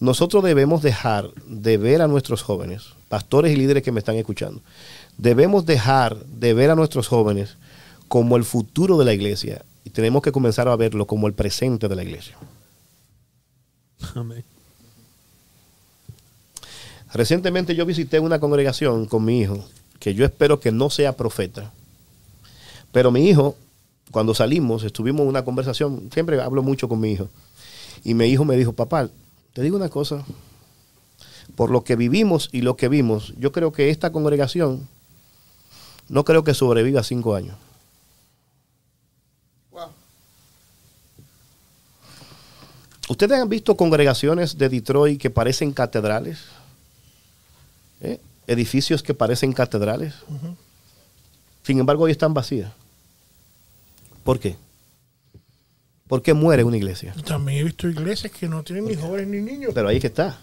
Nosotros 0.00 0.42
debemos 0.42 0.82
dejar 0.82 1.30
de 1.46 1.76
ver 1.76 2.02
a 2.02 2.08
nuestros 2.08 2.42
jóvenes, 2.42 2.94
pastores 3.08 3.52
y 3.52 3.56
líderes 3.56 3.82
que 3.82 3.92
me 3.92 4.00
están 4.00 4.16
escuchando, 4.16 4.60
debemos 5.18 5.66
dejar 5.66 6.16
de 6.24 6.52
ver 6.54 6.70
a 6.70 6.74
nuestros 6.74 7.06
jóvenes 7.06 7.56
como 8.08 8.36
el 8.36 8.44
futuro 8.44 8.98
de 8.98 9.04
la 9.04 9.12
iglesia 9.12 9.64
y 9.84 9.90
tenemos 9.90 10.22
que 10.22 10.32
comenzar 10.32 10.68
a 10.68 10.76
verlo 10.76 11.06
como 11.06 11.26
el 11.26 11.34
presente 11.34 11.86
de 11.86 11.96
la 11.96 12.02
iglesia. 12.02 12.36
Amén. 14.14 14.44
Recientemente 17.12 17.74
yo 17.74 17.84
visité 17.84 18.20
una 18.20 18.38
congregación 18.38 19.06
con 19.06 19.24
mi 19.24 19.40
hijo, 19.40 19.64
que 19.98 20.14
yo 20.14 20.24
espero 20.24 20.60
que 20.60 20.70
no 20.70 20.90
sea 20.90 21.16
profeta. 21.16 21.72
Pero 22.92 23.10
mi 23.10 23.28
hijo, 23.28 23.56
cuando 24.10 24.34
salimos, 24.34 24.84
estuvimos 24.84 25.22
en 25.22 25.28
una 25.28 25.44
conversación, 25.44 26.08
siempre 26.12 26.40
hablo 26.40 26.62
mucho 26.62 26.88
con 26.88 27.00
mi 27.00 27.12
hijo, 27.12 27.28
y 28.04 28.14
mi 28.14 28.26
hijo 28.26 28.44
me 28.44 28.56
dijo, 28.56 28.72
papá, 28.72 29.08
te 29.52 29.62
digo 29.62 29.76
una 29.76 29.88
cosa, 29.88 30.24
por 31.56 31.70
lo 31.70 31.82
que 31.82 31.96
vivimos 31.96 32.48
y 32.52 32.62
lo 32.62 32.76
que 32.76 32.88
vimos, 32.88 33.34
yo 33.38 33.50
creo 33.50 33.72
que 33.72 33.90
esta 33.90 34.12
congregación 34.12 34.86
no 36.08 36.24
creo 36.24 36.44
que 36.44 36.54
sobreviva 36.54 37.02
cinco 37.02 37.34
años. 37.34 37.56
¿Ustedes 43.08 43.40
han 43.40 43.48
visto 43.48 43.76
congregaciones 43.76 44.56
de 44.56 44.68
Detroit 44.68 45.20
que 45.20 45.30
parecen 45.30 45.72
catedrales? 45.72 46.38
¿Eh? 48.50 48.54
Edificios 48.54 49.02
que 49.02 49.14
parecen 49.14 49.52
catedrales. 49.52 50.14
Sin 51.62 51.78
embargo, 51.78 52.04
hoy 52.04 52.10
están 52.10 52.34
vacías. 52.34 52.72
¿Por 54.24 54.38
qué? 54.38 54.56
¿Por 56.08 56.22
qué 56.22 56.34
muere 56.34 56.64
una 56.64 56.76
iglesia? 56.76 57.14
También 57.24 57.60
he 57.60 57.64
visto 57.64 57.88
iglesias 57.88 58.32
que 58.32 58.48
no 58.48 58.64
tienen 58.64 58.86
ni 58.86 58.96
jóvenes 58.96 59.28
ni 59.28 59.40
niños. 59.40 59.70
Pero 59.72 59.88
ahí 59.88 59.96
es 59.96 60.00
que 60.00 60.08
está. 60.08 60.38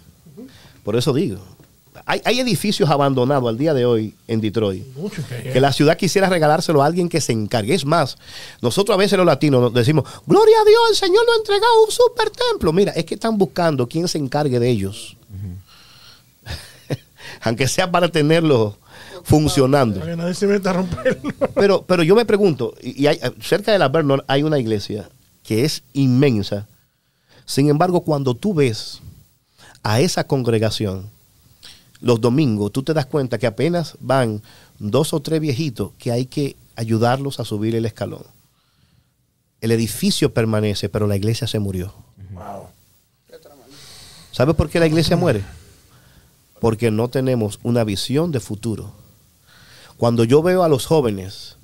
Por 0.83 0.95
eso 0.95 1.13
digo. 1.13 1.39
Hay, 2.05 2.21
hay 2.23 2.39
edificios 2.39 2.89
abandonados 2.89 3.49
al 3.49 3.57
día 3.57 3.73
de 3.73 3.85
hoy 3.85 4.15
en 4.27 4.39
Detroit. 4.39 4.85
Muchos 4.95 5.25
que 5.25 5.35
hay. 5.35 5.51
Que 5.51 5.59
la 5.59 5.73
ciudad 5.73 5.97
quisiera 5.97 6.29
regalárselo 6.29 6.81
a 6.81 6.85
alguien 6.85 7.09
que 7.09 7.19
se 7.19 7.33
encargue. 7.33 7.73
Es 7.73 7.85
más, 7.85 8.17
nosotros 8.61 8.95
a 8.95 8.97
veces 8.97 9.17
los 9.17 9.25
latinos 9.25 9.61
nos 9.61 9.73
decimos, 9.73 10.05
gloria 10.25 10.55
a 10.61 10.65
Dios, 10.65 10.81
el 10.91 10.95
Señor 10.95 11.25
nos 11.25 11.35
ha 11.35 11.39
entregado 11.39 11.83
un 11.85 11.91
super 11.91 12.29
templo. 12.29 12.71
Mira, 12.71 12.93
es 12.93 13.03
que 13.03 13.15
están 13.15 13.37
buscando 13.37 13.89
quién 13.89 14.07
se 14.07 14.19
encargue 14.19 14.59
de 14.59 14.69
ellos. 14.69 15.17
Aunque 17.47 17.67
sea 17.67 17.89
para 17.91 18.07
tenerlo 18.09 18.77
funcionando. 19.23 19.99
Para 19.99 20.11
que 20.11 20.17
nadie 20.17 20.33
se 20.33 20.47
meta 20.47 20.69
a 20.69 20.73
romperlo. 20.73 21.33
Pero, 21.55 21.81
pero 21.83 22.03
yo 22.03 22.15
me 22.15 22.25
pregunto, 22.25 22.73
y, 22.81 23.07
hay- 23.07 23.19
cerca 23.41 23.71
de 23.71 23.79
la 23.79 23.89
Vernon 23.89 24.23
hay 24.27 24.43
una 24.43 24.59
iglesia 24.59 25.09
que 25.43 25.65
es 25.65 25.83
inmensa. 25.93 26.67
Sin 27.45 27.69
embargo, 27.69 28.01
cuando 28.01 28.33
tú 28.35 28.53
ves 28.53 28.99
a 29.83 29.99
esa 30.01 30.25
congregación 30.25 31.09
los 32.01 32.19
domingos, 32.21 32.71
tú 32.71 32.83
te 32.83 32.93
das 32.93 33.05
cuenta 33.05 33.37
que 33.37 33.47
apenas 33.47 33.95
van 33.99 34.41
dos 34.79 35.13
o 35.13 35.19
tres 35.21 35.39
viejitos 35.41 35.91
que 35.97 36.11
hay 36.11 36.25
que 36.25 36.55
ayudarlos 36.75 37.39
a 37.39 37.45
subir 37.45 37.75
el 37.75 37.85
escalón. 37.85 38.23
El 39.61 39.71
edificio 39.71 40.31
permanece, 40.33 40.89
pero 40.89 41.07
la 41.07 41.15
iglesia 41.15 41.47
se 41.47 41.57
murió. 41.59 41.93
¿Sabes 44.31 44.55
por 44.55 44.69
qué 44.69 44.79
la 44.79 44.85
iglesia 44.85 45.15
muere? 45.17 45.43
Porque 46.59 46.91
no 46.91 47.07
tenemos 47.09 47.59
una 47.63 47.83
visión 47.83 48.31
de 48.31 48.39
futuro. 48.39 48.91
Cuando 49.97 50.23
yo 50.23 50.41
veo 50.41 50.63
a 50.63 50.69
los 50.69 50.85
jóvenes 50.85 51.57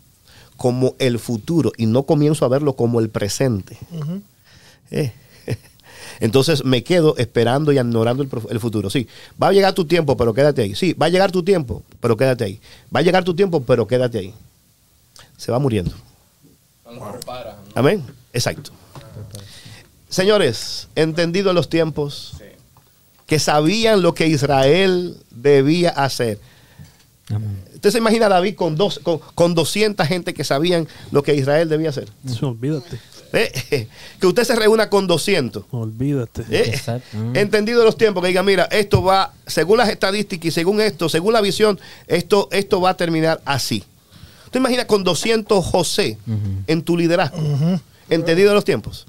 como 0.57 0.95
el 0.99 1.19
futuro 1.19 1.71
y 1.77 1.85
no 1.85 2.03
comienzo 2.03 2.45
a 2.45 2.47
verlo 2.47 2.73
como 2.73 2.99
el 2.99 3.09
presente, 3.09 3.77
eh, 4.91 5.13
entonces 6.19 6.63
me 6.63 6.83
quedo 6.83 7.15
esperando 7.17 7.71
y 7.71 7.77
ignorando 7.77 8.23
el, 8.23 8.59
futuro. 8.59 8.89
Sí, 8.89 9.07
va 9.41 9.47
a 9.47 9.51
llegar 9.51 9.73
tu 9.73 9.85
tiempo, 9.85 10.17
pero 10.17 10.33
quédate 10.33 10.61
ahí. 10.63 10.75
Sí, 10.75 10.93
va 10.93 11.07
a 11.07 11.09
llegar 11.09 11.31
tu 11.31 11.43
tiempo, 11.43 11.83
pero 11.99 12.17
quédate 12.17 12.43
ahí. 12.43 12.59
Va 12.95 12.99
a 12.99 13.03
llegar 13.03 13.23
tu 13.23 13.35
tiempo, 13.35 13.63
pero 13.63 13.87
quédate 13.87 14.19
ahí. 14.19 14.33
Se 15.37 15.51
va 15.51 15.59
muriendo. 15.59 15.93
Amén. 17.75 18.03
Exacto. 18.33 18.71
Señores, 20.09 20.89
entendido 20.95 21.53
los 21.53 21.69
tiempos, 21.69 22.35
que 23.25 23.39
sabían 23.39 24.01
lo 24.01 24.13
que 24.13 24.27
Israel 24.27 25.17
debía 25.31 25.89
hacer. 25.89 26.39
Usted 27.73 27.91
se 27.91 27.97
imagina 27.97 28.27
a 28.27 28.29
David 28.29 28.55
con, 28.55 28.75
dos, 28.75 28.99
con, 29.01 29.19
con 29.35 29.55
200 29.55 30.07
gente 30.07 30.33
que 30.33 30.43
sabían 30.43 30.87
lo 31.11 31.23
que 31.23 31.35
Israel 31.35 31.67
debía 31.69 31.89
hacer. 31.89 32.09
Olvídate. 32.41 32.99
Eh, 33.33 33.87
que 34.19 34.27
usted 34.27 34.43
se 34.43 34.55
reúna 34.55 34.89
con 34.89 35.07
200. 35.07 35.65
Olvídate. 35.71 36.45
Eh, 36.49 36.79
Entendido 37.33 37.83
los 37.83 37.97
tiempos, 37.97 38.21
que 38.21 38.27
diga, 38.27 38.43
mira, 38.43 38.65
esto 38.65 39.01
va, 39.03 39.33
según 39.47 39.79
las 39.79 39.89
estadísticas 39.89 40.45
y 40.45 40.51
según 40.51 40.79
esto, 40.79 41.09
según 41.09 41.33
la 41.33 41.41
visión, 41.41 41.79
esto, 42.07 42.47
esto 42.51 42.79
va 42.79 42.91
a 42.91 42.97
terminar 42.97 43.41
así. 43.43 43.83
¿Tú 44.51 44.59
imaginas 44.59 44.85
con 44.85 45.03
200 45.03 45.65
José 45.65 46.17
en 46.67 46.83
tu 46.83 46.95
liderazgo? 46.95 47.39
Entendido 48.07 48.53
los 48.53 48.63
tiempos. 48.63 49.07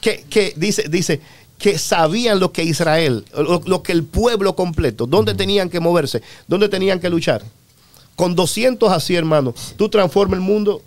Que, 0.00 0.24
que 0.30 0.52
dice, 0.56 0.84
dice 0.88 1.20
que 1.58 1.78
sabían 1.78 2.38
lo 2.38 2.52
que 2.52 2.62
Israel, 2.64 3.24
lo, 3.34 3.62
lo 3.64 3.82
que 3.82 3.92
el 3.92 4.04
pueblo 4.04 4.54
completo, 4.54 5.06
dónde 5.06 5.34
tenían 5.34 5.70
que 5.70 5.80
moverse, 5.80 6.22
dónde 6.46 6.68
tenían 6.68 7.00
que 7.00 7.08
luchar. 7.08 7.42
Con 8.16 8.34
200 8.34 8.90
así, 8.90 9.14
hermano, 9.14 9.54
tú 9.76 9.88
transformas 9.88 10.38
el 10.38 10.44
mundo. 10.44 10.82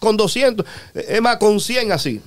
Con 0.00 0.16
200, 0.16 0.64
es 0.94 1.20
más, 1.20 1.36
con 1.36 1.60
100 1.60 1.92
así. 1.92 2.20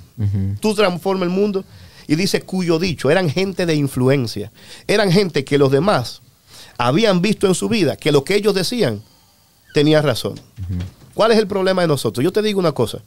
Tú 0.59 0.75
transformas 0.75 1.23
el 1.23 1.33
mundo. 1.33 1.63
Y 2.07 2.15
dice 2.15 2.41
cuyo 2.41 2.77
dicho, 2.77 3.09
eran 3.09 3.29
gente 3.29 3.65
de 3.65 3.75
influencia. 3.75 4.51
Eran 4.87 5.11
gente 5.11 5.45
que 5.45 5.57
los 5.57 5.71
demás 5.71 6.21
habían 6.77 7.21
visto 7.21 7.47
en 7.47 7.55
su 7.55 7.69
vida 7.69 7.95
que 7.95 8.11
lo 8.11 8.23
que 8.23 8.35
ellos 8.35 8.53
decían 8.53 9.01
tenía 9.73 10.01
razón. 10.01 10.39
¿Cuál 11.13 11.31
es 11.31 11.37
el 11.37 11.47
problema 11.47 11.81
de 11.81 11.87
nosotros? 11.87 12.23
Yo 12.23 12.31
te 12.31 12.41
digo 12.41 12.59
una 12.59 12.73
cosa. 12.73 12.99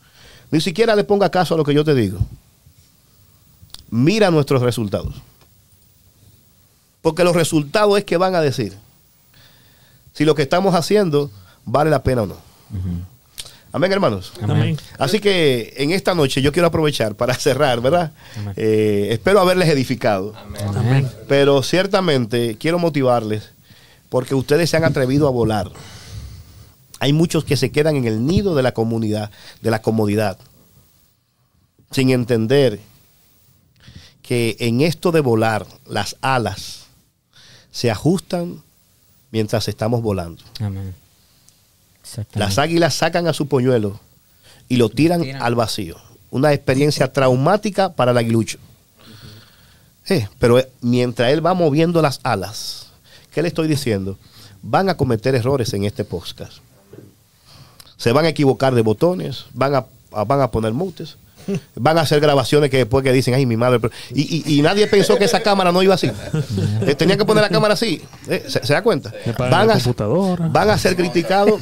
Ni 0.50 0.60
siquiera 0.60 0.96
le 0.96 1.04
ponga 1.04 1.30
caso 1.30 1.54
a 1.54 1.56
lo 1.56 1.64
que 1.64 1.74
yo 1.74 1.84
te 1.84 1.94
digo. 1.94 2.18
Mira 3.90 4.30
nuestros 4.30 4.62
resultados. 4.62 5.14
Porque 7.02 7.24
los 7.24 7.36
resultados 7.36 7.98
es 7.98 8.04
que 8.04 8.16
van 8.16 8.34
a 8.34 8.40
decir 8.40 8.74
si 10.14 10.24
lo 10.24 10.34
que 10.34 10.42
estamos 10.42 10.74
haciendo 10.74 11.30
vale 11.64 11.90
la 11.90 12.02
pena 12.02 12.22
o 12.22 12.26
no. 12.26 12.36
Amén, 13.72 13.90
hermanos. 13.90 14.32
Amén. 14.40 14.78
Así 14.98 15.18
que 15.18 15.74
en 15.76 15.90
esta 15.90 16.14
noche 16.14 16.40
yo 16.40 16.52
quiero 16.52 16.68
aprovechar 16.68 17.16
para 17.16 17.34
cerrar, 17.38 17.80
¿verdad? 17.80 18.12
Eh, 18.56 19.08
espero 19.10 19.40
haberles 19.40 19.68
edificado. 19.68 20.32
Amén. 20.76 21.10
Pero 21.28 21.62
ciertamente 21.62 22.56
quiero 22.56 22.78
motivarles 22.78 23.50
porque 24.08 24.36
ustedes 24.36 24.70
se 24.70 24.76
han 24.76 24.84
atrevido 24.84 25.26
a 25.26 25.32
volar. 25.32 25.70
Hay 27.00 27.12
muchos 27.12 27.44
que 27.44 27.56
se 27.56 27.72
quedan 27.72 27.96
en 27.96 28.04
el 28.04 28.24
nido 28.24 28.54
de 28.54 28.62
la 28.62 28.72
comunidad, 28.72 29.30
de 29.60 29.70
la 29.70 29.82
comodidad, 29.82 30.38
sin 31.90 32.10
entender 32.10 32.78
que 34.26 34.56
en 34.58 34.80
esto 34.80 35.12
de 35.12 35.20
volar, 35.20 35.66
las 35.86 36.16
alas 36.22 36.86
se 37.70 37.90
ajustan 37.90 38.62
mientras 39.30 39.68
estamos 39.68 40.00
volando. 40.02 40.42
Amén. 40.60 40.94
Las 42.34 42.58
águilas 42.58 42.94
sacan 42.94 43.26
a 43.28 43.32
su 43.34 43.46
polluelo 43.48 44.00
y 44.68 44.76
lo 44.76 44.88
tiran 44.88 45.22
tiran. 45.22 45.42
al 45.42 45.54
vacío. 45.54 45.96
Una 46.30 46.52
experiencia 46.52 47.12
traumática 47.12 47.92
para 47.92 48.10
el 48.12 48.18
aguilucho. 48.18 48.58
Eh, 50.08 50.26
pero 50.38 50.58
eh, 50.58 50.68
mientras 50.80 51.30
él 51.32 51.44
va 51.44 51.54
moviendo 51.54 52.00
las 52.02 52.20
alas, 52.22 52.88
¿qué 53.32 53.42
le 53.42 53.48
estoy 53.48 53.68
diciendo? 53.68 54.18
Van 54.62 54.88
a 54.88 54.96
cometer 54.96 55.34
errores 55.34 55.72
en 55.74 55.84
este 55.84 56.04
podcast. 56.04 56.54
Se 57.96 58.12
van 58.12 58.24
a 58.24 58.28
equivocar 58.30 58.74
de 58.74 58.82
botones, 58.82 59.44
van 59.54 59.74
a, 59.74 59.86
a- 60.12 60.24
van 60.24 60.40
a 60.40 60.50
poner 60.50 60.72
mutes, 60.72 61.16
Van 61.76 61.98
a 61.98 62.02
hacer 62.02 62.20
grabaciones 62.20 62.70
que 62.70 62.78
después 62.78 63.02
que 63.04 63.12
dicen, 63.12 63.34
ay, 63.34 63.46
mi 63.46 63.56
madre. 63.56 63.80
pero-". 63.80 63.92
Y, 64.14 64.42
y- 64.46 64.58
y 64.58 64.62
nadie 64.62 64.86
pensó 64.86 65.16
que 65.16 65.24
esa 65.24 65.40
cámara 65.40 65.72
no 65.72 65.82
iba 65.82 65.94
así. 65.94 66.10
Eh, 66.86 66.94
Tenían 66.94 67.18
que 67.18 67.24
poner 67.24 67.42
la 67.42 67.48
cámara 67.50 67.74
así. 67.74 68.02
Eh, 68.28 68.44
¿Se, 68.48 68.64
se 68.64 68.72
da 68.72 68.82
cuenta? 68.82 69.12
Van 69.38 69.70
a, 69.70 69.74
computadora. 69.74 70.48
van 70.48 70.70
a 70.70 70.78
ser 70.78 70.96
criticados. 70.96 71.60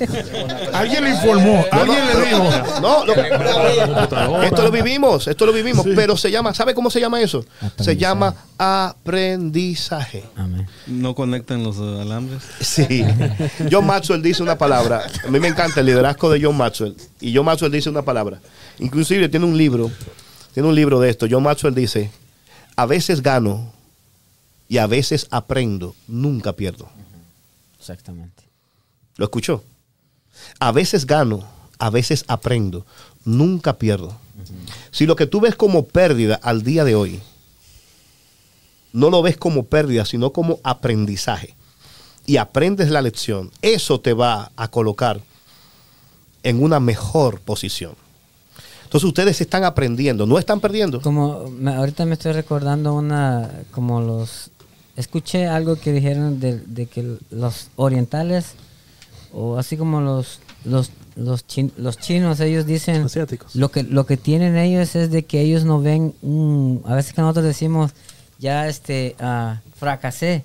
Alguien 0.72 1.04
le 1.04 1.10
informó, 1.10 1.64
alguien 1.70 1.98
le 2.06 2.26
dijo. 2.26 2.50
No, 2.80 3.04
lo- 3.04 4.42
esto 4.42 4.62
lo 4.62 4.70
vivimos, 4.70 5.26
esto 5.28 5.46
lo 5.46 5.52
vivimos, 5.52 5.86
pero 5.94 6.16
se 6.16 6.30
llama, 6.30 6.54
¿sabe 6.54 6.74
cómo 6.74 6.90
se 6.90 7.00
llama 7.00 7.20
eso? 7.20 7.44
Se 7.78 7.96
llama 7.96 8.34
aprendizaje. 8.62 10.22
No 10.86 11.16
conectan 11.16 11.64
los 11.64 11.78
alambres. 11.78 12.42
Sí. 12.60 13.04
John 13.70 13.86
Maxwell 13.86 14.22
dice 14.22 14.42
una 14.42 14.56
palabra. 14.56 15.04
A 15.26 15.30
mí 15.30 15.40
me 15.40 15.48
encanta 15.48 15.80
el 15.80 15.86
liderazgo 15.86 16.30
de 16.30 16.40
John 16.40 16.56
Maxwell. 16.56 16.96
Y 17.20 17.34
John 17.34 17.44
Maxwell 17.44 17.72
dice 17.72 17.90
una 17.90 18.02
palabra. 18.02 18.40
Inclusive 18.78 19.28
tiene 19.28 19.46
un 19.46 19.56
libro. 19.56 19.90
Tiene 20.54 20.68
un 20.68 20.74
libro 20.76 21.00
de 21.00 21.10
esto. 21.10 21.26
John 21.28 21.42
Maxwell 21.42 21.74
dice, 21.74 22.10
a 22.76 22.86
veces 22.86 23.20
gano 23.20 23.72
y 24.68 24.78
a 24.78 24.86
veces 24.86 25.26
aprendo. 25.30 25.96
Nunca 26.06 26.52
pierdo. 26.52 26.88
Exactamente. 27.80 28.44
¿Lo 29.16 29.24
escuchó? 29.24 29.64
A 30.60 30.70
veces 30.70 31.04
gano, 31.04 31.44
a 31.78 31.90
veces 31.90 32.24
aprendo. 32.28 32.86
Nunca 33.24 33.72
pierdo. 33.72 34.16
Si 34.92 35.06
lo 35.06 35.16
que 35.16 35.26
tú 35.26 35.40
ves 35.40 35.56
como 35.56 35.86
pérdida 35.86 36.38
al 36.42 36.62
día 36.62 36.84
de 36.84 36.94
hoy, 36.94 37.20
no 38.92 39.10
lo 39.10 39.22
ves 39.22 39.36
como 39.36 39.64
pérdida, 39.64 40.04
sino 40.04 40.32
como 40.32 40.58
aprendizaje, 40.62 41.54
y 42.26 42.36
aprendes 42.36 42.90
la 42.90 43.02
lección, 43.02 43.50
eso 43.62 44.00
te 44.00 44.12
va 44.12 44.52
a 44.56 44.68
colocar 44.68 45.20
en 46.42 46.62
una 46.62 46.80
mejor 46.80 47.40
posición. 47.40 47.94
Entonces 48.84 49.08
ustedes 49.08 49.40
están 49.40 49.64
aprendiendo, 49.64 50.26
no 50.26 50.38
están 50.38 50.60
perdiendo. 50.60 51.00
Como 51.00 51.48
me- 51.50 51.74
ahorita 51.74 52.04
me 52.04 52.12
estoy 52.14 52.32
recordando 52.32 52.92
una, 52.94 53.50
como 53.70 54.00
los, 54.02 54.50
escuché 54.96 55.46
algo 55.46 55.76
que 55.76 55.92
dijeron 55.92 56.40
de, 56.40 56.58
de 56.58 56.86
que 56.86 57.16
los 57.30 57.68
orientales, 57.76 58.52
o 59.32 59.56
así 59.56 59.78
como 59.78 60.02
los, 60.02 60.40
los, 60.66 60.90
los, 61.16 61.46
chin- 61.46 61.72
los 61.78 61.96
chinos, 61.96 62.38
ellos 62.40 62.66
dicen, 62.66 63.06
lo 63.54 63.70
que, 63.70 63.82
lo 63.82 64.04
que 64.04 64.18
tienen 64.18 64.56
ellos 64.58 64.94
es 64.94 65.10
de 65.10 65.24
que 65.24 65.40
ellos 65.40 65.64
no 65.64 65.80
ven, 65.80 66.12
un, 66.20 66.82
a 66.84 66.94
veces 66.94 67.14
que 67.14 67.22
nosotros 67.22 67.46
decimos, 67.46 67.92
ya 68.42 68.68
este, 68.68 69.14
ah, 69.20 69.60
fracasé. 69.78 70.44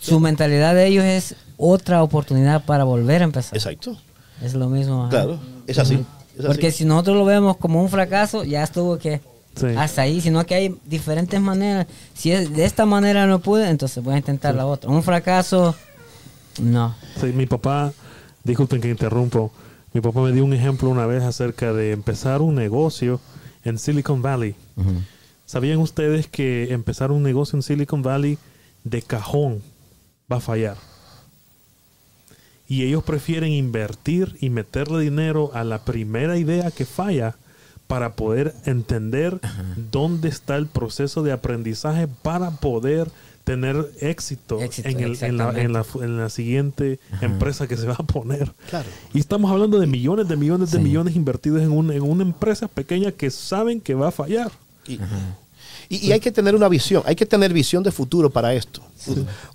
Su 0.00 0.20
mentalidad 0.20 0.74
de 0.74 0.86
ellos 0.86 1.04
es 1.04 1.34
otra 1.58 2.02
oportunidad 2.02 2.64
para 2.64 2.84
volver 2.84 3.20
a 3.20 3.24
empezar. 3.24 3.54
Exacto. 3.56 3.98
Es 4.40 4.54
lo 4.54 4.68
mismo. 4.68 5.08
Claro, 5.10 5.38
es 5.66 5.78
así, 5.78 5.96
Ujú. 5.96 6.04
es 6.34 6.38
así. 6.40 6.46
Porque 6.46 6.70
si 6.70 6.84
nosotros 6.84 7.16
lo 7.16 7.24
vemos 7.24 7.56
como 7.58 7.82
un 7.82 7.88
fracaso, 7.90 8.44
ya 8.44 8.62
estuvo 8.62 8.96
que 8.98 9.20
Sí. 9.56 9.66
hasta 9.76 10.02
ahí, 10.02 10.20
sino 10.20 10.44
que 10.46 10.54
hay 10.54 10.76
diferentes 10.86 11.40
maneras. 11.40 11.86
Si 12.14 12.30
es 12.32 12.52
de 12.54 12.64
esta 12.64 12.86
manera 12.86 13.26
no 13.26 13.40
pude, 13.40 13.68
entonces 13.68 14.02
voy 14.02 14.14
a 14.14 14.18
intentar 14.18 14.54
la 14.54 14.66
otra. 14.66 14.90
Un 14.90 15.02
fracaso, 15.02 15.74
no. 16.62 16.94
Sí, 17.20 17.26
mi 17.26 17.46
papá, 17.46 17.92
disculpen 18.42 18.80
que 18.80 18.88
interrumpo, 18.90 19.52
mi 19.92 20.00
papá 20.00 20.20
me 20.22 20.32
dio 20.32 20.44
un 20.44 20.54
ejemplo 20.54 20.88
una 20.88 21.06
vez 21.06 21.22
acerca 21.22 21.72
de 21.72 21.92
empezar 21.92 22.42
un 22.42 22.54
negocio 22.56 23.20
en 23.64 23.78
Silicon 23.78 24.22
Valley. 24.22 24.54
¿Sabían 25.46 25.78
ustedes 25.78 26.26
que 26.26 26.72
empezar 26.72 27.10
un 27.12 27.22
negocio 27.22 27.56
en 27.56 27.62
Silicon 27.62 28.02
Valley 28.02 28.38
de 28.84 29.02
cajón 29.02 29.62
va 30.30 30.36
a 30.36 30.40
fallar? 30.40 30.76
Y 32.66 32.82
ellos 32.84 33.04
prefieren 33.04 33.52
invertir 33.52 34.36
y 34.40 34.48
meterle 34.50 35.00
dinero 35.02 35.50
a 35.54 35.64
la 35.64 35.84
primera 35.84 36.38
idea 36.38 36.70
que 36.70 36.86
falla 36.86 37.36
para 37.86 38.14
poder 38.16 38.54
entender 38.64 39.38
dónde 39.90 40.30
está 40.30 40.56
el 40.56 40.66
proceso 40.66 41.22
de 41.22 41.32
aprendizaje 41.32 42.08
para 42.08 42.50
poder 42.52 43.10
tener 43.44 43.76
éxito, 44.00 44.58
Éxito, 44.62 44.88
en, 44.88 45.00
el- 45.00 45.22
en 45.22 45.36
la, 45.36 45.50
en, 45.60 45.72
la, 45.74 45.84
en 46.00 46.16
la 46.16 46.30
siguiente 46.30 46.98
empresa 47.20 47.68
que 47.68 47.76
se 47.76 47.86
va 47.86 47.92
a 47.98 48.02
poner. 48.02 48.50
Claro. 48.70 48.88
Y 49.12 49.18
estamos 49.18 49.50
hablando 49.52 49.78
de 49.78 49.86
millones 49.86 50.26
de 50.28 50.36
millones 50.36 50.70
de 50.70 50.78
millones 50.78 51.14
invertidos 51.14 51.60
en, 51.60 51.70
un- 51.70 51.92
en 51.92 52.00
una 52.02 52.22
empresa 52.22 52.66
pequeña 52.68 53.12
que 53.12 53.30
saben 53.30 53.82
que 53.82 53.92
va 53.94 54.08
a 54.08 54.12
fallar. 54.12 54.50
Y, 54.86 54.98
y- 55.88 56.06
y 56.08 56.12
hay 56.12 56.20
que 56.20 56.32
tener 56.32 56.54
una 56.54 56.68
visión, 56.68 57.02
hay 57.06 57.14
que 57.16 57.26
tener 57.26 57.52
visión 57.52 57.82
de 57.82 57.90
futuro 57.92 58.30
para 58.30 58.54
esto. 58.54 58.82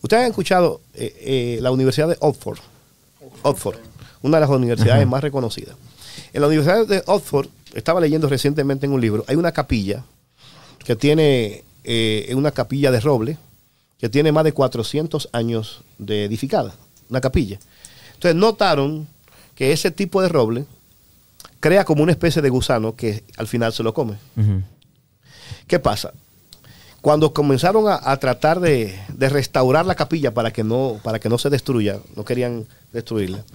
Ustedes 0.01 0.23
han 0.23 0.29
escuchado 0.29 0.81
eh, 0.93 1.15
eh, 1.21 1.59
la 1.61 1.71
Universidad 1.71 2.07
de 2.07 2.17
Oxford, 2.19 2.59
Oxford, 3.43 3.77
una 4.21 4.37
de 4.37 4.41
las 4.41 4.49
universidades 4.49 5.07
más 5.07 5.21
reconocidas. 5.23 5.75
En 6.33 6.41
la 6.41 6.47
Universidad 6.47 6.85
de 6.87 7.03
Oxford, 7.07 7.47
estaba 7.73 7.99
leyendo 8.01 8.27
recientemente 8.29 8.85
en 8.85 8.91
un 8.93 9.01
libro, 9.01 9.23
hay 9.27 9.35
una 9.35 9.51
capilla 9.51 10.03
que 10.85 10.95
tiene 10.95 11.63
eh, 11.83 12.31
una 12.35 12.51
capilla 12.51 12.91
de 12.91 12.99
roble 12.99 13.37
que 13.99 14.09
tiene 14.09 14.31
más 14.31 14.43
de 14.43 14.53
400 14.53 15.29
años 15.33 15.81
de 15.97 16.25
edificada, 16.25 16.73
una 17.09 17.21
capilla. 17.21 17.59
Entonces 18.13 18.35
notaron 18.35 19.07
que 19.55 19.71
ese 19.73 19.91
tipo 19.91 20.21
de 20.21 20.29
roble 20.29 20.65
crea 21.59 21.83
como 21.85 22.03
una 22.03 22.11
especie 22.13 22.41
de 22.41 22.49
gusano 22.49 22.95
que 22.95 23.23
al 23.37 23.47
final 23.47 23.73
se 23.73 23.83
lo 23.83 23.93
come. 23.93 24.15
¿Qué 25.69 25.79
pasa? 25.79 26.13
Cuando 26.99 27.31
comenzaron 27.31 27.87
a, 27.87 27.99
a 28.03 28.17
tratar 28.17 28.59
de, 28.59 28.99
de 29.07 29.29
restaurar 29.29 29.85
la 29.85 29.95
capilla 29.95 30.33
para 30.33 30.51
que, 30.51 30.65
no, 30.65 30.99
para 31.01 31.19
que 31.19 31.29
no 31.29 31.37
se 31.37 31.49
destruya, 31.49 31.99
no 32.17 32.25
querían 32.25 32.65
destruirla, 32.91 33.45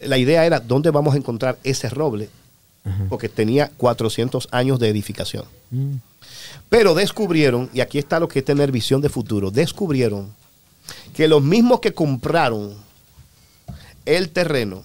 la 0.00 0.18
idea 0.18 0.44
era 0.46 0.58
dónde 0.58 0.90
vamos 0.90 1.14
a 1.14 1.18
encontrar 1.18 1.58
ese 1.64 1.88
roble, 1.88 2.28
porque 3.08 3.28
tenía 3.28 3.70
400 3.76 4.48
años 4.50 4.80
de 4.80 4.88
edificación. 4.88 5.44
Pero 6.68 6.94
descubrieron, 6.94 7.70
y 7.72 7.80
aquí 7.80 7.98
está 7.98 8.18
lo 8.18 8.26
que 8.26 8.40
es 8.40 8.44
tener 8.44 8.72
visión 8.72 9.00
de 9.00 9.08
futuro, 9.08 9.50
descubrieron 9.50 10.32
que 11.14 11.28
los 11.28 11.42
mismos 11.42 11.80
que 11.80 11.92
compraron 11.92 12.74
el 14.06 14.30
terreno, 14.30 14.82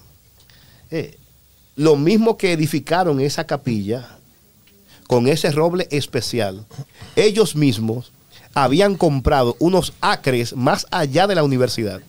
eh, 0.91 1.17
los 1.75 1.97
mismos 1.97 2.35
que 2.35 2.51
edificaron 2.51 3.19
esa 3.19 3.47
capilla, 3.47 4.16
con 5.07 5.27
ese 5.27 5.51
roble 5.51 5.87
especial, 5.91 6.65
ellos 7.15 7.55
mismos 7.55 8.11
habían 8.53 8.95
comprado 8.95 9.55
unos 9.59 9.93
acres 10.01 10.55
más 10.55 10.85
allá 10.91 11.27
de 11.27 11.35
la 11.35 11.43
universidad, 11.43 12.01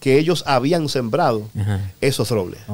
que 0.00 0.18
ellos 0.18 0.44
habían 0.46 0.88
sembrado 0.88 1.48
esos 2.00 2.30
robles. 2.30 2.60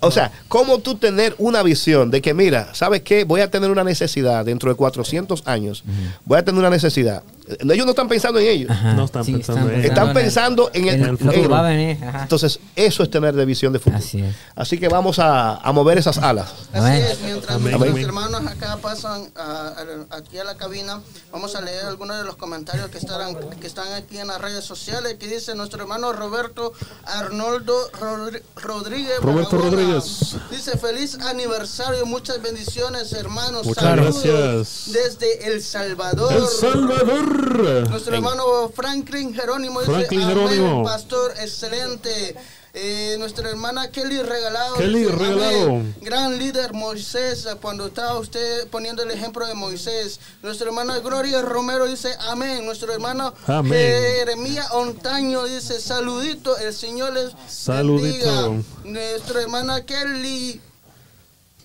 O 0.00 0.10
sea, 0.10 0.30
¿cómo 0.48 0.80
tú 0.80 0.96
tener 0.96 1.34
una 1.38 1.62
visión 1.62 2.10
de 2.10 2.20
que, 2.20 2.34
mira, 2.34 2.74
¿sabes 2.74 3.00
qué? 3.02 3.24
Voy 3.24 3.40
a 3.40 3.50
tener 3.50 3.70
una 3.70 3.84
necesidad 3.84 4.44
dentro 4.44 4.70
de 4.70 4.76
400 4.76 5.46
años. 5.46 5.82
Voy 6.26 6.38
a 6.38 6.44
tener 6.44 6.58
una 6.58 6.68
necesidad. 6.68 7.22
Eh, 7.50 7.56
Ellos 7.74 7.86
no 7.86 7.90
están 7.90 8.08
pensando 8.08 8.38
en 8.40 8.46
ellos. 8.46 8.70
No 8.94 9.04
están 9.04 9.24
Sí, 9.24 9.32
pensando 9.32 9.62
están 9.66 9.78
en 9.80 9.84
Están 9.86 10.12
pensando 10.14 10.70
en 10.74 10.88
el, 10.88 11.02
en- 11.02 11.50
va 11.52 11.60
a 11.60 11.62
venir. 11.62 12.02
ajá. 12.04 12.22
Entonces, 12.22 12.60
eso 12.76 13.02
es 13.02 13.10
tener 13.10 13.34
de 13.34 13.44
visión 13.44 13.72
de 13.72 13.78
futuro. 13.78 14.02
Así, 14.54 14.78
que 14.78 14.88
vamos 14.88 15.18
a, 15.18 15.56
a 15.56 15.72
mover 15.72 15.98
esas 15.98 16.18
alas. 16.18 16.48
Así 16.72 17.00
es, 17.00 17.20
mientras 17.20 17.56
Amén. 17.56 17.70
nuestros 17.72 17.90
Amén. 17.90 18.04
hermanos 18.04 18.46
acá 18.46 18.76
pasan 18.82 19.28
a- 19.36 19.72
a- 20.10 20.16
aquí 20.16 20.38
a 20.38 20.44
la 20.44 20.56
cabina, 20.56 21.00
vamos 21.32 21.54
a 21.54 21.60
leer 21.60 21.84
algunos 21.86 22.18
de 22.18 22.24
los 22.24 22.36
comentarios 22.36 22.88
que 22.90 22.98
están, 22.98 23.34
que 23.60 23.66
están 23.66 23.92
aquí 23.94 24.18
en 24.18 24.26
las 24.28 24.40
redes 24.40 24.64
sociales, 24.64 25.14
que 25.18 25.26
dice 25.28 25.54
nuestro 25.54 25.80
hermano 25.82 26.12
Roberto 26.12 26.72
Arnoldo 27.04 27.74
Rodri- 27.92 28.42
Rodríguez. 28.56 29.18
Roberto 29.20 29.56
Barahona. 29.56 29.76
Rodríguez. 29.76 30.36
Dice, 30.50 30.76
feliz 30.78 31.16
aniversario, 31.20 32.04
muchas 32.06 32.40
bendiciones 32.42 33.12
hermanos. 33.12 33.66
Muchas 33.66 33.84
Saludos 33.84 34.22
gracias. 34.22 34.92
Desde 34.92 35.46
El 35.52 35.62
Salvador. 35.62 36.32
El 36.32 36.46
Salvador. 36.46 37.37
Nuestro 37.38 38.14
hermano 38.14 38.68
Franklin 38.74 39.34
Jerónimo 39.34 39.80
dice, 39.80 40.08
"Amén, 40.16 40.82
pastor, 40.84 41.32
excelente. 41.40 42.36
Eh, 42.74 43.16
nuestra 43.18 43.48
hermana 43.48 43.90
Kelly 43.90 44.22
Regalado. 44.22 44.76
Kelly 44.76 45.00
dice, 45.04 45.12
Regalado. 45.16 45.82
Gran 46.02 46.38
líder 46.38 46.74
Moisés, 46.74 47.48
cuando 47.62 47.86
estaba 47.86 48.18
usted 48.18 48.68
poniendo 48.68 49.02
el 49.02 49.10
ejemplo 49.10 49.46
de 49.46 49.54
Moisés. 49.54 50.20
Nuestra 50.42 50.68
hermana 50.68 50.98
Gloria 50.98 51.40
Romero 51.42 51.86
dice, 51.86 52.14
amén. 52.28 52.64
Nuestro 52.66 52.92
hermano 52.92 53.34
Amén. 53.46 53.72
Jeremías 53.72 54.70
Ontaño 54.72 55.44
dice, 55.44 55.80
saludito, 55.80 56.56
el 56.58 56.74
Señor 56.74 57.14
les 57.14 57.32
Saludito. 57.48 58.50
bendiga". 58.52 58.64
Nuestra 58.84 59.40
hermana 59.42 59.84
Kelly 59.84 60.60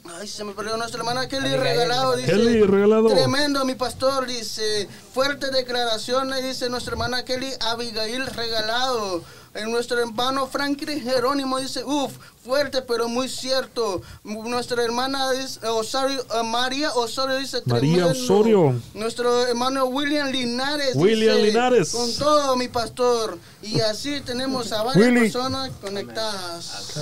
Ay, 0.05 0.27
se 0.27 0.43
me 0.43 0.51
perdió 0.53 0.75
nuestra 0.75 0.99
hermana 0.99 1.27
Kelly. 1.27 1.55
Regalado. 1.55 2.15
Dice, 2.17 2.31
Kelly 2.31 2.63
Regalado. 2.63 3.07
Tremendo, 3.07 3.63
mi 3.65 3.75
pastor. 3.75 4.25
Dice, 4.25 4.87
fuertes 5.13 5.51
declaraciones. 5.51 6.43
Dice 6.43 6.69
nuestra 6.69 6.91
hermana 6.91 7.23
Kelly 7.23 7.49
Abigail 7.61 8.25
Regalado. 8.27 9.23
En 9.55 9.71
nuestro 9.71 9.99
hermano 9.99 10.47
Franklin 10.47 10.99
Jerónimo 10.99 11.59
dice, 11.59 11.83
uff, 11.83 12.11
fuerte 12.43 12.81
pero 12.81 13.07
muy 13.07 13.29
cierto. 13.29 14.01
Nuestra 14.23 14.83
hermana 14.83 15.31
dice, 15.31 15.59
Osorio, 15.67 16.21
eh, 16.21 16.43
María 16.43 16.91
Osorio 16.93 17.37
dice, 17.37 17.61
María 17.65 18.05
tremendo. 18.05 18.23
Osorio. 18.23 18.81
Nuestro 18.95 19.45
hermano 19.45 19.85
William 19.85 20.29
Linares. 20.29 20.95
William 20.95 21.35
dice, 21.37 21.47
Linares. 21.49 21.91
Con 21.91 22.11
todo, 22.15 22.55
mi 22.55 22.67
pastor. 22.67 23.37
Y 23.61 23.79
así 23.79 24.21
tenemos 24.21 24.71
a 24.71 24.81
varias 24.81 25.07
Willy. 25.07 25.19
personas 25.19 25.71
conectadas. 25.81 26.97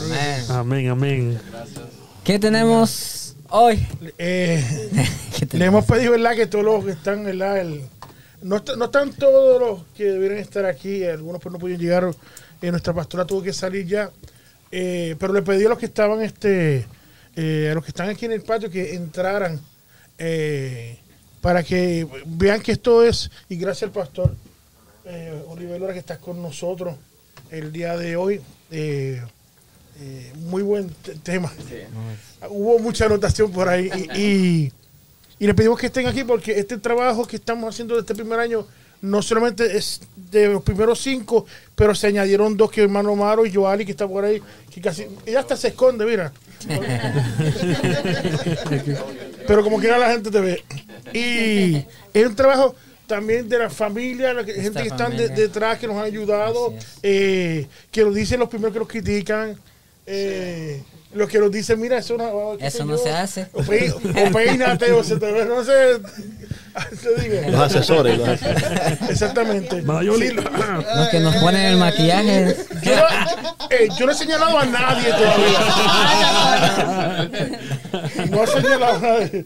Amén, 0.50 0.90
amén. 0.90 1.42
¿Qué 2.24 2.40
tenemos 2.40 3.36
Hoy. 3.50 3.86
Eh, 4.18 4.64
le 5.52 5.66
hemos 5.66 5.84
pedido, 5.86 6.12
¿verdad? 6.12 6.36
Que 6.36 6.48
todos 6.48 6.64
los 6.64 6.86
que 6.86 6.92
están, 6.92 7.24
¿verdad? 7.26 7.58
El, 7.60 7.82
no, 8.42 8.56
est- 8.58 8.76
no 8.78 8.86
están 8.86 9.12
todos 9.12 9.60
los 9.60 9.84
que 9.96 10.06
deberían 10.06 10.40
estar 10.40 10.66
aquí. 10.66 11.04
Algunos 11.04 11.42
pues 11.42 11.52
no 11.52 11.60
pudieron 11.60 11.84
llegar. 11.84 12.12
eh, 12.62 12.72
nuestra 12.72 12.94
pastora 12.94 13.26
tuvo 13.26 13.42
que 13.44 13.52
salir 13.52 13.86
ya. 13.86 14.10
Eh, 14.72 15.16
pero 15.20 15.34
le 15.34 15.42
pedí 15.42 15.66
a 15.66 15.70
los 15.70 15.78
que 15.78 15.88
estaban, 15.88 16.22
este, 16.22 16.86
eh, 17.36 17.70
a 17.72 17.76
los 17.76 17.84
que 17.84 17.90
están 17.90 18.08
aquí 18.08 18.26
en 18.26 18.32
el 18.32 18.42
patio 18.42 18.70
que 18.70 18.94
entraran 18.96 19.60
para 21.42 21.64
que 21.64 22.08
vean 22.28 22.62
que 22.62 22.74
esto 22.74 23.04
es, 23.04 23.32
y 23.50 23.56
gracias 23.56 23.88
al 23.88 23.92
pastor 23.92 24.36
eh, 25.06 25.44
Oliver 25.48 25.80
Lora 25.80 25.94
que 25.94 26.00
estás 26.00 26.20
con 26.20 26.40
nosotros 26.42 26.96
el 27.50 27.72
día 27.74 27.98
de 27.98 28.16
hoy. 28.16 28.40
Eh, 28.70 29.20
eh, 30.02 30.34
muy 30.46 30.62
buen 30.64 30.90
te- 30.90 31.16
tema. 31.16 31.52
Hubo 32.50 32.80
mucha 32.80 33.06
anotación 33.06 33.52
por 33.52 33.70
ahí 33.70 33.90
y, 34.16 34.20
y, 34.22 34.72
y 35.40 35.48
le 35.48 35.54
pedimos 35.54 35.80
que 35.80 35.86
estén 35.88 36.08
aquí 36.08 36.24
porque 36.24 36.58
este 36.60 36.78
trabajo 36.78 37.26
que 37.26 37.36
estamos 37.36 37.74
haciendo 37.74 37.94
de 37.96 38.02
este 38.02 38.16
primer 38.16 38.40
año 38.40 38.66
no 39.02 39.22
solamente 39.22 39.78
es 39.78 40.02
de 40.32 40.48
los 40.48 40.62
primeros 40.64 41.00
cinco, 41.02 41.46
pero 41.76 41.96
se 41.96 42.08
añadieron 42.08 42.56
dos 42.56 42.70
que 42.72 42.82
hermano 42.84 43.16
Maro 43.16 43.46
y 43.46 43.54
Joali 43.54 43.84
que 43.86 43.92
está 43.92 44.08
por 44.08 44.24
ahí, 44.26 44.42
que 44.74 44.80
casi, 44.82 45.08
ella 45.26 45.40
hasta 45.40 45.56
se 45.58 45.70
esconde, 45.70 46.06
mira. 46.06 46.32
pero 49.48 49.64
como 49.64 49.80
quiera 49.80 49.98
la 49.98 50.12
gente 50.12 50.30
te 50.32 50.40
ve. 50.40 50.64
Y 51.14 51.86
es 52.14 52.28
un 52.28 52.36
trabajo 52.36 52.76
también 53.08 53.50
de 53.50 53.58
la 53.58 53.70
familia, 53.70 54.34
la 54.34 54.46
que- 54.46 54.54
gente 54.54 54.82
que 54.84 54.88
están 54.90 55.16
de- 55.18 55.30
detrás, 55.30 55.80
que 55.80 55.88
nos 55.88 55.98
han 55.98 56.06
ayudado, 56.06 56.74
eh, 57.04 57.68
que 57.92 58.04
lo 58.04 58.14
dicen 58.14 58.40
los 58.40 58.50
primeros 58.50 58.72
que 58.74 58.80
los 58.80 58.88
critican, 58.88 59.58
eh, 60.14 60.84
los 61.14 61.30
que 61.30 61.40
nos 61.40 61.52
dicen, 61.52 61.80
mira, 61.80 61.98
eso 61.98 62.18
no, 62.18 62.58
Eso 62.60 62.86
yo, 62.86 62.98
se 62.98 63.12
hace. 63.12 63.48
O, 63.54 63.64
pe- 63.64 63.92
o 63.92 64.00
peínate, 64.32 64.92
o 64.92 65.02
se 65.04 65.16
te 65.18 65.32
ve, 65.32 65.46
no 65.46 65.64
sé. 65.64 66.00
Los 67.52 67.60
asesores, 67.60 68.18
los 68.18 68.30
asesores. 68.30 69.02
Exactamente. 69.10 69.82
Mayoli. 69.82 70.30
Sí, 70.30 70.34
lo- 70.36 70.42
Los 70.44 71.10
que 71.10 71.20
nos 71.20 71.36
ponen 71.36 71.66
el 71.66 71.76
maquillaje. 71.78 72.56
yo, 72.82 72.96
no, 72.96 73.04
eh, 73.70 73.90
yo 74.00 74.06
no 74.06 74.12
he 74.14 74.16
señalado 74.16 74.58
a 74.58 74.66
nadie 74.66 75.10
todavía. 75.12 75.60
No 78.32 78.44
he 78.44 78.48
señalado 78.48 78.96
a 78.96 79.00
nadie. 79.00 79.46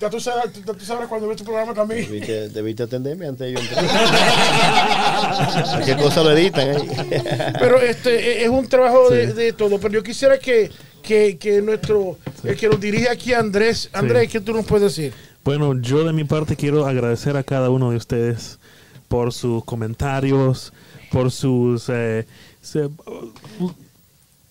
Ya 0.00 0.10
tú 0.10 0.20
sabes, 0.20 0.52
ya 0.54 0.72
tú 0.74 0.84
sabes 0.84 1.08
cuando 1.08 1.26
ves 1.28 1.38
tu 1.38 1.44
programa 1.44 1.72
también. 1.72 2.04
Debiste, 2.06 2.48
debiste 2.50 2.82
atenderme 2.82 3.26
antes 3.28 3.46
de 3.46 3.52
yo 3.54 3.58
entrar. 3.60 3.84
Cualquier 5.70 5.96
cosa 5.96 6.22
lo 6.22 6.30
editan 6.32 6.68
ahí. 6.70 6.88
Pero 7.58 7.80
este 7.80 8.42
es 8.44 8.48
un 8.50 8.66
trabajo 8.68 9.08
de, 9.10 9.32
de 9.32 9.52
todo. 9.52 9.78
Pero 9.78 9.94
yo 9.94 10.02
quisiera 10.02 10.38
que, 10.38 10.70
que, 11.02 11.38
que 11.38 11.62
nuestro, 11.62 12.18
el 12.44 12.56
que 12.56 12.68
nos 12.68 12.78
dirige 12.80 13.08
aquí, 13.08 13.32
Andrés, 13.32 13.88
Andrés, 13.92 14.30
¿qué 14.30 14.40
tú 14.40 14.52
nos 14.52 14.66
puedes 14.66 14.94
decir? 14.94 15.12
Bueno, 15.44 15.80
yo 15.80 16.04
de 16.04 16.12
mi 16.12 16.24
parte 16.24 16.56
quiero 16.56 16.86
agradecer 16.86 17.36
a 17.36 17.42
cada 17.42 17.70
uno 17.70 17.90
de 17.90 17.96
ustedes 17.96 18.58
por 19.08 19.32
sus 19.32 19.64
comentarios, 19.64 20.72
por 21.10 21.30
sus... 21.30 21.88
eh, 21.88 22.26
se- 22.60 22.90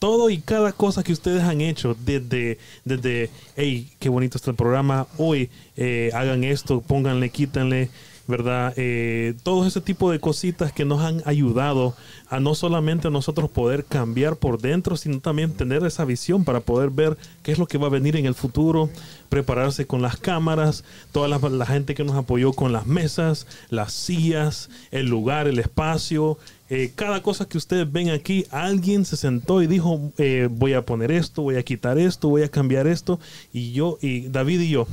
todo 0.05 0.29
y 0.29 0.37
cada 0.37 0.71
cosa 0.71 1.01
que 1.01 1.13
ustedes 1.13 1.41
han 1.41 1.61
hecho 1.61 1.97
desde, 2.05 2.59
desde 2.83 3.31
hey, 3.55 3.89
qué 3.97 4.07
bonito 4.07 4.37
está 4.37 4.51
el 4.51 4.55
programa, 4.55 5.07
hoy 5.17 5.49
eh, 5.77 6.11
hagan 6.13 6.43
esto, 6.43 6.81
pónganle, 6.81 7.31
quítanle, 7.31 7.89
¿verdad? 8.27 8.71
Eh, 8.77 9.33
todo 9.41 9.65
ese 9.65 9.81
tipo 9.81 10.11
de 10.11 10.19
cositas 10.19 10.71
que 10.71 10.85
nos 10.85 11.01
han 11.01 11.23
ayudado 11.25 11.95
a 12.29 12.39
no 12.39 12.53
solamente 12.53 13.07
a 13.07 13.11
nosotros 13.11 13.49
poder 13.49 13.83
cambiar 13.83 14.35
por 14.35 14.61
dentro, 14.61 14.95
sino 14.95 15.21
también 15.21 15.53
tener 15.53 15.83
esa 15.83 16.05
visión 16.05 16.43
para 16.43 16.59
poder 16.59 16.91
ver 16.91 17.17
qué 17.41 17.51
es 17.51 17.57
lo 17.57 17.65
que 17.65 17.79
va 17.79 17.87
a 17.87 17.89
venir 17.89 18.15
en 18.15 18.27
el 18.27 18.35
futuro, 18.35 18.91
prepararse 19.29 19.87
con 19.87 20.03
las 20.03 20.17
cámaras, 20.17 20.83
toda 21.13 21.27
la, 21.27 21.39
la 21.49 21.65
gente 21.65 21.95
que 21.95 22.03
nos 22.03 22.15
apoyó 22.15 22.53
con 22.53 22.71
las 22.71 22.85
mesas, 22.85 23.47
las 23.71 23.91
sillas, 23.91 24.69
el 24.91 25.07
lugar, 25.07 25.47
el 25.47 25.57
espacio, 25.57 26.37
eh, 26.69 26.91
cada 26.95 27.21
cosa 27.21 27.45
que 27.45 27.57
ustedes 27.57 27.91
ven 27.91 28.09
aquí, 28.09 28.45
alguien 28.49 29.05
se 29.05 29.17
sentó 29.17 29.61
y 29.61 29.67
dijo, 29.67 30.11
eh, 30.17 30.47
voy 30.49 30.73
a 30.73 30.81
poner 30.83 31.11
esto, 31.11 31.43
voy 31.43 31.57
a 31.57 31.63
quitar 31.63 31.97
esto, 31.97 32.29
voy 32.29 32.43
a 32.43 32.49
cambiar 32.49 32.87
esto, 32.87 33.19
y 33.53 33.71
yo, 33.71 33.97
y 34.01 34.27
David 34.29 34.61
y 34.61 34.69
yo, 34.69 34.87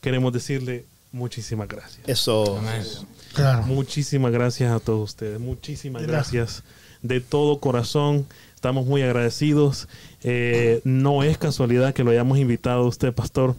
queremos 0.00 0.32
decirle 0.32 0.84
muchísimas 1.12 1.68
gracias. 1.68 2.08
Eso. 2.08 2.60
Claro. 3.32 3.62
Muchísimas 3.64 4.32
gracias 4.32 4.72
a 4.72 4.80
todos 4.80 5.10
ustedes. 5.10 5.38
Muchísimas 5.38 6.02
gracias 6.02 6.62
de 7.02 7.20
todo 7.20 7.60
corazón. 7.60 8.26
Estamos 8.54 8.86
muy 8.86 9.02
agradecidos. 9.02 9.88
Eh, 10.22 10.80
no 10.84 11.22
es 11.22 11.38
casualidad 11.38 11.94
que 11.94 12.02
lo 12.02 12.10
hayamos 12.10 12.38
invitado 12.38 12.84
a 12.84 12.88
usted, 12.88 13.12
pastor. 13.12 13.54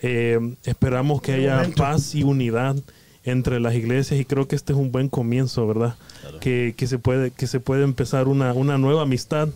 Eh, 0.00 0.38
esperamos 0.64 1.20
que 1.20 1.32
haya 1.32 1.56
momento. 1.56 1.82
paz 1.82 2.14
y 2.14 2.22
unidad 2.22 2.76
entre 3.24 3.60
las 3.60 3.74
iglesias 3.74 4.20
y 4.20 4.24
creo 4.24 4.48
que 4.48 4.56
este 4.56 4.72
es 4.72 4.78
un 4.78 4.92
buen 4.92 5.08
comienzo, 5.08 5.66
¿verdad? 5.66 5.96
Que, 6.40 6.74
que 6.76 6.86
se 6.86 6.98
puede 6.98 7.30
que 7.30 7.46
se 7.46 7.60
puede 7.60 7.84
empezar 7.84 8.28
una, 8.28 8.52
una 8.52 8.78
nueva 8.78 9.02
amistad, 9.02 9.48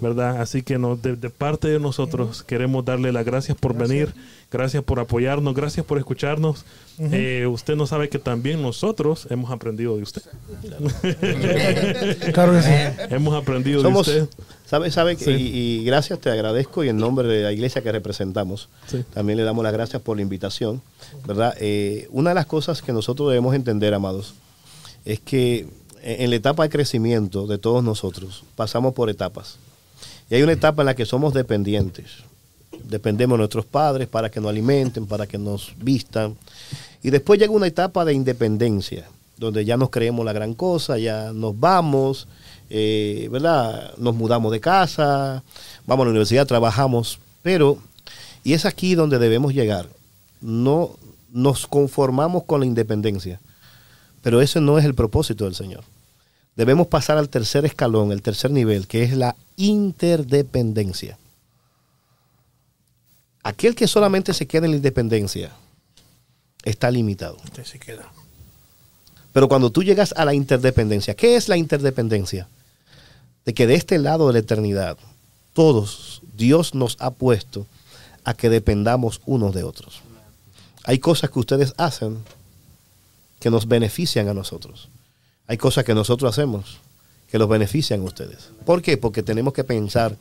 ¿verdad? 0.00 0.40
Así 0.40 0.62
que 0.62 0.78
no, 0.78 0.96
de, 0.96 1.16
de 1.16 1.30
parte 1.30 1.68
de 1.68 1.80
nosotros 1.80 2.42
queremos 2.42 2.84
darle 2.84 3.12
las 3.12 3.24
gracias 3.24 3.56
por 3.56 3.74
venir, 3.76 4.14
gracias 4.52 4.84
por 4.84 5.00
apoyarnos, 5.00 5.54
gracias 5.54 5.84
por 5.86 5.98
escucharnos. 5.98 6.64
Eh, 6.98 7.46
usted 7.50 7.74
no 7.74 7.86
sabe 7.86 8.08
que 8.08 8.18
también 8.18 8.60
nosotros 8.62 9.26
hemos 9.30 9.50
aprendido 9.50 9.96
de 9.96 10.02
usted. 10.02 10.22
Claro 12.32 12.52
que 12.54 12.62
sí. 12.62 13.04
Hemos 13.14 13.34
aprendido 13.34 13.82
Somos, 13.82 14.06
de 14.06 14.22
usted. 14.22 14.36
¿sabe, 14.66 14.90
sabe 14.90 15.16
que- 15.16 15.24
Sí. 15.24 15.30
y, 15.32 15.80
y 15.80 15.84
gracias, 15.84 16.18
te 16.20 16.30
agradezco 16.30 16.84
y 16.84 16.88
en 16.88 16.96
nombre 16.98 17.26
de 17.28 17.42
la 17.42 17.52
iglesia 17.52 17.82
que 17.82 17.90
representamos, 17.92 18.68
Sí. 18.86 19.04
también 19.14 19.38
le 19.38 19.44
damos 19.44 19.64
las 19.64 19.72
gracias 19.72 20.02
por 20.02 20.16
la 20.16 20.22
invitación, 20.22 20.82
¿verdad? 21.26 21.54
Eh, 21.60 22.08
una 22.10 22.30
de 22.30 22.34
las 22.34 22.46
cosas 22.46 22.82
que 22.82 22.92
nosotros 22.92 23.28
debemos 23.30 23.54
entender, 23.54 23.94
amados, 23.94 24.34
es 25.04 25.20
que 25.20 25.60
en 25.60 26.22
en 26.22 26.30
la 26.30 26.36
etapa 26.36 26.64
de 26.64 26.68
crecimiento 26.68 27.46
de 27.46 27.58
todos 27.58 27.84
nosotros 27.84 28.42
pasamos 28.56 28.92
por 28.92 29.08
etapas. 29.08 29.56
Y 30.28 30.34
hay 30.34 30.42
una 30.42 30.52
etapa 30.52 30.82
en 30.82 30.86
la 30.86 30.94
que 30.96 31.06
somos 31.06 31.32
dependientes. 31.32 32.08
Dependemos 32.84 33.36
de 33.36 33.38
nuestros 33.38 33.64
padres 33.64 34.08
para 34.08 34.30
que 34.30 34.40
nos 34.40 34.50
alimenten, 34.50 35.06
para 35.06 35.26
que 35.26 35.38
nos 35.38 35.72
vistan. 35.78 36.36
Y 37.02 37.10
después 37.10 37.38
llega 37.40 37.52
una 37.52 37.66
etapa 37.66 38.04
de 38.04 38.14
independencia, 38.14 39.08
donde 39.36 39.64
ya 39.64 39.76
nos 39.76 39.90
creemos 39.90 40.24
la 40.24 40.32
gran 40.32 40.54
cosa, 40.54 40.98
ya 40.98 41.32
nos 41.32 41.58
vamos, 41.58 42.28
eh, 42.70 43.28
¿verdad? 43.30 43.92
Nos 43.98 44.14
mudamos 44.14 44.52
de 44.52 44.60
casa, 44.60 45.42
vamos 45.86 46.04
a 46.04 46.06
la 46.06 46.10
universidad, 46.10 46.46
trabajamos, 46.46 47.18
pero, 47.42 47.78
y 48.44 48.52
es 48.52 48.64
aquí 48.64 48.94
donde 48.94 49.18
debemos 49.18 49.52
llegar. 49.52 49.88
No 50.40 50.92
nos 51.32 51.66
conformamos 51.66 52.44
con 52.44 52.60
la 52.60 52.66
independencia, 52.66 53.40
pero 54.22 54.40
ese 54.40 54.60
no 54.60 54.78
es 54.78 54.84
el 54.84 54.94
propósito 54.94 55.44
del 55.44 55.54
Señor. 55.54 55.84
Debemos 56.54 56.86
pasar 56.86 57.18
al 57.18 57.30
tercer 57.30 57.64
escalón, 57.64 58.12
el 58.12 58.22
tercer 58.22 58.50
nivel, 58.50 58.86
que 58.86 59.02
es 59.02 59.16
la 59.16 59.34
interdependencia. 59.56 61.18
Aquel 63.42 63.74
que 63.74 63.88
solamente 63.88 64.34
se 64.34 64.46
queda 64.46 64.66
en 64.66 64.72
la 64.72 64.76
independencia 64.76 65.50
está 66.64 66.90
limitado. 66.90 67.36
Usted 67.44 67.64
se 67.64 67.78
queda. 67.78 68.12
Pero 69.32 69.48
cuando 69.48 69.70
tú 69.70 69.82
llegas 69.82 70.12
a 70.16 70.24
la 70.24 70.34
interdependencia, 70.34 71.14
¿qué 71.14 71.36
es 71.36 71.48
la 71.48 71.56
interdependencia? 71.56 72.48
De 73.44 73.54
que 73.54 73.66
de 73.66 73.74
este 73.74 73.98
lado 73.98 74.28
de 74.28 74.34
la 74.34 74.38
eternidad, 74.40 74.96
todos 75.54 76.22
Dios 76.36 76.74
nos 76.74 76.96
ha 77.00 77.10
puesto 77.10 77.66
a 78.24 78.34
que 78.34 78.48
dependamos 78.48 79.20
unos 79.26 79.54
de 79.54 79.64
otros. 79.64 80.00
Hay 80.84 80.98
cosas 80.98 81.30
que 81.30 81.38
ustedes 81.38 81.74
hacen 81.76 82.18
que 83.40 83.50
nos 83.50 83.66
benefician 83.66 84.28
a 84.28 84.34
nosotros. 84.34 84.88
Hay 85.48 85.56
cosas 85.56 85.84
que 85.84 85.94
nosotros 85.94 86.30
hacemos 86.30 86.78
que 87.28 87.38
los 87.38 87.48
benefician 87.48 88.00
a 88.02 88.04
ustedes. 88.04 88.50
¿Por 88.64 88.82
qué? 88.82 88.96
Porque 88.98 89.22
tenemos 89.22 89.54
que 89.54 89.64
pensar 89.64 90.16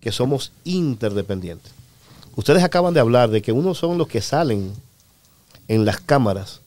que 0.00 0.12
somos 0.12 0.52
interdependientes. 0.64 1.72
Ustedes 2.36 2.62
acaban 2.62 2.94
de 2.94 3.00
hablar 3.00 3.30
de 3.30 3.42
que 3.42 3.50
unos 3.50 3.78
son 3.78 3.98
los 3.98 4.06
que 4.06 4.20
salen 4.20 4.72
en 5.68 5.84
las 5.84 6.00
cámaras, 6.00 6.60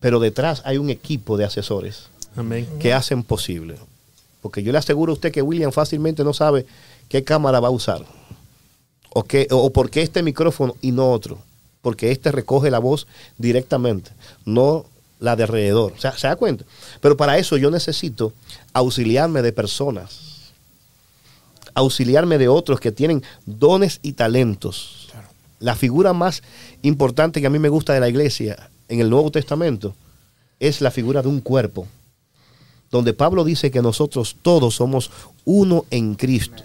pero 0.00 0.20
detrás 0.20 0.62
hay 0.64 0.78
un 0.78 0.90
equipo 0.90 1.36
de 1.36 1.44
asesores 1.44 2.08
Amén. 2.36 2.68
que 2.80 2.92
hacen 2.92 3.22
posible. 3.22 3.76
Porque 4.42 4.62
yo 4.62 4.72
le 4.72 4.78
aseguro 4.78 5.12
a 5.12 5.14
usted 5.14 5.32
que 5.32 5.42
William 5.42 5.72
fácilmente 5.72 6.22
no 6.22 6.34
sabe 6.34 6.66
qué 7.08 7.24
cámara 7.24 7.60
va 7.60 7.68
a 7.68 7.72
usar. 7.72 8.04
O, 9.10 9.22
qué, 9.22 9.46
o 9.50 9.70
por 9.70 9.90
qué 9.90 10.02
este 10.02 10.22
micrófono 10.22 10.74
y 10.82 10.92
no 10.92 11.10
otro. 11.10 11.38
Porque 11.82 12.10
este 12.10 12.32
recoge 12.32 12.70
la 12.70 12.80
voz 12.80 13.06
directamente, 13.38 14.10
no 14.44 14.84
la 15.20 15.36
de 15.36 15.44
alrededor. 15.44 15.92
O 15.96 16.00
sea, 16.00 16.16
¿se 16.18 16.26
da 16.26 16.36
cuenta? 16.36 16.64
Pero 17.00 17.16
para 17.16 17.38
eso 17.38 17.56
yo 17.56 17.70
necesito 17.70 18.32
auxiliarme 18.72 19.40
de 19.40 19.52
personas. 19.52 20.35
Auxiliarme 21.76 22.38
de 22.38 22.48
otros 22.48 22.80
que 22.80 22.90
tienen 22.90 23.22
dones 23.44 24.00
y 24.02 24.14
talentos. 24.14 25.08
La 25.60 25.76
figura 25.76 26.12
más 26.12 26.42
importante 26.82 27.40
que 27.40 27.46
a 27.46 27.50
mí 27.50 27.60
me 27.60 27.68
gusta 27.68 27.92
de 27.92 28.00
la 28.00 28.08
iglesia 28.08 28.70
en 28.88 29.00
el 29.00 29.08
Nuevo 29.08 29.30
Testamento 29.30 29.94
es 30.58 30.80
la 30.80 30.90
figura 30.90 31.22
de 31.22 31.28
un 31.28 31.40
cuerpo 31.40 31.86
donde 32.90 33.12
Pablo 33.12 33.44
dice 33.44 33.70
que 33.70 33.82
nosotros 33.82 34.36
todos 34.42 34.76
somos 34.76 35.10
uno 35.44 35.84
en 35.90 36.14
Cristo. 36.14 36.62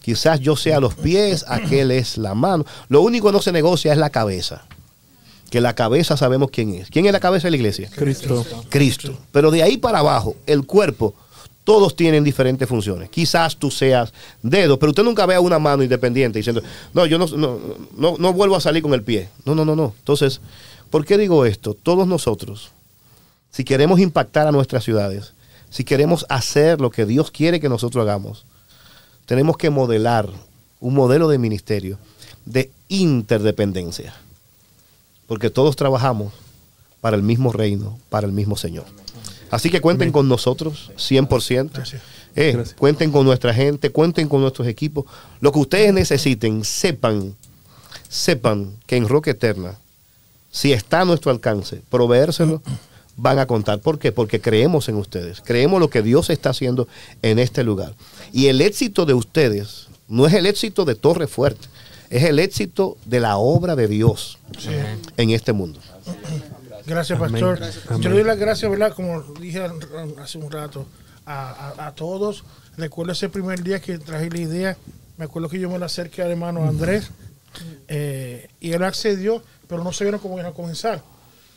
Quizás 0.00 0.40
yo 0.40 0.56
sea 0.56 0.80
los 0.80 0.94
pies, 0.94 1.44
aquel 1.48 1.90
es 1.90 2.16
la 2.16 2.34
mano. 2.34 2.64
Lo 2.88 3.02
único 3.02 3.28
que 3.28 3.32
no 3.32 3.42
se 3.42 3.52
negocia 3.52 3.92
es 3.92 3.98
la 3.98 4.10
cabeza. 4.10 4.66
Que 5.50 5.60
la 5.60 5.74
cabeza 5.74 6.16
sabemos 6.16 6.50
quién 6.50 6.74
es. 6.74 6.88
¿Quién 6.88 7.06
es 7.06 7.12
la 7.12 7.20
cabeza 7.20 7.46
de 7.46 7.52
la 7.52 7.56
iglesia? 7.56 7.90
Cristo. 7.94 8.46
Cristo. 8.68 9.18
Pero 9.32 9.50
de 9.50 9.62
ahí 9.62 9.76
para 9.76 9.98
abajo, 9.98 10.36
el 10.46 10.64
cuerpo, 10.64 11.14
todos 11.68 11.94
tienen 11.94 12.24
diferentes 12.24 12.66
funciones. 12.66 13.10
Quizás 13.10 13.54
tú 13.58 13.70
seas 13.70 14.14
dedo, 14.42 14.78
pero 14.78 14.88
usted 14.88 15.02
nunca 15.02 15.26
vea 15.26 15.38
una 15.38 15.58
mano 15.58 15.82
independiente 15.82 16.38
diciendo, 16.38 16.62
no, 16.94 17.04
yo 17.04 17.18
no, 17.18 17.26
no, 17.26 17.58
no, 17.94 18.16
no 18.18 18.32
vuelvo 18.32 18.56
a 18.56 18.60
salir 18.62 18.82
con 18.82 18.94
el 18.94 19.02
pie. 19.02 19.28
No, 19.44 19.54
no, 19.54 19.66
no, 19.66 19.76
no. 19.76 19.92
Entonces, 19.98 20.40
¿por 20.88 21.04
qué 21.04 21.18
digo 21.18 21.44
esto? 21.44 21.74
Todos 21.74 22.08
nosotros, 22.08 22.70
si 23.50 23.64
queremos 23.64 24.00
impactar 24.00 24.46
a 24.46 24.50
nuestras 24.50 24.82
ciudades, 24.82 25.34
si 25.68 25.84
queremos 25.84 26.24
hacer 26.30 26.80
lo 26.80 26.88
que 26.88 27.04
Dios 27.04 27.30
quiere 27.30 27.60
que 27.60 27.68
nosotros 27.68 28.00
hagamos, 28.00 28.46
tenemos 29.26 29.58
que 29.58 29.68
modelar 29.68 30.26
un 30.80 30.94
modelo 30.94 31.28
de 31.28 31.36
ministerio 31.36 31.98
de 32.46 32.70
interdependencia. 32.88 34.14
Porque 35.26 35.50
todos 35.50 35.76
trabajamos 35.76 36.32
para 37.02 37.14
el 37.14 37.22
mismo 37.22 37.52
reino, 37.52 37.98
para 38.08 38.26
el 38.26 38.32
mismo 38.32 38.56
Señor. 38.56 38.86
Así 39.50 39.70
que 39.70 39.80
cuenten 39.80 40.12
con 40.12 40.28
nosotros 40.28 40.90
100%. 40.96 42.00
Eh, 42.36 42.64
cuenten 42.76 43.10
con 43.10 43.24
nuestra 43.24 43.52
gente, 43.52 43.90
cuenten 43.90 44.28
con 44.28 44.40
nuestros 44.40 44.68
equipos. 44.68 45.04
Lo 45.40 45.50
que 45.52 45.58
ustedes 45.58 45.92
necesiten, 45.92 46.64
sepan, 46.64 47.34
sepan 48.08 48.76
que 48.86 48.96
en 48.96 49.08
Roca 49.08 49.30
Eterna, 49.30 49.76
si 50.50 50.72
está 50.72 51.00
a 51.00 51.04
nuestro 51.04 51.30
alcance, 51.30 51.82
proveérselo, 51.90 52.62
van 53.16 53.38
a 53.38 53.46
contar. 53.46 53.80
¿Por 53.80 53.98
qué? 53.98 54.12
Porque 54.12 54.40
creemos 54.40 54.88
en 54.88 54.96
ustedes, 54.96 55.40
creemos 55.44 55.80
lo 55.80 55.90
que 55.90 56.02
Dios 56.02 56.30
está 56.30 56.50
haciendo 56.50 56.86
en 57.22 57.38
este 57.38 57.64
lugar. 57.64 57.94
Y 58.32 58.46
el 58.46 58.60
éxito 58.60 59.04
de 59.06 59.14
ustedes 59.14 59.88
no 60.06 60.26
es 60.26 60.32
el 60.34 60.46
éxito 60.46 60.84
de 60.84 60.94
Torre 60.94 61.26
Fuerte, 61.26 61.66
es 62.10 62.22
el 62.22 62.38
éxito 62.38 62.96
de 63.04 63.20
la 63.20 63.36
obra 63.36 63.74
de 63.76 63.88
Dios 63.88 64.38
Sí. 64.58 64.70
en 65.16 65.30
este 65.30 65.52
mundo. 65.52 65.80
Gracias, 66.88 67.18
Amén. 67.18 67.30
pastor. 67.32 67.58
Gracias, 67.58 67.84
Yo 68.00 68.08
le 68.08 68.16
doy 68.16 68.24
las 68.24 68.38
gracias, 68.38 68.70
¿verdad? 68.70 68.92
Como 68.94 69.22
dije 69.34 69.62
hace 70.22 70.38
un 70.38 70.50
rato, 70.50 70.86
a, 71.26 71.72
a- 71.78 71.86
a 71.88 71.94
todos. 71.94 72.44
Recuerdo 72.76 73.12
ese 73.12 73.28
primer 73.28 73.62
día 73.62 73.80
que 73.80 73.98
traje 73.98 74.30
la 74.30 74.38
idea. 74.38 74.76
Me 75.16 75.24
acuerdo 75.26 75.48
que 75.48 75.58
yo 75.58 75.68
me 75.68 75.78
la 75.78 75.86
acerqué 75.86 76.22
al 76.22 76.30
hermano 76.30 76.64
Andrés 76.68 77.10
eh, 77.88 78.48
y 78.60 78.72
él 78.72 78.82
accedió, 78.84 79.42
pero 79.66 79.82
no 79.82 79.92
sabían 79.92 80.18
cómo 80.18 80.34
iban 80.38 80.46
a 80.50 80.54
comenzar. 80.54 81.02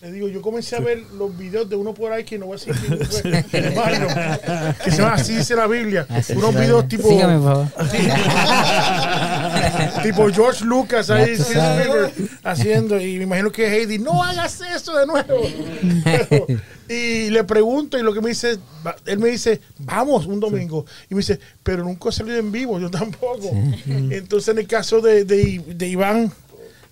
Le 0.02 0.12
digo, 0.12 0.28
yo 0.28 0.42
comencé 0.42 0.76
a 0.76 0.80
ver 0.80 1.04
los 1.16 1.38
videos 1.38 1.70
de 1.70 1.76
uno 1.76 1.94
por 1.94 2.12
ahí 2.12 2.24
que 2.24 2.40
no 2.40 2.48
voy 2.48 2.58
a 2.58 2.60
decir 2.60 2.74
quién 2.76 3.46
fue, 3.46 3.60
hermano, 3.60 4.08
que 4.84 4.90
se 4.90 4.98
llama 4.98 5.14
Así 5.14 5.36
dice 5.36 5.56
la 5.56 5.68
Biblia. 5.68 6.08
Así 6.10 6.34
Unos 6.34 6.56
videos 6.56 6.88
tipo. 6.88 7.08
Sígame, 7.08 7.40
favor. 7.40 7.68
tipo 10.04 10.28
George 10.32 10.66
Lucas 10.66 11.10
ahí 11.12 11.36
haciendo 12.44 13.00
y 13.00 13.18
me 13.18 13.24
imagino 13.24 13.52
que 13.52 13.68
Heidi 13.68 14.00
no 14.00 14.24
hagas 14.24 14.60
eso 14.76 14.98
de 14.98 15.06
nuevo 15.06 15.42
Pero- 16.04 16.48
y 16.90 17.30
le 17.30 17.44
pregunto 17.44 17.98
y 17.98 18.02
lo 18.04 18.14
que 18.14 18.22
me 18.22 18.30
dice 18.30 18.58
él 19.06 19.20
me 19.20 19.30
dice 19.30 19.62
vamos 19.80 20.26
un 20.26 20.40
domingo 20.40 20.86
y 21.10 21.16
me 21.16 21.20
dice 21.20 21.40
pero 21.64 21.84
nunca 21.84 22.10
he 22.10 22.12
salido 22.12 22.38
en 22.38 22.52
vivo 22.52 22.80
yo 22.80 22.90
tampoco 22.90 23.52
entonces 23.86 24.50
en 24.50 24.58
el 24.60 24.68
caso 24.68 25.00
de, 25.00 25.24
de, 25.26 25.62
de 25.68 25.88
Iván 25.88 26.32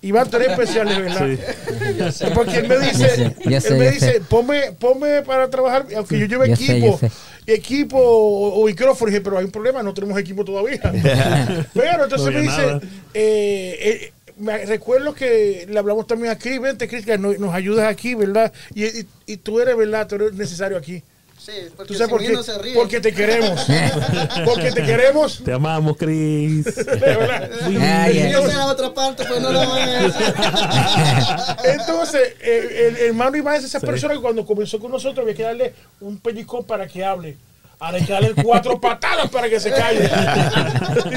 Iván, 0.01 0.29
tú 0.29 0.37
eres 0.37 0.51
especial, 0.51 0.87
verdad. 0.87 2.11
sé. 2.11 2.27
Porque 2.33 2.57
él 2.57 2.67
me 2.67 2.79
dice, 2.79 3.15
sé, 3.15 3.35
él 3.43 3.61
sé, 3.61 3.73
me 3.75 3.91
dice, 3.91 4.21
ponme, 4.29 4.71
ponme 4.71 5.21
para 5.23 5.49
trabajar, 5.49 5.85
aunque 5.95 6.17
yo 6.17 6.25
lleve 6.25 6.55
sé, 6.55 6.63
equipo, 6.63 6.97
sé. 6.97 7.11
equipo 7.47 7.97
o, 7.99 8.61
o 8.61 8.65
micrófono. 8.65 9.09
Y 9.09 9.11
dije, 9.11 9.21
pero 9.21 9.37
hay 9.37 9.45
un 9.45 9.51
problema, 9.51 9.83
no 9.83 9.93
tenemos 9.93 10.17
equipo 10.17 10.45
todavía. 10.45 10.79
pero 11.73 12.03
entonces 12.05 12.27
No 12.27 12.31
me 12.31 12.41
dice, 12.41 12.79
eh, 13.13 13.77
eh, 13.81 14.13
me 14.37 14.65
recuerdo 14.65 15.13
que 15.13 15.67
le 15.69 15.77
hablamos 15.77 16.07
también 16.07 16.31
aquí, 16.31 16.57
vente, 16.59 16.87
Cris, 16.87 17.05
que 17.05 17.17
nos, 17.17 17.37
nos 17.37 17.53
ayudas 17.53 17.85
aquí, 17.85 18.15
¿verdad? 18.15 18.53
Y, 18.73 18.85
y, 18.85 19.07
y 19.25 19.37
tú 19.37 19.59
eres, 19.59 19.75
¿verdad? 19.75 20.07
Tú 20.07 20.15
eres 20.15 20.33
necesario 20.33 20.77
aquí. 20.77 21.03
Sí, 21.39 21.53
porque 21.75 21.93
¿Tú 21.93 21.97
sabes 21.97 22.09
por 22.09 22.21
qué? 22.21 22.29
no 22.31 22.43
se 22.43 22.57
ríe. 22.57 22.73
Porque 22.75 22.99
te 22.99 23.13
queremos. 23.13 23.65
porque 24.45 24.71
te 24.71 24.83
queremos. 24.83 25.41
Te 25.43 25.53
amamos, 25.53 25.95
Cris. 25.97 26.65
Yo 26.65 28.47
sé 28.47 28.53
a 28.53 28.65
otra 28.65 28.93
parte, 28.93 29.23
pues 29.25 29.41
no 29.41 29.51
lo 29.51 29.65
voy 29.65 29.79
a. 29.81 31.57
Entonces, 31.63 32.33
el, 32.41 32.97
hermano 32.97 33.37
Iván 33.37 33.55
es 33.55 33.63
esa 33.63 33.79
Sí. 33.79 33.85
persona 33.85 34.13
que 34.15 34.19
cuando 34.21 34.45
comenzó 34.45 34.79
con 34.79 34.91
nosotros 34.91 35.23
había 35.23 35.33
que 35.35 35.43
darle 35.43 35.73
un 36.01 36.19
pellizcón 36.19 36.65
para 36.65 36.87
que 36.87 37.03
hable. 37.05 37.37
Ahora 37.81 37.97
hay 37.97 38.03
que 38.03 38.11
darle 38.11 38.33
cuatro 38.43 38.79
patadas 38.81 39.29
para 39.29 39.49
que 39.49 39.57
se 39.59 39.71
calle. 39.71 40.09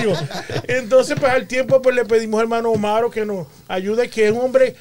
Digo, 0.01 0.15
entonces, 0.69 1.17
pues 1.19 1.33
al 1.33 1.49
tiempo 1.49 1.83
pues 1.83 1.97
le 1.97 2.05
pedimos 2.05 2.39
al 2.39 2.45
hermano 2.45 2.71
Omaro 2.71 3.11
que 3.11 3.25
nos 3.27 3.49
ayude, 3.67 4.09
que 4.09 4.27
es 4.27 4.33
un 4.33 4.43
hombre, 4.43 4.77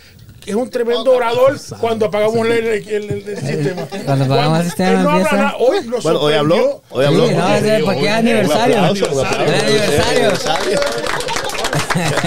es 0.45 0.55
un 0.55 0.69
tremendo 0.69 1.11
orador 1.11 1.57
cuando 1.79 2.05
apagamos 2.07 2.37
el, 2.47 2.51
el- 2.51 2.87
el- 2.87 3.11
el 3.29 3.37
sistema. 3.37 3.85
Cuando 4.05 4.25
apagamos 4.25 4.59
el 4.59 4.65
sistema, 4.65 4.89
él 4.91 5.03
no 5.03 5.09
habla 5.11 5.31
nada. 5.31 5.55
Hoy 5.59 5.87
nos 5.87 6.03
Bueno, 6.03 6.19
hoy 6.21 6.33
habló. 6.33 6.81
Hoy 6.89 7.05
habló. 7.05 7.27
Sí, 7.27 7.35
no, 7.35 7.55
es 7.55 7.83
porque 7.83 8.05
es 8.05 8.11
aniversario. 8.11 8.77
Aniversario. 8.83 10.79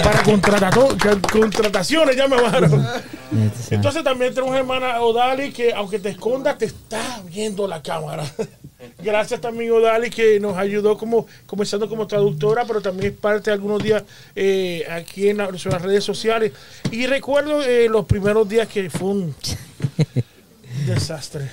para 0.03 0.23
contrataciones 1.31 2.15
ya 2.15 2.27
me 2.27 2.41
bajaron. 2.41 2.87
Entonces 3.71 4.03
también 4.03 4.33
tenemos 4.33 4.55
hermana 4.55 5.01
Odali 5.01 5.51
que 5.51 5.73
aunque 5.73 5.99
te 5.99 6.09
esconda 6.09 6.57
te 6.57 6.65
está 6.65 7.21
viendo 7.25 7.67
la 7.67 7.81
cámara. 7.81 8.23
Gracias 8.99 9.41
también 9.41 9.71
Odali 9.71 10.09
que 10.09 10.39
nos 10.39 10.57
ayudó 10.57 10.97
como 10.97 11.27
comenzando 11.45 11.89
como 11.89 12.07
traductora, 12.07 12.65
pero 12.65 12.81
también 12.81 13.13
es 13.13 13.17
parte 13.17 13.51
algunos 13.51 13.83
días 13.83 14.03
eh, 14.35 14.85
aquí 14.89 15.29
en 15.29 15.37
las 15.37 15.81
redes 15.81 16.03
sociales. 16.03 16.51
Y 16.91 17.05
recuerdo 17.07 17.63
eh, 17.63 17.87
los 17.89 18.05
primeros 18.05 18.47
días 18.47 18.67
que 18.67 18.89
fue 18.89 19.09
un 19.09 19.35
desastre. 20.85 21.49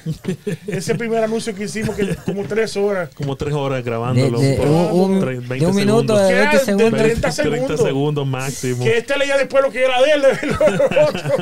Ese 0.66 0.94
primer 0.94 1.22
anuncio 1.24 1.54
que 1.54 1.64
hicimos 1.64 1.94
que 1.96 2.14
como 2.26 2.44
tres 2.44 2.76
horas. 2.76 3.10
Como 3.14 3.36
tres 3.36 3.54
horas 3.54 3.84
grabándolo. 3.84 4.40
De- 4.40 4.56
de- 4.56 4.60
un- 4.60 5.20
tre- 5.20 5.40
de 5.40 5.46
20 5.48 5.66
un 5.66 5.76
minuto, 5.76 6.16
segundos. 6.16 6.28
de 6.28 6.34
20 6.34 6.58
De 6.58 6.64
segundos. 6.64 6.90
30 7.00 7.30
30 7.30 7.32
segundos. 7.32 7.80
segundos 7.80 8.26
máximo. 8.26 8.84
Que 8.84 8.98
este 8.98 9.16
leía 9.18 9.36
después 9.36 9.62
lo 9.62 9.70
que 9.70 9.84
era 9.84 10.00
de 10.02 10.10
él. 10.12 10.22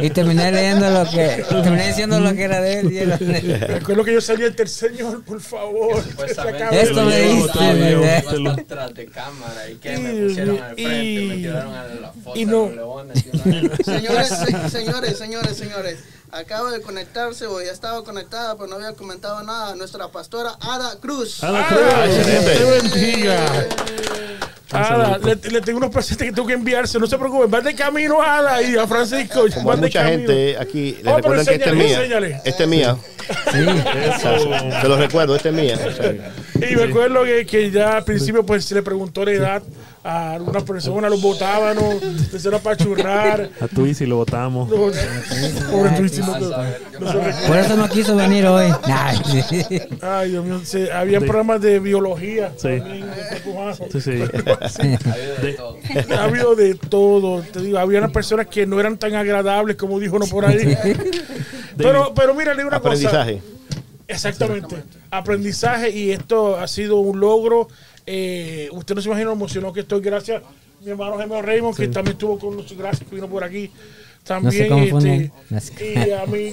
Y 0.03 0.11
terminé 0.11 0.53
leyendo 0.53 0.91
lo 0.91 1.11
que. 1.11 1.45
Terminé 1.49 1.89
diciendo 1.89 2.21
lo 2.21 2.35
que 2.35 2.43
era 2.43 2.61
de 2.61 2.81
él. 2.81 2.93
y 2.93 2.99
era 2.99 3.17
de 3.17 3.39
él. 3.39 3.61
Recuerdo 3.61 4.05
que 4.05 4.13
yo 4.15 4.21
salí 4.21 4.43
del 4.51 4.69
Señor, 4.69 5.23
por 5.25 5.41
favor. 5.41 6.03
Esto 6.73 7.05
me 7.05 7.21
diste, 7.21 8.65
tras 8.67 8.95
de 8.95 9.07
cámara 9.07 9.69
y 9.71 9.75
que 9.77 9.99
me 9.99 10.15
Y- 10.15 10.29
pusieron 10.29 10.59
al 10.61 10.75
frente, 10.75 11.03
y- 11.05 11.29
me 11.29 11.37
tiraron 11.37 11.75
a 11.75 11.85
la 11.87 12.13
foto 12.13 12.39
y 12.39 12.45
de 12.45 12.51
no- 12.51 12.71
Señores, 13.85 14.29
se- 14.29 14.71
señores, 14.71 15.19
señores, 15.19 15.57
señores. 15.57 15.99
Acaba 16.33 16.71
de 16.71 16.81
conectarse 16.81 17.47
o 17.47 17.61
ya 17.61 17.73
estaba 17.73 18.05
conectada, 18.05 18.55
pero 18.57 18.69
no 18.69 18.77
había 18.77 18.93
comentado 18.93 19.43
nada. 19.43 19.75
Nuestra 19.75 20.09
pastora 20.09 20.53
Ada 20.61 20.97
Cruz. 21.01 21.43
Ada 21.43 21.67
Ada, 21.69 22.07
Cruz. 22.07 22.45
Te 22.45 22.65
bendiga. 22.65 23.67
Ada, 24.73 25.19
le, 25.19 25.35
le 25.35 25.61
tengo 25.61 25.79
unos 25.79 25.91
presentes 25.91 26.29
que 26.29 26.33
tengo 26.33 26.47
que 26.47 26.55
enviarse. 26.55 26.99
No 27.01 27.07
se 27.09 27.19
preocupen, 27.19 27.51
van 27.51 27.65
de 27.65 27.75
camino, 27.75 28.23
Ada 28.23 28.63
y 28.63 28.77
a 28.77 28.87
Francisco. 28.87 29.45
Como 29.53 29.73
hay 29.73 29.79
mucha 29.79 30.03
camino. 30.05 30.19
gente 30.29 30.57
aquí, 30.59 30.97
les 31.03 31.13
Oh, 31.13 31.17
recuerdan 31.17 31.47
que 31.47 31.55
esta 31.55 31.65
es 31.67 31.73
enséñale, 31.73 31.89
mía. 31.89 31.97
enséñale. 31.99 32.41
Esta 32.45 32.63
es 32.63 32.69
mía. 32.69 32.97
Sea, 34.21 34.81
Se 34.83 34.89
lo 34.89 34.97
recuerdo, 34.97 35.35
esta 35.35 35.49
es 35.49 35.55
mía. 35.55 35.77
O 35.85 35.93
sea, 35.93 36.71
Y 36.71 36.77
me 36.77 36.85
acuerdo 36.85 37.25
que, 37.25 37.45
que 37.47 37.71
ya 37.73 37.97
al 37.97 38.05
principio 38.05 38.47
pues 38.47 38.65
se 38.65 38.77
le 38.77 38.83
preguntó 38.83 39.25
la 39.25 39.33
edad 39.33 39.63
a 40.03 40.33
algunas 40.33 40.63
personas, 40.63 41.11
los 41.11 41.21
botaban, 41.21 41.77
¿no? 41.77 41.91
empezaron 41.93 42.59
a 42.61 42.63
pachurrar. 42.63 43.51
A 43.61 43.69
tu 43.69 43.85
y 43.87 43.95
lo 44.07 44.17
votamos. 44.17 44.69
Pobre 44.71 45.91
Twitzy, 45.97 46.21
no, 46.21 46.39
no- 46.39 46.49
no 46.49 47.13
se 47.13 47.19
recuerda. 47.19 47.47
Por 47.47 47.57
eso 47.59 47.77
no 47.77 47.89
quiso 47.89 48.17
venir 48.17 48.47
hoy. 48.47 48.73
Ay, 50.03 50.31
Dios 50.31 50.45
mío, 50.45 50.61
había 50.95 51.21
De- 51.21 51.27
programas 51.27 51.61
de 51.61 51.79
biología. 51.81 52.53
Sí. 52.57 52.69
también. 52.79 53.11
Sí, 53.93 54.01
sí. 54.01 54.23
Ha 56.15 56.25
habido 56.25 56.55
de 56.55 56.75
todo. 56.75 57.43
Te 57.43 57.61
digo, 57.61 57.79
había 57.79 57.99
unas 57.99 58.13
personas 58.13 58.47
que 58.47 58.67
no 58.67 58.81
eran 58.81 58.97
tan 58.97 59.15
agradables 59.15 59.77
como 59.77 59.99
dijo 60.01 60.17
uno 60.17 60.27
por 60.27 60.45
ahí. 60.47 60.77
pero, 61.77 62.13
pero 62.15 62.35
mira, 62.35 62.53
le 62.55 62.59
digo 62.59 62.69
una 62.69 62.81
cosa. 62.81 62.93
aprendizaje. 63.09 63.43
Exactamente. 64.09 64.77
Aprendizaje 65.11 65.91
y 65.91 66.11
esto 66.11 66.57
ha 66.59 66.67
sido 66.67 66.97
un 66.97 67.21
logro. 67.21 67.69
Eh, 68.07 68.69
usted 68.73 68.95
no 68.95 69.01
se 69.03 69.09
imagina 69.09 69.27
lo 69.27 69.33
emocionado 69.35 69.73
que 69.73 69.81
estoy. 69.81 70.01
Gracias, 70.01 70.43
mi 70.85 70.91
hermano 70.91 71.19
Gemelo 71.19 71.43
Raymond, 71.43 71.77
que 71.77 71.89
también 71.93 72.13
estuvo 72.15 72.39
con 72.39 72.57
nosotros. 72.57 72.79
Gracias 72.79 73.09
que 73.09 73.15
vino 73.15 73.29
por 73.29 73.45
aquí. 73.45 73.71
También, 74.25 74.65
este, 74.91 75.29
y 76.09 76.11
a 76.13 76.27
mí, 76.27 76.53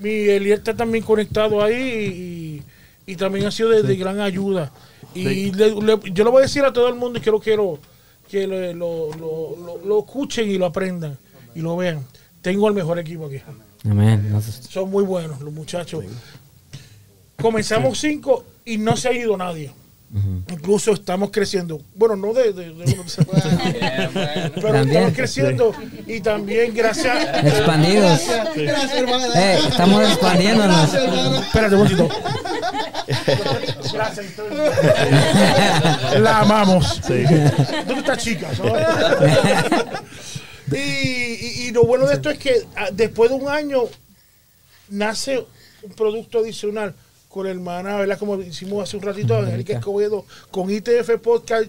mi 0.00 0.10
Eliel 0.10 0.58
está 0.58 0.74
también 0.76 1.02
conectado 1.04 1.62
ahí 1.62 2.62
y, 3.06 3.12
y 3.12 3.16
también 3.16 3.46
ha 3.46 3.50
sido 3.50 3.70
de, 3.70 3.82
de 3.82 3.96
gran 3.96 4.20
ayuda. 4.20 4.72
Y 5.14 5.52
le- 5.52 5.74
le- 5.80 5.98
yo 6.12 6.24
le 6.24 6.30
voy 6.30 6.40
a 6.40 6.42
decir 6.42 6.62
a 6.64 6.72
todo 6.72 6.88
el 6.88 6.94
mundo 6.94 7.18
y 7.18 7.22
que 7.22 7.30
lo 7.30 7.40
quiero 7.40 7.78
que 8.30 8.46
lo, 8.46 8.58
lo, 8.74 9.10
lo- 9.14 9.56
lo- 9.56 9.78
lo 9.86 9.98
escuchen 10.00 10.50
y 10.50 10.58
lo 10.58 10.66
aprendan 10.66 11.16
y 11.54 11.60
lo 11.60 11.76
vean. 11.76 12.04
Tengo 12.42 12.68
el 12.68 12.74
mejor 12.74 12.98
equipo 12.98 13.26
aquí. 13.26 13.38
Amén. 13.84 14.30
Son 14.68 14.90
muy 14.90 15.04
buenos 15.04 15.40
los 15.40 15.52
muchachos. 15.54 16.04
Comenzamos 17.40 17.98
cinco 17.98 18.44
y 18.64 18.78
no 18.78 18.96
se 18.96 19.08
ha 19.08 19.12
ido 19.12 19.36
nadie. 19.36 19.70
Incluso 20.50 20.92
estamos 20.92 21.30
creciendo. 21.30 21.80
Bueno, 21.94 22.16
no 22.16 22.32
de, 22.32 22.52
de- 22.52 22.72
de- 22.72 22.96
pero 24.54 24.72
También. 24.72 24.88
estamos 24.88 25.12
creciendo 25.14 25.74
y 26.06 26.20
también 26.20 26.72
gracias. 26.74 27.44
Expandidos. 27.44 28.20
Gracias, 28.54 28.92
hermana. 28.94 29.26
Eh, 29.34 29.58
estamos 29.68 30.02
expandiéndonos. 30.04 30.94
Espérate 30.94 31.74
un 31.74 31.82
momentito. 31.82 32.08
Gracias. 33.92 34.26
La 36.20 36.38
amamos. 36.40 37.00
¿Dónde 37.02 37.98
está 37.98 38.16
chica? 38.16 38.48
y, 40.72 40.76
y- 40.76 41.66
y 41.66 41.70
lo 41.72 41.84
bueno 41.84 42.06
de 42.06 42.14
esto 42.14 42.30
es 42.30 42.38
que 42.38 42.64
ah, 42.76 42.88
después 42.92 43.30
de 43.30 43.36
un 43.36 43.48
año 43.48 43.82
nace 44.88 45.44
un 45.82 45.92
producto 45.92 46.38
adicional 46.38 46.94
con 47.36 47.44
la 47.44 47.50
hermana, 47.52 47.96
¿verdad? 47.96 48.18
Como 48.18 48.40
hicimos 48.40 48.82
hace 48.82 48.96
un 48.96 49.02
ratito, 49.02 49.36
Angélica 49.36 49.74
Escobedo, 49.74 50.24
con 50.50 50.70
ITF 50.70 51.18
Podcast 51.22 51.64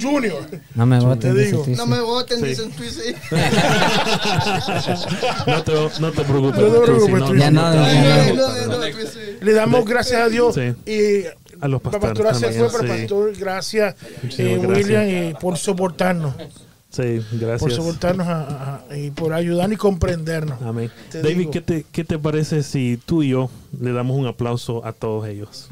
Junior. 0.00 0.44
No 0.74 0.84
me 0.84 0.98
Te 0.98 1.04
voten, 1.04 1.34
dice 1.36 1.46
digo. 1.52 1.64
No 1.76 1.86
me 1.86 2.00
voten, 2.00 2.40
Sí. 2.40 2.46
dicen 2.46 2.72
Twizzy. 2.72 3.14
No 5.46 5.62
te, 5.62 5.72
no 6.00 6.10
te 6.12 6.24
preocupes. 6.24 6.60
No 6.60 6.72
te 6.72 6.80
preocupes, 6.80 7.24
tú. 7.24 7.36
Ya 7.36 7.50
no, 7.52 7.72
ya 7.72 8.32
no. 8.32 8.34
No, 8.34 8.66
no, 8.78 8.80
Twizzy. 8.80 9.38
Le 9.40 9.52
damos 9.52 9.84
gracias 9.84 10.22
a 10.22 10.28
Dios 10.28 10.56
Sí. 10.56 10.74
y 10.90 11.24
A 11.60 11.68
los 11.68 11.80
la 11.84 11.90
pastores 11.90 12.32
pastora 12.32 12.34
se 12.34 12.52
fue, 12.58 12.68
pero 12.80 12.88
pastor, 12.94 13.36
gracias, 13.38 13.94
eh, 14.38 14.58
gracias. 14.60 14.66
William, 14.66 15.02
eh, 15.02 15.34
por 15.40 15.56
soportarnos, 15.56 16.34
Sí, 16.96 17.20
por 17.30 17.38
gracias. 17.40 17.74
soportarnos 17.74 18.26
a- 18.26 18.42
a- 18.42 18.84
a- 18.90 18.96
y 18.96 19.10
por 19.10 19.32
ayudarnos 19.34 19.74
y 19.74 19.76
comprendernos. 19.76 20.60
Amén. 20.62 20.90
Te 21.10 21.20
David, 21.22 21.36
digo. 21.38 21.50
¿qué 21.50 21.60
te, 21.60 21.84
¿qué 21.92 22.04
te 22.04 22.18
parece 22.18 22.62
si 22.62 22.98
tú 23.04 23.22
y 23.22 23.28
yo 23.30 23.50
le 23.80 23.92
damos 23.92 24.16
un 24.16 24.26
aplauso 24.26 24.84
a 24.86 24.92
todos 24.92 25.28
ellos? 25.28 25.68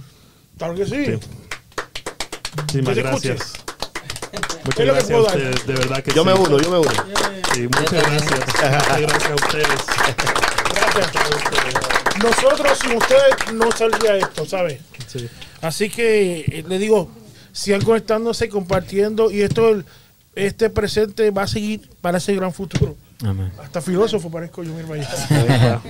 Claro 0.58 0.74
que 0.74 0.84
sí. 0.86 1.06
Sí. 1.06 1.18
Muchísimas 2.56 2.96
gracias. 2.96 3.40
escuches. 3.40 3.64
Muchas 4.64 4.86
gracias 4.86 5.10
a 5.10 5.22
ustedes, 5.22 5.66
de 5.66 5.72
verdad 5.74 6.02
que 6.02 6.12
Yo 6.12 6.22
sí. 6.22 6.28
me 6.28 6.34
uno, 6.34 6.58
yo 6.60 6.70
me 6.70 6.78
uno. 6.78 6.90
Sí, 7.54 7.62
muchas 7.62 7.92
gracias. 7.92 8.40
Muchas 8.46 9.00
gracias 9.00 9.30
a 9.30 9.34
ustedes. 9.34 9.68
Gracias. 10.94 11.12
Nosotros 12.22 12.78
sin 12.78 12.96
ustedes 12.96 13.52
no 13.54 13.70
saldría 13.72 14.16
esto, 14.16 14.46
¿sabes? 14.46 14.80
Sí. 15.06 15.28
Así 15.60 15.90
que 15.90 16.40
eh, 16.40 16.64
le 16.66 16.78
digo, 16.78 17.08
sigan 17.52 17.82
conectándose, 17.82 18.48
compartiendo 18.48 19.30
y 19.30 19.42
esto, 19.42 19.68
el- 19.70 19.84
este 20.36 20.70
presente 20.70 21.30
va 21.30 21.42
a 21.42 21.46
seguir 21.46 21.88
para 22.00 22.18
ese 22.18 22.34
gran 22.34 22.52
futuro. 22.52 22.96
Amén. 23.24 23.50
Hasta 23.62 23.80
filósofo 23.80 24.30
parezco 24.30 24.62
yo, 24.64 24.72
mira 24.74 25.80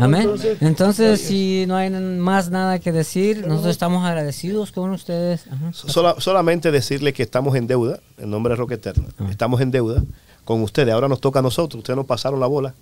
Amén. 0.00 0.22
Entonces, 0.22 0.62
Entonces, 0.62 1.20
si 1.20 1.64
no 1.66 1.76
hay 1.76 1.90
más 1.90 2.50
nada 2.50 2.78
que 2.78 2.92
decir, 2.92 3.46
nosotros 3.46 3.72
estamos 3.72 4.04
agradecidos 4.04 4.70
con 4.70 4.90
ustedes. 4.90 5.44
Sola- 5.72 6.16
solamente 6.18 6.70
decirle 6.70 7.12
que 7.12 7.22
estamos 7.22 7.56
en 7.56 7.66
deuda, 7.66 7.98
en 8.18 8.30
nombre 8.30 8.52
de 8.52 8.56
Roque 8.56 8.74
Eterna. 8.74 9.06
Estamos 9.30 9.60
en 9.60 9.70
deuda 9.70 10.02
con 10.44 10.62
ustedes. 10.62 10.92
Ahora 10.92 11.08
nos 11.08 11.20
toca 11.20 11.38
a 11.38 11.42
nosotros. 11.42 11.78
Ustedes 11.80 11.96
nos 11.96 12.06
pasaron 12.06 12.38
la 12.38 12.46
bola. 12.46 12.74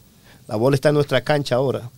La 0.49 0.57
bola 0.57 0.75
está 0.75 0.89
en 0.89 0.97
nuestra 0.97 1.21
cancha 1.23 1.55
ahora. 1.55 1.89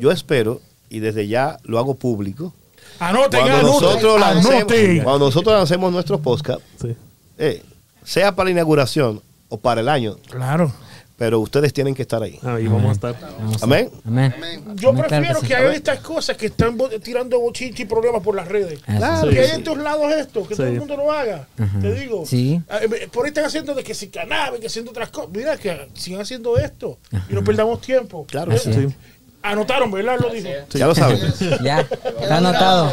Yo 0.00 0.10
espero, 0.12 0.60
y 0.88 1.00
desde 1.00 1.26
ya 1.28 1.58
lo 1.64 1.78
hago 1.78 1.94
público, 1.96 2.54
Anoten, 3.00 3.40
cuando 3.40 3.58
anoten, 3.58 3.66
nosotros, 3.88 4.20
lancemos, 4.20 4.54
anoten. 4.56 5.02
cuando 5.04 5.26
nosotros 5.26 5.54
lancemos 5.54 5.92
nuestro 5.92 6.18
podcast, 6.20 6.60
Sí. 6.80 6.96
eh, 7.38 7.62
sea 8.08 8.34
para 8.34 8.46
la 8.46 8.52
inauguración 8.52 9.22
o 9.48 9.58
para 9.58 9.80
el 9.80 9.88
año, 9.88 10.16
Claro. 10.30 10.72
pero 11.16 11.40
ustedes 11.40 11.72
tienen 11.72 11.94
que 11.94 12.02
estar 12.02 12.22
ahí. 12.22 12.38
Ahí 12.42 12.66
vamos 12.68 12.90
a 12.90 12.92
estar. 12.92 13.14
Vamos 13.38 13.62
a- 13.62 13.64
Amén. 13.66 13.90
Amén. 14.06 14.34
Yo 14.76 14.90
Amén, 14.90 15.04
claro 15.04 15.08
prefiero 15.08 15.40
que 15.40 15.46
que, 15.48 15.54
sí. 15.54 15.54
hagan 15.54 15.72
estas 15.72 16.00
cosas 16.00 16.36
que 16.36 16.46
están 16.46 16.76
bo- 16.76 16.88
tirando 16.88 17.38
bochinche 17.40 17.82
y 17.82 17.86
problemas 17.86 18.22
por 18.22 18.34
las 18.36 18.46
redes. 18.48 18.80
Claro. 18.80 19.28
Que 19.28 19.34
Sí, 19.34 19.40
hay 19.40 19.48
sí. 19.48 19.54
en 19.56 19.64
todos 19.64 19.78
lados 19.78 20.12
esto, 20.12 20.46
que 20.46 20.54
todo 20.54 20.66
Sí. 20.66 20.72
el 20.74 20.78
mundo 20.78 20.96
lo 20.96 21.10
haga. 21.12 21.46
Ajá. 21.58 21.80
Te 21.80 21.92
digo. 21.94 22.24
Sí. 22.26 22.60
Ah, 22.68 22.78
eh, 22.82 23.08
Por 23.12 23.24
ahí 23.24 23.28
están 23.28 23.44
haciendo 23.46 23.74
de 23.74 23.82
que 23.84 23.94
si 23.94 24.08
cannabis, 24.08 24.60
que 24.60 24.66
haciendo 24.68 24.90
otras 24.90 25.10
cosas. 25.10 25.30
Mira, 25.34 25.56
que 25.56 25.88
sigan 25.94 26.20
haciendo 26.20 26.56
esto 26.56 26.98
y 27.28 27.34
no 27.34 27.42
perdamos 27.44 27.80
tiempo. 27.80 28.24
Claro. 28.28 28.52
Eh, 28.52 28.56
Así 28.56 28.70
es. 28.70 28.94
Anotaron, 29.42 29.90
¿verdad? 29.90 30.18
Lo 30.20 30.30
dijo. 30.30 30.48
Ya 30.74 30.86
lo 30.86 30.94
saben. 30.94 31.18
Ya, 31.62 31.80
está 31.80 32.36
anotado. 32.38 32.92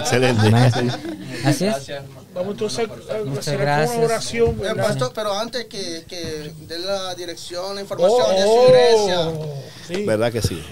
Excelente. 0.00 0.46
Amén. 0.48 0.90
Así 1.44 1.64
es. 1.66 1.72
Gracias, 1.72 1.88
hermano. 2.04 2.23
Vamos 2.34 2.52
entonces 2.52 2.88
a 2.88 3.38
hacer 3.38 3.58
gracias. 3.58 3.96
una 3.96 4.06
oración. 4.06 4.50
Eh, 4.62 5.08
pero 5.14 5.32
antes 5.38 5.66
que, 5.66 6.04
que 6.08 6.52
dé 6.66 6.78
la 6.80 7.14
dirección, 7.14 7.74
la 7.76 7.80
información 7.82 8.26
Oh, 8.26 8.32
de 8.32 8.42
su 8.42 8.48
oh, 8.48 8.68
iglesia. 8.68 9.32
sí. 9.86 10.04
¿Verdad 10.04 10.32
que 10.32 10.42
sí? 10.42 10.62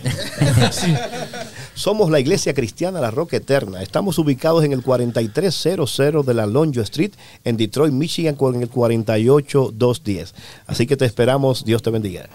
Somos 1.74 2.10
la 2.10 2.18
Iglesia 2.20 2.52
Cristiana 2.55 3.01
La 3.01 3.10
Roca 3.10 3.36
Eterna. 3.36 3.82
Estamos 3.82 4.18
ubicados 4.18 4.64
en 4.64 4.72
el 4.72 4.82
4300 4.82 6.26
de 6.26 6.34
la 6.34 6.47
Lonjo 6.47 6.80
Street 6.80 7.12
en 7.44 7.56
Detroit, 7.56 7.93
Michigan, 7.93 8.34
con 8.34 8.60
el 8.60 8.68
48210. 8.68 10.34
Así 10.66 10.86
que 10.86 10.97
te 10.97 11.05
esperamos. 11.05 11.64
Dios 11.64 11.82
te 11.82 11.90
bendiga. 11.90 12.28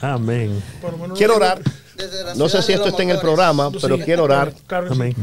Amén. 0.00 0.62
Quiero 1.16 1.36
orar. 1.36 1.60
No 2.36 2.48
sé 2.48 2.62
si 2.62 2.72
esto 2.72 2.88
está 2.88 3.02
en 3.02 3.10
el 3.10 3.18
programa, 3.18 3.70
pero 3.80 3.98
quiero 3.98 4.24
orar. 4.24 4.52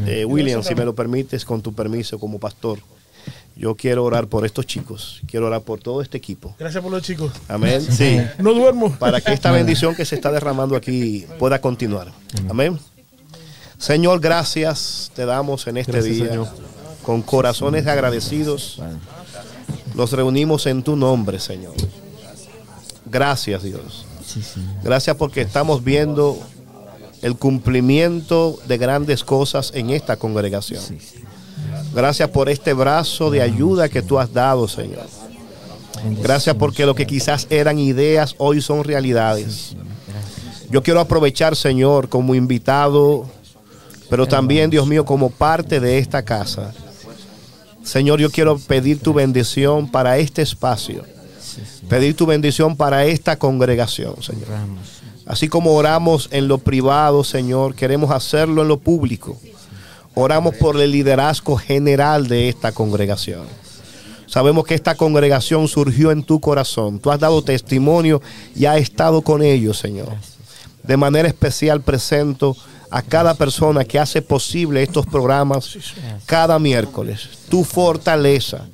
Eh, 0.08 0.26
William, 0.26 0.64
si 0.64 0.76
me 0.76 0.86
lo 0.86 0.94
permites, 0.94 1.46
con 1.46 1.62
tu 1.62 1.74
permiso 1.74 2.20
como 2.20 2.40
pastor, 2.40 2.80
yo 3.56 3.76
quiero 3.76 4.04
orar 4.04 4.28
por 4.28 4.46
estos 4.46 4.66
chicos. 4.66 5.22
Quiero 5.28 5.48
orar 5.48 5.62
por 5.62 5.80
todo 5.80 6.02
este 6.02 6.18
equipo. 6.18 6.56
Gracias 6.60 6.84
por 6.84 6.92
los 6.92 7.02
chicos. 7.02 7.32
Amén. 7.48 7.82
Sí. 7.92 8.20
No 8.40 8.54
duermo. 8.54 8.92
para 8.98 9.22
que 9.22 9.34
esta 9.34 9.52
bendición 9.52 9.96
que 9.96 10.06
se 10.06 10.16
está 10.16 10.32
derramando 10.32 10.76
aquí 10.76 11.26
pueda 11.40 11.62
continuar. 11.62 12.12
Amén. 12.50 12.78
Señor, 13.78 14.20
gracias 14.20 15.12
te 15.16 15.26
damos 15.26 15.68
en 15.68 15.78
este 15.78 15.92
Gracias, 15.94 16.16
día. 16.16 16.28
Señor. 16.28 16.48
Con 17.04 17.22
corazones 17.22 17.86
agradecidos, 17.88 18.82
nos 19.94 20.12
reunimos 20.12 20.66
en 20.66 20.82
tu 20.82 20.96
nombre, 20.96 21.40
Señor. 21.40 21.76
Gracias, 23.06 23.64
Dios. 23.64 24.06
Gracias 24.84 25.16
porque 25.16 25.42
estamos 25.42 25.84
viendo 25.84 26.40
el 27.22 27.38
cumplimiento 27.38 28.60
de 28.68 28.78
grandes 28.78 29.24
cosas 29.24 29.72
en 29.76 29.92
esta 29.92 30.18
congregación. 30.18 30.82
Gracias 31.96 32.30
por 32.30 32.50
este 32.50 32.74
brazo 32.74 33.32
de 33.32 33.42
ayuda 33.42 33.88
que 33.88 34.02
tú 34.02 34.20
has 34.20 34.34
dado, 34.34 34.68
Señor. 34.68 35.08
Gracias 36.22 36.56
porque 36.58 36.86
lo 36.86 36.94
que 36.94 37.08
quizás 37.08 37.48
eran 37.50 37.80
ideas 37.80 38.36
hoy 38.38 38.62
son 38.62 38.84
realidades. 38.84 39.78
Yo 40.70 40.84
quiero 40.84 41.00
aprovechar, 41.00 41.56
Señor, 41.56 42.10
como 42.10 42.36
invitado, 42.36 43.26
pero 44.10 44.28
también, 44.28 44.70
Dios 44.70 44.86
mío, 44.88 45.06
como 45.06 45.30
parte 45.30 45.80
de 45.80 45.98
esta 45.98 46.24
casa. 46.24 46.74
Señor, 47.82 48.20
yo 48.20 48.30
quiero 48.30 48.58
pedir 48.60 49.00
tu 49.00 49.14
bendición 49.14 49.90
para 49.90 50.18
este 50.18 50.42
espacio. 50.42 51.04
Pedir 51.88 52.16
tu 52.16 52.26
bendición 52.26 52.76
para 52.76 53.06
esta 53.06 53.38
congregación, 53.38 54.22
Señor. 54.22 54.48
Así 55.26 55.48
como 55.48 55.74
oramos 55.74 56.28
en 56.32 56.48
lo 56.50 56.58
privado, 56.58 57.24
Señor, 57.24 57.74
queremos 57.74 58.12
hacerlo 58.12 58.64
en 58.64 58.68
lo 58.68 58.80
público. 58.80 59.40
Oramos 60.16 60.56
por 60.56 60.80
el 60.80 60.92
liderazgo 60.92 61.58
general 61.58 62.28
de 62.28 62.48
esta 62.48 62.72
congregación. 62.72 63.44
Sabemos 64.28 64.66
que 64.66 64.74
esta 64.74 64.96
congregación 64.96 65.68
surgió 65.68 66.12
en 66.12 66.24
tu 66.24 66.40
corazón. 66.40 67.00
Tú 67.00 67.12
has 67.12 67.20
dado 67.20 67.44
testimonio 67.44 68.22
y 68.56 68.66
has 68.66 68.78
estado 68.78 69.22
con 69.22 69.44
ellos, 69.44 69.78
Señor. 69.78 70.14
De 70.84 70.98
manera 70.98 71.28
especial 71.28 71.82
presento 71.82 72.56
a 72.90 73.02
cada 73.02 73.34
persona 73.34 73.84
que 73.84 74.00
hace 74.00 74.22
posible 74.22 74.82
estos 74.82 75.06
programas 75.06 75.78
cada 76.26 76.60
miércoles. 76.60 77.28
Tu 77.50 77.64
fortaleza, 77.64 78.66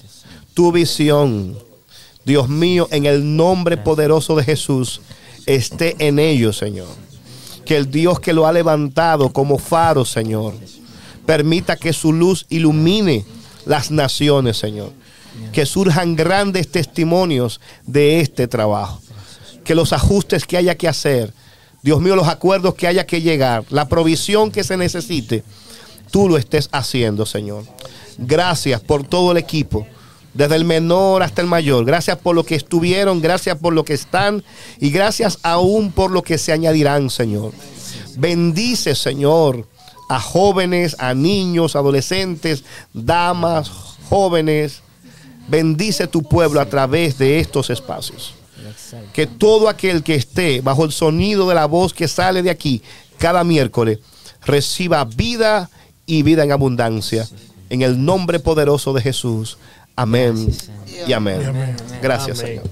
tu 0.53 0.71
visión, 0.71 1.57
Dios 2.23 2.49
mío, 2.49 2.87
en 2.91 3.05
el 3.07 3.35
nombre 3.35 3.77
poderoso 3.77 4.35
de 4.35 4.43
Jesús, 4.43 5.01
esté 5.47 5.95
en 5.99 6.19
ellos, 6.19 6.57
Señor. 6.57 6.87
Que 7.65 7.77
el 7.77 7.89
Dios 7.89 8.19
que 8.19 8.33
lo 8.33 8.45
ha 8.45 8.53
levantado 8.53 9.33
como 9.33 9.57
faro, 9.57 10.05
Señor, 10.05 10.53
permita 11.25 11.75
que 11.75 11.93
su 11.93 12.13
luz 12.13 12.45
ilumine 12.49 13.25
las 13.65 13.91
naciones, 13.91 14.57
Señor. 14.57 14.91
Que 15.53 15.65
surjan 15.65 16.15
grandes 16.15 16.69
testimonios 16.71 17.61
de 17.85 18.19
este 18.21 18.47
trabajo. 18.47 19.01
Que 19.63 19.75
los 19.75 19.93
ajustes 19.93 20.45
que 20.45 20.57
haya 20.57 20.75
que 20.75 20.87
hacer, 20.87 21.33
Dios 21.81 22.01
mío, 22.01 22.15
los 22.15 22.27
acuerdos 22.27 22.75
que 22.75 22.87
haya 22.87 23.05
que 23.05 23.21
llegar, 23.21 23.63
la 23.69 23.87
provisión 23.87 24.51
que 24.51 24.63
se 24.63 24.77
necesite, 24.77 25.43
tú 26.11 26.29
lo 26.29 26.37
estés 26.37 26.69
haciendo, 26.71 27.25
Señor. 27.25 27.63
Gracias 28.17 28.81
por 28.81 29.03
todo 29.03 29.31
el 29.31 29.37
equipo, 29.37 29.87
desde 30.33 30.55
el 30.55 30.65
menor 30.65 31.23
hasta 31.23 31.41
el 31.41 31.47
mayor. 31.47 31.85
Gracias 31.85 32.17
por 32.17 32.35
lo 32.35 32.43
que 32.43 32.55
estuvieron, 32.55 33.21
gracias 33.21 33.57
por 33.57 33.73
lo 33.73 33.83
que 33.83 33.93
están 33.93 34.43
y 34.79 34.91
gracias 34.91 35.39
aún 35.43 35.91
por 35.91 36.11
lo 36.11 36.21
que 36.21 36.37
se 36.37 36.51
añadirán, 36.51 37.09
Señor. 37.09 37.51
Bendice, 38.17 38.95
Señor, 38.95 39.67
a 40.11 40.19
jóvenes, 40.19 40.97
a 40.99 41.13
niños, 41.13 41.77
adolescentes, 41.77 42.65
damas, 42.93 43.69
jóvenes. 44.09 44.81
Bendice 45.47 46.05
tu 46.05 46.21
pueblo 46.21 46.59
a 46.59 46.65
través 46.65 47.17
de 47.17 47.39
estos 47.39 47.69
espacios. 47.69 48.33
Que 49.13 49.25
todo 49.25 49.69
aquel 49.69 50.03
que 50.03 50.15
esté 50.15 50.59
bajo 50.59 50.83
el 50.83 50.91
sonido 50.91 51.47
de 51.47 51.55
la 51.55 51.65
voz 51.65 51.93
que 51.93 52.09
sale 52.09 52.43
de 52.43 52.49
aquí 52.49 52.81
cada 53.19 53.45
miércoles 53.45 53.99
reciba 54.45 55.05
vida 55.05 55.69
y 56.05 56.23
vida 56.23 56.43
en 56.43 56.51
abundancia. 56.51 57.25
En 57.69 57.81
el 57.81 58.03
nombre 58.03 58.41
poderoso 58.41 58.91
de 58.91 59.01
Jesús. 59.01 59.57
Amén 59.95 60.53
y 61.07 61.13
amén. 61.13 61.77
Gracias. 62.01 62.39
Señor. 62.39 62.65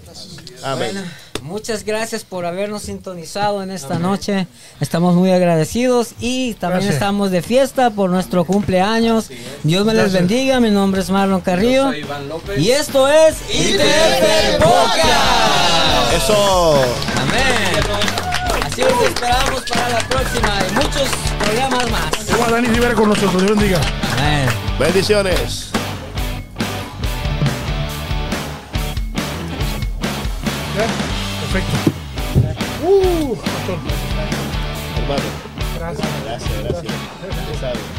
Amén. 0.62 1.06
Muchas 1.42 1.84
gracias 1.86 2.24
por 2.24 2.46
habernos 2.46 2.84
sintonizado 2.84 3.64
en 3.64 3.72
esta 3.72 3.98
noche. 4.00 4.48
Estamos 4.80 5.16
muy 5.16 5.32
agradecidos 5.32 6.10
y 6.20 6.54
también 6.56 6.80
Gracias. 6.82 6.96
estamos 6.96 7.32
de 7.32 7.42
fiesta 7.42 7.90
por 7.92 8.10
nuestro 8.10 8.46
cumpleaños. 8.46 9.30
Dios 9.64 9.86
me 9.86 9.94
les 9.94 10.04
Gracias. 10.12 10.22
bendiga. 10.28 10.60
Mi 10.60 10.70
nombre 10.72 11.02
es 11.02 11.10
Marlon 11.10 11.42
Carrillo. 11.42 11.86
Yo 11.86 11.90
soy 11.92 12.00
Iván 12.00 12.30
López. 12.30 12.60
Y 12.60 12.72
esto 12.72 13.08
es 13.08 13.36
ITF 13.54 14.58
Podcast. 14.60 16.14
Eso. 16.16 16.74
Amén. 17.18 18.64
Así 18.66 18.82
os 18.84 19.04
esperamos 19.08 19.62
para 19.70 19.90
la 19.90 20.00
próxima 20.08 20.50
y 20.70 20.74
muchos 20.74 21.10
programas 21.40 21.92
más. 21.92 22.30
Igual 22.30 22.52
Dani 22.52 22.68
Rivera 22.68 22.94
con 22.94 23.10
nosotros. 23.10 23.42
Dios 23.44 23.58
bendiga. 23.58 23.80
Amén. 24.18 24.50
Bendiciones. 24.80 25.70
Perfecto. 31.52 31.78
Uh. 32.86 33.36
Hermano. 34.98 35.24
Gracias. 35.80 36.08
Gracias, 36.24 36.64
gracias. 36.64 37.99